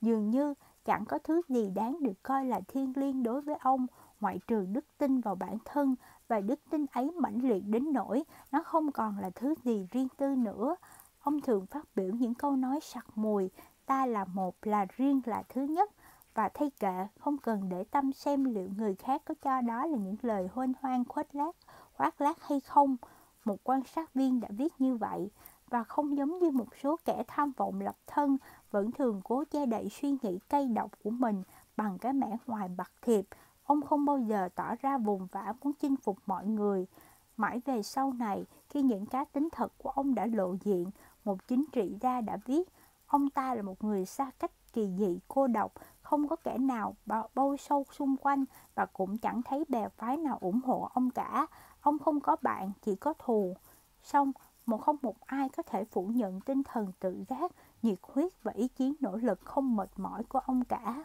Dường 0.00 0.30
như 0.30 0.54
chẳng 0.84 1.04
có 1.04 1.18
thứ 1.18 1.42
gì 1.48 1.70
đáng 1.70 1.96
được 2.00 2.22
coi 2.22 2.44
là 2.44 2.60
thiên 2.68 2.92
liêng 2.96 3.22
đối 3.22 3.40
với 3.40 3.54
ông, 3.60 3.86
ngoại 4.20 4.40
trừ 4.46 4.66
đức 4.72 4.84
tin 4.98 5.20
vào 5.20 5.34
bản 5.34 5.58
thân 5.64 5.94
và 6.28 6.40
đức 6.40 6.60
tin 6.70 6.86
ấy 6.92 7.10
mãnh 7.10 7.48
liệt 7.48 7.62
đến 7.66 7.92
nỗi 7.92 8.24
nó 8.52 8.62
không 8.62 8.92
còn 8.92 9.18
là 9.18 9.30
thứ 9.30 9.54
gì 9.64 9.86
riêng 9.90 10.08
tư 10.16 10.34
nữa. 10.34 10.76
ông 11.20 11.40
thường 11.40 11.66
phát 11.66 11.84
biểu 11.94 12.12
những 12.12 12.34
câu 12.34 12.56
nói 12.56 12.80
sặc 12.82 13.06
mùi, 13.14 13.50
ta 13.86 14.06
là 14.06 14.24
một 14.24 14.56
là 14.62 14.86
riêng 14.96 15.20
là 15.24 15.42
thứ 15.48 15.62
nhất, 15.62 15.90
và 16.34 16.48
thay 16.48 16.70
kệ, 16.70 17.06
không 17.18 17.38
cần 17.38 17.68
để 17.68 17.84
tâm 17.84 18.12
xem 18.12 18.44
liệu 18.44 18.68
người 18.76 18.94
khác 18.94 19.22
có 19.24 19.34
cho 19.42 19.60
đó 19.60 19.86
là 19.86 19.96
những 19.98 20.16
lời 20.22 20.48
huênh 20.54 20.72
hoang 20.80 21.04
khuếch 21.04 21.34
lác, 21.34 21.56
khoác 21.92 22.20
lác 22.20 22.42
hay 22.42 22.60
không. 22.60 22.96
Một 23.44 23.56
quan 23.64 23.80
sát 23.84 24.14
viên 24.14 24.40
đã 24.40 24.48
viết 24.50 24.72
như 24.78 24.96
vậy, 24.96 25.30
và 25.68 25.84
không 25.84 26.16
giống 26.16 26.38
như 26.38 26.50
một 26.50 26.76
số 26.82 26.96
kẻ 27.04 27.24
tham 27.28 27.52
vọng 27.56 27.80
lập 27.80 27.96
thân 28.06 28.36
vẫn 28.70 28.92
thường 28.92 29.20
cố 29.24 29.44
che 29.50 29.66
đậy 29.66 29.88
suy 29.88 30.16
nghĩ 30.22 30.38
cay 30.48 30.66
độc 30.66 30.90
của 31.04 31.10
mình 31.10 31.42
bằng 31.76 31.98
cái 31.98 32.12
mẻ 32.12 32.36
ngoài 32.46 32.68
bạc 32.76 32.92
thiệp. 33.02 33.24
Ông 33.64 33.82
không 33.82 34.04
bao 34.04 34.18
giờ 34.18 34.48
tỏ 34.54 34.74
ra 34.80 34.98
vùng 34.98 35.26
vã 35.26 35.54
muốn 35.62 35.72
chinh 35.72 35.96
phục 35.96 36.18
mọi 36.26 36.46
người. 36.46 36.86
Mãi 37.36 37.60
về 37.64 37.82
sau 37.82 38.12
này, 38.12 38.44
khi 38.68 38.82
những 38.82 39.06
cá 39.06 39.24
tính 39.24 39.48
thật 39.52 39.72
của 39.78 39.90
ông 39.90 40.14
đã 40.14 40.26
lộ 40.26 40.54
diện, 40.60 40.90
một 41.24 41.48
chính 41.48 41.64
trị 41.72 41.96
gia 42.00 42.20
đã 42.20 42.36
viết, 42.46 42.68
ông 43.06 43.30
ta 43.30 43.54
là 43.54 43.62
một 43.62 43.84
người 43.84 44.06
xa 44.06 44.30
cách 44.38 44.50
kỳ 44.72 44.88
dị, 44.98 45.18
cô 45.28 45.46
độc, 45.46 45.72
không 46.10 46.28
có 46.28 46.36
kẻ 46.36 46.58
nào 46.58 46.96
bâu 47.34 47.56
sâu 47.56 47.84
xung 47.92 48.16
quanh 48.16 48.44
và 48.74 48.86
cũng 48.86 49.18
chẳng 49.18 49.42
thấy 49.42 49.64
bè 49.68 49.88
phái 49.88 50.16
nào 50.16 50.38
ủng 50.40 50.60
hộ 50.64 50.88
ông 50.94 51.10
cả. 51.10 51.46
Ông 51.80 51.98
không 51.98 52.20
có 52.20 52.36
bạn, 52.42 52.72
chỉ 52.82 52.96
có 52.96 53.14
thù. 53.18 53.56
Xong, 54.02 54.32
một 54.66 54.78
không 54.78 54.96
một 55.02 55.20
ai 55.26 55.48
có 55.48 55.62
thể 55.62 55.84
phủ 55.84 56.06
nhận 56.06 56.40
tinh 56.40 56.62
thần 56.62 56.92
tự 57.00 57.24
giác, 57.28 57.52
nhiệt 57.82 57.98
huyết 58.02 58.32
và 58.42 58.52
ý 58.52 58.68
chí 58.68 58.94
nỗ 59.00 59.16
lực 59.16 59.40
không 59.44 59.76
mệt 59.76 59.90
mỏi 59.96 60.24
của 60.24 60.38
ông 60.38 60.64
cả. 60.64 61.04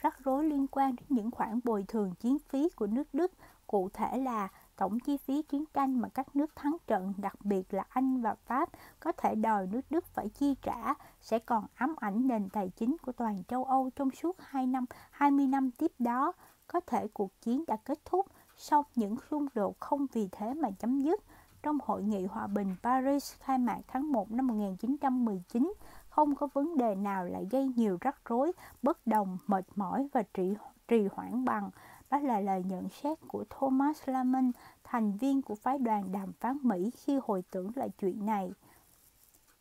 Rắc 0.00 0.24
rối 0.24 0.44
liên 0.44 0.66
quan 0.66 0.96
đến 0.96 1.06
những 1.08 1.30
khoản 1.30 1.60
bồi 1.64 1.84
thường 1.88 2.14
chiến 2.20 2.38
phí 2.48 2.68
của 2.68 2.86
nước 2.86 3.14
Đức, 3.14 3.32
cụ 3.66 3.88
thể 3.92 4.18
là 4.18 4.48
tổng 4.78 5.00
chi 5.00 5.16
phí 5.16 5.42
chiến 5.42 5.64
tranh 5.74 6.00
mà 6.00 6.08
các 6.08 6.36
nước 6.36 6.56
thắng 6.56 6.76
trận, 6.86 7.12
đặc 7.16 7.34
biệt 7.44 7.74
là 7.74 7.84
Anh 7.88 8.22
và 8.22 8.34
Pháp, 8.46 8.68
có 9.00 9.12
thể 9.12 9.34
đòi 9.34 9.66
nước 9.66 9.80
Đức 9.90 10.06
phải 10.06 10.28
chi 10.28 10.54
trả, 10.62 10.94
sẽ 11.20 11.38
còn 11.38 11.66
ám 11.74 11.94
ảnh 11.98 12.28
nền 12.28 12.48
tài 12.48 12.68
chính 12.68 12.96
của 13.02 13.12
toàn 13.12 13.44
châu 13.48 13.64
Âu 13.64 13.90
trong 13.96 14.10
suốt 14.10 14.36
2 14.40 14.66
năm, 14.66 14.84
20 15.10 15.46
năm 15.46 15.70
tiếp 15.70 15.92
đó. 15.98 16.32
Có 16.66 16.80
thể 16.80 17.08
cuộc 17.08 17.40
chiến 17.40 17.64
đã 17.66 17.76
kết 17.76 17.98
thúc, 18.04 18.26
song 18.56 18.84
những 18.94 19.16
xung 19.30 19.46
đột 19.54 19.80
không 19.80 20.06
vì 20.12 20.28
thế 20.32 20.54
mà 20.54 20.70
chấm 20.70 21.00
dứt. 21.00 21.20
Trong 21.62 21.78
Hội 21.84 22.02
nghị 22.02 22.26
Hòa 22.26 22.46
bình 22.46 22.76
Paris 22.82 23.34
khai 23.38 23.58
mạc 23.58 23.80
tháng 23.88 24.12
1 24.12 24.30
năm 24.30 24.46
1919, 24.46 25.72
không 26.08 26.34
có 26.34 26.48
vấn 26.54 26.76
đề 26.76 26.94
nào 26.94 27.24
lại 27.24 27.46
gây 27.50 27.72
nhiều 27.76 27.98
rắc 28.00 28.16
rối, 28.24 28.52
bất 28.82 29.06
đồng, 29.06 29.38
mệt 29.46 29.64
mỏi 29.76 30.08
và 30.12 30.22
trì, 30.34 30.54
trì 30.88 31.08
hoãn 31.12 31.44
bằng. 31.44 31.70
Đó 32.10 32.18
là 32.18 32.40
lời 32.40 32.62
nhận 32.68 32.88
xét 32.88 33.18
của 33.28 33.44
Thomas 33.50 34.08
Lamon, 34.08 34.50
thành 34.84 35.16
viên 35.16 35.42
của 35.42 35.54
phái 35.54 35.78
đoàn 35.78 36.12
đàm 36.12 36.32
phán 36.32 36.58
Mỹ 36.62 36.90
khi 36.90 37.20
hồi 37.24 37.42
tưởng 37.50 37.70
lại 37.74 37.88
chuyện 38.00 38.26
này. 38.26 38.52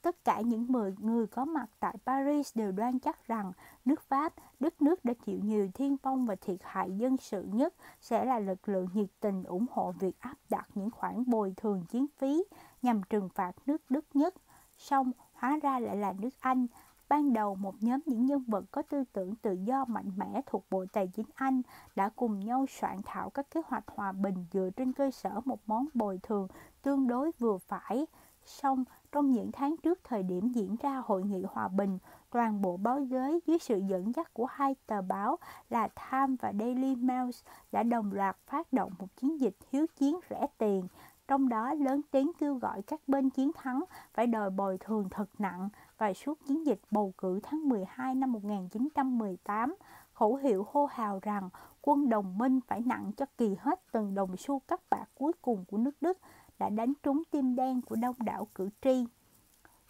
Tất 0.02 0.24
cả 0.24 0.42
những 0.42 0.94
người 1.00 1.28
có 1.28 1.46
mặt 1.46 1.70
tại 1.80 1.96
Paris 2.06 2.58
đều 2.58 2.72
đoan 2.72 3.00
chắc 3.00 3.28
rằng 3.28 3.52
nước 3.86 4.02
Pháp, 4.02 4.34
đất 4.60 4.82
nước 4.82 5.06
đã 5.06 5.14
chịu 5.26 5.40
nhiều 5.44 5.70
thiên 5.74 5.98
vong 6.04 6.26
và 6.26 6.36
thiệt 6.36 6.60
hại 6.64 6.92
dân 6.98 7.18
sự 7.18 7.44
nhất, 7.44 7.74
sẽ 8.02 8.26
là 8.26 8.40
lực 8.40 8.70
lượng 8.70 8.88
nhiệt 8.94 9.10
tình 9.20 9.44
ủng 9.44 9.66
hộ 9.72 9.92
việc 9.92 10.20
áp 10.20 10.36
đặt 10.50 10.68
những 10.76 10.92
khoản 10.92 11.24
bồi 11.28 11.54
thường 11.58 11.86
chiến 11.90 12.06
phí 12.18 12.44
nhằm 12.82 13.04
trừng 13.04 13.30
phạt 13.30 13.52
nước 13.66 13.82
Đức 13.90 14.06
nhất. 14.14 14.36
Song, 14.78 15.12
hóa 15.34 15.60
ra 15.62 15.80
lại 15.80 15.96
là 15.96 16.14
nước 16.20 16.34
Anh. 16.40 16.68
Ban 17.10 17.34
đầu, 17.34 17.56
một 17.56 17.76
nhóm 17.82 18.00
những 18.06 18.26
nhân 18.26 18.44
vật 18.48 18.66
có 18.72 18.82
tư 18.82 19.04
tưởng 19.14 19.36
tự 19.36 19.52
do 19.52 19.86
mạnh 19.86 20.12
mẽ 20.16 20.42
thuộc 20.46 20.66
Bộ 20.70 20.86
Tài 20.94 21.08
chính 21.08 21.26
Anh 21.36 21.62
đã 21.96 22.10
cùng 22.16 22.40
nhau 22.40 22.66
soạn 22.70 22.98
thảo 23.06 23.30
các 23.30 23.52
kế 23.52 23.62
hoạch 23.66 23.84
hòa 23.88 24.12
bình 24.12 24.46
dựa 24.52 24.70
trên 24.76 24.94
cơ 24.94 25.12
sở 25.12 25.42
một 25.46 25.60
món 25.66 25.88
bồi 25.94 26.20
thường 26.24 26.48
tương 26.82 27.08
đối 27.08 27.32
vừa 27.40 27.58
phải. 27.58 28.06
Song, 28.46 28.84
trong 29.12 29.32
những 29.32 29.52
tháng 29.52 29.76
trước 29.84 30.00
thời 30.04 30.24
điểm 30.24 30.50
diễn 30.50 30.76
ra 30.82 31.02
hội 31.06 31.24
nghị 31.24 31.44
hòa 31.50 31.68
bình, 31.68 31.98
toàn 32.30 32.62
bộ 32.62 32.78
báo 32.78 33.00
giới 33.00 33.40
dưới 33.46 33.58
sự 33.60 33.82
dẫn 33.88 34.12
dắt 34.16 34.34
của 34.34 34.46
hai 34.46 34.76
tờ 34.86 35.02
báo 35.02 35.38
là 35.70 35.88
Time 35.88 36.36
và 36.42 36.54
Daily 36.60 36.96
Mail 36.96 37.30
đã 37.72 37.84
đồng 37.84 38.14
loạt 38.14 38.38
phát 38.46 38.74
động 38.74 38.94
một 39.00 39.08
chiến 39.16 39.42
dịch 39.42 39.56
hiếu 39.72 39.86
chiến 39.96 40.20
rẻ 40.30 40.48
tiền, 40.58 40.88
trong 41.28 41.50
đó 41.50 41.74
lớn 41.74 42.02
tiếng 42.12 42.32
kêu 42.40 42.56
gọi 42.56 42.82
các 42.82 43.02
bên 43.08 43.30
chiến 43.30 43.52
thắng 43.56 43.84
phải 44.14 44.28
đòi 44.28 44.50
bồi 44.50 44.78
thường 44.78 45.10
thật 45.10 45.30
nặng 45.40 45.70
và 45.98 46.14
suốt 46.14 46.40
chiến 46.48 46.66
dịch 46.66 46.80
bầu 46.92 47.14
cử 47.18 47.40
tháng 47.44 47.70
12 47.70 48.16
năm 48.16 48.32
1918, 48.32 49.76
khẩu 50.14 50.36
hiệu 50.36 50.68
hô 50.72 50.86
hào 50.86 51.20
rằng 51.22 51.50
quân 51.82 52.10
đồng 52.10 52.38
minh 52.38 52.60
phải 52.68 52.82
nặng 52.82 53.12
cho 53.18 53.26
kỳ 53.38 53.56
hết 53.60 53.80
từng 53.92 54.16
đồng 54.16 54.38
xu 54.38 54.60
cắt 54.60 54.82
bạc 54.90 55.06
cuối 55.16 55.34
cùng 55.42 55.66
của 55.68 55.78
nước 55.78 56.02
Đức 56.02 56.18
đã 56.60 56.70
đánh 56.70 56.94
trúng 57.04 57.24
tim 57.32 57.56
đen 57.56 57.82
của 57.82 57.96
đông 57.96 58.16
đảo 58.20 58.48
cử 58.56 58.70
tri. 58.82 59.06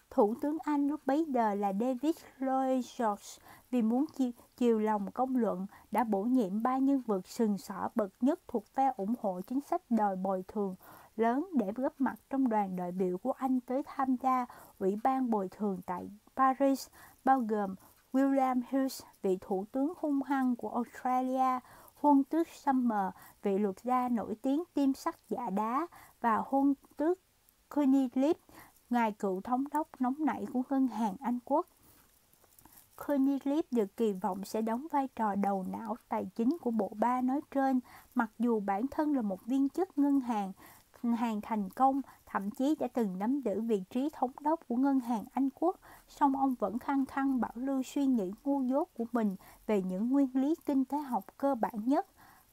Thủ 0.09 0.33
tướng 0.41 0.57
Anh 0.63 0.87
lúc 0.87 1.01
bấy 1.05 1.25
giờ 1.25 1.53
là 1.53 1.73
David 1.73 2.15
Lloyd 2.37 2.99
George 2.99 3.25
vì 3.71 3.81
muốn 3.81 4.05
chiều, 4.15 4.31
chiều 4.57 4.79
lòng 4.79 5.11
công 5.11 5.35
luận 5.35 5.67
đã 5.91 6.03
bổ 6.03 6.23
nhiệm 6.23 6.63
ba 6.63 6.77
nhân 6.77 7.01
vật 7.01 7.27
sừng 7.27 7.57
sỏ 7.57 7.89
bậc 7.95 8.09
nhất 8.21 8.39
thuộc 8.47 8.65
phe 8.65 8.91
ủng 8.97 9.13
hộ 9.21 9.41
chính 9.41 9.61
sách 9.61 9.81
đòi 9.89 10.15
bồi 10.15 10.43
thường 10.47 10.75
lớn 11.17 11.49
để 11.53 11.71
góp 11.75 12.01
mặt 12.01 12.15
trong 12.29 12.49
đoàn 12.49 12.75
đại 12.75 12.91
biểu 12.91 13.17
của 13.17 13.31
Anh 13.31 13.59
tới 13.59 13.83
tham 13.85 14.15
gia 14.15 14.45
Ủy 14.79 14.97
ban 15.03 15.29
bồi 15.29 15.49
thường 15.49 15.81
tại 15.85 16.09
Paris, 16.35 16.87
bao 17.23 17.39
gồm 17.39 17.75
William 18.13 18.61
Hughes, 18.71 19.03
vị 19.21 19.37
thủ 19.41 19.65
tướng 19.71 19.93
hung 19.97 20.21
hăng 20.21 20.55
của 20.55 20.69
Australia, 20.69 21.59
hôn 21.95 22.23
tước 22.23 22.47
Summer, 22.47 23.13
vị 23.41 23.57
luật 23.57 23.75
gia 23.83 24.09
nổi 24.09 24.35
tiếng 24.41 24.63
tiêm 24.73 24.93
sắt 24.93 25.15
giả 25.29 25.49
đá, 25.49 25.87
và 26.21 26.43
hôn 26.45 26.73
tước 26.97 27.19
Cunilip, 27.69 28.37
ngài 28.89 29.11
cựu 29.11 29.41
thống 29.41 29.63
đốc 29.73 29.87
nóng 29.99 30.15
nảy 30.19 30.45
của 30.53 30.61
ngân 30.69 30.87
hàng 30.87 31.15
Anh 31.19 31.39
Quốc. 31.45 31.67
Cunilip 33.07 33.65
được 33.71 33.97
kỳ 33.97 34.13
vọng 34.13 34.45
sẽ 34.45 34.61
đóng 34.61 34.87
vai 34.91 35.07
trò 35.15 35.35
đầu 35.35 35.65
não 35.71 35.95
tài 36.09 36.25
chính 36.35 36.57
của 36.61 36.71
bộ 36.71 36.91
ba 36.95 37.21
nói 37.21 37.41
trên, 37.51 37.79
mặc 38.15 38.29
dù 38.39 38.59
bản 38.59 38.87
thân 38.87 39.15
là 39.15 39.21
một 39.21 39.45
viên 39.45 39.69
chức 39.69 39.97
ngân 39.97 40.19
hàng, 40.19 40.53
hàng 41.03 41.41
thành 41.41 41.69
công, 41.69 42.01
thậm 42.25 42.51
chí 42.51 42.75
đã 42.79 42.87
từng 42.87 43.19
nắm 43.19 43.41
giữ 43.41 43.61
vị 43.61 43.83
trí 43.89 44.09
thống 44.13 44.31
đốc 44.41 44.67
của 44.67 44.75
ngân 44.75 44.99
hàng 44.99 45.23
Anh 45.33 45.49
Quốc, 45.59 45.79
song 46.07 46.35
ông 46.35 46.55
vẫn 46.59 46.79
khăng 46.79 47.05
khăng 47.05 47.41
bảo 47.41 47.51
lưu 47.55 47.83
suy 47.83 48.05
nghĩ 48.05 48.33
ngu 48.43 48.61
dốt 48.61 48.89
của 48.93 49.05
mình 49.11 49.35
về 49.67 49.81
những 49.81 50.09
nguyên 50.09 50.29
lý 50.33 50.55
kinh 50.65 50.85
tế 50.85 50.97
học 50.97 51.23
cơ 51.37 51.55
bản 51.55 51.73
nhất. 51.85 52.07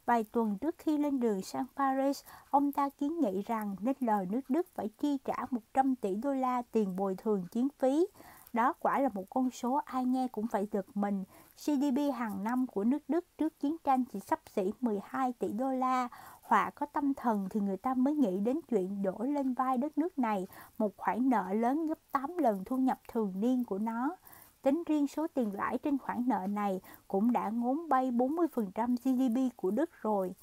Vài 0.06 0.24
tuần 0.32 0.58
trước 0.58 0.74
khi 0.78 0.98
lên 0.98 1.20
đường 1.20 1.42
sang 1.42 1.64
Paris, 1.76 2.24
ông 2.50 2.72
ta 2.72 2.88
kiến 2.88 3.20
nghị 3.20 3.42
rằng 3.42 3.76
nên 3.80 3.96
lời 4.00 4.26
nước 4.30 4.50
Đức 4.50 4.66
phải 4.74 4.88
chi 4.88 5.18
trả 5.24 5.36
100 5.50 5.96
tỷ 5.96 6.14
đô 6.14 6.32
la 6.32 6.62
tiền 6.72 6.96
bồi 6.96 7.14
thường 7.14 7.46
chiến 7.50 7.68
phí. 7.78 8.06
Đó 8.52 8.72
quả 8.72 8.98
là 8.98 9.08
một 9.08 9.24
con 9.30 9.50
số 9.50 9.80
ai 9.84 10.04
nghe 10.04 10.28
cũng 10.28 10.46
phải 10.46 10.68
giật 10.72 10.86
mình. 10.94 11.24
GDP 11.66 12.14
hàng 12.14 12.44
năm 12.44 12.66
của 12.66 12.84
nước 12.84 13.02
Đức 13.08 13.24
trước 13.38 13.60
chiến 13.60 13.76
tranh 13.84 14.04
chỉ 14.04 14.20
sắp 14.20 14.40
xỉ 14.54 14.72
12 14.80 15.32
tỷ 15.32 15.48
đô 15.52 15.70
la. 15.70 16.08
Họa 16.44 16.70
có 16.70 16.86
tâm 16.86 17.14
thần 17.14 17.48
thì 17.50 17.60
người 17.60 17.76
ta 17.76 17.94
mới 17.94 18.14
nghĩ 18.14 18.40
đến 18.40 18.60
chuyện 18.68 19.02
đổ 19.02 19.18
lên 19.18 19.54
vai 19.54 19.78
đất 19.78 19.98
nước 19.98 20.18
này 20.18 20.46
một 20.78 20.96
khoản 20.96 21.30
nợ 21.30 21.52
lớn 21.52 21.86
gấp 21.86 21.98
8 22.12 22.38
lần 22.38 22.64
thu 22.64 22.76
nhập 22.76 23.00
thường 23.08 23.32
niên 23.40 23.64
của 23.64 23.78
nó. 23.78 24.16
Tính 24.62 24.82
riêng 24.86 25.06
số 25.06 25.26
tiền 25.34 25.54
lãi 25.54 25.78
trên 25.78 25.98
khoản 25.98 26.24
nợ 26.28 26.46
này 26.46 26.80
cũng 27.08 27.32
đã 27.32 27.48
ngốn 27.48 27.88
bay 27.88 28.10
40% 28.10 28.96
GDP 28.96 29.56
của 29.56 29.70
Đức 29.70 29.90
rồi. 30.02 30.34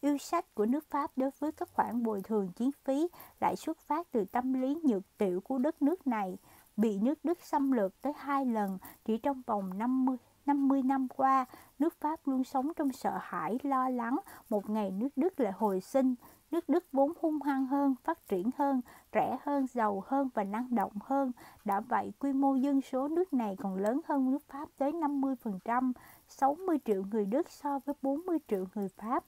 Yêu 0.00 0.18
sách 0.18 0.54
của 0.54 0.66
nước 0.66 0.84
Pháp 0.90 1.10
đối 1.16 1.30
với 1.38 1.52
các 1.52 1.68
khoản 1.74 2.02
bồi 2.02 2.22
thường 2.22 2.52
chiến 2.52 2.70
phí 2.84 3.08
lại 3.40 3.56
xuất 3.56 3.78
phát 3.78 4.12
từ 4.12 4.24
tâm 4.24 4.52
lý 4.52 4.80
nhược 4.84 5.02
tiểu 5.18 5.40
của 5.40 5.58
đất 5.58 5.82
nước 5.82 6.06
này, 6.06 6.38
bị 6.76 6.98
nước 6.98 7.18
Đức 7.24 7.38
xâm 7.42 7.72
lược 7.72 8.02
tới 8.02 8.12
hai 8.16 8.46
lần 8.46 8.78
chỉ 9.04 9.18
trong 9.18 9.42
vòng 9.46 9.78
50, 9.78 10.16
50 10.48 10.82
năm 10.82 11.08
qua, 11.08 11.44
nước 11.78 11.94
Pháp 12.00 12.20
luôn 12.28 12.44
sống 12.44 12.72
trong 12.76 12.92
sợ 12.92 13.18
hãi, 13.22 13.58
lo 13.62 13.88
lắng 13.88 14.18
một 14.50 14.70
ngày 14.70 14.90
nước 14.90 15.08
Đức 15.16 15.40
lại 15.40 15.52
hồi 15.52 15.80
sinh, 15.80 16.14
Nước 16.50 16.68
Đức 16.68 16.84
vốn 16.92 17.12
hung 17.20 17.42
hăng 17.42 17.66
hơn, 17.66 17.94
phát 18.04 18.28
triển 18.28 18.50
hơn, 18.58 18.80
rẻ 19.12 19.38
hơn, 19.42 19.66
giàu 19.66 20.02
hơn 20.06 20.28
và 20.34 20.44
năng 20.44 20.74
động 20.74 20.92
hơn. 21.04 21.32
Đã 21.64 21.80
vậy, 21.80 22.12
quy 22.18 22.32
mô 22.32 22.54
dân 22.54 22.80
số 22.80 23.08
nước 23.08 23.32
này 23.32 23.56
còn 23.58 23.76
lớn 23.76 24.00
hơn 24.08 24.30
nước 24.30 24.42
Pháp 24.48 24.68
tới 24.78 24.92
50%, 24.92 25.92
60 26.28 26.78
triệu 26.84 27.02
người 27.10 27.24
Đức 27.26 27.50
so 27.50 27.78
với 27.78 27.94
40 28.02 28.38
triệu 28.48 28.64
người 28.74 28.88
Pháp. 28.88 29.24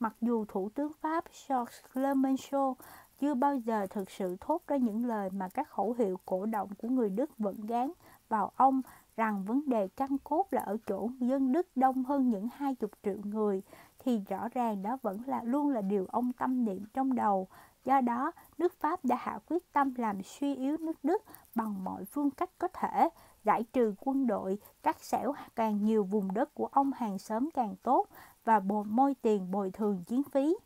Mặc 0.00 0.14
dù 0.20 0.44
Thủ 0.48 0.68
tướng 0.74 0.92
Pháp 1.00 1.24
Georges 1.48 1.80
Clemenceau 1.94 2.76
chưa 3.20 3.34
bao 3.34 3.56
giờ 3.56 3.86
thực 3.90 4.10
sự 4.10 4.36
thốt 4.40 4.62
ra 4.66 4.76
những 4.76 5.04
lời 5.04 5.30
mà 5.30 5.48
các 5.48 5.68
khẩu 5.68 5.94
hiệu 5.98 6.20
cổ 6.26 6.46
động 6.46 6.68
của 6.78 6.88
người 6.88 7.10
Đức 7.10 7.38
vẫn 7.38 7.66
gán 7.66 7.92
vào 8.28 8.52
ông 8.56 8.82
rằng 9.16 9.44
vấn 9.44 9.68
đề 9.68 9.88
căn 9.88 10.18
cốt 10.24 10.46
là 10.50 10.62
ở 10.62 10.76
chỗ 10.86 11.08
dân 11.20 11.52
Đức 11.52 11.66
đông 11.74 12.04
hơn 12.04 12.30
những 12.30 12.48
20 12.56 12.90
triệu 13.02 13.16
người 13.24 13.62
thì 13.98 14.20
rõ 14.28 14.48
ràng 14.48 14.82
đó 14.82 14.98
vẫn 15.02 15.18
là 15.26 15.42
luôn 15.44 15.68
là 15.68 15.80
điều 15.80 16.06
ông 16.08 16.32
tâm 16.32 16.64
niệm 16.64 16.84
trong 16.94 17.14
đầu. 17.14 17.48
Do 17.84 18.00
đó, 18.00 18.32
nước 18.58 18.72
Pháp 18.80 19.04
đã 19.04 19.16
hạ 19.16 19.38
quyết 19.48 19.72
tâm 19.72 19.94
làm 19.96 20.22
suy 20.22 20.54
yếu 20.54 20.76
nước 20.76 20.96
Đức 21.02 21.22
bằng 21.54 21.84
mọi 21.84 22.04
phương 22.04 22.30
cách 22.30 22.50
có 22.58 22.68
thể, 22.68 23.08
giải 23.44 23.64
trừ 23.72 23.94
quân 24.00 24.26
đội, 24.26 24.58
cắt 24.82 25.04
xẻo 25.04 25.34
càng 25.56 25.84
nhiều 25.84 26.04
vùng 26.04 26.34
đất 26.34 26.54
của 26.54 26.66
ông 26.66 26.92
hàng 26.96 27.18
xóm 27.18 27.48
càng 27.54 27.74
tốt 27.82 28.06
và 28.44 28.60
bồi 28.60 28.84
môi 28.84 29.14
tiền 29.22 29.50
bồi 29.50 29.70
thường 29.70 30.04
chiến 30.06 30.22
phí 30.22 30.56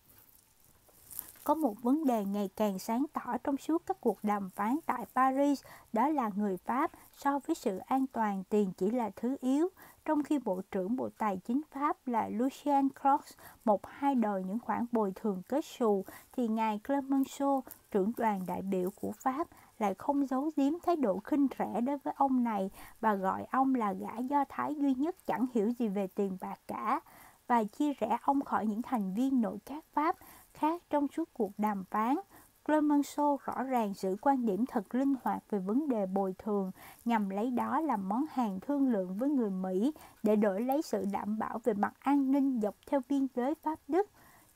có 1.47 1.55
một 1.55 1.83
vấn 1.83 2.05
đề 2.05 2.25
ngày 2.25 2.49
càng 2.57 2.79
sáng 2.79 3.07
tỏ 3.13 3.37
trong 3.45 3.57
suốt 3.57 3.83
các 3.87 4.01
cuộc 4.01 4.19
đàm 4.23 4.51
phán 4.51 4.79
tại 4.87 5.07
Paris, 5.15 5.63
đó 5.93 6.09
là 6.09 6.31
người 6.37 6.57
Pháp 6.57 6.91
so 7.17 7.39
với 7.47 7.55
sự 7.55 7.79
an 7.79 8.07
toàn 8.13 8.43
tiền 8.49 8.73
chỉ 8.77 8.91
là 8.91 9.11
thứ 9.17 9.37
yếu, 9.41 9.69
trong 10.05 10.23
khi 10.23 10.39
Bộ 10.39 10.61
trưởng 10.71 10.97
Bộ 10.97 11.09
Tài 11.19 11.37
chính 11.37 11.61
Pháp 11.71 11.97
là 12.07 12.29
Lucien 12.29 12.89
Croix 13.01 13.21
một 13.65 13.87
hai 13.87 14.15
đòi 14.15 14.43
những 14.43 14.59
khoản 14.59 14.87
bồi 14.93 15.13
thường 15.15 15.43
kết 15.49 15.65
xù, 15.65 16.05
thì 16.33 16.49
ngài 16.49 16.81
Clemenceau, 16.87 17.63
trưởng 17.91 18.13
đoàn 18.17 18.45
đại 18.47 18.63
biểu 18.63 18.91
của 19.01 19.13
Pháp, 19.13 19.49
lại 19.79 19.95
không 19.99 20.27
giấu 20.27 20.51
giếm 20.57 20.73
thái 20.83 20.97
độ 20.97 21.19
khinh 21.19 21.47
rẻ 21.59 21.81
đối 21.81 21.99
với 21.99 22.15
ông 22.17 22.45
này 22.45 22.71
và 23.01 23.15
gọi 23.15 23.47
ông 23.51 23.75
là 23.75 23.93
gã 23.93 24.19
do 24.19 24.45
Thái 24.49 24.75
duy 24.75 24.95
nhất 24.95 25.17
chẳng 25.27 25.47
hiểu 25.55 25.73
gì 25.79 25.89
về 25.89 26.07
tiền 26.07 26.39
bạc 26.41 26.61
cả. 26.67 27.01
Và 27.49 27.65
chia 27.65 27.93
rẽ 27.93 28.19
ông 28.23 28.45
khỏi 28.45 28.67
những 28.67 28.83
thành 28.83 29.15
viên 29.15 29.41
nội 29.41 29.59
các 29.67 29.85
Pháp 29.93 30.17
khác 30.59 30.83
trong 30.91 31.09
suốt 31.09 31.29
cuộc 31.35 31.53
đàm 31.59 31.85
phán. 31.85 32.17
Clemenceau 32.65 33.39
rõ 33.45 33.63
ràng 33.63 33.95
giữ 33.95 34.17
quan 34.21 34.47
điểm 34.47 34.67
thật 34.67 34.95
linh 34.95 35.15
hoạt 35.23 35.43
về 35.51 35.59
vấn 35.59 35.89
đề 35.89 36.07
bồi 36.07 36.35
thường 36.39 36.71
nhằm 37.05 37.31
lấy 37.31 37.51
đó 37.51 37.81
làm 37.81 38.09
món 38.09 38.25
hàng 38.31 38.61
thương 38.61 38.89
lượng 38.89 39.17
với 39.19 39.29
người 39.29 39.51
Mỹ 39.51 39.93
để 40.23 40.37
đổi 40.37 40.61
lấy 40.61 40.83
sự 40.83 41.05
đảm 41.13 41.39
bảo 41.39 41.59
về 41.65 41.75
mặt 41.75 41.95
an 41.99 42.33
ninh 42.33 42.61
dọc 42.61 42.75
theo 42.87 43.01
biên 43.09 43.27
giới 43.35 43.55
Pháp-Đức. 43.63 44.11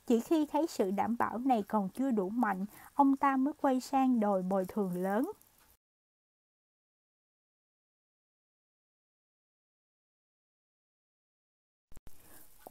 Chỉ 0.06 0.20
khi 0.20 0.46
thấy 0.46 0.66
sự 0.66 0.90
đảm 0.90 1.16
bảo 1.18 1.38
này 1.38 1.62
còn 1.62 1.88
chưa 1.88 2.10
đủ 2.10 2.28
mạnh, 2.28 2.66
ông 2.94 3.16
ta 3.16 3.36
mới 3.36 3.54
quay 3.60 3.80
sang 3.80 4.20
đòi 4.20 4.42
bồi 4.42 4.64
thường 4.64 4.96
lớn. 4.96 5.30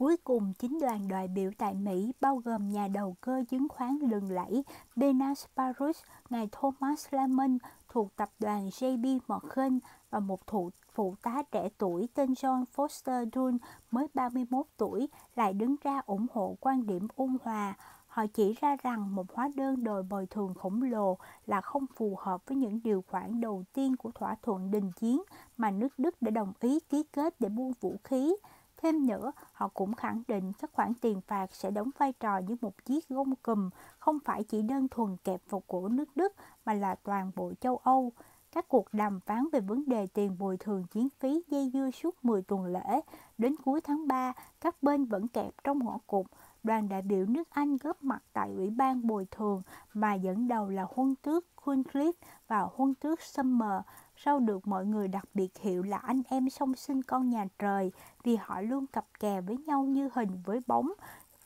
Cuối 0.00 0.16
cùng, 0.24 0.52
chính 0.58 0.78
đoàn 0.80 1.08
đại 1.08 1.28
biểu 1.28 1.50
tại 1.58 1.74
Mỹ 1.74 2.12
bao 2.20 2.36
gồm 2.36 2.70
nhà 2.70 2.88
đầu 2.88 3.16
cơ 3.20 3.44
chứng 3.48 3.68
khoán 3.68 3.98
lừng 4.02 4.30
lẫy 4.30 4.64
Benas 4.96 5.46
Parus, 5.56 6.02
ngài 6.30 6.48
Thomas 6.52 7.06
Lemon 7.10 7.58
thuộc 7.88 8.16
tập 8.16 8.28
đoàn 8.38 8.68
JB 8.68 9.18
Morgan 9.28 9.78
và 10.10 10.20
một 10.20 10.46
thủ 10.46 10.70
phụ 10.92 11.14
tá 11.22 11.42
trẻ 11.52 11.68
tuổi 11.78 12.08
tên 12.14 12.32
John 12.32 12.64
Foster 12.76 13.26
Dulles 13.34 13.60
mới 13.90 14.06
31 14.14 14.66
tuổi 14.76 15.08
lại 15.36 15.52
đứng 15.52 15.76
ra 15.82 16.00
ủng 16.06 16.26
hộ 16.32 16.56
quan 16.60 16.86
điểm 16.86 17.08
ôn 17.16 17.36
hòa. 17.42 17.74
Họ 18.06 18.26
chỉ 18.34 18.54
ra 18.60 18.76
rằng 18.82 19.14
một 19.14 19.26
hóa 19.34 19.48
đơn 19.56 19.84
đòi 19.84 20.02
bồi 20.02 20.26
thường 20.26 20.54
khổng 20.54 20.82
lồ 20.82 21.18
là 21.46 21.60
không 21.60 21.86
phù 21.94 22.16
hợp 22.18 22.42
với 22.46 22.56
những 22.56 22.80
điều 22.82 23.04
khoản 23.08 23.40
đầu 23.40 23.64
tiên 23.72 23.96
của 23.96 24.10
thỏa 24.10 24.34
thuận 24.42 24.70
đình 24.70 24.92
chiến 24.92 25.22
mà 25.56 25.70
nước 25.70 25.98
Đức 25.98 26.22
đã 26.22 26.30
đồng 26.30 26.52
ý 26.60 26.80
ký 26.80 27.02
kết 27.12 27.40
để 27.40 27.48
buôn 27.48 27.72
vũ 27.80 27.96
khí. 28.04 28.34
Thêm 28.82 29.06
nữa, 29.06 29.32
họ 29.52 29.68
cũng 29.68 29.94
khẳng 29.94 30.22
định 30.28 30.52
các 30.52 30.70
khoản 30.72 30.94
tiền 30.94 31.20
phạt 31.20 31.54
sẽ 31.54 31.70
đóng 31.70 31.90
vai 31.98 32.12
trò 32.12 32.38
như 32.38 32.56
một 32.60 32.84
chiếc 32.84 33.08
gông 33.08 33.36
cùm, 33.36 33.70
không 33.98 34.18
phải 34.24 34.44
chỉ 34.44 34.62
đơn 34.62 34.88
thuần 34.88 35.16
kẹp 35.24 35.40
vào 35.48 35.62
cổ 35.66 35.88
nước 35.88 36.16
Đức 36.16 36.32
mà 36.64 36.74
là 36.74 36.94
toàn 36.94 37.30
bộ 37.36 37.52
châu 37.60 37.76
Âu. 37.76 38.12
Các 38.52 38.68
cuộc 38.68 38.94
đàm 38.94 39.20
phán 39.20 39.48
về 39.52 39.60
vấn 39.60 39.88
đề 39.88 40.06
tiền 40.06 40.38
bồi 40.38 40.56
thường 40.56 40.84
chiến 40.84 41.08
phí 41.18 41.42
dây 41.48 41.70
dưa 41.72 41.90
suốt 41.90 42.24
10 42.24 42.42
tuần 42.42 42.64
lễ. 42.64 43.00
Đến 43.38 43.56
cuối 43.64 43.80
tháng 43.80 44.08
3, 44.08 44.32
các 44.60 44.82
bên 44.82 45.04
vẫn 45.04 45.28
kẹp 45.28 45.64
trong 45.64 45.78
ngõ 45.84 45.98
cụt. 46.06 46.26
Đoàn 46.62 46.88
đại 46.88 47.02
biểu 47.02 47.26
nước 47.26 47.50
Anh 47.50 47.76
góp 47.76 48.02
mặt 48.02 48.22
tại 48.32 48.50
Ủy 48.56 48.70
ban 48.70 49.06
bồi 49.06 49.26
thường 49.30 49.62
mà 49.94 50.14
dẫn 50.14 50.48
đầu 50.48 50.68
là 50.68 50.86
huân 50.94 51.14
tước 51.16 51.56
Queen 51.64 51.82
Cliff 51.82 52.12
và 52.48 52.68
huân 52.74 52.94
tước 52.94 53.22
Summer 53.22 53.80
sau 54.24 54.40
được 54.40 54.68
mọi 54.68 54.86
người 54.86 55.08
đặc 55.08 55.24
biệt 55.34 55.58
hiệu 55.58 55.82
là 55.82 55.96
anh 55.96 56.22
em 56.28 56.50
song 56.50 56.74
sinh 56.74 57.02
con 57.02 57.30
nhà 57.30 57.46
trời, 57.58 57.92
vì 58.24 58.36
họ 58.36 58.60
luôn 58.60 58.86
cặp 58.86 59.04
kè 59.20 59.40
với 59.40 59.56
nhau 59.56 59.84
như 59.84 60.10
hình 60.14 60.42
với 60.44 60.60
bóng 60.66 60.92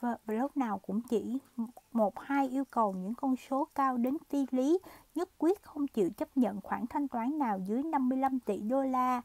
và 0.00 0.16
lúc 0.26 0.56
nào 0.56 0.78
cũng 0.78 1.00
chỉ 1.00 1.38
một 1.92 2.20
hai 2.20 2.48
yêu 2.48 2.64
cầu 2.64 2.92
những 2.92 3.14
con 3.14 3.36
số 3.36 3.68
cao 3.74 3.96
đến 3.96 4.16
phi 4.28 4.46
lý, 4.50 4.78
nhất 5.14 5.28
quyết 5.38 5.62
không 5.62 5.86
chịu 5.86 6.10
chấp 6.10 6.36
nhận 6.36 6.60
khoản 6.60 6.86
thanh 6.86 7.08
toán 7.08 7.38
nào 7.38 7.58
dưới 7.58 7.82
55 7.82 8.40
tỷ 8.40 8.58
đô 8.58 8.82
la. 8.82 9.20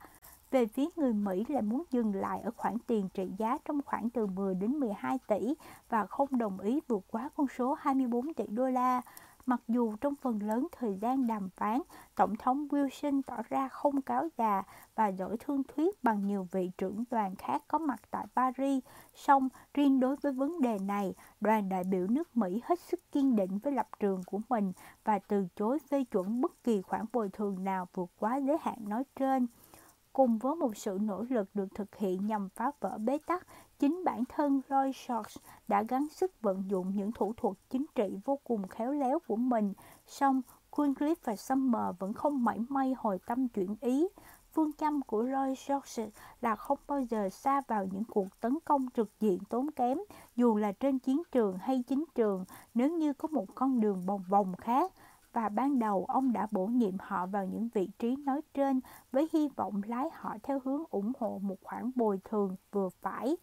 Về 0.51 0.65
phía 0.65 0.85
người 0.95 1.13
Mỹ 1.13 1.45
lại 1.47 1.61
muốn 1.61 1.83
dừng 1.91 2.15
lại 2.15 2.41
ở 2.41 2.51
khoản 2.57 2.77
tiền 2.87 3.09
trị 3.13 3.31
giá 3.37 3.57
trong 3.65 3.81
khoảng 3.85 4.09
từ 4.09 4.27
10 4.27 4.55
đến 4.55 4.71
12 4.71 5.19
tỷ 5.27 5.53
và 5.89 6.05
không 6.05 6.37
đồng 6.37 6.59
ý 6.59 6.79
vượt 6.87 7.03
quá 7.11 7.29
con 7.35 7.47
số 7.57 7.73
24 7.73 8.33
tỷ 8.33 8.47
đô 8.47 8.69
la. 8.69 9.01
Mặc 9.45 9.61
dù 9.67 9.95
trong 10.01 10.15
phần 10.15 10.43
lớn 10.43 10.67
thời 10.71 10.97
gian 11.01 11.27
đàm 11.27 11.49
phán, 11.49 11.81
Tổng 12.15 12.35
thống 12.35 12.67
Wilson 12.67 13.21
tỏ 13.21 13.35
ra 13.49 13.67
không 13.67 14.01
cáo 14.01 14.27
già 14.37 14.63
và 14.95 15.11
đổi 15.11 15.37
thương 15.37 15.63
thuyết 15.63 16.03
bằng 16.03 16.27
nhiều 16.27 16.47
vị 16.51 16.71
trưởng 16.77 17.03
đoàn 17.11 17.35
khác 17.35 17.63
có 17.67 17.77
mặt 17.77 17.99
tại 18.11 18.25
Paris, 18.35 18.83
song 19.15 19.49
riêng 19.73 19.99
đối 19.99 20.15
với 20.15 20.31
vấn 20.31 20.61
đề 20.61 20.79
này, 20.79 21.13
đoàn 21.41 21.69
đại 21.69 21.83
biểu 21.83 22.07
nước 22.07 22.37
Mỹ 22.37 22.61
hết 22.65 22.79
sức 22.79 23.11
kiên 23.11 23.35
định 23.35 23.57
với 23.57 23.73
lập 23.73 23.87
trường 23.99 24.23
của 24.25 24.39
mình 24.49 24.71
và 25.03 25.19
từ 25.19 25.47
chối 25.55 25.79
phê 25.79 26.03
chuẩn 26.03 26.41
bất 26.41 26.63
kỳ 26.63 26.81
khoản 26.81 27.05
bồi 27.13 27.29
thường 27.29 27.63
nào 27.63 27.87
vượt 27.93 28.09
quá 28.19 28.37
giới 28.37 28.57
hạn 28.61 28.77
nói 28.89 29.03
trên. 29.15 29.47
Cùng 30.13 30.37
với 30.37 30.55
một 30.55 30.77
sự 30.77 30.97
nỗ 31.01 31.25
lực 31.29 31.49
được 31.53 31.67
thực 31.75 31.95
hiện 31.95 32.27
nhằm 32.27 32.49
phá 32.49 32.71
vỡ 32.79 32.97
bế 32.97 33.17
tắc, 33.17 33.47
chính 33.79 34.03
bản 34.05 34.23
thân 34.25 34.61
Roy 34.69 34.91
Shores 34.93 35.37
đã 35.67 35.83
gắng 35.83 36.07
sức 36.09 36.41
vận 36.41 36.63
dụng 36.69 36.95
những 36.95 37.11
thủ 37.11 37.33
thuật 37.37 37.55
chính 37.69 37.85
trị 37.95 38.17
vô 38.25 38.39
cùng 38.43 38.67
khéo 38.67 38.91
léo 38.91 39.19
của 39.27 39.35
mình, 39.35 39.73
song 40.07 40.41
Queencliffe 40.71 41.15
và 41.23 41.35
Summer 41.35 41.95
vẫn 41.99 42.13
không 42.13 42.43
mảy 42.43 42.59
may 42.69 42.93
hồi 42.97 43.19
tâm 43.27 43.47
chuyển 43.47 43.75
ý. 43.81 44.07
Phương 44.53 44.73
châm 44.73 45.01
của 45.01 45.23
Roy 45.23 45.55
George 45.67 46.09
là 46.41 46.55
không 46.55 46.77
bao 46.87 47.01
giờ 47.01 47.29
xa 47.29 47.61
vào 47.67 47.85
những 47.85 48.03
cuộc 48.03 48.27
tấn 48.39 48.57
công 48.65 48.85
trực 48.95 49.19
diện 49.19 49.39
tốn 49.49 49.71
kém, 49.71 49.97
dù 50.35 50.55
là 50.55 50.71
trên 50.71 50.99
chiến 50.99 51.21
trường 51.31 51.57
hay 51.57 51.83
chính 51.87 52.05
trường, 52.15 52.45
nếu 52.73 52.89
như 52.97 53.13
có 53.13 53.27
một 53.27 53.45
con 53.55 53.79
đường 53.79 54.05
bồng 54.05 54.23
bồng 54.29 54.55
khác 54.55 54.91
và 55.33 55.49
ban 55.49 55.79
đầu 55.79 56.05
ông 56.07 56.33
đã 56.33 56.47
bổ 56.51 56.65
nhiệm 56.65 56.93
họ 56.99 57.25
vào 57.25 57.45
những 57.45 57.69
vị 57.73 57.89
trí 57.99 58.15
nói 58.15 58.41
trên 58.53 58.79
với 59.11 59.29
hy 59.33 59.47
vọng 59.47 59.81
lái 59.85 60.09
họ 60.13 60.35
theo 60.43 60.61
hướng 60.65 60.83
ủng 60.89 61.11
hộ 61.19 61.39
một 61.43 61.55
khoản 61.63 61.91
bồi 61.95 62.19
thường 62.23 62.55
vừa 62.71 62.89
phải. 63.01 63.37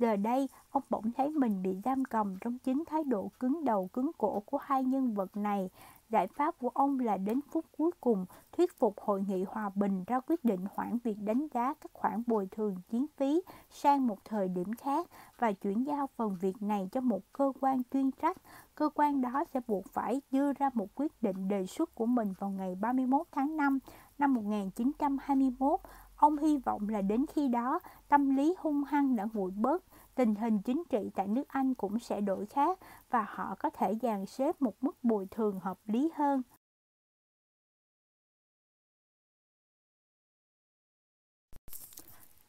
Giờ 0.00 0.16
đây, 0.16 0.48
ông 0.70 0.82
bỗng 0.90 1.12
thấy 1.16 1.30
mình 1.30 1.62
bị 1.62 1.76
giam 1.84 2.04
cầm 2.04 2.36
trong 2.40 2.58
chính 2.58 2.84
thái 2.86 3.04
độ 3.04 3.30
cứng 3.40 3.64
đầu 3.64 3.88
cứng 3.92 4.10
cổ 4.18 4.40
của 4.40 4.58
hai 4.58 4.84
nhân 4.84 5.14
vật 5.14 5.36
này. 5.36 5.70
Giải 6.10 6.26
pháp 6.26 6.58
của 6.58 6.68
ông 6.68 7.00
là 7.00 7.16
đến 7.16 7.40
phút 7.50 7.64
cuối 7.78 7.90
cùng 8.00 8.26
thuyết 8.52 8.78
phục 8.78 9.00
Hội 9.00 9.22
nghị 9.28 9.44
Hòa 9.48 9.70
Bình 9.74 10.04
ra 10.06 10.20
quyết 10.20 10.44
định 10.44 10.60
hoãn 10.74 10.98
việc 11.04 11.16
đánh 11.20 11.46
giá 11.54 11.74
các 11.74 11.90
khoản 11.92 12.22
bồi 12.26 12.48
thường 12.50 12.76
chiến 12.90 13.06
phí 13.16 13.42
sang 13.70 14.06
một 14.06 14.24
thời 14.24 14.48
điểm 14.48 14.72
khác 14.74 15.06
và 15.38 15.52
chuyển 15.52 15.86
giao 15.86 16.06
phần 16.16 16.36
việc 16.40 16.62
này 16.62 16.88
cho 16.92 17.00
một 17.00 17.20
cơ 17.32 17.52
quan 17.60 17.82
chuyên 17.92 18.10
trách. 18.10 18.36
Cơ 18.74 18.88
quan 18.94 19.20
đó 19.20 19.44
sẽ 19.54 19.60
buộc 19.68 19.84
phải 19.92 20.20
đưa 20.30 20.52
ra 20.52 20.70
một 20.74 20.86
quyết 20.94 21.22
định 21.22 21.48
đề 21.48 21.66
xuất 21.66 21.94
của 21.94 22.06
mình 22.06 22.32
vào 22.38 22.50
ngày 22.50 22.74
31 22.74 23.26
tháng 23.32 23.56
5 23.56 23.78
năm 24.18 24.34
1921. 24.34 25.80
Ông 26.16 26.38
hy 26.38 26.58
vọng 26.58 26.88
là 26.88 27.02
đến 27.02 27.24
khi 27.34 27.48
đó, 27.48 27.80
tâm 28.08 28.36
lý 28.36 28.54
hung 28.58 28.84
hăng 28.84 29.16
đã 29.16 29.26
nguội 29.32 29.50
bớt 29.50 29.84
tình 30.20 30.34
hình 30.34 30.58
chính 30.62 30.82
trị 30.90 31.10
tại 31.14 31.28
nước 31.28 31.48
Anh 31.48 31.74
cũng 31.74 31.98
sẽ 31.98 32.20
đổi 32.20 32.46
khác 32.46 32.78
và 33.10 33.26
họ 33.28 33.54
có 33.58 33.70
thể 33.70 33.94
dàn 34.02 34.26
xếp 34.26 34.62
một 34.62 34.74
mức 34.80 34.96
bồi 35.02 35.26
thường 35.30 35.60
hợp 35.60 35.78
lý 35.86 36.10
hơn. 36.14 36.42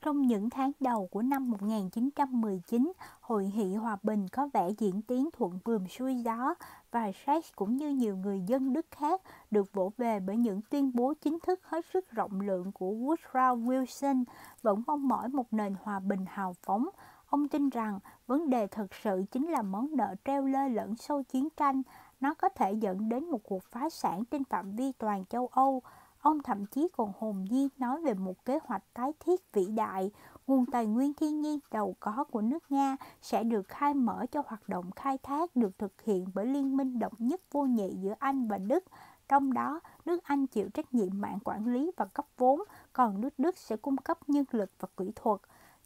Trong 0.01 0.21
những 0.21 0.49
tháng 0.49 0.71
đầu 0.79 1.07
của 1.07 1.21
năm 1.21 1.51
1919, 1.51 2.91
Hội 3.21 3.51
nghị 3.55 3.75
Hòa 3.75 3.97
Bình 4.03 4.27
có 4.27 4.49
vẻ 4.53 4.69
diễn 4.77 5.01
tiến 5.01 5.29
thuận 5.33 5.59
buồm 5.65 5.87
xuôi 5.87 6.15
gió 6.15 6.53
và 6.91 7.11
Sachs 7.25 7.51
cũng 7.55 7.77
như 7.77 7.89
nhiều 7.89 8.17
người 8.17 8.41
dân 8.47 8.73
Đức 8.73 8.85
khác 8.91 9.21
được 9.51 9.73
vỗ 9.73 9.91
về 9.97 10.19
bởi 10.19 10.37
những 10.37 10.61
tuyên 10.69 10.91
bố 10.93 11.13
chính 11.21 11.39
thức 11.39 11.59
hết 11.63 11.85
sức 11.93 12.11
rộng 12.11 12.41
lượng 12.41 12.71
của 12.71 12.91
Woodrow 12.91 13.65
Wilson 13.65 14.23
vẫn 14.61 14.83
mong 14.87 15.07
mỏi 15.07 15.29
một 15.29 15.53
nền 15.53 15.75
hòa 15.81 15.99
bình 15.99 16.25
hào 16.27 16.55
phóng. 16.63 16.89
Ông 17.31 17.47
tin 17.47 17.69
rằng 17.69 17.99
vấn 18.27 18.49
đề 18.49 18.67
thực 18.67 18.93
sự 18.93 19.23
chính 19.31 19.47
là 19.47 19.61
món 19.61 19.95
nợ 19.95 20.15
treo 20.25 20.45
lơ 20.45 20.67
lửng 20.67 20.95
sau 20.95 21.23
chiến 21.23 21.47
tranh. 21.57 21.81
Nó 22.19 22.33
có 22.33 22.49
thể 22.49 22.73
dẫn 22.73 23.09
đến 23.09 23.31
một 23.31 23.39
cuộc 23.43 23.63
phá 23.63 23.89
sản 23.89 24.25
trên 24.25 24.43
phạm 24.43 24.75
vi 24.75 24.91
toàn 24.91 25.25
châu 25.25 25.47
Âu. 25.47 25.81
Ông 26.21 26.43
thậm 26.43 26.65
chí 26.65 26.87
còn 26.97 27.11
hồn 27.19 27.45
nhiên 27.49 27.69
nói 27.77 28.01
về 28.01 28.13
một 28.13 28.45
kế 28.45 28.59
hoạch 28.63 28.83
tái 28.93 29.13
thiết 29.19 29.53
vĩ 29.53 29.65
đại, 29.65 30.11
nguồn 30.47 30.65
tài 30.65 30.85
nguyên 30.85 31.13
thiên 31.13 31.41
nhiên 31.41 31.59
giàu 31.71 31.95
có 31.99 32.23
của 32.31 32.41
nước 32.41 32.63
Nga 32.69 32.97
sẽ 33.21 33.43
được 33.43 33.67
khai 33.67 33.93
mở 33.93 34.25
cho 34.31 34.43
hoạt 34.47 34.69
động 34.69 34.91
khai 34.91 35.17
thác 35.17 35.55
được 35.55 35.79
thực 35.79 36.01
hiện 36.01 36.25
bởi 36.33 36.45
liên 36.45 36.77
minh 36.77 36.99
độc 36.99 37.13
nhất 37.17 37.41
vô 37.51 37.65
nhị 37.65 37.95
giữa 38.01 38.13
Anh 38.19 38.47
và 38.47 38.57
Đức. 38.57 38.83
Trong 39.27 39.53
đó, 39.53 39.79
nước 40.05 40.23
Anh 40.23 40.47
chịu 40.47 40.69
trách 40.69 40.93
nhiệm 40.93 41.21
mạng 41.21 41.39
quản 41.43 41.67
lý 41.67 41.91
và 41.97 42.05
cấp 42.05 42.25
vốn, 42.37 42.61
còn 42.93 43.21
nước 43.21 43.33
Đức 43.37 43.57
sẽ 43.57 43.75
cung 43.77 43.97
cấp 43.97 44.29
nhân 44.29 44.45
lực 44.51 44.71
và 44.79 44.87
kỹ 44.97 45.11
thuật 45.15 45.41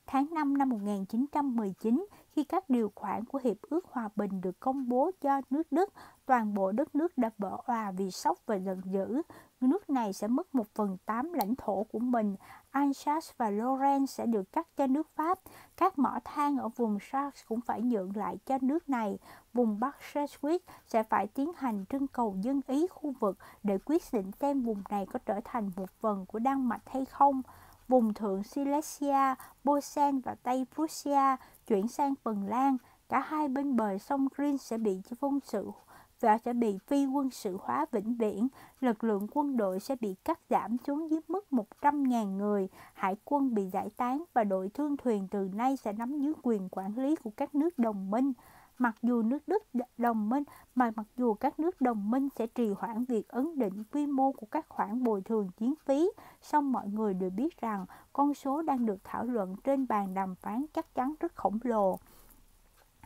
tháng 0.07 0.33
5 0.33 0.57
năm 0.57 0.69
1919, 0.69 2.05
khi 2.31 2.43
các 2.43 2.69
điều 2.69 2.91
khoản 2.95 3.25
của 3.25 3.39
Hiệp 3.43 3.57
ước 3.61 3.85
Hòa 3.91 4.09
bình 4.15 4.41
được 4.41 4.59
công 4.59 4.89
bố 4.89 5.11
cho 5.21 5.41
nước 5.49 5.71
Đức, 5.71 5.93
toàn 6.25 6.53
bộ 6.53 6.71
đất 6.71 6.95
nước 6.95 7.17
đã 7.17 7.29
vỡ 7.37 7.57
hòa 7.65 7.91
vì 7.91 8.11
sốc 8.11 8.37
và 8.45 8.55
giận 8.55 8.81
dữ. 8.85 9.21
Nước 9.61 9.89
này 9.89 10.13
sẽ 10.13 10.27
mất 10.27 10.55
một 10.55 10.67
phần 10.75 10.97
tám 11.05 11.33
lãnh 11.33 11.55
thổ 11.55 11.83
của 11.83 11.99
mình. 11.99 12.35
Alsace 12.71 13.27
và 13.37 13.49
Lorraine 13.49 14.05
sẽ 14.05 14.25
được 14.25 14.51
cắt 14.51 14.67
cho 14.77 14.87
nước 14.87 15.07
Pháp. 15.15 15.39
Các 15.77 15.99
mỏ 15.99 16.19
than 16.23 16.57
ở 16.57 16.69
vùng 16.69 16.97
Saxe 17.01 17.43
cũng 17.47 17.61
phải 17.61 17.81
nhượng 17.81 18.15
lại 18.15 18.37
cho 18.45 18.57
nước 18.61 18.89
này. 18.89 19.17
Vùng 19.53 19.79
Bắc 19.79 19.97
Schleswig 20.11 20.59
sẽ 20.87 21.03
phải 21.03 21.27
tiến 21.27 21.51
hành 21.55 21.85
trưng 21.89 22.07
cầu 22.07 22.35
dân 22.41 22.61
ý 22.67 22.87
khu 22.87 23.13
vực 23.19 23.37
để 23.63 23.77
quyết 23.85 24.01
định 24.11 24.31
xem 24.39 24.61
vùng 24.61 24.81
này 24.89 25.05
có 25.05 25.19
trở 25.25 25.39
thành 25.43 25.71
một 25.75 25.89
phần 26.01 26.25
của 26.25 26.39
Đan 26.39 26.69
Mạch 26.69 26.81
hay 26.85 27.05
không 27.05 27.41
vùng 27.87 28.13
thượng 28.13 28.43
Silesia, 28.43 29.35
Bosen 29.63 30.19
và 30.19 30.35
Tây 30.35 30.65
Prussia 30.75 31.35
chuyển 31.67 31.87
sang 31.87 32.13
Phần 32.23 32.47
Lan. 32.47 32.77
Cả 33.09 33.19
hai 33.19 33.47
bên 33.47 33.75
bờ 33.75 33.97
sông 33.97 34.27
Rhin 34.37 34.57
sẽ 34.57 34.77
bị 34.77 35.01
quân 35.21 35.39
sự 35.43 35.71
và 36.19 36.37
sẽ 36.37 36.53
bị 36.53 36.77
phi 36.87 37.05
quân 37.05 37.29
sự 37.29 37.57
hóa 37.61 37.85
vĩnh 37.91 38.15
viễn. 38.15 38.47
Lực 38.79 39.03
lượng 39.03 39.27
quân 39.31 39.57
đội 39.57 39.79
sẽ 39.79 39.95
bị 39.95 40.15
cắt 40.25 40.39
giảm 40.49 40.77
xuống 40.77 41.11
dưới 41.11 41.19
mức 41.27 41.45
100.000 41.51 42.37
người. 42.37 42.67
Hải 42.93 43.15
quân 43.23 43.53
bị 43.53 43.69
giải 43.69 43.89
tán 43.97 44.23
và 44.33 44.43
đội 44.43 44.69
thương 44.73 44.97
thuyền 44.97 45.27
từ 45.31 45.49
nay 45.53 45.77
sẽ 45.77 45.93
nắm 45.93 46.21
dưới 46.21 46.33
quyền 46.43 46.69
quản 46.71 46.99
lý 46.99 47.15
của 47.15 47.31
các 47.37 47.55
nước 47.55 47.79
đồng 47.79 48.11
minh 48.11 48.33
mặc 48.77 48.95
dù 49.01 49.21
nước 49.21 49.47
Đức 49.47 49.63
đồng 49.97 50.29
minh 50.29 50.43
mà 50.75 50.91
mặc 50.95 51.05
dù 51.17 51.33
các 51.33 51.59
nước 51.59 51.81
đồng 51.81 52.11
minh 52.11 52.29
sẽ 52.35 52.47
trì 52.47 52.69
hoãn 52.69 53.05
việc 53.05 53.27
ấn 53.27 53.59
định 53.59 53.83
quy 53.91 54.07
mô 54.07 54.31
của 54.31 54.47
các 54.51 54.69
khoản 54.69 55.03
bồi 55.03 55.21
thường 55.21 55.49
chiến 55.57 55.73
phí, 55.85 56.11
song 56.41 56.71
mọi 56.71 56.87
người 56.87 57.13
đều 57.13 57.29
biết 57.29 57.61
rằng 57.61 57.85
con 58.13 58.33
số 58.33 58.61
đang 58.61 58.85
được 58.85 58.97
thảo 59.03 59.25
luận 59.25 59.55
trên 59.63 59.87
bàn 59.87 60.13
đàm 60.13 60.35
phán 60.35 60.65
chắc 60.73 60.95
chắn 60.95 61.13
rất 61.19 61.35
khổng 61.35 61.59
lồ. 61.63 61.99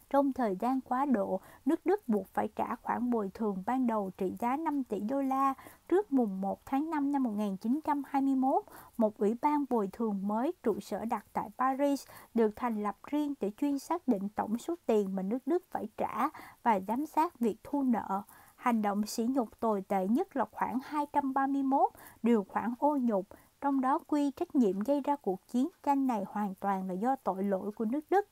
Trong 0.09 0.33
thời 0.33 0.55
gian 0.55 0.81
quá 0.81 1.05
độ, 1.05 1.39
nước 1.65 1.85
Đức 1.85 2.07
buộc 2.07 2.27
phải 2.27 2.49
trả 2.55 2.75
khoản 2.75 3.09
bồi 3.09 3.31
thường 3.33 3.63
ban 3.65 3.87
đầu 3.87 4.11
trị 4.17 4.35
giá 4.39 4.57
5 4.57 4.83
tỷ 4.83 4.99
đô 4.99 5.21
la 5.21 5.53
trước 5.87 6.11
mùng 6.11 6.41
1 6.41 6.65
tháng 6.65 6.89
5 6.89 7.11
năm 7.11 7.23
1921. 7.23 8.63
Một 8.97 9.17
ủy 9.17 9.35
ban 9.41 9.65
bồi 9.69 9.89
thường 9.93 10.27
mới 10.27 10.53
trụ 10.63 10.79
sở 10.79 11.05
đặt 11.05 11.25
tại 11.33 11.49
Paris 11.57 12.07
được 12.33 12.55
thành 12.55 12.83
lập 12.83 12.97
riêng 13.03 13.33
để 13.39 13.51
chuyên 13.57 13.79
xác 13.79 14.07
định 14.07 14.29
tổng 14.29 14.57
số 14.57 14.75
tiền 14.85 15.15
mà 15.15 15.21
nước 15.21 15.47
Đức 15.47 15.63
phải 15.71 15.87
trả 15.97 16.29
và 16.63 16.79
giám 16.87 17.05
sát 17.05 17.39
việc 17.39 17.57
thu 17.63 17.83
nợ. 17.83 18.21
Hành 18.55 18.81
động 18.81 19.05
sỉ 19.05 19.25
nhục 19.29 19.59
tồi 19.59 19.81
tệ 19.81 20.07
nhất 20.07 20.35
là 20.35 20.45
khoảng 20.51 20.79
231 20.83 21.89
điều 22.23 22.43
khoản 22.43 22.73
ô 22.79 22.97
nhục, 22.97 23.25
trong 23.61 23.81
đó 23.81 23.99
quy 24.07 24.31
trách 24.31 24.55
nhiệm 24.55 24.79
gây 24.79 25.01
ra 25.01 25.15
cuộc 25.15 25.47
chiến 25.47 25.67
tranh 25.83 26.07
này 26.07 26.23
hoàn 26.27 26.55
toàn 26.55 26.87
là 26.87 26.93
do 26.93 27.15
tội 27.15 27.43
lỗi 27.43 27.71
của 27.71 27.85
nước 27.85 28.05
Đức. 28.09 28.27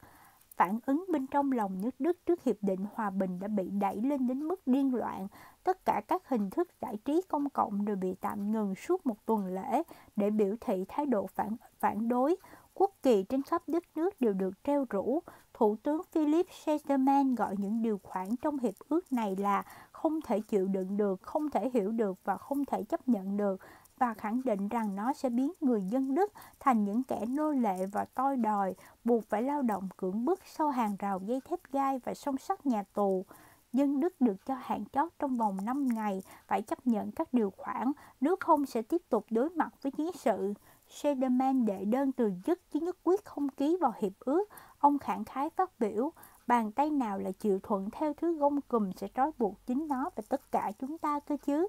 Phản 0.57 0.79
ứng 0.85 1.05
bên 1.11 1.27
trong 1.27 1.51
lòng 1.51 1.81
nước 1.81 1.95
Đức 1.99 2.17
trước 2.25 2.43
Hiệp 2.43 2.55
định 2.61 2.85
Hòa 2.93 3.09
bình 3.09 3.39
đã 3.39 3.47
bị 3.47 3.69
đẩy 3.69 4.01
lên 4.01 4.27
đến 4.27 4.43
mức 4.43 4.67
điên 4.67 4.95
loạn. 4.95 5.27
Tất 5.63 5.85
cả 5.85 6.01
các 6.07 6.29
hình 6.29 6.49
thức 6.49 6.67
giải 6.81 6.97
trí 7.05 7.21
công 7.27 7.49
cộng 7.49 7.85
đều 7.85 7.95
bị 7.95 8.15
tạm 8.21 8.51
ngừng 8.51 8.75
suốt 8.75 9.05
một 9.05 9.25
tuần 9.25 9.45
lễ 9.45 9.83
để 10.15 10.29
biểu 10.29 10.55
thị 10.61 10.85
thái 10.87 11.05
độ 11.05 11.27
phản, 11.27 11.55
phản 11.79 12.07
đối. 12.07 12.35
Quốc 12.73 12.91
kỳ 13.03 13.23
trên 13.23 13.43
khắp 13.43 13.61
đất 13.67 13.83
nước 13.95 14.21
đều 14.21 14.33
được 14.33 14.63
treo 14.63 14.85
rũ 14.89 15.19
Thủ 15.53 15.75
tướng 15.83 16.01
Philip 16.11 16.45
Sederman 16.51 17.35
gọi 17.35 17.55
những 17.57 17.81
điều 17.81 17.99
khoản 18.03 18.27
trong 18.41 18.59
hiệp 18.59 18.73
ước 18.89 19.13
này 19.13 19.35
là 19.35 19.63
không 19.91 20.21
thể 20.21 20.39
chịu 20.39 20.67
đựng 20.67 20.97
được, 20.97 21.21
không 21.21 21.49
thể 21.49 21.69
hiểu 21.73 21.91
được 21.91 22.19
và 22.23 22.37
không 22.37 22.65
thể 22.65 22.83
chấp 22.83 23.07
nhận 23.07 23.37
được 23.37 23.61
và 23.97 24.13
khẳng 24.13 24.41
định 24.45 24.67
rằng 24.67 24.95
nó 24.95 25.13
sẽ 25.13 25.29
biến 25.29 25.51
người 25.61 25.81
dân 25.81 26.15
Đức 26.15 26.33
thành 26.59 26.83
những 26.83 27.03
kẻ 27.03 27.25
nô 27.25 27.51
lệ 27.51 27.85
và 27.85 28.05
toi 28.05 28.37
đòi, 28.37 28.75
buộc 29.03 29.29
phải 29.29 29.43
lao 29.43 29.61
động 29.61 29.89
cưỡng 29.97 30.25
bức 30.25 30.39
sau 30.45 30.69
hàng 30.69 30.95
rào 30.99 31.19
dây 31.19 31.41
thép 31.41 31.59
gai 31.71 31.99
và 31.99 32.13
song 32.13 32.37
sắt 32.37 32.65
nhà 32.65 32.83
tù. 32.93 33.25
Dân 33.73 33.99
Đức 33.99 34.21
được 34.21 34.45
cho 34.45 34.53
hạn 34.53 34.83
chót 34.93 35.11
trong 35.19 35.37
vòng 35.37 35.57
5 35.65 35.87
ngày 35.87 36.23
phải 36.47 36.61
chấp 36.61 36.87
nhận 36.87 37.11
các 37.11 37.33
điều 37.33 37.51
khoản, 37.57 37.91
nếu 38.21 38.35
không 38.39 38.65
sẽ 38.65 38.81
tiếp 38.81 39.01
tục 39.09 39.25
đối 39.29 39.49
mặt 39.49 39.69
với 39.81 39.91
chiến 39.91 40.11
sự. 40.15 40.53
Sederman 40.87 41.65
đệ 41.65 41.85
đơn 41.85 42.11
từ 42.11 42.31
chức 42.45 42.71
chứ 42.71 42.79
nhất 42.79 42.97
quyết 43.03 43.25
không 43.25 43.49
ký 43.49 43.77
vào 43.81 43.93
hiệp 43.99 44.19
ước. 44.19 44.49
Ông 44.79 44.99
khẳng 44.99 45.25
khái 45.25 45.49
phát 45.49 45.79
biểu, 45.79 46.11
bàn 46.47 46.71
tay 46.71 46.89
nào 46.89 47.19
là 47.19 47.31
chịu 47.31 47.59
thuận 47.63 47.89
theo 47.91 48.13
thứ 48.13 48.37
gông 48.37 48.61
cùm 48.61 48.91
sẽ 48.91 49.07
trói 49.15 49.31
buộc 49.37 49.65
chính 49.65 49.87
nó 49.87 50.09
và 50.15 50.23
tất 50.29 50.51
cả 50.51 50.71
chúng 50.79 50.97
ta 50.97 51.19
cơ 51.19 51.37
chứ. 51.45 51.67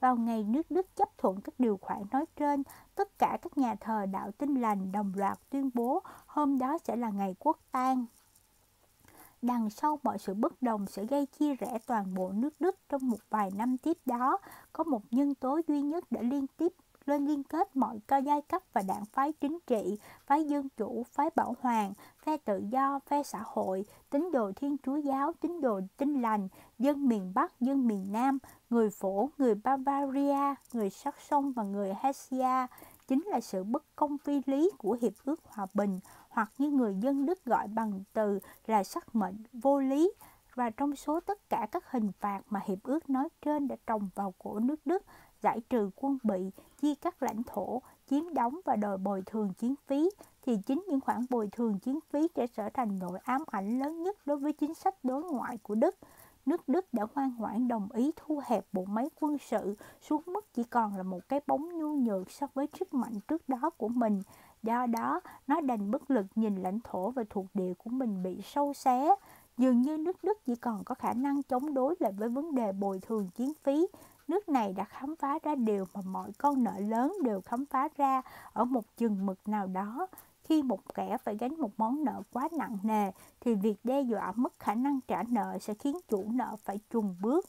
Vào 0.00 0.16
ngày 0.16 0.44
nước 0.44 0.70
Đức 0.70 0.86
chấp 0.96 1.18
thuận 1.18 1.40
các 1.40 1.54
điều 1.58 1.76
khoản 1.76 2.02
nói 2.10 2.24
trên, 2.36 2.62
tất 2.94 3.18
cả 3.18 3.38
các 3.42 3.58
nhà 3.58 3.74
thờ 3.74 4.06
đạo 4.06 4.30
tin 4.38 4.54
lành 4.54 4.92
đồng 4.92 5.12
loạt 5.16 5.38
tuyên 5.50 5.70
bố 5.74 6.02
hôm 6.26 6.58
đó 6.58 6.78
sẽ 6.84 6.96
là 6.96 7.10
ngày 7.10 7.34
quốc 7.38 7.58
tang. 7.72 8.06
Đằng 9.42 9.70
sau 9.70 9.98
mọi 10.02 10.18
sự 10.18 10.34
bất 10.34 10.62
đồng 10.62 10.86
sẽ 10.86 11.04
gây 11.04 11.26
chia 11.26 11.54
rẽ 11.54 11.78
toàn 11.86 12.14
bộ 12.14 12.32
nước 12.32 12.60
Đức 12.60 12.76
trong 12.88 13.08
một 13.08 13.16
vài 13.30 13.50
năm 13.50 13.78
tiếp 13.78 13.98
đó, 14.06 14.38
có 14.72 14.84
một 14.84 15.02
nhân 15.10 15.34
tố 15.34 15.60
duy 15.68 15.82
nhất 15.82 16.04
đã 16.10 16.22
liên 16.22 16.46
tiếp 16.46 16.72
lên 17.06 17.26
liên 17.26 17.42
kết 17.42 17.76
mọi 17.76 18.00
cơ 18.06 18.16
giai 18.16 18.42
cấp 18.42 18.62
và 18.72 18.82
đảng 18.88 19.04
phái 19.04 19.32
chính 19.32 19.58
trị, 19.66 19.98
phái 20.26 20.44
dân 20.44 20.68
chủ, 20.76 21.02
phái 21.12 21.30
bảo 21.36 21.54
hoàng, 21.60 21.92
phe 22.24 22.36
tự 22.36 22.62
do, 22.70 23.00
phe 23.06 23.22
xã 23.22 23.42
hội, 23.44 23.84
tín 24.10 24.30
đồ 24.32 24.52
thiên 24.56 24.76
chúa 24.86 24.96
giáo, 24.96 25.32
tín 25.40 25.60
đồ 25.60 25.80
tinh 25.96 26.22
lành, 26.22 26.48
dân 26.78 27.08
miền 27.08 27.32
Bắc, 27.34 27.60
dân 27.60 27.86
miền 27.88 28.12
Nam, 28.12 28.38
người 28.70 28.90
phổ, 28.90 29.30
người 29.38 29.54
Bavaria, 29.54 30.54
người 30.72 30.90
Saxon 30.90 31.52
và 31.52 31.62
người 31.62 31.94
Hessia. 32.00 32.66
Chính 33.08 33.22
là 33.26 33.40
sự 33.40 33.64
bất 33.64 33.84
công 33.96 34.18
phi 34.18 34.42
lý 34.46 34.70
của 34.78 34.98
hiệp 35.00 35.12
ước 35.24 35.40
hòa 35.44 35.66
bình 35.74 35.98
hoặc 36.28 36.52
như 36.58 36.70
người 36.70 36.94
dân 37.00 37.26
Đức 37.26 37.44
gọi 37.44 37.68
bằng 37.68 38.00
từ 38.12 38.38
là 38.66 38.84
sắc 38.84 39.16
mệnh 39.16 39.36
vô 39.52 39.80
lý. 39.80 40.12
Và 40.54 40.70
trong 40.70 40.96
số 40.96 41.20
tất 41.20 41.48
cả 41.48 41.66
các 41.72 41.90
hình 41.90 42.12
phạt 42.20 42.40
mà 42.50 42.60
hiệp 42.66 42.82
ước 42.82 43.10
nói 43.10 43.28
trên 43.42 43.68
đã 43.68 43.76
trồng 43.86 44.08
vào 44.14 44.34
cổ 44.38 44.58
nước 44.58 44.86
Đức 44.86 45.02
giải 45.42 45.60
trừ 45.60 45.90
quân 45.96 46.18
bị, 46.22 46.50
chia 46.80 46.94
cắt 46.94 47.22
lãnh 47.22 47.42
thổ, 47.42 47.82
chiếm 48.10 48.34
đóng 48.34 48.60
và 48.64 48.76
đòi 48.76 48.98
bồi 48.98 49.22
thường 49.26 49.52
chiến 49.58 49.74
phí, 49.86 50.10
thì 50.42 50.58
chính 50.66 50.84
những 50.88 51.00
khoản 51.00 51.26
bồi 51.30 51.48
thường 51.52 51.78
chiến 51.78 51.98
phí 52.10 52.28
sẽ 52.36 52.46
trở 52.46 52.68
thành 52.68 52.98
nội 52.98 53.18
ám 53.24 53.44
ảnh 53.46 53.78
lớn 53.78 54.02
nhất 54.02 54.26
đối 54.26 54.36
với 54.36 54.52
chính 54.52 54.74
sách 54.74 54.94
đối 55.02 55.22
ngoại 55.22 55.58
của 55.62 55.74
Đức. 55.74 55.96
Nước 56.46 56.68
Đức 56.68 56.94
đã 56.94 57.06
ngoan 57.14 57.34
ngoãn 57.38 57.68
đồng 57.68 57.88
ý 57.92 58.12
thu 58.16 58.40
hẹp 58.46 58.66
bộ 58.72 58.84
máy 58.84 59.10
quân 59.20 59.36
sự 59.38 59.76
xuống 60.00 60.22
mức 60.26 60.54
chỉ 60.54 60.64
còn 60.64 60.96
là 60.96 61.02
một 61.02 61.28
cái 61.28 61.40
bóng 61.46 61.78
nhu 61.78 61.96
nhược 61.96 62.30
so 62.30 62.46
với 62.54 62.66
sức 62.78 62.94
mạnh 62.94 63.20
trước 63.28 63.48
đó 63.48 63.70
của 63.76 63.88
mình. 63.88 64.22
Do 64.62 64.86
đó, 64.86 65.20
nó 65.46 65.60
đành 65.60 65.90
bất 65.90 66.10
lực 66.10 66.26
nhìn 66.34 66.56
lãnh 66.56 66.80
thổ 66.84 67.10
và 67.10 67.24
thuộc 67.30 67.46
địa 67.54 67.74
của 67.74 67.90
mình 67.90 68.22
bị 68.22 68.40
sâu 68.44 68.74
xé. 68.74 69.14
Dường 69.58 69.82
như 69.82 69.98
nước 69.98 70.16
Đức 70.22 70.38
chỉ 70.46 70.56
còn 70.56 70.84
có 70.84 70.94
khả 70.94 71.12
năng 71.12 71.42
chống 71.42 71.74
đối 71.74 71.94
lại 71.98 72.12
với 72.12 72.28
vấn 72.28 72.54
đề 72.54 72.72
bồi 72.72 73.00
thường 73.00 73.28
chiến 73.34 73.52
phí, 73.62 73.86
nước 74.28 74.48
này 74.48 74.72
đã 74.72 74.84
khám 74.84 75.16
phá 75.16 75.38
ra 75.42 75.54
điều 75.54 75.84
mà 75.94 76.00
mọi 76.00 76.32
con 76.38 76.64
nợ 76.64 76.78
lớn 76.78 77.16
đều 77.24 77.40
khám 77.40 77.66
phá 77.66 77.88
ra 77.96 78.22
ở 78.52 78.64
một 78.64 78.96
chừng 78.96 79.26
mực 79.26 79.48
nào 79.48 79.66
đó. 79.66 80.06
Khi 80.42 80.62
một 80.62 80.94
kẻ 80.94 81.16
phải 81.24 81.36
gánh 81.36 81.60
một 81.60 81.70
món 81.76 82.04
nợ 82.04 82.22
quá 82.32 82.48
nặng 82.58 82.78
nề, 82.82 83.10
thì 83.40 83.54
việc 83.54 83.76
đe 83.84 84.00
dọa 84.00 84.32
mất 84.36 84.58
khả 84.58 84.74
năng 84.74 85.00
trả 85.00 85.22
nợ 85.22 85.58
sẽ 85.60 85.74
khiến 85.74 85.96
chủ 86.08 86.24
nợ 86.32 86.56
phải 86.64 86.80
trùng 86.90 87.16
bước. 87.20 87.46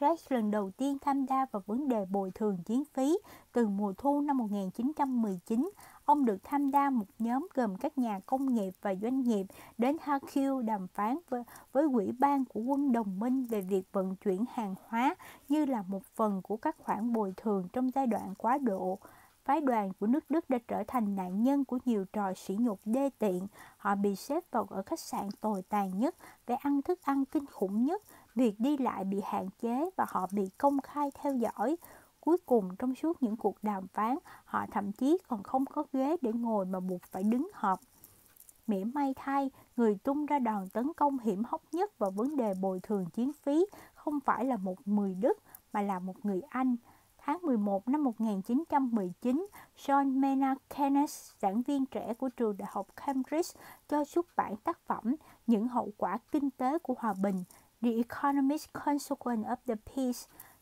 Reich 0.00 0.32
lần 0.32 0.50
đầu 0.50 0.70
tiên 0.70 0.98
tham 1.00 1.26
gia 1.26 1.46
vào 1.52 1.62
vấn 1.66 1.88
đề 1.88 2.04
bồi 2.10 2.30
thường 2.30 2.58
chiến 2.66 2.82
phí 2.94 3.18
từ 3.52 3.68
mùa 3.68 3.92
thu 3.98 4.20
năm 4.20 4.38
1919 4.38 5.70
Ông 6.04 6.24
được 6.24 6.44
tham 6.44 6.70
gia 6.70 6.90
một 6.90 7.06
nhóm 7.18 7.48
gồm 7.54 7.76
các 7.76 7.98
nhà 7.98 8.20
công 8.26 8.54
nghiệp 8.54 8.70
và 8.82 8.94
doanh 9.02 9.20
nghiệp 9.20 9.46
đến 9.78 9.96
Harkiu 10.00 10.62
đàm 10.62 10.86
phán 10.88 11.18
với, 11.28 11.42
với 11.72 11.86
quỹ 11.94 12.12
ban 12.18 12.44
của 12.44 12.60
quân 12.60 12.92
đồng 12.92 13.18
minh 13.18 13.44
về 13.44 13.60
việc 13.60 13.82
vận 13.92 14.16
chuyển 14.16 14.44
hàng 14.52 14.74
hóa 14.88 15.14
như 15.48 15.64
là 15.64 15.82
một 15.82 16.02
phần 16.04 16.42
của 16.42 16.56
các 16.56 16.76
khoản 16.78 17.12
bồi 17.12 17.34
thường 17.36 17.68
trong 17.72 17.90
giai 17.94 18.06
đoạn 18.06 18.34
quá 18.38 18.58
độ. 18.58 18.98
Phái 19.44 19.60
đoàn 19.60 19.92
của 20.00 20.06
nước 20.06 20.30
Đức 20.30 20.50
đã 20.50 20.58
trở 20.68 20.82
thành 20.86 21.16
nạn 21.16 21.42
nhân 21.42 21.64
của 21.64 21.78
nhiều 21.84 22.04
trò 22.12 22.32
sỉ 22.34 22.56
nhục 22.60 22.80
đê 22.84 23.10
tiện. 23.18 23.46
Họ 23.76 23.94
bị 23.94 24.16
xếp 24.16 24.44
vào 24.50 24.66
ở 24.70 24.82
khách 24.82 25.00
sạn 25.00 25.28
tồi 25.40 25.62
tàn 25.62 25.98
nhất, 25.98 26.14
phải 26.46 26.56
ăn 26.56 26.82
thức 26.82 27.02
ăn 27.02 27.24
kinh 27.24 27.46
khủng 27.46 27.84
nhất, 27.84 28.02
việc 28.36 28.60
đi 28.60 28.76
lại 28.76 29.04
bị 29.04 29.20
hạn 29.24 29.48
chế 29.62 29.90
và 29.96 30.06
họ 30.08 30.26
bị 30.32 30.50
công 30.58 30.80
khai 30.80 31.10
theo 31.14 31.34
dõi. 31.34 31.76
Cuối 32.20 32.36
cùng 32.46 32.76
trong 32.76 32.94
suốt 32.94 33.22
những 33.22 33.36
cuộc 33.36 33.56
đàm 33.62 33.86
phán, 33.86 34.18
họ 34.44 34.66
thậm 34.72 34.92
chí 34.92 35.18
còn 35.28 35.42
không 35.42 35.66
có 35.66 35.84
ghế 35.92 36.16
để 36.22 36.32
ngồi 36.32 36.66
mà 36.66 36.80
buộc 36.80 37.02
phải 37.02 37.22
đứng 37.22 37.48
họp. 37.54 37.80
Mỉa 38.66 38.84
may 38.84 39.14
thay, 39.16 39.50
người 39.76 39.98
tung 40.04 40.26
ra 40.26 40.38
đòn 40.38 40.68
tấn 40.68 40.92
công 40.96 41.18
hiểm 41.18 41.42
hóc 41.44 41.62
nhất 41.72 41.98
vào 41.98 42.10
vấn 42.10 42.36
đề 42.36 42.54
bồi 42.60 42.80
thường 42.80 43.06
chiến 43.06 43.32
phí 43.32 43.66
không 43.94 44.20
phải 44.20 44.44
là 44.44 44.56
một 44.56 44.88
người 44.88 45.14
Đức 45.14 45.38
mà 45.72 45.82
là 45.82 45.98
một 45.98 46.24
người 46.24 46.42
Anh. 46.48 46.76
Tháng 47.18 47.38
11 47.42 47.88
năm 47.88 48.04
1919, 48.04 49.46
John 49.76 50.20
Maynard 50.20 50.60
Keynes, 50.76 51.30
giảng 51.40 51.62
viên 51.62 51.86
trẻ 51.86 52.14
của 52.14 52.28
trường 52.28 52.56
đại 52.56 52.68
học 52.72 52.86
Cambridge, 52.96 53.60
cho 53.88 54.04
xuất 54.04 54.26
bản 54.36 54.56
tác 54.56 54.78
phẩm 54.86 55.16
Những 55.46 55.68
hậu 55.68 55.92
quả 55.96 56.18
kinh 56.32 56.50
tế 56.50 56.78
của 56.78 56.94
hòa 56.98 57.14
bình, 57.22 57.44
The 57.82 57.90
Economic 57.90 58.60
Consequence 58.72 59.48
of 59.48 59.56
the 59.66 59.74
Peace, 59.74 60.18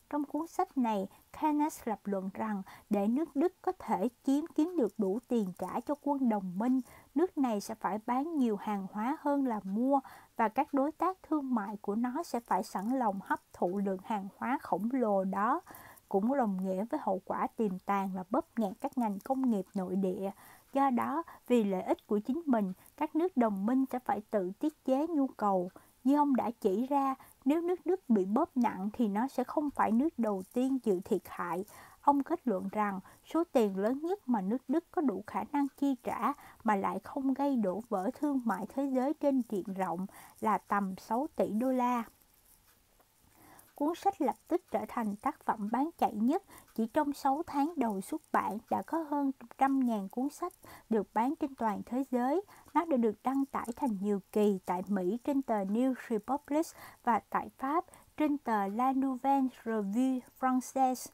Trong 0.09 0.25
cuốn 0.25 0.47
sách 0.47 0.77
này, 0.77 1.07
Keynes 1.41 1.79
lập 1.85 1.99
luận 2.03 2.29
rằng 2.33 2.61
để 2.89 3.07
nước 3.07 3.35
Đức 3.35 3.53
có 3.61 3.71
thể 3.79 4.09
kiếm 4.23 4.45
kiếm 4.55 4.73
được 4.77 4.93
đủ 4.97 5.19
tiền 5.27 5.53
trả 5.59 5.79
cho 5.79 5.95
quân 6.01 6.29
đồng 6.29 6.57
minh, 6.57 6.81
nước 7.15 7.37
này 7.37 7.61
sẽ 7.61 7.75
phải 7.75 7.99
bán 8.05 8.37
nhiều 8.37 8.55
hàng 8.55 8.87
hóa 8.91 9.17
hơn 9.21 9.45
là 9.45 9.59
mua 9.63 9.99
và 10.35 10.49
các 10.49 10.73
đối 10.73 10.91
tác 10.91 11.17
thương 11.23 11.55
mại 11.55 11.77
của 11.81 11.95
nó 11.95 12.23
sẽ 12.23 12.39
phải 12.39 12.63
sẵn 12.63 12.89
lòng 12.89 13.19
hấp 13.23 13.39
thụ 13.53 13.77
lượng 13.85 13.99
hàng 14.05 14.27
hóa 14.37 14.59
khổng 14.61 14.89
lồ 14.91 15.23
đó 15.23 15.61
cũng 16.09 16.37
đồng 16.37 16.57
nghĩa 16.63 16.85
với 16.85 16.99
hậu 17.03 17.21
quả 17.25 17.47
tiềm 17.47 17.79
tàng 17.79 18.15
là 18.15 18.23
bóp 18.29 18.45
nghẹt 18.57 18.73
các 18.81 18.97
ngành 18.97 19.19
công 19.19 19.51
nghiệp 19.51 19.65
nội 19.75 19.95
địa. 19.95 20.31
Do 20.73 20.89
đó, 20.89 21.23
vì 21.47 21.63
lợi 21.63 21.81
ích 21.81 22.07
của 22.07 22.19
chính 22.19 22.41
mình, 22.45 22.73
các 22.97 23.15
nước 23.15 23.37
đồng 23.37 23.65
minh 23.65 23.85
sẽ 23.91 23.99
phải 23.99 24.21
tự 24.31 24.51
tiết 24.59 24.85
chế 24.85 25.07
nhu 25.07 25.27
cầu. 25.27 25.69
Như 26.05 26.15
ông 26.15 26.35
đã 26.35 26.51
chỉ 26.61 26.87
ra, 26.87 27.15
nếu 27.45 27.61
nước 27.61 27.85
Đức 27.85 28.09
bị 28.09 28.25
bóp 28.25 28.57
nặng 28.57 28.89
thì 28.93 29.07
nó 29.07 29.27
sẽ 29.27 29.43
không 29.43 29.69
phải 29.69 29.91
nước 29.91 30.19
đầu 30.19 30.43
tiên 30.53 30.79
chịu 30.79 31.01
thiệt 31.05 31.21
hại. 31.25 31.65
Ông 32.01 32.23
kết 32.23 32.47
luận 32.47 32.69
rằng 32.71 32.99
số 33.33 33.43
tiền 33.51 33.77
lớn 33.77 33.99
nhất 34.03 34.27
mà 34.29 34.41
nước 34.41 34.61
Đức 34.67 34.85
có 34.91 35.01
đủ 35.01 35.23
khả 35.27 35.43
năng 35.51 35.67
chi 35.77 35.95
trả 36.03 36.33
mà 36.63 36.75
lại 36.75 36.99
không 36.99 37.33
gây 37.33 37.55
đổ 37.55 37.81
vỡ 37.89 38.09
thương 38.19 38.41
mại 38.45 38.65
thế 38.75 38.85
giới 38.85 39.13
trên 39.13 39.41
diện 39.49 39.73
rộng 39.73 40.05
là 40.39 40.57
tầm 40.57 40.95
6 40.97 41.27
tỷ 41.35 41.49
đô 41.49 41.71
la. 41.71 42.03
Cuốn 43.75 43.95
sách 43.95 44.21
lập 44.21 44.35
tức 44.47 44.61
trở 44.71 44.85
thành 44.87 45.15
tác 45.15 45.45
phẩm 45.45 45.69
bán 45.71 45.89
chạy 45.97 46.13
nhất. 46.13 46.43
Chỉ 46.75 46.87
trong 46.87 47.13
6 47.13 47.43
tháng 47.47 47.73
đầu 47.77 48.01
xuất 48.01 48.21
bản 48.31 48.57
đã 48.69 48.81
có 48.81 48.97
hơn 49.09 49.31
trăm 49.57 49.79
ngàn 49.79 50.09
cuốn 50.09 50.29
sách 50.29 50.53
được 50.89 51.07
bán 51.13 51.33
trên 51.35 51.55
toàn 51.55 51.81
thế 51.85 52.03
giới. 52.11 52.41
Nó 52.73 52.85
đã 52.85 52.97
được 52.97 53.15
đăng 53.23 53.45
tải 53.45 53.67
thành 53.75 53.97
nhiều 54.01 54.21
kỳ 54.31 54.59
tại 54.65 54.81
Mỹ 54.87 55.17
trên 55.23 55.41
tờ 55.41 55.63
New 55.63 55.93
Republic 56.09 56.65
và 57.03 57.19
tại 57.29 57.49
Pháp 57.57 57.85
trên 58.17 58.37
tờ 58.37 58.67
La 58.67 58.93
Nouvelle 58.93 59.47
Revue 59.65 60.19
Française 60.39 61.11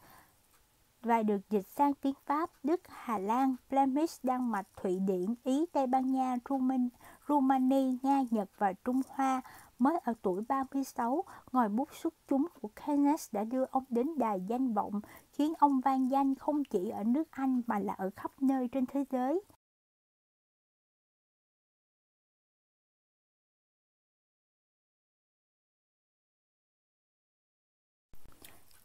và 1.03 1.23
được 1.23 1.49
dịch 1.49 1.67
sang 1.67 1.93
tiếng 1.93 2.13
Pháp, 2.25 2.49
Đức, 2.63 2.81
Hà 2.87 3.17
Lan, 3.17 3.55
Flemish, 3.69 4.19
Đan 4.23 4.51
Mạch, 4.51 4.67
Thụy 4.81 4.99
Điển, 4.99 5.35
Ý, 5.43 5.65
Tây 5.71 5.87
Ban 5.87 6.11
Nha, 6.11 6.35
Rumani, 7.27 7.97
Nga, 8.03 8.23
Nhật 8.31 8.49
và 8.57 8.73
Trung 8.73 9.01
Hoa 9.09 9.41
Mới 9.81 9.97
ở 10.03 10.13
tuổi 10.21 10.41
36, 10.47 11.23
ngòi 11.51 11.69
bút 11.69 11.89
xuất 11.93 12.13
chúng 12.27 12.47
của 12.61 12.67
Keynes 12.75 13.29
đã 13.31 13.43
đưa 13.43 13.65
ông 13.65 13.83
đến 13.89 14.07
đài 14.17 14.41
danh 14.47 14.73
vọng, 14.73 15.01
khiến 15.31 15.53
ông 15.59 15.79
vang 15.81 16.11
danh 16.11 16.35
không 16.35 16.63
chỉ 16.63 16.89
ở 16.89 17.03
nước 17.03 17.31
Anh 17.31 17.61
mà 17.67 17.79
là 17.79 17.93
ở 17.93 18.09
khắp 18.15 18.31
nơi 18.41 18.67
trên 18.67 18.85
thế 18.85 19.05
giới. 19.11 19.41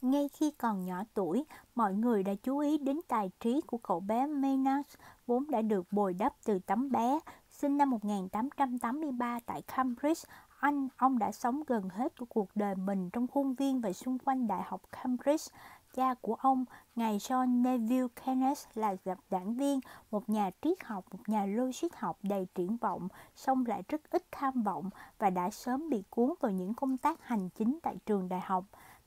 Ngay 0.01 0.29
khi 0.29 0.51
còn 0.51 0.85
nhỏ 0.85 1.03
tuổi, 1.15 1.45
mọi 1.75 1.95
người 1.95 2.23
đã 2.23 2.35
chú 2.43 2.59
ý 2.59 2.79
đến 2.79 3.01
tài 3.09 3.31
trí 3.41 3.61
của 3.61 3.79
cậu 3.79 4.01
bé 4.01 4.27
Maynard, 4.27 4.89
vốn 5.27 5.51
đã 5.51 5.63
được 5.63 5.93
bồi 5.93 6.15
đắp 6.15 6.33
từ 6.45 6.59
tấm 6.59 6.91
bé. 6.91 7.21
Sinh 7.51 7.77
năm 7.77 7.91
1883 7.91 9.41
tại 9.47 9.63
Cambridge, 9.63 10.31
anh, 10.67 10.89
ông 10.97 11.19
đã 11.19 11.33
sống 11.33 11.63
gần 11.67 11.89
hết 11.89 12.19
của 12.19 12.27
cuộc 12.29 12.49
đời 12.55 12.75
mình 12.75 13.11
trong 13.11 13.27
khuôn 13.27 13.55
viên 13.55 13.81
và 13.81 13.93
xung 13.93 14.19
quanh 14.19 14.47
Đại 14.47 14.63
học 14.67 14.83
Cambridge. 14.93 15.57
Cha 15.95 16.15
của 16.21 16.35
ông, 16.35 16.65
ngài 16.97 17.19
John 17.19 17.63
Neville 17.63 18.09
Kenneth 18.25 18.59
là 18.75 18.97
gặp 19.05 19.19
đảng 19.31 19.55
viên, 19.55 19.81
một 20.11 20.29
nhà 20.29 20.51
triết 20.63 20.85
học, 20.85 21.05
một 21.11 21.19
nhà 21.27 21.47
logic 21.47 21.95
học 21.95 22.19
đầy 22.23 22.47
triển 22.55 22.77
vọng, 22.77 23.09
song 23.35 23.67
lại 23.67 23.83
rất 23.89 24.11
ít 24.11 24.23
tham 24.33 24.63
vọng 24.63 24.91
và 25.19 25.31
đã 25.31 25.51
sớm 25.51 25.91
bị 25.91 26.03
cuốn 26.11 26.35
vào 26.41 26.53
những 26.53 26.75
công 26.75 26.99
tác 26.99 27.23
hành 27.23 27.49
chính 27.49 27.79
tại 27.83 27.97
trường 28.07 28.29
đại 28.29 28.41
học. 28.41 28.65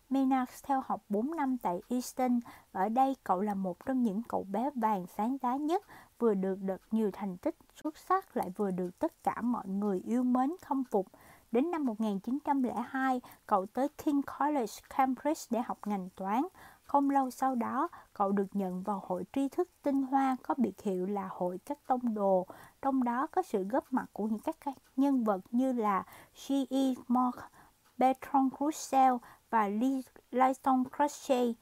Maynard 0.10 0.52
theo 0.64 0.84
học 0.86 1.03
4 1.10 1.36
năm 1.36 1.57
tại 1.57 1.81
Easton. 1.90 2.40
Ở 2.72 2.90
đây 2.90 3.15
cậu 3.23 3.41
là 3.41 3.53
một 3.53 3.86
trong 3.86 4.03
những 4.03 4.22
cậu 4.27 4.44
bé 4.44 4.69
vàng 4.76 5.06
sáng 5.07 5.38
giá 5.41 5.56
nhất, 5.56 5.84
vừa 6.19 6.34
được 6.34 6.61
được 6.61 6.81
nhiều 6.91 7.11
thành 7.14 7.38
tích 7.38 7.56
xuất 7.84 7.98
sắc 7.98 8.38
lại 8.38 8.49
vừa 8.56 8.72
được 8.72 8.99
tất 8.99 9.23
cả 9.23 9.41
mọi 9.41 9.68
người 9.68 10.02
yêu 10.06 10.23
mến 10.23 10.49
khâm 10.61 10.84
phục. 10.84 11.07
Đến 11.51 11.71
năm 11.71 11.85
1902, 11.85 13.21
cậu 13.45 13.65
tới 13.65 13.88
King 13.89 14.21
College, 14.39 14.73
Cambridge 14.89 15.41
để 15.49 15.61
học 15.61 15.77
ngành 15.85 16.09
toán. 16.15 16.43
Không 16.84 17.09
lâu 17.09 17.30
sau 17.30 17.55
đó, 17.55 17.88
cậu 18.13 18.31
được 18.31 18.47
nhận 18.53 18.84
vào 18.84 19.03
hội 19.07 19.26
tri 19.34 19.49
thức 19.49 19.69
tinh 19.84 20.03
hoa 20.03 20.38
có 20.43 20.55
biệt 20.57 20.81
hiệu 20.81 21.05
là 21.05 21.30
hội 21.31 21.57
các 21.65 21.77
tông 21.88 22.13
đồ. 22.13 22.47
Trong 22.81 23.03
đó 23.03 23.27
có 23.27 23.41
sự 23.41 23.63
góp 23.63 23.93
mặt 23.93 24.05
của 24.13 24.26
những 24.26 24.39
các 24.39 24.55
nhân 24.95 25.23
vật 25.23 25.41
như 25.51 25.73
là 25.73 26.03
G.E. 26.47 26.93
Moore, 27.07 27.41
Bertrand 27.97 28.53
Russell 28.59 29.15
và 29.49 29.67
Lytton 30.31 30.84
Crochet. 30.97 31.55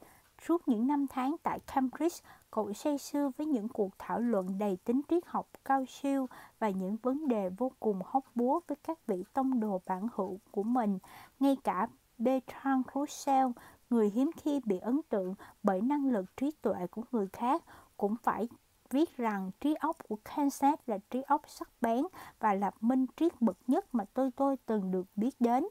Suốt 0.46 0.68
những 0.68 0.86
năm 0.86 1.06
tháng 1.06 1.36
tại 1.42 1.60
Cambridge, 1.60 2.16
cậu 2.50 2.72
say 2.72 2.98
sưa 2.98 3.30
với 3.36 3.46
những 3.46 3.68
cuộc 3.68 3.90
thảo 3.98 4.20
luận 4.20 4.58
đầy 4.58 4.76
tính 4.84 5.00
triết 5.08 5.22
học 5.26 5.48
cao 5.64 5.84
siêu 5.88 6.26
và 6.58 6.70
những 6.70 6.96
vấn 7.02 7.28
đề 7.28 7.48
vô 7.48 7.72
cùng 7.80 8.00
hóc 8.04 8.24
búa 8.34 8.60
với 8.68 8.76
các 8.76 9.06
vị 9.06 9.24
tông 9.32 9.60
đồ 9.60 9.80
bản 9.86 10.08
hữu 10.14 10.38
của 10.50 10.62
mình. 10.62 10.98
Ngay 11.40 11.56
cả 11.64 11.88
Bertrand 12.18 12.86
Russell, 12.94 13.48
người 13.90 14.10
hiếm 14.10 14.30
khi 14.36 14.60
bị 14.64 14.78
ấn 14.78 15.00
tượng 15.08 15.34
bởi 15.62 15.80
năng 15.80 16.10
lực 16.10 16.36
trí 16.36 16.50
tuệ 16.62 16.86
của 16.90 17.02
người 17.12 17.28
khác, 17.32 17.62
cũng 17.96 18.16
phải 18.22 18.48
viết 18.90 19.16
rằng 19.16 19.50
trí 19.60 19.74
óc 19.74 19.96
của 20.08 20.16
Kansas 20.24 20.78
là 20.86 20.98
trí 21.10 21.22
óc 21.22 21.42
sắc 21.46 21.70
bén 21.80 22.04
và 22.40 22.54
là 22.54 22.70
minh 22.80 23.06
triết 23.16 23.40
bậc 23.40 23.56
nhất 23.66 23.94
mà 23.94 24.04
tôi 24.14 24.30
tôi 24.36 24.56
từng 24.66 24.90
được 24.90 25.06
biết 25.16 25.40
đến. 25.40 25.64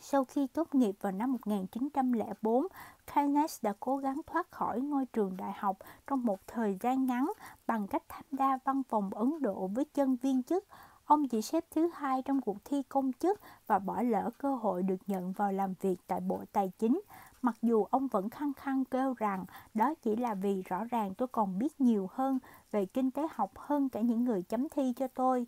Sau 0.00 0.24
khi 0.24 0.46
tốt 0.46 0.74
nghiệp 0.74 0.94
vào 1.00 1.12
năm 1.12 1.32
1904, 1.32 2.66
Keynes 3.14 3.64
đã 3.64 3.72
cố 3.80 3.96
gắng 3.96 4.20
thoát 4.26 4.50
khỏi 4.50 4.80
ngôi 4.80 5.06
trường 5.06 5.36
đại 5.36 5.52
học 5.56 5.76
trong 6.06 6.24
một 6.24 6.40
thời 6.46 6.78
gian 6.80 7.06
ngắn 7.06 7.32
bằng 7.66 7.86
cách 7.86 8.02
tham 8.08 8.24
gia 8.32 8.58
văn 8.64 8.82
phòng 8.88 9.10
Ấn 9.14 9.42
Độ 9.42 9.66
với 9.66 9.84
chân 9.84 10.16
viên 10.16 10.42
chức. 10.42 10.64
Ông 11.04 11.28
chỉ 11.28 11.42
xếp 11.42 11.64
thứ 11.70 11.90
hai 11.94 12.22
trong 12.22 12.40
cuộc 12.40 12.64
thi 12.64 12.82
công 12.82 13.12
chức 13.12 13.40
và 13.66 13.78
bỏ 13.78 14.02
lỡ 14.02 14.30
cơ 14.38 14.54
hội 14.54 14.82
được 14.82 14.96
nhận 15.06 15.32
vào 15.32 15.52
làm 15.52 15.74
việc 15.80 15.96
tại 16.06 16.20
Bộ 16.20 16.44
Tài 16.52 16.72
chính. 16.78 17.00
Mặc 17.42 17.56
dù 17.62 17.84
ông 17.84 18.08
vẫn 18.08 18.30
khăng 18.30 18.52
khăng 18.52 18.84
kêu 18.84 19.14
rằng 19.18 19.44
đó 19.74 19.94
chỉ 20.02 20.16
là 20.16 20.34
vì 20.34 20.62
rõ 20.62 20.84
ràng 20.84 21.14
tôi 21.14 21.28
còn 21.28 21.58
biết 21.58 21.80
nhiều 21.80 22.08
hơn 22.12 22.38
về 22.70 22.86
kinh 22.86 23.10
tế 23.10 23.26
học 23.30 23.50
hơn 23.58 23.88
cả 23.88 24.00
những 24.00 24.24
người 24.24 24.42
chấm 24.42 24.68
thi 24.68 24.92
cho 24.96 25.08
tôi. 25.08 25.46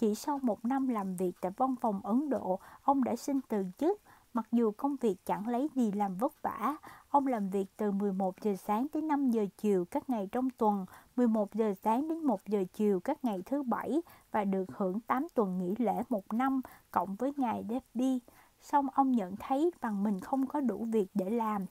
Chỉ 0.00 0.14
sau 0.14 0.38
một 0.42 0.64
năm 0.64 0.88
làm 0.88 1.16
việc 1.16 1.32
tại 1.40 1.52
văn 1.56 1.74
phòng 1.80 2.00
Ấn 2.04 2.28
Độ, 2.28 2.58
ông 2.82 3.04
đã 3.04 3.16
xin 3.16 3.40
từ 3.48 3.64
chức. 3.78 4.00
Mặc 4.34 4.46
dù 4.52 4.70
công 4.70 4.96
việc 5.00 5.16
chẳng 5.26 5.48
lấy 5.48 5.68
gì 5.74 5.92
làm 5.92 6.16
vất 6.16 6.42
vả, 6.42 6.76
ông 7.08 7.26
làm 7.26 7.50
việc 7.50 7.66
từ 7.76 7.90
11 7.90 8.40
giờ 8.40 8.56
sáng 8.56 8.88
tới 8.88 9.02
5 9.02 9.30
giờ 9.30 9.46
chiều 9.58 9.84
các 9.84 10.10
ngày 10.10 10.28
trong 10.32 10.50
tuần, 10.50 10.86
11 11.16 11.54
giờ 11.54 11.74
sáng 11.82 12.08
đến 12.08 12.18
1 12.18 12.40
giờ 12.46 12.64
chiều 12.72 13.00
các 13.00 13.24
ngày 13.24 13.42
thứ 13.46 13.62
bảy 13.62 14.00
và 14.32 14.44
được 14.44 14.64
hưởng 14.76 15.00
8 15.00 15.26
tuần 15.34 15.58
nghỉ 15.58 15.74
lễ 15.78 16.02
một 16.08 16.32
năm 16.32 16.60
cộng 16.90 17.14
với 17.14 17.32
ngày 17.36 17.64
Derby. 17.68 18.18
Xong 18.60 18.86
ông 18.94 19.12
nhận 19.12 19.36
thấy 19.36 19.70
rằng 19.80 20.02
mình 20.02 20.20
không 20.20 20.46
có 20.46 20.60
đủ 20.60 20.84
việc 20.84 21.06
để 21.14 21.30
làm 21.30 21.66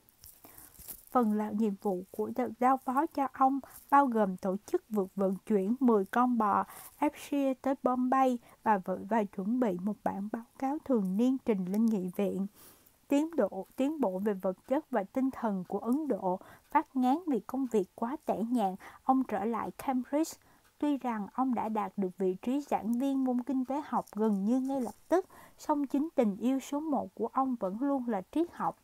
phần 1.11 1.33
là 1.33 1.51
nhiệm 1.51 1.73
vụ 1.81 2.03
của 2.11 2.31
đợt 2.35 2.49
giao 2.59 2.77
phó 2.77 3.05
cho 3.05 3.27
ông 3.33 3.59
bao 3.89 4.05
gồm 4.05 4.37
tổ 4.37 4.55
chức 4.65 4.83
vượt 4.89 5.15
vận 5.15 5.35
chuyển 5.45 5.75
10 5.79 6.05
con 6.05 6.37
bò 6.37 6.63
FCA 6.99 7.53
tới 7.61 7.75
Bombay 7.83 8.37
và 8.63 8.79
và 9.09 9.23
chuẩn 9.23 9.59
bị 9.59 9.77
một 9.83 9.95
bản 10.03 10.29
báo 10.31 10.43
cáo 10.59 10.77
thường 10.85 11.17
niên 11.17 11.37
trình 11.45 11.65
lên 11.65 11.85
nghị 11.85 12.09
viện. 12.15 12.47
Tiến 13.07 13.35
độ 13.35 13.67
tiến 13.75 14.01
bộ 14.01 14.19
về 14.19 14.33
vật 14.33 14.67
chất 14.67 14.91
và 14.91 15.03
tinh 15.03 15.31
thần 15.31 15.63
của 15.67 15.79
Ấn 15.79 16.07
Độ 16.07 16.39
phát 16.71 16.95
ngán 16.95 17.17
vì 17.27 17.39
công 17.39 17.65
việc 17.65 17.89
quá 17.95 18.17
tẻ 18.25 18.37
nhạt, 18.49 18.73
ông 19.03 19.23
trở 19.23 19.45
lại 19.45 19.71
Cambridge. 19.71 20.37
Tuy 20.77 20.97
rằng 20.97 21.27
ông 21.33 21.53
đã 21.53 21.69
đạt 21.69 21.93
được 21.97 22.17
vị 22.17 22.35
trí 22.41 22.61
giảng 22.61 22.91
viên 22.91 23.23
môn 23.23 23.43
kinh 23.43 23.65
tế 23.65 23.81
học 23.85 24.05
gần 24.15 24.45
như 24.45 24.59
ngay 24.59 24.81
lập 24.81 24.95
tức, 25.07 25.25
song 25.57 25.87
chính 25.87 26.09
tình 26.15 26.37
yêu 26.37 26.59
số 26.59 26.79
một 26.79 27.15
của 27.15 27.27
ông 27.27 27.55
vẫn 27.59 27.77
luôn 27.81 28.09
là 28.09 28.21
triết 28.31 28.47
học 28.51 28.77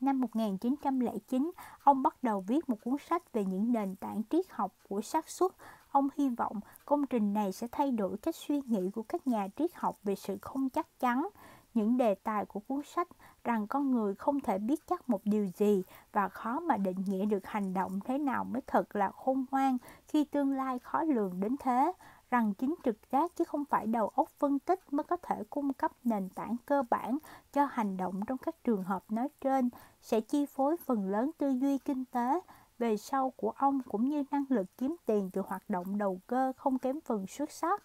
Năm 0.00 0.20
1909, 0.20 1.50
ông 1.82 2.02
bắt 2.02 2.22
đầu 2.22 2.40
viết 2.40 2.68
một 2.68 2.76
cuốn 2.84 2.96
sách 3.08 3.32
về 3.32 3.44
những 3.44 3.72
nền 3.72 3.96
tảng 3.96 4.22
triết 4.30 4.44
học 4.50 4.74
của 4.88 5.00
xác 5.00 5.28
suất. 5.28 5.50
Ông 5.90 6.08
hy 6.16 6.28
vọng 6.28 6.60
công 6.84 7.06
trình 7.06 7.34
này 7.34 7.52
sẽ 7.52 7.66
thay 7.72 7.90
đổi 7.90 8.16
cách 8.16 8.36
suy 8.36 8.60
nghĩ 8.66 8.90
của 8.94 9.02
các 9.02 9.26
nhà 9.26 9.48
triết 9.56 9.70
học 9.74 9.96
về 10.04 10.14
sự 10.14 10.38
không 10.42 10.68
chắc 10.68 11.00
chắn. 11.00 11.28
Những 11.74 11.96
đề 11.96 12.14
tài 12.14 12.44
của 12.44 12.60
cuốn 12.60 12.82
sách 12.82 13.08
rằng 13.44 13.66
con 13.66 13.90
người 13.90 14.14
không 14.14 14.40
thể 14.40 14.58
biết 14.58 14.86
chắc 14.86 15.08
một 15.08 15.20
điều 15.24 15.46
gì 15.56 15.82
và 16.12 16.28
khó 16.28 16.60
mà 16.60 16.76
định 16.76 16.96
nghĩa 17.06 17.26
được 17.26 17.46
hành 17.46 17.74
động 17.74 18.00
thế 18.04 18.18
nào 18.18 18.44
mới 18.44 18.62
thật 18.66 18.96
là 18.96 19.10
khôn 19.10 19.44
ngoan 19.50 19.78
khi 20.08 20.24
tương 20.24 20.52
lai 20.52 20.78
khó 20.78 21.02
lường 21.02 21.40
đến 21.40 21.56
thế 21.60 21.92
rằng 22.34 22.54
chính 22.54 22.74
trực 22.84 22.96
giác 23.12 23.36
chứ 23.36 23.44
không 23.44 23.64
phải 23.64 23.86
đầu 23.86 24.08
óc 24.08 24.28
phân 24.38 24.58
tích 24.58 24.92
mới 24.92 25.04
có 25.04 25.16
thể 25.16 25.44
cung 25.50 25.72
cấp 25.72 25.92
nền 26.04 26.28
tảng 26.28 26.56
cơ 26.66 26.82
bản 26.90 27.18
cho 27.52 27.64
hành 27.64 27.96
động 27.96 28.20
trong 28.26 28.38
các 28.38 28.64
trường 28.64 28.82
hợp 28.82 29.04
nói 29.08 29.28
trên 29.40 29.70
sẽ 30.00 30.20
chi 30.20 30.46
phối 30.46 30.76
phần 30.76 31.10
lớn 31.10 31.30
tư 31.38 31.48
duy 31.48 31.78
kinh 31.78 32.04
tế 32.04 32.40
về 32.78 32.96
sau 32.96 33.30
của 33.36 33.50
ông 33.50 33.80
cũng 33.88 34.08
như 34.08 34.24
năng 34.30 34.44
lực 34.48 34.66
kiếm 34.78 34.96
tiền 35.06 35.30
từ 35.32 35.42
hoạt 35.46 35.70
động 35.70 35.98
đầu 35.98 36.20
cơ 36.26 36.52
không 36.56 36.78
kém 36.78 37.00
phần 37.00 37.26
xuất 37.26 37.50
sắc. 37.50 37.82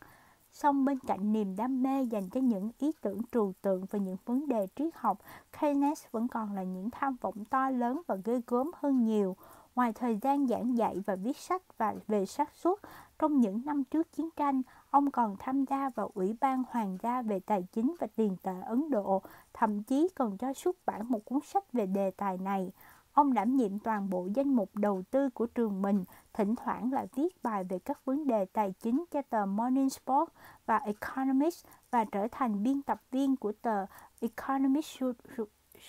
Song 0.51 0.85
bên 0.85 0.99
cạnh 1.07 1.33
niềm 1.33 1.55
đam 1.55 1.83
mê 1.83 2.03
dành 2.03 2.29
cho 2.29 2.41
những 2.41 2.71
ý 2.79 2.91
tưởng 3.01 3.21
trừu 3.31 3.53
tượng 3.61 3.85
và 3.91 3.99
những 3.99 4.17
vấn 4.25 4.47
đề 4.47 4.67
triết 4.75 4.93
học, 4.95 5.19
Keynes 5.59 6.03
vẫn 6.11 6.27
còn 6.27 6.55
là 6.55 6.63
những 6.63 6.89
tham 6.89 7.15
vọng 7.21 7.45
to 7.45 7.69
lớn 7.69 8.01
và 8.07 8.15
ghê 8.25 8.41
gớm 8.47 8.71
hơn 8.75 9.03
nhiều. 9.03 9.35
Ngoài 9.75 9.93
thời 9.93 10.17
gian 10.21 10.47
giảng 10.47 10.77
dạy 10.77 10.95
và 11.05 11.15
viết 11.15 11.37
sách 11.37 11.77
và 11.77 11.95
về 12.07 12.25
xác 12.25 12.55
suất, 12.55 12.79
trong 13.19 13.39
những 13.39 13.61
năm 13.65 13.83
trước 13.83 14.13
chiến 14.13 14.29
tranh, 14.35 14.61
ông 14.89 15.11
còn 15.11 15.35
tham 15.39 15.65
gia 15.65 15.89
vào 15.89 16.11
Ủy 16.13 16.35
ban 16.41 16.63
Hoàng 16.69 16.97
gia 17.03 17.21
về 17.21 17.39
Tài 17.39 17.63
chính 17.71 17.95
và 17.99 18.07
Tiền 18.15 18.35
tệ 18.43 18.61
Ấn 18.65 18.89
Độ, 18.89 19.21
thậm 19.53 19.83
chí 19.83 20.07
còn 20.15 20.37
cho 20.37 20.53
xuất 20.53 20.75
bản 20.85 21.05
một 21.09 21.25
cuốn 21.25 21.39
sách 21.43 21.73
về 21.73 21.85
đề 21.85 22.11
tài 22.11 22.37
này. 22.37 22.71
Ông 23.13 23.33
đảm 23.33 23.55
nhiệm 23.55 23.79
toàn 23.79 24.09
bộ 24.09 24.27
danh 24.35 24.53
mục 24.53 24.69
đầu 24.75 25.03
tư 25.11 25.29
của 25.29 25.45
trường 25.45 25.81
mình, 25.81 26.03
thỉnh 26.33 26.55
thoảng 26.55 26.93
lại 26.93 27.07
viết 27.15 27.43
bài 27.43 27.63
về 27.63 27.79
các 27.79 28.05
vấn 28.05 28.27
đề 28.27 28.45
tài 28.45 28.73
chính 28.79 29.05
cho 29.11 29.21
tờ 29.21 29.45
Morning 29.45 29.89
Sport 29.89 30.29
và 30.65 30.77
Economist 30.77 31.65
và 31.91 32.05
trở 32.05 32.27
thành 32.31 32.63
biên 32.63 32.81
tập 32.81 33.01
viên 33.11 33.35
của 33.35 33.51
tờ 33.61 33.85
Economist 34.19 35.03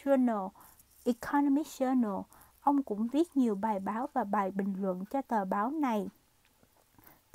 Journal. 0.03 0.49
Economist 1.05 1.83
Journal. 1.83 2.23
Ông 2.61 2.83
cũng 2.83 3.09
viết 3.09 3.37
nhiều 3.37 3.55
bài 3.55 3.81
báo 3.81 4.07
và 4.13 4.25
bài 4.25 4.51
bình 4.51 4.75
luận 4.79 5.05
cho 5.11 5.23
tờ 5.23 5.45
báo 5.45 5.71
này 5.71 6.09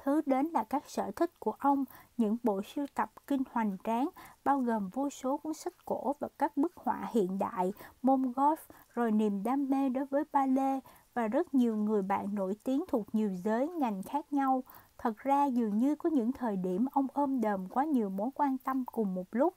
thứ 0.05 0.21
đến 0.25 0.45
là 0.45 0.63
các 0.63 0.83
sở 0.89 1.11
thích 1.15 1.39
của 1.39 1.53
ông, 1.59 1.85
những 2.17 2.37
bộ 2.43 2.61
sưu 2.61 2.85
tập 2.95 3.11
kinh 3.27 3.43
hoành 3.51 3.77
tráng, 3.83 4.09
bao 4.43 4.59
gồm 4.59 4.89
vô 4.89 5.09
số 5.09 5.37
cuốn 5.37 5.53
sách 5.53 5.73
cổ 5.85 6.15
và 6.19 6.27
các 6.39 6.57
bức 6.57 6.71
họa 6.75 7.09
hiện 7.13 7.39
đại, 7.39 7.73
môn 8.01 8.21
golf, 8.21 8.55
rồi 8.93 9.11
niềm 9.11 9.43
đam 9.43 9.69
mê 9.69 9.89
đối 9.89 10.05
với 10.05 10.23
ballet 10.31 10.83
và 11.13 11.27
rất 11.27 11.53
nhiều 11.53 11.75
người 11.75 12.01
bạn 12.01 12.35
nổi 12.35 12.55
tiếng 12.63 12.83
thuộc 12.87 13.15
nhiều 13.15 13.29
giới 13.43 13.67
ngành 13.67 14.03
khác 14.03 14.33
nhau. 14.33 14.63
Thật 14.97 15.17
ra 15.17 15.45
dường 15.45 15.77
như 15.77 15.95
có 15.95 16.09
những 16.09 16.31
thời 16.31 16.55
điểm 16.55 16.85
ông 16.91 17.07
ôm 17.13 17.41
đờm 17.41 17.69
quá 17.69 17.85
nhiều 17.85 18.09
mối 18.09 18.29
quan 18.35 18.57
tâm 18.57 18.83
cùng 18.85 19.15
một 19.15 19.27
lúc. 19.31 19.53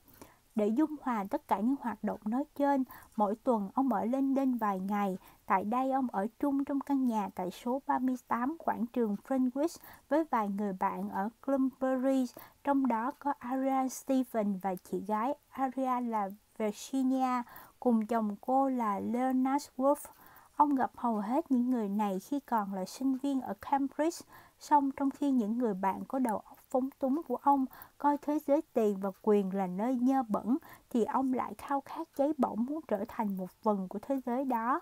Để 0.58 0.68
dung 0.68 0.96
hòa 1.02 1.24
tất 1.30 1.48
cả 1.48 1.60
những 1.60 1.74
hoạt 1.80 2.04
động 2.04 2.20
nói 2.24 2.44
trên, 2.54 2.84
mỗi 3.16 3.34
tuần 3.44 3.70
ông 3.74 3.92
ở 3.92 4.04
lên 4.04 4.34
đên 4.34 4.56
vài 4.56 4.80
ngày. 4.80 5.18
Tại 5.46 5.64
đây 5.64 5.90
ông 5.90 6.06
ở 6.12 6.26
chung 6.40 6.64
trong 6.64 6.80
căn 6.80 7.06
nhà 7.06 7.28
tại 7.34 7.50
số 7.50 7.82
38 7.86 8.56
quảng 8.58 8.86
trường 8.86 9.16
Greenwich 9.28 9.76
với 10.08 10.24
vài 10.30 10.48
người 10.48 10.72
bạn 10.72 11.10
ở 11.10 11.28
Clumbury, 11.46 12.26
trong 12.64 12.86
đó 12.86 13.12
có 13.18 13.32
Aria 13.38 13.88
Stephen 13.88 14.58
và 14.62 14.74
chị 14.74 15.04
gái 15.08 15.34
Aria 15.50 16.00
là 16.00 16.28
Virginia, 16.58 17.42
cùng 17.80 18.06
chồng 18.06 18.36
cô 18.40 18.68
là 18.68 19.00
Leonard 19.00 19.68
Wolf. 19.76 20.08
Ông 20.56 20.74
gặp 20.74 20.90
hầu 20.96 21.16
hết 21.16 21.50
những 21.50 21.70
người 21.70 21.88
này 21.88 22.20
khi 22.20 22.40
còn 22.40 22.74
là 22.74 22.84
sinh 22.84 23.16
viên 23.16 23.40
ở 23.40 23.54
Cambridge, 23.70 24.26
song 24.58 24.90
trong 24.90 25.10
khi 25.10 25.30
những 25.30 25.58
người 25.58 25.74
bạn 25.74 26.04
có 26.08 26.18
đầu 26.18 26.38
óc 26.38 26.57
phóng 26.70 26.90
túng 26.98 27.22
của 27.28 27.36
ông 27.36 27.66
coi 27.98 28.16
thế 28.18 28.38
giới 28.46 28.62
tiền 28.72 29.00
và 29.00 29.10
quyền 29.22 29.54
là 29.54 29.66
nơi 29.66 29.96
nhơ 29.96 30.22
bẩn 30.28 30.58
thì 30.90 31.04
ông 31.04 31.32
lại 31.32 31.54
khao 31.58 31.80
khát 31.80 32.08
cháy 32.16 32.32
bỏng 32.38 32.64
muốn 32.64 32.80
trở 32.88 33.04
thành 33.08 33.36
một 33.36 33.50
phần 33.50 33.88
của 33.88 33.98
thế 33.98 34.20
giới 34.26 34.44
đó. 34.44 34.80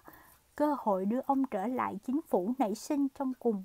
Cơ 0.57 0.77
hội 0.79 1.05
đưa 1.05 1.21
ông 1.27 1.47
trở 1.47 1.67
lại 1.67 1.99
chính 2.07 2.21
phủ 2.29 2.53
nảy 2.59 2.75
sinh 2.75 3.09
trong 3.09 3.33
cùng 3.39 3.65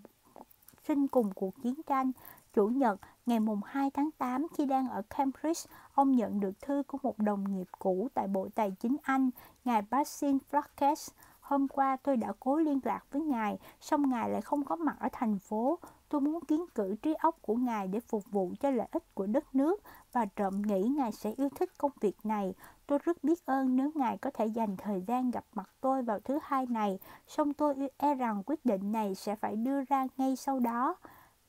sinh 0.87 1.07
cùng 1.07 1.33
cuộc 1.33 1.61
chiến 1.63 1.83
tranh. 1.87 2.11
Chủ 2.53 2.67
nhật 2.67 2.99
ngày 3.25 3.39
mùng 3.39 3.61
2 3.65 3.91
tháng 3.91 4.09
8 4.17 4.47
khi 4.57 4.65
đang 4.65 4.89
ở 4.89 5.01
Cambridge, 5.01 5.61
ông 5.93 6.11
nhận 6.11 6.39
được 6.39 6.61
thư 6.61 6.83
của 6.87 6.97
một 7.03 7.19
đồng 7.19 7.55
nghiệp 7.55 7.67
cũ 7.79 8.07
tại 8.13 8.27
Bộ 8.27 8.47
Tài 8.55 8.71
chính 8.71 8.97
Anh, 9.03 9.29
ngài 9.65 9.81
Basil 9.81 10.35
flackes 10.51 11.09
Hôm 11.51 11.67
qua 11.67 11.97
tôi 12.03 12.17
đã 12.17 12.33
cố 12.39 12.57
liên 12.57 12.79
lạc 12.83 13.05
với 13.11 13.21
ngài, 13.21 13.59
song 13.81 14.09
ngài 14.09 14.29
lại 14.29 14.41
không 14.41 14.65
có 14.65 14.75
mặt 14.75 14.95
ở 14.99 15.09
thành 15.11 15.39
phố. 15.39 15.79
Tôi 16.11 16.21
muốn 16.21 16.45
kiến 16.45 16.65
cử 16.75 16.95
trí 17.01 17.13
óc 17.13 17.37
của 17.41 17.55
Ngài 17.55 17.87
để 17.87 17.99
phục 17.99 18.23
vụ 18.31 18.53
cho 18.59 18.69
lợi 18.69 18.87
ích 18.91 19.15
của 19.15 19.25
đất 19.25 19.55
nước 19.55 19.81
và 20.11 20.25
trộm 20.25 20.61
nghĩ 20.61 20.81
Ngài 20.81 21.11
sẽ 21.11 21.33
yêu 21.37 21.49
thích 21.49 21.69
công 21.77 21.91
việc 22.01 22.15
này. 22.23 22.53
Tôi 22.87 22.99
rất 23.03 23.23
biết 23.23 23.45
ơn 23.45 23.75
nếu 23.75 23.91
Ngài 23.95 24.17
có 24.17 24.31
thể 24.33 24.45
dành 24.45 24.77
thời 24.77 25.01
gian 25.01 25.31
gặp 25.31 25.45
mặt 25.53 25.69
tôi 25.81 26.03
vào 26.03 26.19
thứ 26.19 26.39
hai 26.43 26.65
này, 26.65 26.99
song 27.27 27.53
tôi 27.53 27.75
e, 27.77 27.87
e 27.97 28.15
rằng 28.15 28.43
quyết 28.45 28.65
định 28.65 28.91
này 28.91 29.15
sẽ 29.15 29.35
phải 29.35 29.55
đưa 29.55 29.83
ra 29.83 30.07
ngay 30.17 30.35
sau 30.35 30.59
đó. 30.59 30.95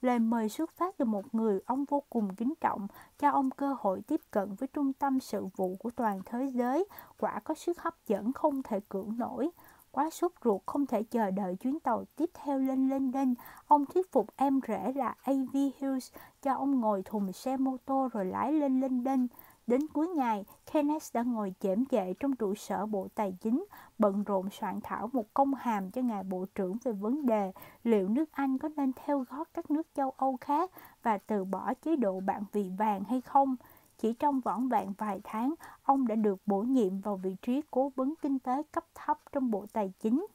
Lời 0.00 0.18
mời 0.18 0.48
xuất 0.48 0.70
phát 0.70 0.96
từ 0.98 1.04
một 1.04 1.34
người 1.34 1.60
ông 1.66 1.84
vô 1.84 2.02
cùng 2.10 2.34
kính 2.34 2.54
trọng, 2.60 2.86
cho 3.18 3.30
ông 3.30 3.50
cơ 3.50 3.76
hội 3.78 4.02
tiếp 4.06 4.20
cận 4.30 4.54
với 4.54 4.68
trung 4.68 4.92
tâm 4.92 5.20
sự 5.20 5.46
vụ 5.56 5.76
của 5.78 5.90
toàn 5.90 6.20
thế 6.26 6.44
giới, 6.54 6.84
quả 7.18 7.40
có 7.44 7.54
sức 7.54 7.82
hấp 7.82 7.94
dẫn 8.06 8.32
không 8.32 8.62
thể 8.62 8.80
cưỡng 8.88 9.18
nổi. 9.18 9.50
Quá 9.92 10.10
sốt 10.10 10.32
ruột 10.44 10.62
không 10.66 10.86
thể 10.86 11.02
chờ 11.02 11.30
đợi 11.30 11.56
chuyến 11.56 11.80
tàu 11.80 12.04
tiếp 12.16 12.30
theo 12.34 12.58
lên 12.58 12.88
lên 12.88 13.34
ông 13.66 13.86
thuyết 13.86 14.12
phục 14.12 14.26
em 14.36 14.60
rể 14.68 14.92
là 14.96 15.14
AV 15.22 15.56
Hughes 15.80 16.12
cho 16.42 16.54
ông 16.54 16.80
ngồi 16.80 17.02
thùng 17.04 17.32
xe 17.32 17.56
mô 17.56 17.76
tô 17.84 18.08
rồi 18.12 18.24
lái 18.24 18.52
lên 18.52 18.80
lên. 18.80 19.28
Đến 19.66 19.80
cuối 19.92 20.08
ngày, 20.08 20.44
Kenneth 20.72 21.14
đã 21.14 21.22
ngồi 21.22 21.54
chễm 21.60 21.84
chệ 21.84 22.14
trong 22.20 22.36
trụ 22.36 22.54
sở 22.54 22.86
Bộ 22.86 23.08
Tài 23.14 23.36
chính, 23.40 23.64
bận 23.98 24.24
rộn 24.24 24.50
soạn 24.50 24.80
thảo 24.82 25.10
một 25.12 25.34
công 25.34 25.54
hàm 25.54 25.90
cho 25.90 26.02
ngài 26.02 26.22
Bộ 26.22 26.46
trưởng 26.54 26.76
về 26.84 26.92
vấn 26.92 27.26
đề 27.26 27.52
liệu 27.84 28.08
nước 28.08 28.32
Anh 28.32 28.58
có 28.58 28.68
nên 28.76 28.92
theo 29.04 29.24
gót 29.30 29.48
các 29.54 29.70
nước 29.70 29.86
châu 29.94 30.10
Âu 30.16 30.36
khác 30.40 30.70
và 31.02 31.18
từ 31.18 31.44
bỏ 31.44 31.74
chế 31.74 31.96
độ 31.96 32.20
bạn 32.20 32.44
vị 32.52 32.70
vàng 32.78 33.04
hay 33.04 33.20
không. 33.20 33.56
Chỉ 34.02 34.12
trong 34.12 34.40
vỏn 34.40 34.68
vẹn 34.68 34.92
vài 34.98 35.20
tháng, 35.24 35.54
ông 35.82 36.06
đã 36.06 36.14
được 36.14 36.40
bổ 36.46 36.62
nhiệm 36.62 37.00
vào 37.00 37.16
vị 37.16 37.36
trí 37.42 37.60
cố 37.70 37.92
vấn 37.96 38.14
kinh 38.22 38.38
tế 38.38 38.62
cấp 38.72 38.84
thấp 38.94 39.18
trong 39.32 39.50
Bộ 39.50 39.66
Tài 39.72 39.92
chính. 40.00 40.26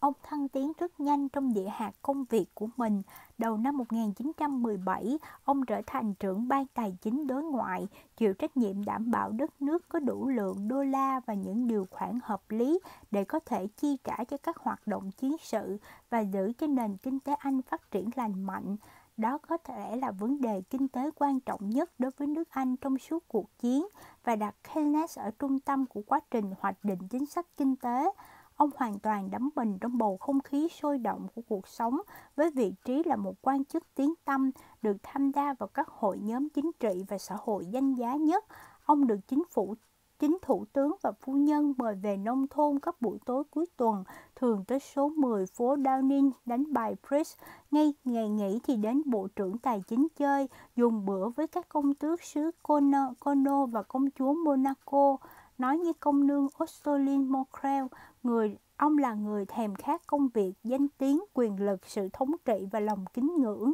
Ông 0.00 0.12
thăng 0.22 0.48
tiến 0.48 0.72
rất 0.78 1.00
nhanh 1.00 1.28
trong 1.28 1.54
địa 1.54 1.68
hạt 1.68 1.92
công 2.02 2.24
việc 2.24 2.46
của 2.54 2.68
mình. 2.76 3.02
Đầu 3.38 3.56
năm 3.56 3.76
1917, 3.76 5.18
ông 5.44 5.66
trở 5.66 5.82
thành 5.86 6.14
trưởng 6.14 6.48
ban 6.48 6.66
tài 6.66 6.96
chính 7.00 7.26
đối 7.26 7.42
ngoại, 7.42 7.88
chịu 8.16 8.34
trách 8.34 8.56
nhiệm 8.56 8.84
đảm 8.84 9.10
bảo 9.10 9.30
đất 9.30 9.62
nước 9.62 9.88
có 9.88 9.98
đủ 9.98 10.28
lượng 10.28 10.68
đô 10.68 10.82
la 10.82 11.20
và 11.26 11.34
những 11.34 11.68
điều 11.68 11.86
khoản 11.90 12.18
hợp 12.22 12.42
lý 12.48 12.78
để 13.10 13.24
có 13.24 13.40
thể 13.46 13.66
chi 13.66 13.96
trả 14.04 14.24
cho 14.24 14.36
các 14.36 14.56
hoạt 14.56 14.86
động 14.86 15.10
chiến 15.10 15.36
sự 15.40 15.78
và 16.10 16.20
giữ 16.20 16.52
cho 16.58 16.66
nền 16.66 16.96
kinh 16.96 17.20
tế 17.20 17.34
Anh 17.38 17.62
phát 17.62 17.90
triển 17.90 18.10
lành 18.16 18.42
mạnh. 18.42 18.76
Đó 19.16 19.38
có 19.38 19.56
thể 19.56 19.96
là 19.96 20.10
vấn 20.10 20.40
đề 20.40 20.62
kinh 20.70 20.88
tế 20.88 21.10
quan 21.16 21.40
trọng 21.40 21.70
nhất 21.70 21.90
đối 21.98 22.10
với 22.10 22.26
nước 22.26 22.50
Anh 22.50 22.76
trong 22.76 22.98
suốt 22.98 23.28
cuộc 23.28 23.58
chiến 23.58 23.86
và 24.24 24.36
đặt 24.36 24.54
Keynes 24.74 25.18
ở 25.18 25.30
trung 25.38 25.60
tâm 25.60 25.86
của 25.86 26.02
quá 26.06 26.20
trình 26.30 26.52
hoạch 26.60 26.76
định 26.82 27.08
chính 27.08 27.26
sách 27.26 27.46
kinh 27.56 27.76
tế. 27.76 28.10
Ông 28.58 28.70
hoàn 28.76 28.98
toàn 28.98 29.30
đắm 29.30 29.50
mình 29.56 29.78
trong 29.78 29.98
bầu 29.98 30.16
không 30.16 30.40
khí 30.40 30.68
sôi 30.68 30.98
động 30.98 31.26
của 31.34 31.42
cuộc 31.48 31.68
sống 31.68 32.00
với 32.36 32.50
vị 32.50 32.72
trí 32.84 33.02
là 33.02 33.16
một 33.16 33.34
quan 33.42 33.64
chức 33.64 33.94
tiến 33.94 34.14
tâm, 34.24 34.50
được 34.82 34.96
tham 35.02 35.30
gia 35.30 35.54
vào 35.54 35.66
các 35.66 35.88
hội 35.88 36.18
nhóm 36.18 36.48
chính 36.48 36.70
trị 36.80 37.04
và 37.08 37.18
xã 37.18 37.36
hội 37.38 37.66
danh 37.66 37.94
giá 37.94 38.14
nhất. 38.14 38.44
Ông 38.84 39.06
được 39.06 39.18
chính 39.28 39.42
phủ 39.50 39.74
chính 40.18 40.38
thủ 40.42 40.64
tướng 40.72 40.96
và 41.02 41.12
phu 41.12 41.32
nhân 41.32 41.74
mời 41.76 41.94
về 41.94 42.16
nông 42.16 42.46
thôn 42.48 42.78
các 42.78 43.00
buổi 43.00 43.18
tối 43.26 43.44
cuối 43.50 43.66
tuần, 43.76 44.04
thường 44.36 44.64
tới 44.64 44.78
số 44.78 45.08
10 45.08 45.46
phố 45.46 45.76
Downing 45.76 46.30
đánh 46.44 46.72
bài 46.72 46.96
Bridge. 47.08 47.44
Ngay 47.70 47.94
ngày 48.04 48.28
nghỉ 48.28 48.58
thì 48.64 48.76
đến 48.76 49.02
Bộ 49.06 49.28
trưởng 49.36 49.58
Tài 49.58 49.82
chính 49.88 50.08
chơi, 50.16 50.48
dùng 50.76 51.06
bữa 51.06 51.28
với 51.28 51.46
các 51.46 51.68
công 51.68 51.94
tước 51.94 52.22
xứ 52.22 52.50
Cono, 52.62 53.12
Cono 53.20 53.66
và 53.66 53.82
công 53.82 54.10
chúa 54.18 54.34
Monaco. 54.44 55.16
Nói 55.58 55.78
như 55.78 55.92
công 55.92 56.26
nương 56.26 56.48
Ostolin 56.64 57.28
Mokrel, 57.28 57.84
người 58.22 58.58
ông 58.76 58.98
là 58.98 59.14
người 59.14 59.46
thèm 59.46 59.74
khát 59.74 60.06
công 60.06 60.28
việc, 60.28 60.52
danh 60.64 60.88
tiếng, 60.88 61.24
quyền 61.34 61.60
lực, 61.60 61.86
sự 61.86 62.08
thống 62.12 62.30
trị 62.44 62.66
và 62.72 62.80
lòng 62.80 63.04
kính 63.14 63.34
ngưỡng. 63.38 63.72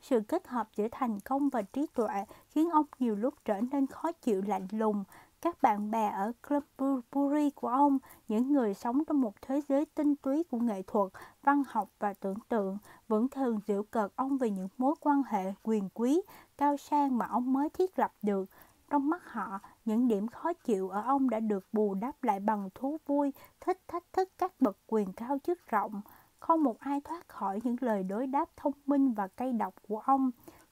Sự 0.00 0.20
kết 0.28 0.48
hợp 0.48 0.68
giữa 0.76 0.88
thành 0.90 1.20
công 1.20 1.48
và 1.48 1.62
trí 1.62 1.86
tuệ 1.94 2.24
khiến 2.48 2.70
ông 2.70 2.86
nhiều 2.98 3.16
lúc 3.16 3.34
trở 3.44 3.60
nên 3.60 3.86
khó 3.86 4.12
chịu 4.12 4.42
lạnh 4.46 4.66
lùng. 4.70 5.04
Các 5.40 5.62
bạn 5.62 5.90
bè 5.90 6.08
ở 6.08 6.32
Clubbury 6.48 7.50
của 7.50 7.68
ông, 7.68 7.98
những 8.28 8.52
người 8.52 8.74
sống 8.74 9.04
trong 9.04 9.20
một 9.20 9.42
thế 9.42 9.60
giới 9.68 9.84
tinh 9.84 10.16
túy 10.16 10.44
của 10.50 10.58
nghệ 10.58 10.82
thuật, 10.82 11.12
văn 11.42 11.62
học 11.68 11.88
và 11.98 12.12
tưởng 12.12 12.38
tượng, 12.48 12.78
vẫn 13.08 13.28
thường 13.28 13.60
giễu 13.66 13.82
cợt 13.82 14.12
ông 14.16 14.38
về 14.38 14.50
những 14.50 14.68
mối 14.78 14.94
quan 15.00 15.22
hệ 15.26 15.52
quyền 15.62 15.88
quý, 15.94 16.20
cao 16.58 16.76
sang 16.76 17.18
mà 17.18 17.26
ông 17.26 17.52
mới 17.52 17.68
thiết 17.70 17.98
lập 17.98 18.12
được. 18.22 18.50
Trong 18.90 19.10
mắt 19.10 19.32
họ, 19.32 19.60
những 19.86 20.08
điểm 20.08 20.28
khó 20.28 20.52
chịu 20.52 20.88
ở 20.88 21.02
ông 21.02 21.30
đã 21.30 21.40
được 21.40 21.66
bù 21.72 21.94
đắp 21.94 22.24
lại 22.24 22.40
bằng 22.40 22.68
thú 22.74 22.96
vui, 23.06 23.32
thích 23.60 23.80
thách 23.88 24.12
thức 24.12 24.28
các 24.38 24.52
bậc 24.60 24.78
quyền 24.86 25.12
cao 25.12 25.38
chức 25.46 25.66
rộng. 25.66 26.00
Không 26.38 26.62
một 26.62 26.78
ai 26.78 27.00
thoát 27.00 27.28
khỏi 27.28 27.60
những 27.64 27.76
lời 27.80 28.02
đối 28.02 28.26
đáp 28.26 28.48
thông 28.56 28.72
minh 28.86 29.12
và 29.14 29.28
cay 29.28 29.52
độc 29.52 29.74
của 29.88 29.98
ông. 29.98 30.30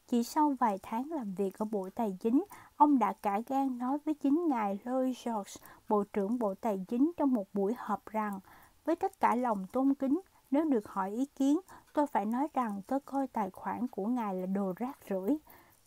Chỉ 0.08 0.22
sau 0.22 0.54
vài 0.60 0.78
tháng 0.82 1.10
làm 1.10 1.34
việc 1.34 1.58
ở 1.58 1.64
Bộ 1.64 1.88
Tài 1.94 2.16
chính, 2.20 2.44
ông 2.76 2.98
đã 2.98 3.12
cả 3.22 3.40
gan 3.46 3.78
nói 3.78 3.98
với 4.04 4.14
chính 4.14 4.48
ngài 4.48 4.78
Lloyd 4.84 5.26
George, 5.26 5.52
Bộ 5.88 6.04
trưởng 6.12 6.38
Bộ 6.38 6.54
Tài 6.54 6.84
chính 6.88 7.12
trong 7.16 7.32
một 7.32 7.46
buổi 7.52 7.74
họp 7.78 8.06
rằng, 8.06 8.40
với 8.84 8.96
tất 8.96 9.20
cả 9.20 9.34
lòng 9.34 9.66
tôn 9.72 9.94
kính, 9.94 10.20
nếu 10.50 10.64
được 10.64 10.88
hỏi 10.88 11.10
ý 11.10 11.26
kiến, 11.26 11.60
tôi 11.92 12.06
phải 12.06 12.24
nói 12.24 12.48
rằng 12.54 12.82
tôi 12.86 13.00
coi 13.00 13.26
tài 13.26 13.50
khoản 13.50 13.88
của 13.88 14.06
ngài 14.06 14.34
là 14.34 14.46
đồ 14.46 14.72
rác 14.76 14.98
rưởi. 15.10 15.38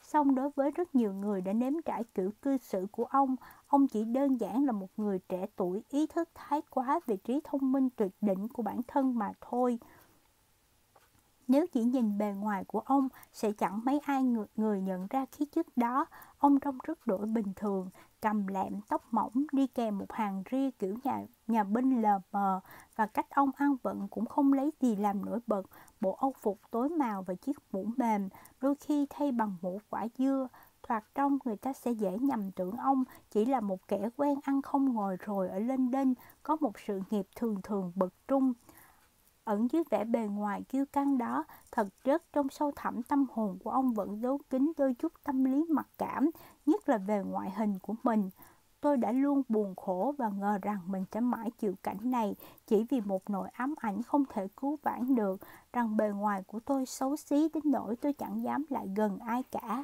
Song 0.07 0.35
đối 0.35 0.49
với 0.49 0.71
rất 0.71 0.95
nhiều 0.95 1.13
người 1.13 1.41
đã 1.41 1.53
nếm 1.53 1.73
trải 1.85 2.03
kiểu 2.03 2.31
cư 2.41 2.57
xử 2.57 2.87
của 2.91 3.05
ông, 3.05 3.35
ông 3.67 3.87
chỉ 3.87 4.03
đơn 4.03 4.39
giản 4.39 4.65
là 4.65 4.71
một 4.71 4.87
người 4.97 5.19
trẻ 5.29 5.45
tuổi 5.55 5.83
ý 5.89 6.07
thức 6.07 6.29
thái 6.35 6.61
quá 6.69 6.99
về 7.05 7.17
trí 7.17 7.39
thông 7.43 7.71
minh 7.71 7.89
tuyệt 7.89 8.11
đỉnh 8.21 8.47
của 8.47 8.63
bản 8.63 8.81
thân 8.87 9.17
mà 9.17 9.33
thôi. 9.41 9.79
Nếu 11.47 11.67
chỉ 11.67 11.83
nhìn 11.83 12.17
bề 12.17 12.33
ngoài 12.33 12.63
của 12.63 12.79
ông, 12.79 13.09
sẽ 13.33 13.51
chẳng 13.51 13.81
mấy 13.85 13.99
ai 13.99 14.23
người, 14.23 14.45
người 14.55 14.81
nhận 14.81 15.07
ra 15.09 15.25
khí 15.31 15.45
chất 15.45 15.77
đó. 15.77 16.05
Ông 16.37 16.59
trông 16.59 16.77
rất 16.83 17.07
đổi 17.07 17.25
bình 17.25 17.53
thường, 17.55 17.89
cầm 18.21 18.47
lẹm, 18.47 18.81
tóc 18.89 19.03
mỏng, 19.11 19.45
đi 19.51 19.67
kèm 19.67 19.97
một 19.97 20.11
hàng 20.13 20.43
ria 20.51 20.71
kiểu 20.71 20.95
nhà, 21.03 21.21
nhà 21.47 21.63
binh 21.63 22.01
lờ 22.01 22.19
mờ 22.31 22.59
và 22.95 23.05
cách 23.05 23.29
ông 23.29 23.51
ăn 23.55 23.75
vận 23.83 24.07
cũng 24.07 24.25
không 24.25 24.53
lấy 24.53 24.71
gì 24.81 24.95
làm 24.95 25.25
nổi 25.25 25.39
bật. 25.47 25.61
Bộ 26.01 26.15
âu 26.19 26.33
phục 26.41 26.59
tối 26.71 26.89
màu 26.89 27.23
và 27.23 27.33
chiếc 27.35 27.57
mũ 27.71 27.85
mềm, 27.97 28.29
đôi 28.61 28.75
khi 28.75 29.07
thay 29.09 29.31
bằng 29.31 29.55
mũ 29.61 29.79
quả 29.89 30.07
dưa. 30.17 30.47
Thoạt 30.83 31.03
trong 31.15 31.37
người 31.45 31.55
ta 31.57 31.73
sẽ 31.73 31.91
dễ 31.91 32.17
nhầm 32.21 32.51
tưởng 32.51 32.77
ông 32.77 33.03
chỉ 33.29 33.45
là 33.45 33.59
một 33.59 33.87
kẻ 33.87 34.09
quen 34.17 34.39
ăn 34.43 34.61
không 34.61 34.93
ngồi 34.93 35.17
rồi 35.19 35.49
ở 35.49 35.59
lên 35.59 35.91
đinh 35.91 36.13
có 36.43 36.55
một 36.55 36.79
sự 36.87 37.01
nghiệp 37.09 37.27
thường 37.35 37.61
thường 37.63 37.91
bậc 37.95 38.13
trung. 38.27 38.53
Ẩn 39.47 39.67
dưới 39.71 39.83
vẻ 39.89 40.03
bề 40.03 40.27
ngoài 40.27 40.63
kiêu 40.69 40.85
căng 40.85 41.17
đó, 41.17 41.43
thật 41.71 41.87
chất 42.03 42.23
trong 42.33 42.49
sâu 42.49 42.71
thẳm 42.75 43.03
tâm 43.03 43.25
hồn 43.33 43.57
của 43.63 43.69
ông 43.69 43.93
vẫn 43.93 44.21
giấu 44.21 44.39
kín 44.49 44.71
đôi 44.77 44.93
chút 44.93 45.13
tâm 45.23 45.43
lý 45.43 45.65
mặc 45.69 45.87
cảm, 45.97 46.29
nhất 46.65 46.89
là 46.89 46.97
về 46.97 47.23
ngoại 47.23 47.51
hình 47.51 47.79
của 47.79 47.95
mình. 48.03 48.29
Tôi 48.81 48.97
đã 48.97 49.11
luôn 49.11 49.41
buồn 49.49 49.75
khổ 49.75 50.13
và 50.17 50.29
ngờ 50.29 50.57
rằng 50.61 50.79
mình 50.87 51.05
sẽ 51.11 51.19
mãi 51.19 51.51
chịu 51.51 51.73
cảnh 51.83 51.97
này 52.11 52.35
chỉ 52.67 52.85
vì 52.89 53.01
một 53.01 53.29
nỗi 53.29 53.49
ám 53.49 53.75
ảnh 53.77 54.03
không 54.03 54.25
thể 54.29 54.47
cứu 54.57 54.77
vãn 54.83 55.15
được, 55.15 55.41
rằng 55.73 55.97
bề 55.97 56.09
ngoài 56.09 56.43
của 56.47 56.59
tôi 56.59 56.85
xấu 56.85 57.15
xí 57.15 57.49
đến 57.53 57.63
nỗi 57.65 57.95
tôi 57.95 58.13
chẳng 58.13 58.43
dám 58.43 58.65
lại 58.69 58.87
gần 58.95 59.19
ai 59.19 59.43
cả. 59.43 59.83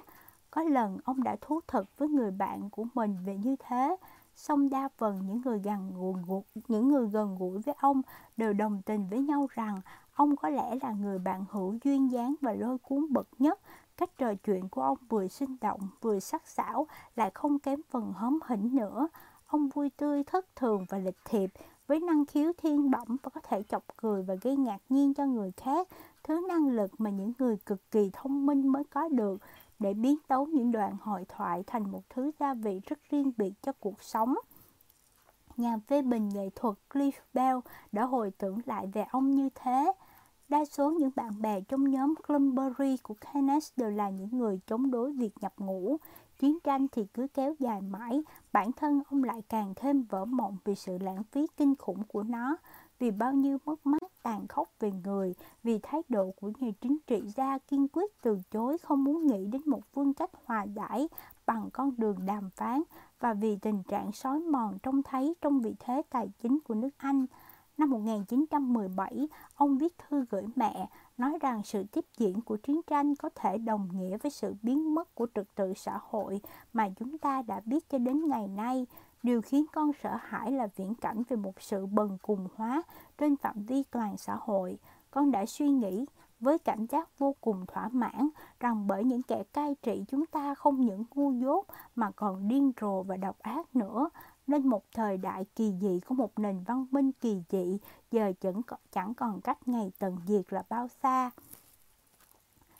Có 0.51 0.63
lần 0.63 0.97
ông 1.03 1.23
đã 1.23 1.35
thú 1.41 1.59
thật 1.67 1.97
với 1.97 2.09
người 2.09 2.31
bạn 2.31 2.69
của 2.69 2.85
mình 2.93 3.17
về 3.25 3.37
như 3.37 3.55
thế, 3.59 3.97
song 4.35 4.69
đa 4.69 4.89
phần 4.97 5.25
những 5.27 5.41
người 5.45 5.59
gần 5.59 5.93
gũi 5.95 6.41
những 6.67 6.87
người 6.87 7.07
gần 7.07 7.35
gũi 7.39 7.59
với 7.59 7.75
ông 7.77 8.01
đều 8.37 8.53
đồng 8.53 8.81
tình 8.85 9.07
với 9.07 9.19
nhau 9.19 9.47
rằng 9.49 9.81
ông 10.13 10.35
có 10.35 10.49
lẽ 10.49 10.75
là 10.81 10.91
người 10.91 11.19
bạn 11.19 11.45
hữu 11.49 11.75
duyên 11.83 12.11
dáng 12.11 12.35
và 12.41 12.53
lôi 12.53 12.77
cuốn 12.77 13.13
bậc 13.13 13.27
nhất. 13.39 13.59
Cách 13.97 14.17
trò 14.17 14.33
chuyện 14.45 14.69
của 14.69 14.81
ông 14.81 14.97
vừa 15.09 15.27
sinh 15.27 15.55
động, 15.61 15.79
vừa 16.01 16.19
sắc 16.19 16.47
sảo, 16.47 16.87
lại 17.15 17.31
không 17.33 17.59
kém 17.59 17.81
phần 17.89 18.13
hóm 18.13 18.39
hỉnh 18.45 18.75
nữa. 18.75 19.07
Ông 19.47 19.69
vui 19.69 19.89
tươi, 19.89 20.23
thất 20.23 20.55
thường 20.55 20.85
và 20.89 20.97
lịch 20.97 21.17
thiệp, 21.25 21.49
với 21.87 21.99
năng 21.99 22.25
khiếu 22.25 22.51
thiên 22.57 22.91
bẩm 22.91 23.17
và 23.23 23.29
có 23.29 23.41
thể 23.43 23.63
chọc 23.63 23.83
cười 23.97 24.23
và 24.23 24.35
gây 24.41 24.55
ngạc 24.55 24.79
nhiên 24.89 25.13
cho 25.13 25.25
người 25.25 25.51
khác. 25.51 25.87
Thứ 26.23 26.45
năng 26.47 26.67
lực 26.67 26.91
mà 26.97 27.09
những 27.09 27.33
người 27.39 27.57
cực 27.57 27.91
kỳ 27.91 28.09
thông 28.13 28.45
minh 28.45 28.67
mới 28.67 28.83
có 28.83 29.09
được 29.09 29.41
để 29.83 29.93
biến 29.93 30.17
tấu 30.27 30.45
những 30.45 30.71
đoạn 30.71 30.97
hội 31.01 31.25
thoại 31.29 31.63
thành 31.67 31.91
một 31.91 32.01
thứ 32.09 32.31
gia 32.39 32.53
vị 32.53 32.81
rất 32.87 32.99
riêng 33.09 33.31
biệt 33.37 33.53
cho 33.61 33.71
cuộc 33.71 34.03
sống. 34.03 34.35
Nhà 35.57 35.77
phê 35.87 36.01
bình 36.01 36.29
nghệ 36.29 36.49
thuật 36.55 36.75
Cliff 36.89 37.11
Bell 37.33 37.57
đã 37.91 38.05
hồi 38.05 38.31
tưởng 38.31 38.59
lại 38.65 38.87
về 38.93 39.05
ông 39.11 39.31
như 39.31 39.49
thế. 39.55 39.91
Đa 40.49 40.65
số 40.65 40.91
những 40.91 41.11
bạn 41.15 41.41
bè 41.41 41.61
trong 41.61 41.91
nhóm 41.91 42.13
Clumberry 42.27 42.97
của 42.97 43.13
Keynes 43.13 43.71
đều 43.77 43.89
là 43.89 44.09
những 44.09 44.37
người 44.37 44.59
chống 44.67 44.91
đối 44.91 45.11
việc 45.11 45.33
nhập 45.41 45.53
ngũ. 45.57 45.97
Chiến 46.39 46.59
tranh 46.63 46.87
thì 46.91 47.05
cứ 47.13 47.27
kéo 47.33 47.55
dài 47.59 47.81
mãi, 47.81 48.23
bản 48.51 48.71
thân 48.71 49.01
ông 49.09 49.23
lại 49.23 49.41
càng 49.49 49.73
thêm 49.75 50.03
vỡ 50.03 50.25
mộng 50.25 50.57
vì 50.65 50.75
sự 50.75 50.97
lãng 50.97 51.23
phí 51.23 51.47
kinh 51.57 51.75
khủng 51.75 52.03
của 52.03 52.23
nó 52.23 52.57
vì 53.03 53.11
bao 53.11 53.33
nhiêu 53.33 53.57
mất 53.65 53.85
mát 53.85 54.23
tàn 54.23 54.47
khốc 54.47 54.69
về 54.79 54.91
người, 54.91 55.33
vì 55.63 55.79
thái 55.83 56.01
độ 56.09 56.31
của 56.31 56.51
nhiều 56.59 56.71
chính 56.81 56.97
trị 57.07 57.21
gia 57.35 57.57
kiên 57.57 57.87
quyết 57.87 58.21
từ 58.21 58.39
chối 58.51 58.77
không 58.77 59.03
muốn 59.03 59.27
nghĩ 59.27 59.45
đến 59.45 59.61
một 59.65 59.79
phương 59.93 60.13
cách 60.13 60.29
hòa 60.45 60.63
giải 60.63 61.07
bằng 61.45 61.69
con 61.73 61.93
đường 61.97 62.25
đàm 62.25 62.49
phán 62.55 62.81
và 63.19 63.33
vì 63.33 63.57
tình 63.61 63.83
trạng 63.83 64.11
sói 64.11 64.39
mòn 64.39 64.77
trông 64.83 65.03
thấy 65.03 65.35
trong 65.41 65.61
vị 65.61 65.75
thế 65.79 66.01
tài 66.09 66.29
chính 66.41 66.59
của 66.59 66.73
nước 66.73 66.89
Anh. 66.97 67.25
Năm 67.77 67.89
1917, 67.89 69.27
ông 69.55 69.77
viết 69.77 69.97
thư 69.97 70.25
gửi 70.29 70.43
mẹ, 70.55 70.89
nói 71.17 71.37
rằng 71.41 71.61
sự 71.63 71.83
tiếp 71.83 72.05
diễn 72.17 72.41
của 72.41 72.57
chiến 72.57 72.81
tranh 72.87 73.15
có 73.15 73.29
thể 73.35 73.57
đồng 73.57 73.89
nghĩa 73.93 74.17
với 74.17 74.31
sự 74.31 74.55
biến 74.61 74.95
mất 74.95 75.15
của 75.15 75.27
trật 75.35 75.55
tự 75.55 75.73
xã 75.75 75.99
hội 76.09 76.41
mà 76.73 76.89
chúng 76.99 77.17
ta 77.17 77.41
đã 77.41 77.61
biết 77.65 77.89
cho 77.89 77.97
đến 77.97 78.27
ngày 78.27 78.47
nay. 78.47 78.85
Điều 79.23 79.41
khiến 79.41 79.65
con 79.73 79.91
sợ 80.03 80.17
hãi 80.21 80.51
là 80.51 80.67
viễn 80.75 80.95
cảnh 80.95 81.23
về 81.29 81.37
một 81.37 81.61
sự 81.61 81.85
bần 81.85 82.17
cùng 82.21 82.47
hóa 82.55 82.83
trên 83.17 83.35
phạm 83.35 83.63
vi 83.65 83.83
toàn 83.91 84.17
xã 84.17 84.37
hội. 84.41 84.77
Con 85.11 85.31
đã 85.31 85.45
suy 85.45 85.69
nghĩ 85.69 86.05
với 86.39 86.57
cảm 86.59 86.87
giác 86.87 87.19
vô 87.19 87.35
cùng 87.41 87.65
thỏa 87.65 87.89
mãn 87.89 88.29
rằng 88.59 88.87
bởi 88.87 89.03
những 89.03 89.23
kẻ 89.23 89.43
cai 89.53 89.75
trị 89.81 90.03
chúng 90.07 90.25
ta 90.25 90.55
không 90.55 90.85
những 90.85 91.03
ngu 91.15 91.31
dốt 91.31 91.65
mà 91.95 92.11
còn 92.11 92.47
điên 92.47 92.71
rồ 92.81 93.03
và 93.03 93.17
độc 93.17 93.39
ác 93.39 93.75
nữa 93.75 94.09
nên 94.47 94.67
một 94.67 94.83
thời 94.91 95.17
đại 95.17 95.45
kỳ 95.55 95.73
dị 95.81 95.99
của 95.99 96.15
một 96.15 96.39
nền 96.39 96.63
văn 96.63 96.85
minh 96.91 97.11
kỳ 97.11 97.41
dị 97.49 97.79
giờ 98.11 98.33
chẳng, 98.41 98.61
chẳng 98.91 99.13
còn 99.13 99.41
cách 99.41 99.67
ngày 99.67 99.91
tận 99.99 100.17
diệt 100.27 100.53
là 100.53 100.63
bao 100.69 100.87
xa. 100.87 101.31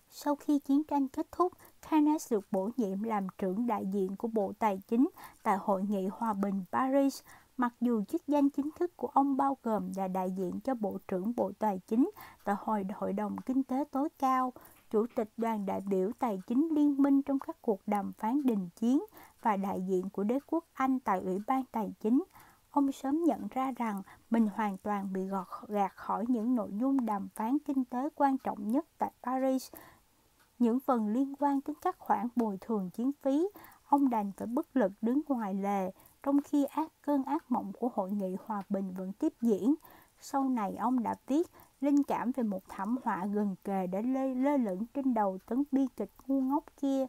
Sau 0.09 0.35
khi 0.35 0.59
chiến 0.59 0.83
tranh 0.83 1.07
kết 1.07 1.27
thúc, 1.31 1.53
Keynes 1.89 2.31
được 2.31 2.47
bổ 2.51 2.69
nhiệm 2.77 3.03
làm 3.03 3.27
trưởng 3.37 3.67
đại 3.67 3.85
diện 3.85 4.15
của 4.15 4.27
Bộ 4.27 4.53
Tài 4.59 4.81
chính 4.87 5.09
tại 5.43 5.57
Hội 5.57 5.83
nghị 5.83 6.07
Hòa 6.07 6.33
bình 6.33 6.63
Paris, 6.71 7.21
mặc 7.57 7.73
dù 7.81 8.03
chức 8.03 8.27
danh 8.27 8.49
chính 8.49 8.69
thức 8.79 8.97
của 8.97 9.07
ông 9.07 9.37
bao 9.37 9.57
gồm 9.63 9.91
là 9.95 10.07
đại 10.07 10.31
diện 10.31 10.59
cho 10.59 10.75
Bộ 10.75 10.97
trưởng 11.07 11.33
Bộ 11.35 11.51
Tài 11.59 11.79
chính 11.87 12.09
tại 12.43 12.55
Hội, 12.59 12.85
Hội 12.95 13.13
đồng 13.13 13.37
Kinh 13.37 13.63
tế 13.63 13.83
tối 13.91 14.09
cao, 14.19 14.53
chủ 14.89 15.05
tịch 15.15 15.29
đoàn 15.37 15.65
đại 15.65 15.81
biểu 15.81 16.11
tài 16.19 16.41
chính 16.47 16.69
liên 16.71 16.97
minh 16.97 17.21
trong 17.21 17.39
các 17.39 17.57
cuộc 17.61 17.79
đàm 17.87 18.13
phán 18.13 18.43
đình 18.43 18.69
chiến 18.75 19.03
và 19.41 19.57
đại 19.57 19.81
diện 19.87 20.09
của 20.09 20.23
đế 20.23 20.39
quốc 20.47 20.65
Anh 20.73 20.99
tại 20.99 21.19
Ủy 21.19 21.39
ban 21.47 21.63
Tài 21.71 21.93
chính. 21.99 22.23
Ông 22.71 22.91
sớm 22.91 23.23
nhận 23.23 23.47
ra 23.47 23.71
rằng 23.71 24.01
mình 24.29 24.47
hoàn 24.55 24.77
toàn 24.77 25.13
bị 25.13 25.25
gọt 25.25 25.47
gạt 25.67 25.95
khỏi 25.95 26.25
những 26.27 26.55
nội 26.55 26.69
dung 26.73 27.05
đàm 27.05 27.27
phán 27.35 27.57
kinh 27.59 27.85
tế 27.85 28.09
quan 28.15 28.37
trọng 28.37 28.67
nhất 28.71 28.85
tại 28.97 29.11
Paris 29.23 29.71
những 30.59 30.79
phần 30.79 31.07
liên 31.07 31.35
quan 31.39 31.59
đến 31.65 31.75
các 31.81 31.99
khoản 31.99 32.27
bồi 32.35 32.57
thường 32.61 32.89
chiến 32.89 33.11
phí, 33.21 33.47
ông 33.87 34.09
đành 34.09 34.31
phải 34.37 34.47
bất 34.47 34.75
lực 34.75 34.91
đứng 35.01 35.21
ngoài 35.27 35.53
lề, 35.53 35.91
trong 36.23 36.41
khi 36.41 36.65
ác 36.65 36.91
cơn 37.01 37.23
ác 37.23 37.51
mộng 37.51 37.71
của 37.79 37.89
hội 37.93 38.11
nghị 38.11 38.37
hòa 38.45 38.63
bình 38.69 38.93
vẫn 38.97 39.13
tiếp 39.13 39.33
diễn. 39.41 39.75
Sau 40.19 40.49
này 40.49 40.75
ông 40.75 41.03
đã 41.03 41.15
viết 41.27 41.47
linh 41.81 42.03
cảm 42.03 42.31
về 42.31 42.43
một 42.43 42.63
thảm 42.69 42.97
họa 43.03 43.25
gần 43.25 43.55
kề 43.63 43.87
đã 43.87 44.01
lê 44.01 44.35
lơ 44.35 44.57
lửng 44.57 44.85
trên 44.93 45.13
đầu 45.13 45.37
tấn 45.45 45.63
bi 45.71 45.87
kịch 45.97 46.11
ngu 46.27 46.41
ngốc 46.41 46.63
kia. 46.77 47.05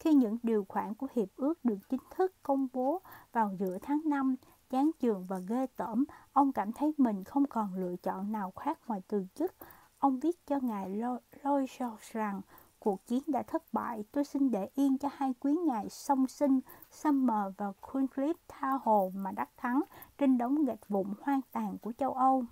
Khi 0.00 0.14
những 0.14 0.38
điều 0.42 0.64
khoản 0.68 0.94
của 0.94 1.06
hiệp 1.14 1.28
ước 1.36 1.64
được 1.64 1.78
chính 1.88 2.00
thức 2.16 2.32
công 2.42 2.68
bố 2.72 3.00
vào 3.32 3.52
giữa 3.58 3.78
tháng 3.82 4.00
5, 4.04 4.36
chán 4.70 4.90
chường 5.00 5.26
và 5.28 5.38
ghê 5.38 5.66
tởm, 5.76 6.04
ông 6.32 6.52
cảm 6.52 6.72
thấy 6.72 6.94
mình 6.98 7.24
không 7.24 7.46
còn 7.46 7.74
lựa 7.74 7.96
chọn 7.96 8.32
nào 8.32 8.50
khác 8.50 8.78
ngoài 8.86 9.02
từ 9.08 9.26
chức. 9.34 9.54
Ông 9.98 10.20
viết 10.20 10.46
cho 10.46 10.58
ngài 10.62 10.90
Lloyd 10.90 11.20
George 11.44 11.74
rằng 12.12 12.40
Cuộc 12.86 13.06
chiến 13.06 13.22
đã 13.26 13.42
thất 13.42 13.62
bại, 13.72 14.04
tôi 14.12 14.24
xin 14.24 14.50
để 14.50 14.68
yên 14.74 14.98
cho 14.98 15.08
hai 15.12 15.34
quý 15.40 15.56
ngài 15.66 15.88
song 15.88 16.26
sinh 16.26 16.60
Summer 16.90 17.52
và 17.56 17.72
Queencliff 17.80 18.34
tha 18.48 18.70
hồ 18.82 19.12
mà 19.14 19.32
đắc 19.32 19.48
thắng 19.56 19.80
trên 20.18 20.38
đống 20.38 20.64
gạch 20.64 20.88
vụn 20.88 21.06
hoang 21.22 21.40
tàn 21.52 21.78
của 21.78 21.92
châu 21.98 22.12
Âu. 22.12 22.44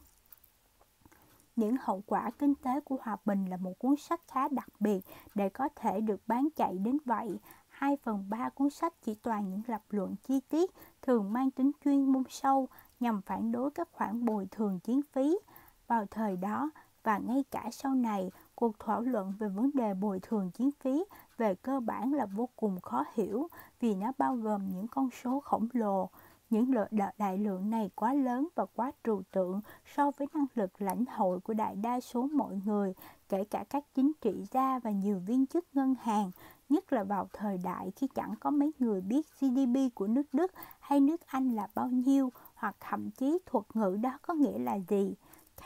Những 1.57 1.77
hậu 1.81 2.03
quả 2.07 2.31
kinh 2.39 2.55
tế 2.55 2.81
của 2.81 2.97
hòa 3.03 3.17
bình 3.25 3.45
là 3.47 3.57
một 3.57 3.79
cuốn 3.79 3.97
sách 3.97 4.21
khá 4.27 4.49
đặc 4.49 4.69
biệt 4.81 5.01
để 5.35 5.49
có 5.49 5.69
thể 5.77 6.01
được 6.01 6.21
bán 6.27 6.49
chạy 6.57 6.79
đến 6.79 6.99
vậy. 7.05 7.39
Hai 7.69 7.97
phần 7.97 8.25
ba 8.31 8.49
cuốn 8.49 8.71
sách 8.71 8.95
chỉ 9.03 9.15
toàn 9.15 9.51
những 9.51 9.63
lập 9.67 9.83
luận 9.91 10.15
chi 10.29 10.41
tiết, 10.49 10.71
thường 11.03 11.33
mang 11.33 11.51
tính 11.51 11.71
chuyên 11.85 12.13
môn 12.13 12.23
sâu 12.29 12.69
nhằm 13.01 13.23
phản 13.23 13.53
đối 13.53 13.71
các 13.71 13.89
khoản 13.93 14.25
bồi 14.25 14.47
thường 14.51 14.81
chiến 14.81 15.01
phí. 15.13 15.39
Vào 15.87 16.07
thời 16.11 16.37
đó, 16.37 16.71
và 17.03 17.19
ngay 17.19 17.45
cả 17.51 17.69
sau 17.73 17.95
này, 17.95 18.31
cuộc 18.55 18.79
thảo 18.79 19.01
luận 19.01 19.33
về 19.39 19.49
vấn 19.49 19.71
đề 19.75 19.95
bồi 19.95 20.21
thường 20.21 20.51
chiến 20.51 20.71
phí 20.81 21.05
về 21.37 21.55
cơ 21.55 21.81
bản 21.81 22.13
là 22.13 22.27
vô 22.27 22.49
cùng 22.57 22.81
khó 22.81 23.05
hiểu 23.15 23.49
vì 23.81 23.95
nó 23.95 24.13
bao 24.19 24.37
gồm 24.37 24.69
những 24.69 24.89
con 24.89 25.09
số 25.23 25.41
khổng 25.41 25.69
lồ. 25.73 26.09
Những 26.51 26.75
đại 27.19 27.39
lượng 27.39 27.71
này 27.71 27.91
quá 27.95 28.15
lớn 28.15 28.49
và 28.55 28.67
quá 28.75 28.93
trừu 29.05 29.23
tượng 29.33 29.61
so 29.97 30.11
với 30.11 30.29
năng 30.35 30.47
lực 30.55 30.83
lãnh 30.83 31.05
hội 31.07 31.41
của 31.41 31.55
đại 31.55 31.77
đa 31.77 32.01
số 32.01 32.29
mọi 32.33 32.61
người, 32.65 32.95
kể 33.29 33.45
cả 33.45 33.65
các 33.71 33.85
chính 33.95 34.13
trị 34.21 34.45
gia 34.51 34.79
và 34.79 34.91
nhiều 34.91 35.19
viên 35.27 35.47
chức 35.47 35.65
ngân 35.73 35.95
hàng, 36.03 36.31
nhất 36.69 36.93
là 36.93 37.05
vào 37.05 37.29
thời 37.33 37.59
đại 37.59 37.93
khi 37.97 38.09
chẳng 38.15 38.35
có 38.41 38.51
mấy 38.51 38.73
người 38.79 39.01
biết 39.01 39.27
GDP 39.41 39.95
của 39.95 40.07
nước 40.07 40.27
Đức 40.33 40.53
hay 40.81 41.01
nước 41.01 41.21
Anh 41.27 41.51
là 41.51 41.69
bao 41.75 41.89
nhiêu, 41.89 42.33
hoặc 42.55 42.77
thậm 42.81 43.11
chí 43.11 43.39
thuật 43.47 43.65
ngữ 43.75 43.97
đó 44.03 44.19
có 44.23 44.35
nghĩa 44.35 44.59
là 44.59 44.79
gì. 44.89 45.15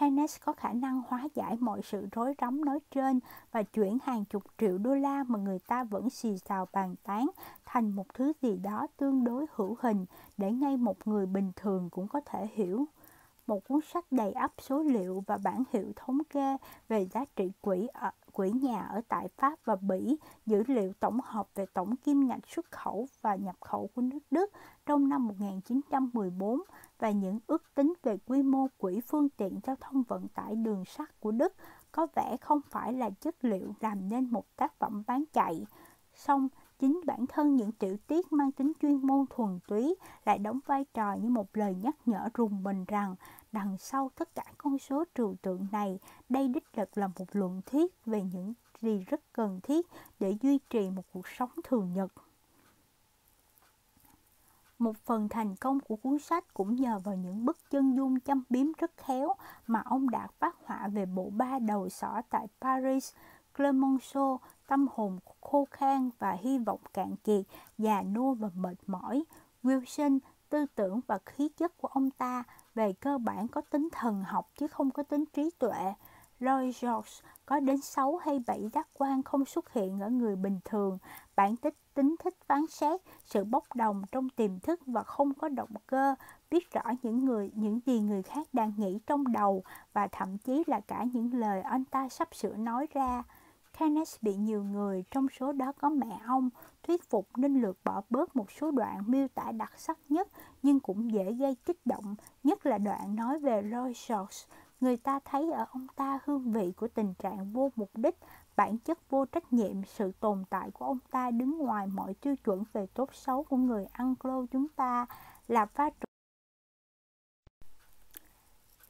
Keynes 0.00 0.36
có 0.44 0.52
khả 0.52 0.72
năng 0.72 1.02
hóa 1.08 1.28
giải 1.34 1.56
mọi 1.60 1.80
sự 1.84 2.06
rối 2.12 2.34
rắm 2.40 2.64
nói 2.64 2.78
trên 2.90 3.20
và 3.52 3.62
chuyển 3.62 3.98
hàng 4.02 4.24
chục 4.24 4.42
triệu 4.58 4.78
đô 4.78 4.94
la 4.94 5.24
mà 5.28 5.38
người 5.38 5.58
ta 5.58 5.84
vẫn 5.84 6.10
xì 6.10 6.38
xào 6.38 6.66
bàn 6.72 6.94
tán 7.02 7.30
thành 7.66 7.90
một 7.90 8.14
thứ 8.14 8.32
gì 8.42 8.56
đó 8.56 8.86
tương 8.96 9.24
đối 9.24 9.46
hữu 9.54 9.76
hình 9.80 10.06
để 10.36 10.52
ngay 10.52 10.76
một 10.76 11.08
người 11.08 11.26
bình 11.26 11.52
thường 11.56 11.90
cũng 11.90 12.08
có 12.08 12.20
thể 12.26 12.48
hiểu 12.54 12.84
một 13.48 13.68
cuốn 13.68 13.80
sách 13.92 14.04
đầy 14.10 14.32
ắp 14.32 14.52
số 14.58 14.82
liệu 14.82 15.24
và 15.26 15.38
bản 15.44 15.62
hiệu 15.72 15.92
thống 15.96 16.18
kê 16.30 16.56
về 16.88 17.06
giá 17.12 17.24
trị 17.36 17.50
quỹ 17.60 17.86
ở 17.92 18.10
quỹ 18.32 18.50
nhà 18.50 18.82
ở 18.82 19.00
tại 19.08 19.28
Pháp 19.36 19.58
và 19.64 19.76
Bỉ, 19.76 20.16
dữ 20.46 20.62
liệu 20.66 20.92
tổng 21.00 21.20
hợp 21.24 21.48
về 21.54 21.66
tổng 21.66 21.96
kim 21.96 22.28
ngạch 22.28 22.48
xuất 22.48 22.70
khẩu 22.70 23.06
và 23.22 23.34
nhập 23.34 23.56
khẩu 23.60 23.90
của 23.94 24.02
nước 24.02 24.18
Đức 24.30 24.52
trong 24.86 25.08
năm 25.08 25.26
1914 25.26 26.62
và 26.98 27.10
những 27.10 27.38
ước 27.46 27.74
tính 27.74 27.94
về 28.02 28.18
quy 28.26 28.42
mô 28.42 28.66
quỹ 28.78 29.00
phương 29.00 29.28
tiện 29.28 29.60
giao 29.66 29.76
thông 29.80 30.02
vận 30.02 30.28
tải 30.28 30.56
đường 30.56 30.84
sắt 30.84 31.20
của 31.20 31.30
Đức 31.30 31.54
có 31.92 32.06
vẻ 32.14 32.36
không 32.40 32.60
phải 32.70 32.92
là 32.92 33.10
chất 33.10 33.44
liệu 33.44 33.74
làm 33.80 34.08
nên 34.08 34.30
một 34.30 34.56
tác 34.56 34.78
phẩm 34.78 35.02
bán 35.06 35.24
chạy. 35.32 35.66
Song, 36.14 36.48
chính 36.78 37.00
bản 37.06 37.26
thân 37.26 37.56
những 37.56 37.72
tiểu 37.72 37.96
tiết 38.06 38.32
mang 38.32 38.52
tính 38.52 38.72
chuyên 38.82 39.06
môn 39.06 39.24
thuần 39.30 39.58
túy 39.68 39.94
lại 40.24 40.38
đóng 40.38 40.60
vai 40.66 40.84
trò 40.94 41.12
như 41.12 41.28
một 41.28 41.56
lời 41.56 41.74
nhắc 41.74 41.96
nhở 42.06 42.28
rùng 42.34 42.62
mình 42.62 42.84
rằng 42.84 43.14
đằng 43.52 43.78
sau 43.78 44.10
tất 44.14 44.34
cả 44.34 44.44
con 44.58 44.78
số 44.78 45.04
trừu 45.14 45.34
tượng 45.42 45.66
này, 45.72 45.98
đây 46.28 46.48
đích 46.48 46.64
thực 46.72 46.98
là 46.98 47.06
một 47.06 47.26
luận 47.32 47.60
thuyết 47.66 47.94
về 48.06 48.22
những 48.22 48.54
gì 48.80 49.04
rất 49.06 49.20
cần 49.32 49.60
thiết 49.62 49.86
để 50.20 50.36
duy 50.42 50.58
trì 50.70 50.90
một 50.90 51.02
cuộc 51.12 51.28
sống 51.28 51.50
thường 51.64 51.92
nhật. 51.92 52.12
Một 54.78 54.96
phần 55.04 55.28
thành 55.28 55.56
công 55.56 55.80
của 55.80 55.96
cuốn 55.96 56.18
sách 56.18 56.54
cũng 56.54 56.74
nhờ 56.74 56.98
vào 57.04 57.14
những 57.14 57.44
bức 57.44 57.58
chân 57.70 57.96
dung 57.96 58.20
chăm 58.20 58.42
biếm 58.50 58.66
rất 58.78 58.90
khéo 58.96 59.34
mà 59.66 59.82
ông 59.84 60.10
đã 60.10 60.26
phát 60.38 60.56
họa 60.64 60.88
về 60.88 61.06
bộ 61.06 61.30
ba 61.30 61.58
đầu 61.58 61.88
sỏ 61.88 62.22
tại 62.30 62.46
Paris, 62.60 63.14
Clemenceau, 63.56 64.40
tâm 64.68 64.86
hồn 64.94 65.18
khô 65.40 65.66
khan 65.70 66.10
và 66.18 66.32
hy 66.32 66.58
vọng 66.58 66.80
cạn 66.92 67.16
kiệt, 67.16 67.44
già 67.78 68.02
nua 68.02 68.34
và 68.34 68.48
mệt 68.54 68.76
mỏi. 68.86 69.24
Wilson, 69.62 70.18
tư 70.48 70.66
tưởng 70.74 71.00
và 71.06 71.18
khí 71.26 71.48
chất 71.48 71.78
của 71.78 71.88
ông 71.88 72.10
ta 72.10 72.44
về 72.74 72.92
cơ 72.92 73.18
bản 73.18 73.48
có 73.48 73.60
tính 73.60 73.88
thần 73.92 74.24
học 74.24 74.50
chứ 74.58 74.66
không 74.66 74.90
có 74.90 75.02
tính 75.02 75.24
trí 75.32 75.50
tuệ. 75.58 75.94
Lloyd 76.40 76.84
George 76.84 77.10
có 77.46 77.60
đến 77.60 77.80
6 77.80 78.16
hay 78.16 78.38
7 78.46 78.68
giác 78.72 78.88
quan 78.94 79.22
không 79.22 79.44
xuất 79.44 79.72
hiện 79.72 80.00
ở 80.00 80.10
người 80.10 80.36
bình 80.36 80.60
thường, 80.64 80.98
bản 81.36 81.56
tích 81.56 81.74
tính 81.94 82.14
thích 82.18 82.34
phán 82.46 82.66
xét, 82.66 83.00
sự 83.24 83.44
bốc 83.44 83.64
đồng 83.74 84.02
trong 84.12 84.28
tiềm 84.28 84.60
thức 84.60 84.80
và 84.86 85.02
không 85.02 85.34
có 85.34 85.48
động 85.48 85.74
cơ, 85.86 86.14
biết 86.50 86.72
rõ 86.72 86.82
những 87.02 87.24
người 87.24 87.50
những 87.54 87.80
gì 87.86 88.00
người 88.00 88.22
khác 88.22 88.48
đang 88.52 88.72
nghĩ 88.76 88.98
trong 89.06 89.32
đầu 89.32 89.62
và 89.92 90.06
thậm 90.06 90.38
chí 90.38 90.62
là 90.66 90.80
cả 90.80 91.04
những 91.12 91.34
lời 91.34 91.62
anh 91.62 91.84
ta 91.84 92.08
sắp 92.08 92.34
sửa 92.34 92.56
nói 92.56 92.86
ra. 92.94 93.22
Keynes 93.78 94.16
bị 94.22 94.36
nhiều 94.36 94.64
người, 94.64 95.04
trong 95.10 95.26
số 95.28 95.52
đó 95.52 95.72
có 95.72 95.90
mẹ 95.90 96.20
ông, 96.26 96.50
thuyết 96.82 97.10
phục 97.10 97.28
nên 97.36 97.60
lược 97.60 97.84
bỏ 97.84 98.02
bớt 98.10 98.36
một 98.36 98.50
số 98.50 98.70
đoạn 98.70 99.02
miêu 99.06 99.28
tả 99.28 99.52
đặc 99.52 99.72
sắc 99.76 99.98
nhất 100.08 100.28
nhưng 100.62 100.80
cũng 100.80 101.12
dễ 101.12 101.32
gây 101.32 101.54
kích 101.54 101.86
động, 101.86 102.14
nhất 102.44 102.66
là 102.66 102.78
đoạn 102.78 103.16
nói 103.16 103.38
về 103.38 103.62
Roy 103.62 103.92
George. 104.08 104.36
Người 104.80 104.96
ta 104.96 105.20
thấy 105.24 105.52
ở 105.52 105.66
ông 105.70 105.86
ta 105.96 106.18
hương 106.24 106.52
vị 106.52 106.72
của 106.76 106.88
tình 106.88 107.14
trạng 107.14 107.52
vô 107.52 107.72
mục 107.76 107.90
đích, 107.94 108.16
bản 108.56 108.78
chất 108.78 109.10
vô 109.10 109.24
trách 109.24 109.52
nhiệm, 109.52 109.84
sự 109.84 110.12
tồn 110.20 110.44
tại 110.50 110.70
của 110.70 110.84
ông 110.84 110.98
ta 111.10 111.30
đứng 111.30 111.58
ngoài 111.58 111.86
mọi 111.86 112.14
tiêu 112.14 112.36
chuẩn 112.36 112.64
về 112.72 112.86
tốt 112.86 113.14
xấu 113.14 113.42
của 113.42 113.56
người 113.56 113.86
Anglo 113.92 114.46
chúng 114.50 114.68
ta 114.68 115.06
là 115.48 115.66
pha 115.66 115.90
trộn 115.90 116.08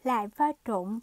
lại 0.03 0.29
pha 0.29 0.53
trộn 0.65 1.01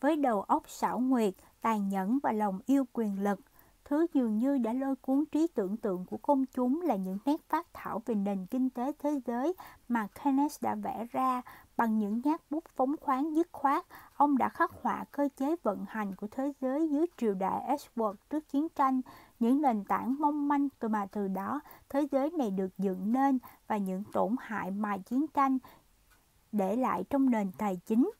với 0.00 0.16
đầu 0.16 0.42
óc 0.42 0.62
xảo 0.68 0.98
nguyệt, 0.98 1.34
tàn 1.60 1.88
nhẫn 1.88 2.18
và 2.22 2.32
lòng 2.32 2.60
yêu 2.66 2.84
quyền 2.92 3.22
lực. 3.22 3.40
Thứ 3.84 4.06
dường 4.14 4.38
như 4.38 4.58
đã 4.58 4.72
lôi 4.72 4.96
cuốn 4.96 5.24
trí 5.32 5.46
tưởng 5.54 5.76
tượng 5.76 6.06
của 6.06 6.16
công 6.16 6.44
chúng 6.46 6.80
là 6.80 6.96
những 6.96 7.18
nét 7.24 7.40
phát 7.48 7.66
thảo 7.72 8.02
về 8.06 8.14
nền 8.14 8.46
kinh 8.46 8.70
tế 8.70 8.92
thế 8.98 9.20
giới 9.26 9.54
mà 9.88 10.06
Keynes 10.06 10.62
đã 10.62 10.74
vẽ 10.74 11.06
ra 11.10 11.42
bằng 11.76 11.98
những 11.98 12.20
nhát 12.24 12.40
bút 12.50 12.64
phóng 12.76 12.94
khoáng 13.00 13.34
dứt 13.34 13.48
khoát. 13.52 13.84
Ông 14.14 14.38
đã 14.38 14.48
khắc 14.48 14.70
họa 14.82 15.04
cơ 15.10 15.28
chế 15.36 15.56
vận 15.62 15.84
hành 15.88 16.14
của 16.14 16.26
thế 16.30 16.52
giới 16.60 16.88
dưới 16.88 17.06
triều 17.16 17.34
đại 17.34 17.76
Edward 17.76 18.14
trước 18.30 18.48
chiến 18.48 18.68
tranh, 18.68 19.00
những 19.38 19.62
nền 19.62 19.84
tảng 19.84 20.16
mong 20.18 20.48
manh 20.48 20.68
từ 20.78 20.88
mà 20.88 21.06
từ 21.06 21.28
đó 21.28 21.60
thế 21.88 22.06
giới 22.12 22.30
này 22.30 22.50
được 22.50 22.78
dựng 22.78 23.12
nên 23.12 23.38
và 23.66 23.76
những 23.76 24.04
tổn 24.12 24.36
hại 24.40 24.70
mà 24.70 24.98
chiến 24.98 25.26
tranh 25.34 25.58
để 26.52 26.76
lại 26.76 27.04
trong 27.10 27.30
nền 27.30 27.52
tài 27.58 27.80
chính 27.86 28.10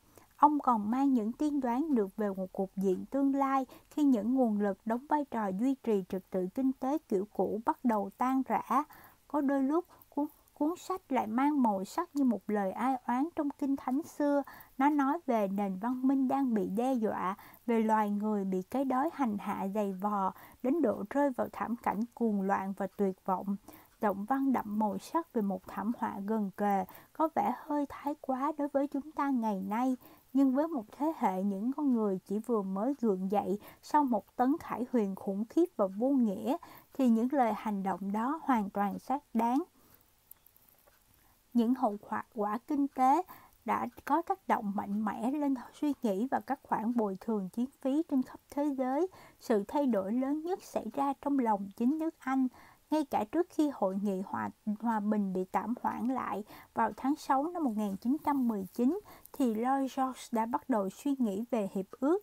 Ông 0.40 0.60
còn 0.60 0.90
mang 0.90 1.12
những 1.12 1.32
tiên 1.32 1.60
đoán 1.60 1.94
được 1.94 2.16
về 2.16 2.28
một 2.28 2.52
cục 2.52 2.70
diện 2.76 3.04
tương 3.10 3.34
lai 3.34 3.66
khi 3.90 4.04
những 4.04 4.34
nguồn 4.34 4.60
lực 4.60 4.78
đóng 4.84 5.06
vai 5.08 5.24
trò 5.24 5.48
duy 5.48 5.74
trì 5.74 6.04
trật 6.08 6.22
tự 6.30 6.46
kinh 6.54 6.72
tế 6.72 6.98
kiểu 7.08 7.26
cũ 7.32 7.60
bắt 7.66 7.84
đầu 7.84 8.10
tan 8.18 8.42
rã. 8.48 8.84
Có 9.28 9.40
đôi 9.40 9.62
lúc 9.62 9.84
cuốn, 10.08 10.26
cuốn 10.54 10.74
sách 10.76 11.12
lại 11.12 11.26
mang 11.26 11.62
màu 11.62 11.84
sắc 11.84 12.16
như 12.16 12.24
một 12.24 12.50
lời 12.50 12.72
ai 12.72 12.96
oán 13.06 13.28
trong 13.36 13.50
kinh 13.50 13.76
thánh 13.76 14.02
xưa. 14.02 14.42
Nó 14.78 14.90
nói 14.90 15.18
về 15.26 15.48
nền 15.48 15.78
văn 15.78 16.08
minh 16.08 16.28
đang 16.28 16.54
bị 16.54 16.68
đe 16.68 16.94
dọa, 16.94 17.36
về 17.66 17.82
loài 17.82 18.10
người 18.10 18.44
bị 18.44 18.62
cái 18.62 18.84
đói 18.84 19.10
hành 19.12 19.38
hạ 19.38 19.66
dày 19.74 19.92
vò, 19.92 20.32
đến 20.62 20.82
độ 20.82 21.04
rơi 21.10 21.30
vào 21.30 21.46
thảm 21.52 21.76
cảnh 21.76 22.00
cuồng 22.14 22.42
loạn 22.42 22.72
và 22.76 22.86
tuyệt 22.96 23.24
vọng 23.24 23.56
động 24.00 24.24
văn 24.24 24.52
đậm 24.52 24.78
màu 24.78 24.98
sắc 24.98 25.32
về 25.32 25.42
một 25.42 25.62
thảm 25.68 25.92
họa 25.98 26.14
gần 26.26 26.50
kề 26.56 26.84
có 27.12 27.28
vẻ 27.34 27.54
hơi 27.58 27.86
thái 27.88 28.14
quá 28.20 28.52
đối 28.58 28.68
với 28.68 28.86
chúng 28.86 29.12
ta 29.12 29.30
ngày 29.30 29.62
nay 29.62 29.96
nhưng 30.32 30.52
với 30.52 30.68
một 30.68 30.84
thế 30.92 31.12
hệ 31.18 31.42
những 31.42 31.72
con 31.72 31.92
người 31.92 32.18
chỉ 32.26 32.38
vừa 32.38 32.62
mới 32.62 32.94
gượng 33.00 33.30
dậy 33.30 33.58
sau 33.82 34.04
một 34.04 34.36
tấn 34.36 34.56
khải 34.60 34.86
huyền 34.92 35.14
khủng 35.14 35.44
khiếp 35.44 35.64
và 35.76 35.86
vô 35.86 36.08
nghĩa 36.08 36.56
thì 36.92 37.08
những 37.08 37.28
lời 37.32 37.52
hành 37.56 37.82
động 37.82 38.12
đó 38.12 38.40
hoàn 38.42 38.70
toàn 38.70 38.98
xác 38.98 39.22
đáng. 39.34 39.62
Những 41.54 41.74
hậu 41.74 41.96
quả, 42.08 42.24
quả 42.34 42.58
kinh 42.66 42.88
tế 42.88 43.22
đã 43.64 43.86
có 44.04 44.22
tác 44.22 44.48
động 44.48 44.72
mạnh 44.74 45.04
mẽ 45.04 45.30
lên 45.30 45.54
suy 45.80 45.92
nghĩ 46.02 46.28
và 46.30 46.40
các 46.40 46.60
khoản 46.62 46.96
bồi 46.96 47.16
thường 47.20 47.48
chiến 47.48 47.66
phí 47.80 48.02
trên 48.10 48.22
khắp 48.22 48.40
thế 48.50 48.64
giới. 48.78 49.06
Sự 49.40 49.64
thay 49.68 49.86
đổi 49.86 50.12
lớn 50.12 50.42
nhất 50.42 50.62
xảy 50.62 50.86
ra 50.94 51.12
trong 51.22 51.38
lòng 51.38 51.68
chính 51.76 51.98
nước 51.98 52.14
Anh 52.18 52.48
ngay 52.90 53.04
cả 53.04 53.24
trước 53.32 53.46
khi 53.50 53.70
hội 53.74 53.96
nghị 54.02 54.22
hòa, 54.26 54.50
hòa 54.80 55.00
bình 55.00 55.32
bị 55.32 55.44
tạm 55.52 55.74
hoãn 55.82 56.08
lại 56.08 56.44
vào 56.74 56.92
tháng 56.96 57.16
6 57.16 57.44
năm 57.44 57.64
1919 57.64 59.00
thì 59.32 59.54
Lloyd 59.54 59.98
George 59.98 60.20
đã 60.32 60.46
bắt 60.46 60.68
đầu 60.68 60.90
suy 60.90 61.14
nghĩ 61.18 61.44
về 61.50 61.68
hiệp 61.74 61.86
ước. 61.90 62.18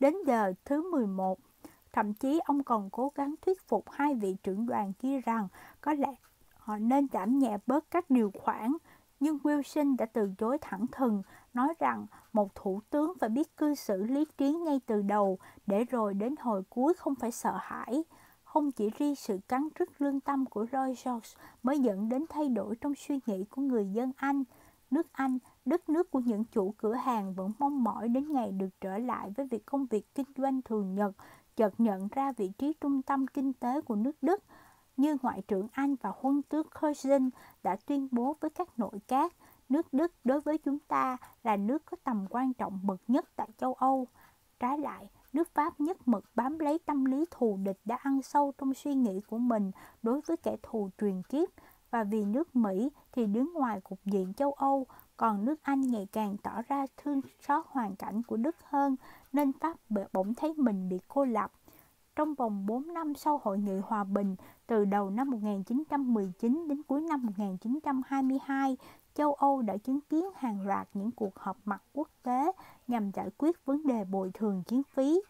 Đến 0.00 0.14
giờ 0.26 0.52
thứ 0.64 0.90
11, 0.90 1.38
thậm 1.92 2.14
chí 2.14 2.40
ông 2.44 2.62
còn 2.62 2.90
cố 2.90 3.12
gắng 3.14 3.34
thuyết 3.42 3.68
phục 3.68 3.90
hai 3.90 4.14
vị 4.14 4.36
trưởng 4.42 4.66
đoàn 4.66 4.92
kia 4.92 5.20
rằng 5.20 5.48
có 5.80 5.92
lẽ 5.92 6.14
họ 6.58 6.78
nên 6.78 7.06
giảm 7.12 7.38
nhẹ 7.38 7.58
bớt 7.66 7.90
các 7.90 8.10
điều 8.10 8.30
khoản. 8.34 8.72
Nhưng 9.20 9.38
Wilson 9.38 9.96
đã 9.96 10.06
từ 10.06 10.32
chối 10.38 10.58
thẳng 10.60 10.86
thừng, 10.92 11.22
nói 11.54 11.74
rằng 11.78 12.06
một 12.32 12.54
thủ 12.54 12.80
tướng 12.90 13.12
phải 13.20 13.28
biết 13.28 13.56
cư 13.56 13.74
xử 13.74 14.02
lý 14.02 14.24
trí 14.38 14.52
ngay 14.52 14.80
từ 14.86 15.02
đầu, 15.02 15.38
để 15.66 15.84
rồi 15.84 16.14
đến 16.14 16.34
hồi 16.40 16.62
cuối 16.70 16.94
không 16.94 17.14
phải 17.14 17.30
sợ 17.30 17.58
hãi. 17.60 18.04
Không 18.52 18.72
chỉ 18.72 18.90
riêng 18.90 19.14
sự 19.16 19.38
cắn 19.48 19.68
rứt 19.78 19.88
lương 20.02 20.20
tâm 20.20 20.46
của 20.46 20.66
Roy 20.72 20.94
George 21.04 21.28
mới 21.62 21.78
dẫn 21.78 22.08
đến 22.08 22.24
thay 22.28 22.48
đổi 22.48 22.76
trong 22.76 22.94
suy 22.94 23.20
nghĩ 23.26 23.44
của 23.44 23.62
người 23.62 23.86
dân 23.92 24.12
Anh. 24.16 24.44
Nước 24.90 25.06
Anh, 25.12 25.38
đất 25.64 25.88
nước 25.88 26.10
của 26.10 26.18
những 26.18 26.44
chủ 26.44 26.74
cửa 26.76 26.94
hàng 26.94 27.34
vẫn 27.34 27.52
mong 27.58 27.84
mỏi 27.84 28.08
đến 28.08 28.32
ngày 28.32 28.52
được 28.52 28.68
trở 28.80 28.98
lại 28.98 29.30
với 29.36 29.46
việc 29.46 29.66
công 29.66 29.86
việc 29.86 30.14
kinh 30.14 30.26
doanh 30.36 30.62
thường 30.62 30.94
nhật, 30.94 31.12
chợt 31.56 31.74
nhận 31.78 32.08
ra 32.08 32.32
vị 32.32 32.52
trí 32.58 32.72
trung 32.80 33.02
tâm 33.02 33.26
kinh 33.26 33.52
tế 33.52 33.80
của 33.80 33.96
nước 33.96 34.16
Đức. 34.22 34.44
Như 34.96 35.16
Ngoại 35.22 35.42
trưởng 35.48 35.68
Anh 35.72 35.94
và 36.02 36.12
Huân 36.16 36.42
tướng 36.42 36.66
Curzon 36.80 37.30
đã 37.62 37.76
tuyên 37.86 38.08
bố 38.10 38.36
với 38.40 38.50
các 38.50 38.78
nội 38.78 39.00
các, 39.08 39.32
nước 39.68 39.92
Đức 39.92 40.12
đối 40.24 40.40
với 40.40 40.58
chúng 40.58 40.78
ta 40.78 41.16
là 41.42 41.56
nước 41.56 41.82
có 41.84 41.96
tầm 42.04 42.26
quan 42.30 42.54
trọng 42.54 42.80
bậc 42.82 43.00
nhất 43.08 43.24
tại 43.36 43.48
châu 43.58 43.74
Âu. 43.74 44.06
Trái 44.60 44.78
lại, 44.78 45.08
nước 45.32 45.54
Pháp 45.54 45.80
nhất 45.80 46.08
mực 46.08 46.24
bám 46.34 46.58
lấy 46.58 46.78
tâm 46.78 47.04
lý 47.04 47.24
thù 47.30 47.58
địch 47.62 47.78
đã 47.84 47.96
ăn 48.02 48.22
sâu 48.22 48.52
trong 48.58 48.74
suy 48.74 48.94
nghĩ 48.94 49.20
của 49.20 49.38
mình 49.38 49.70
đối 50.02 50.20
với 50.20 50.36
kẻ 50.36 50.56
thù 50.62 50.90
truyền 50.98 51.22
kiếp 51.22 51.48
và 51.92 52.04
vì 52.04 52.24
nước 52.24 52.56
Mỹ 52.56 52.90
thì 53.12 53.26
đứng 53.26 53.52
ngoài 53.52 53.80
cục 53.80 53.98
diện 54.04 54.34
châu 54.34 54.52
Âu, 54.52 54.86
còn 55.16 55.44
nước 55.44 55.62
Anh 55.62 55.80
ngày 55.80 56.08
càng 56.12 56.36
tỏ 56.42 56.62
ra 56.68 56.86
thương 56.96 57.20
xót 57.40 57.64
hoàn 57.68 57.96
cảnh 57.96 58.22
của 58.22 58.36
Đức 58.36 58.56
hơn 58.64 58.96
nên 59.32 59.52
Pháp 59.52 59.76
bỗng 60.12 60.34
thấy 60.34 60.54
mình 60.56 60.88
bị 60.88 61.00
cô 61.08 61.24
lập. 61.24 61.52
Trong 62.16 62.34
vòng 62.34 62.66
4 62.66 62.94
năm 62.94 63.14
sau 63.14 63.40
hội 63.42 63.58
nghị 63.58 63.78
hòa 63.78 64.04
bình, 64.04 64.36
từ 64.66 64.84
đầu 64.84 65.10
năm 65.10 65.30
1919 65.30 66.68
đến 66.68 66.82
cuối 66.82 67.00
năm 67.00 67.26
1922, 67.26 68.76
châu 69.14 69.34
Âu 69.34 69.62
đã 69.62 69.76
chứng 69.76 70.00
kiến 70.00 70.24
hàng 70.34 70.66
loạt 70.66 70.88
những 70.94 71.10
cuộc 71.10 71.38
họp 71.38 71.56
mặt 71.64 71.82
quốc 71.92 72.08
tế 72.22 72.52
nhằm 72.88 73.10
giải 73.10 73.30
quyết 73.38 73.64
vấn 73.64 73.86
đề 73.86 74.04
bồi 74.04 74.30
thường 74.34 74.62
chiến 74.62 74.82
phí. 74.82 75.20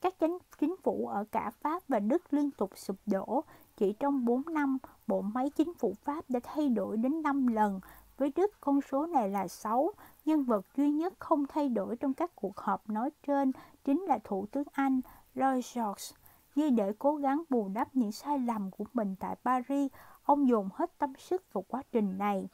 Các 0.00 0.18
chính, 0.18 0.38
chính 0.58 0.76
phủ 0.82 1.06
ở 1.06 1.24
cả 1.32 1.50
Pháp 1.50 1.82
và 1.88 1.98
Đức 1.98 2.32
liên 2.32 2.50
tục 2.50 2.70
sụp 2.76 2.96
đổ. 3.06 3.44
Chỉ 3.76 3.92
trong 3.92 4.24
4 4.24 4.42
năm, 4.52 4.78
bộ 5.06 5.20
máy 5.20 5.50
chính 5.50 5.74
phủ 5.74 5.94
Pháp 6.04 6.24
đã 6.28 6.40
thay 6.42 6.68
đổi 6.68 6.96
đến 6.96 7.22
5 7.22 7.46
lần. 7.46 7.80
Với 8.18 8.32
Đức, 8.36 8.50
con 8.60 8.80
số 8.90 9.06
này 9.06 9.28
là 9.28 9.48
6. 9.48 9.92
Nhân 10.24 10.44
vật 10.44 10.66
duy 10.76 10.90
nhất 10.90 11.14
không 11.18 11.46
thay 11.46 11.68
đổi 11.68 11.96
trong 11.96 12.14
các 12.14 12.30
cuộc 12.36 12.56
họp 12.56 12.90
nói 12.90 13.10
trên 13.26 13.52
chính 13.84 14.00
là 14.00 14.18
Thủ 14.24 14.46
tướng 14.46 14.66
Anh 14.72 15.00
Lloyd 15.34 15.76
George. 15.76 16.04
Như 16.54 16.70
để 16.70 16.92
cố 16.98 17.16
gắng 17.16 17.42
bù 17.48 17.68
đắp 17.68 17.96
những 17.96 18.12
sai 18.12 18.38
lầm 18.38 18.70
của 18.70 18.84
mình 18.92 19.16
tại 19.20 19.36
Paris, 19.44 19.92
ông 20.22 20.48
dồn 20.48 20.68
hết 20.74 20.98
tâm 20.98 21.12
sức 21.18 21.52
vào 21.52 21.64
quá 21.68 21.82
trình 21.92 22.18
này. 22.18 22.48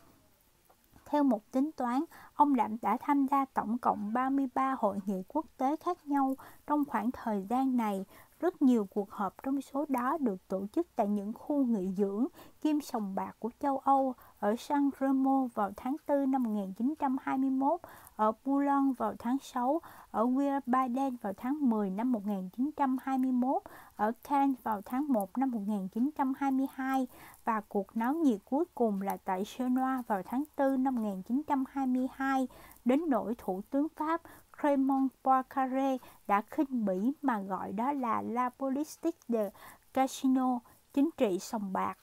Theo 1.10 1.22
một 1.22 1.50
tính 1.50 1.70
toán, 1.76 2.04
ông 2.34 2.56
Đạm 2.56 2.76
đã 2.82 2.96
tham 3.00 3.26
gia 3.30 3.44
tổng 3.44 3.78
cộng 3.78 4.12
33 4.12 4.76
hội 4.78 4.98
nghị 5.06 5.22
quốc 5.28 5.46
tế 5.56 5.76
khác 5.76 6.06
nhau 6.06 6.34
trong 6.66 6.84
khoảng 6.84 7.10
thời 7.10 7.46
gian 7.50 7.76
này. 7.76 8.04
Rất 8.40 8.62
nhiều 8.62 8.86
cuộc 8.94 9.10
họp 9.10 9.42
trong 9.42 9.60
số 9.60 9.84
đó 9.88 10.18
được 10.20 10.48
tổ 10.48 10.66
chức 10.72 10.86
tại 10.96 11.08
những 11.08 11.32
khu 11.32 11.64
nghỉ 11.64 11.92
dưỡng 11.96 12.26
kim 12.60 12.80
sòng 12.80 13.14
bạc 13.14 13.36
của 13.38 13.50
châu 13.60 13.78
Âu 13.78 14.14
ở 14.38 14.56
San 14.58 14.90
Remo 15.00 15.48
vào 15.54 15.70
tháng 15.76 15.96
4 16.08 16.30
năm 16.30 16.42
1921, 16.42 17.80
ở 18.16 18.32
Boulogne 18.44 18.93
vào 18.98 19.14
tháng 19.18 19.38
6, 19.43 19.80
ở 20.10 20.24
Wiesbaden 20.26 21.16
vào 21.22 21.32
tháng 21.36 21.70
10 21.70 21.90
năm 21.90 22.12
1921, 22.12 23.62
ở 23.97 24.12
Cannes 24.28 24.62
vào 24.62 24.82
tháng 24.84 25.09
1 25.09 25.38
năm 25.38 25.51
1922 25.51 27.06
và 27.44 27.60
cuộc 27.60 27.97
náo 27.97 28.14
nhiệt 28.14 28.40
cuối 28.44 28.64
cùng 28.74 29.02
là 29.02 29.16
tại 29.24 29.44
Genoa 29.59 30.02
vào 30.06 30.22
tháng 30.22 30.44
4 30.56 30.82
năm 30.82 30.94
1922, 30.94 32.48
đến 32.84 33.01
nỗi 33.09 33.34
Thủ 33.38 33.62
tướng 33.70 33.86
Pháp 33.97 34.20
Raymond 34.62 35.10
Poincaré 35.24 35.97
đã 36.26 36.43
khinh 36.51 36.84
bỉ 36.84 37.12
mà 37.22 37.40
gọi 37.40 37.72
đó 37.72 37.93
là 37.93 38.22
La 38.22 38.48
Politique 38.48 39.20
de 39.28 39.51
Casino, 39.94 40.59
chính 40.94 41.10
trị 41.16 41.38
sòng 41.38 41.72
bạc. 41.72 41.98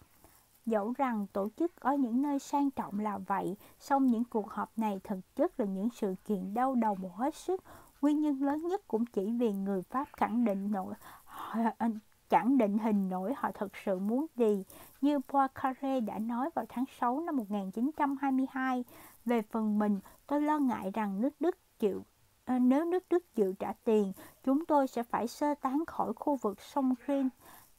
Dẫu 0.66 0.94
rằng 0.98 1.28
tổ 1.34 1.48
chức 1.58 1.76
ở 1.80 1.96
những 1.96 2.22
nơi 2.22 2.40
sang 2.40 2.72
trọng 2.72 3.00
là 3.00 3.18
vậy, 3.18 3.58
song 3.80 4.08
những 4.08 4.24
cuộc 4.24 4.50
họp 4.50 4.78
này 4.78 5.00
thực 5.04 5.36
chất 5.36 5.60
là 5.60 5.66
những 5.66 5.90
sự 5.90 6.16
kiện 6.26 6.54
đau 6.54 6.76
đầu 6.76 6.96
một 6.96 7.16
hết 7.16 7.36
sức. 7.36 7.64
Nguyên 8.02 8.20
nhân 8.20 8.44
lớn 8.44 8.68
nhất 8.68 8.82
cũng 8.88 9.06
chỉ 9.06 9.32
vì 9.32 9.54
người 9.54 9.82
Pháp 9.82 10.08
khẳng 10.14 10.46
định 10.46 10.72
nổi 10.72 10.94
chẳng 12.30 12.46
ờ, 12.46 12.56
định 12.58 12.78
hình 12.78 13.10
nổi 13.10 13.34
họ 13.38 13.52
thực 13.52 13.72
sự 13.86 14.00
muốn 14.00 14.26
gì. 14.36 14.64
Như 15.02 15.20
Poincaré 15.20 16.00
đã 16.00 16.20
nói 16.20 16.50
vào 16.56 16.66
tháng 16.70 16.86
6 17.00 17.20
năm 17.20 17.38
1922, 17.38 18.84
về 19.26 19.42
phần 19.42 19.80
mình, 19.80 20.00
tôi 20.28 20.42
lo 20.42 20.60
ngại 20.60 20.92
rằng 20.94 21.22
nước 21.22 21.34
Đức 21.40 21.58
chịu 21.80 22.04
ờ, 22.46 22.60
nếu 22.60 22.86
nước 22.86 23.04
Đức 23.10 23.36
chịu 23.36 23.54
trả 23.60 23.74
tiền, 23.84 24.14
chúng 24.44 24.66
tôi 24.66 24.88
sẽ 24.88 25.04
phải 25.04 25.28
sơ 25.28 25.54
tán 25.62 25.84
khỏi 25.88 26.14
khu 26.14 26.36
vực 26.36 26.62
sông 26.62 26.94
Rhin 27.08 27.30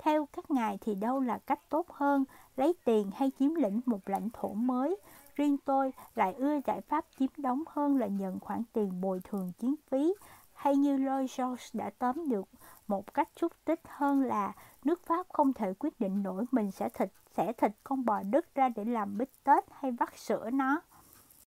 theo 0.04 0.26
các 0.32 0.50
ngài 0.50 0.78
thì 0.80 0.94
đâu 0.94 1.20
là 1.20 1.38
cách 1.38 1.60
tốt 1.68 1.90
hơn, 1.90 2.24
lấy 2.56 2.74
tiền 2.84 3.10
hay 3.14 3.30
chiếm 3.38 3.54
lĩnh 3.54 3.80
một 3.86 4.08
lãnh 4.08 4.30
thổ 4.30 4.48
mới. 4.48 4.96
Riêng 5.36 5.56
tôi 5.58 5.92
lại 6.14 6.34
ưa 6.34 6.60
giải 6.66 6.80
pháp 6.80 7.04
chiếm 7.18 7.28
đóng 7.36 7.62
hơn 7.66 7.96
là 7.96 8.06
nhận 8.06 8.40
khoản 8.40 8.62
tiền 8.72 9.00
bồi 9.00 9.20
thường 9.20 9.52
chiến 9.58 9.74
phí, 9.90 10.14
hay 10.54 10.76
như 10.76 10.96
Lloyd 10.96 11.38
George 11.38 11.64
đã 11.72 11.90
tóm 11.98 12.28
được 12.28 12.48
một 12.86 13.14
cách 13.14 13.28
xúc 13.36 13.52
tích 13.64 13.80
hơn 13.88 14.22
là 14.22 14.52
nước 14.84 15.06
Pháp 15.06 15.26
không 15.28 15.52
thể 15.52 15.74
quyết 15.78 16.00
định 16.00 16.22
nổi 16.22 16.44
mình 16.50 16.70
sẽ 16.70 16.88
thịt 16.88 17.08
sẽ 17.36 17.52
thịt 17.52 17.72
con 17.84 18.04
bò 18.04 18.22
Đức 18.22 18.54
ra 18.54 18.68
để 18.68 18.84
làm 18.84 19.18
bít 19.18 19.28
tết 19.44 19.64
hay 19.70 19.92
vắt 19.92 20.18
sữa 20.18 20.50
nó. 20.52 20.80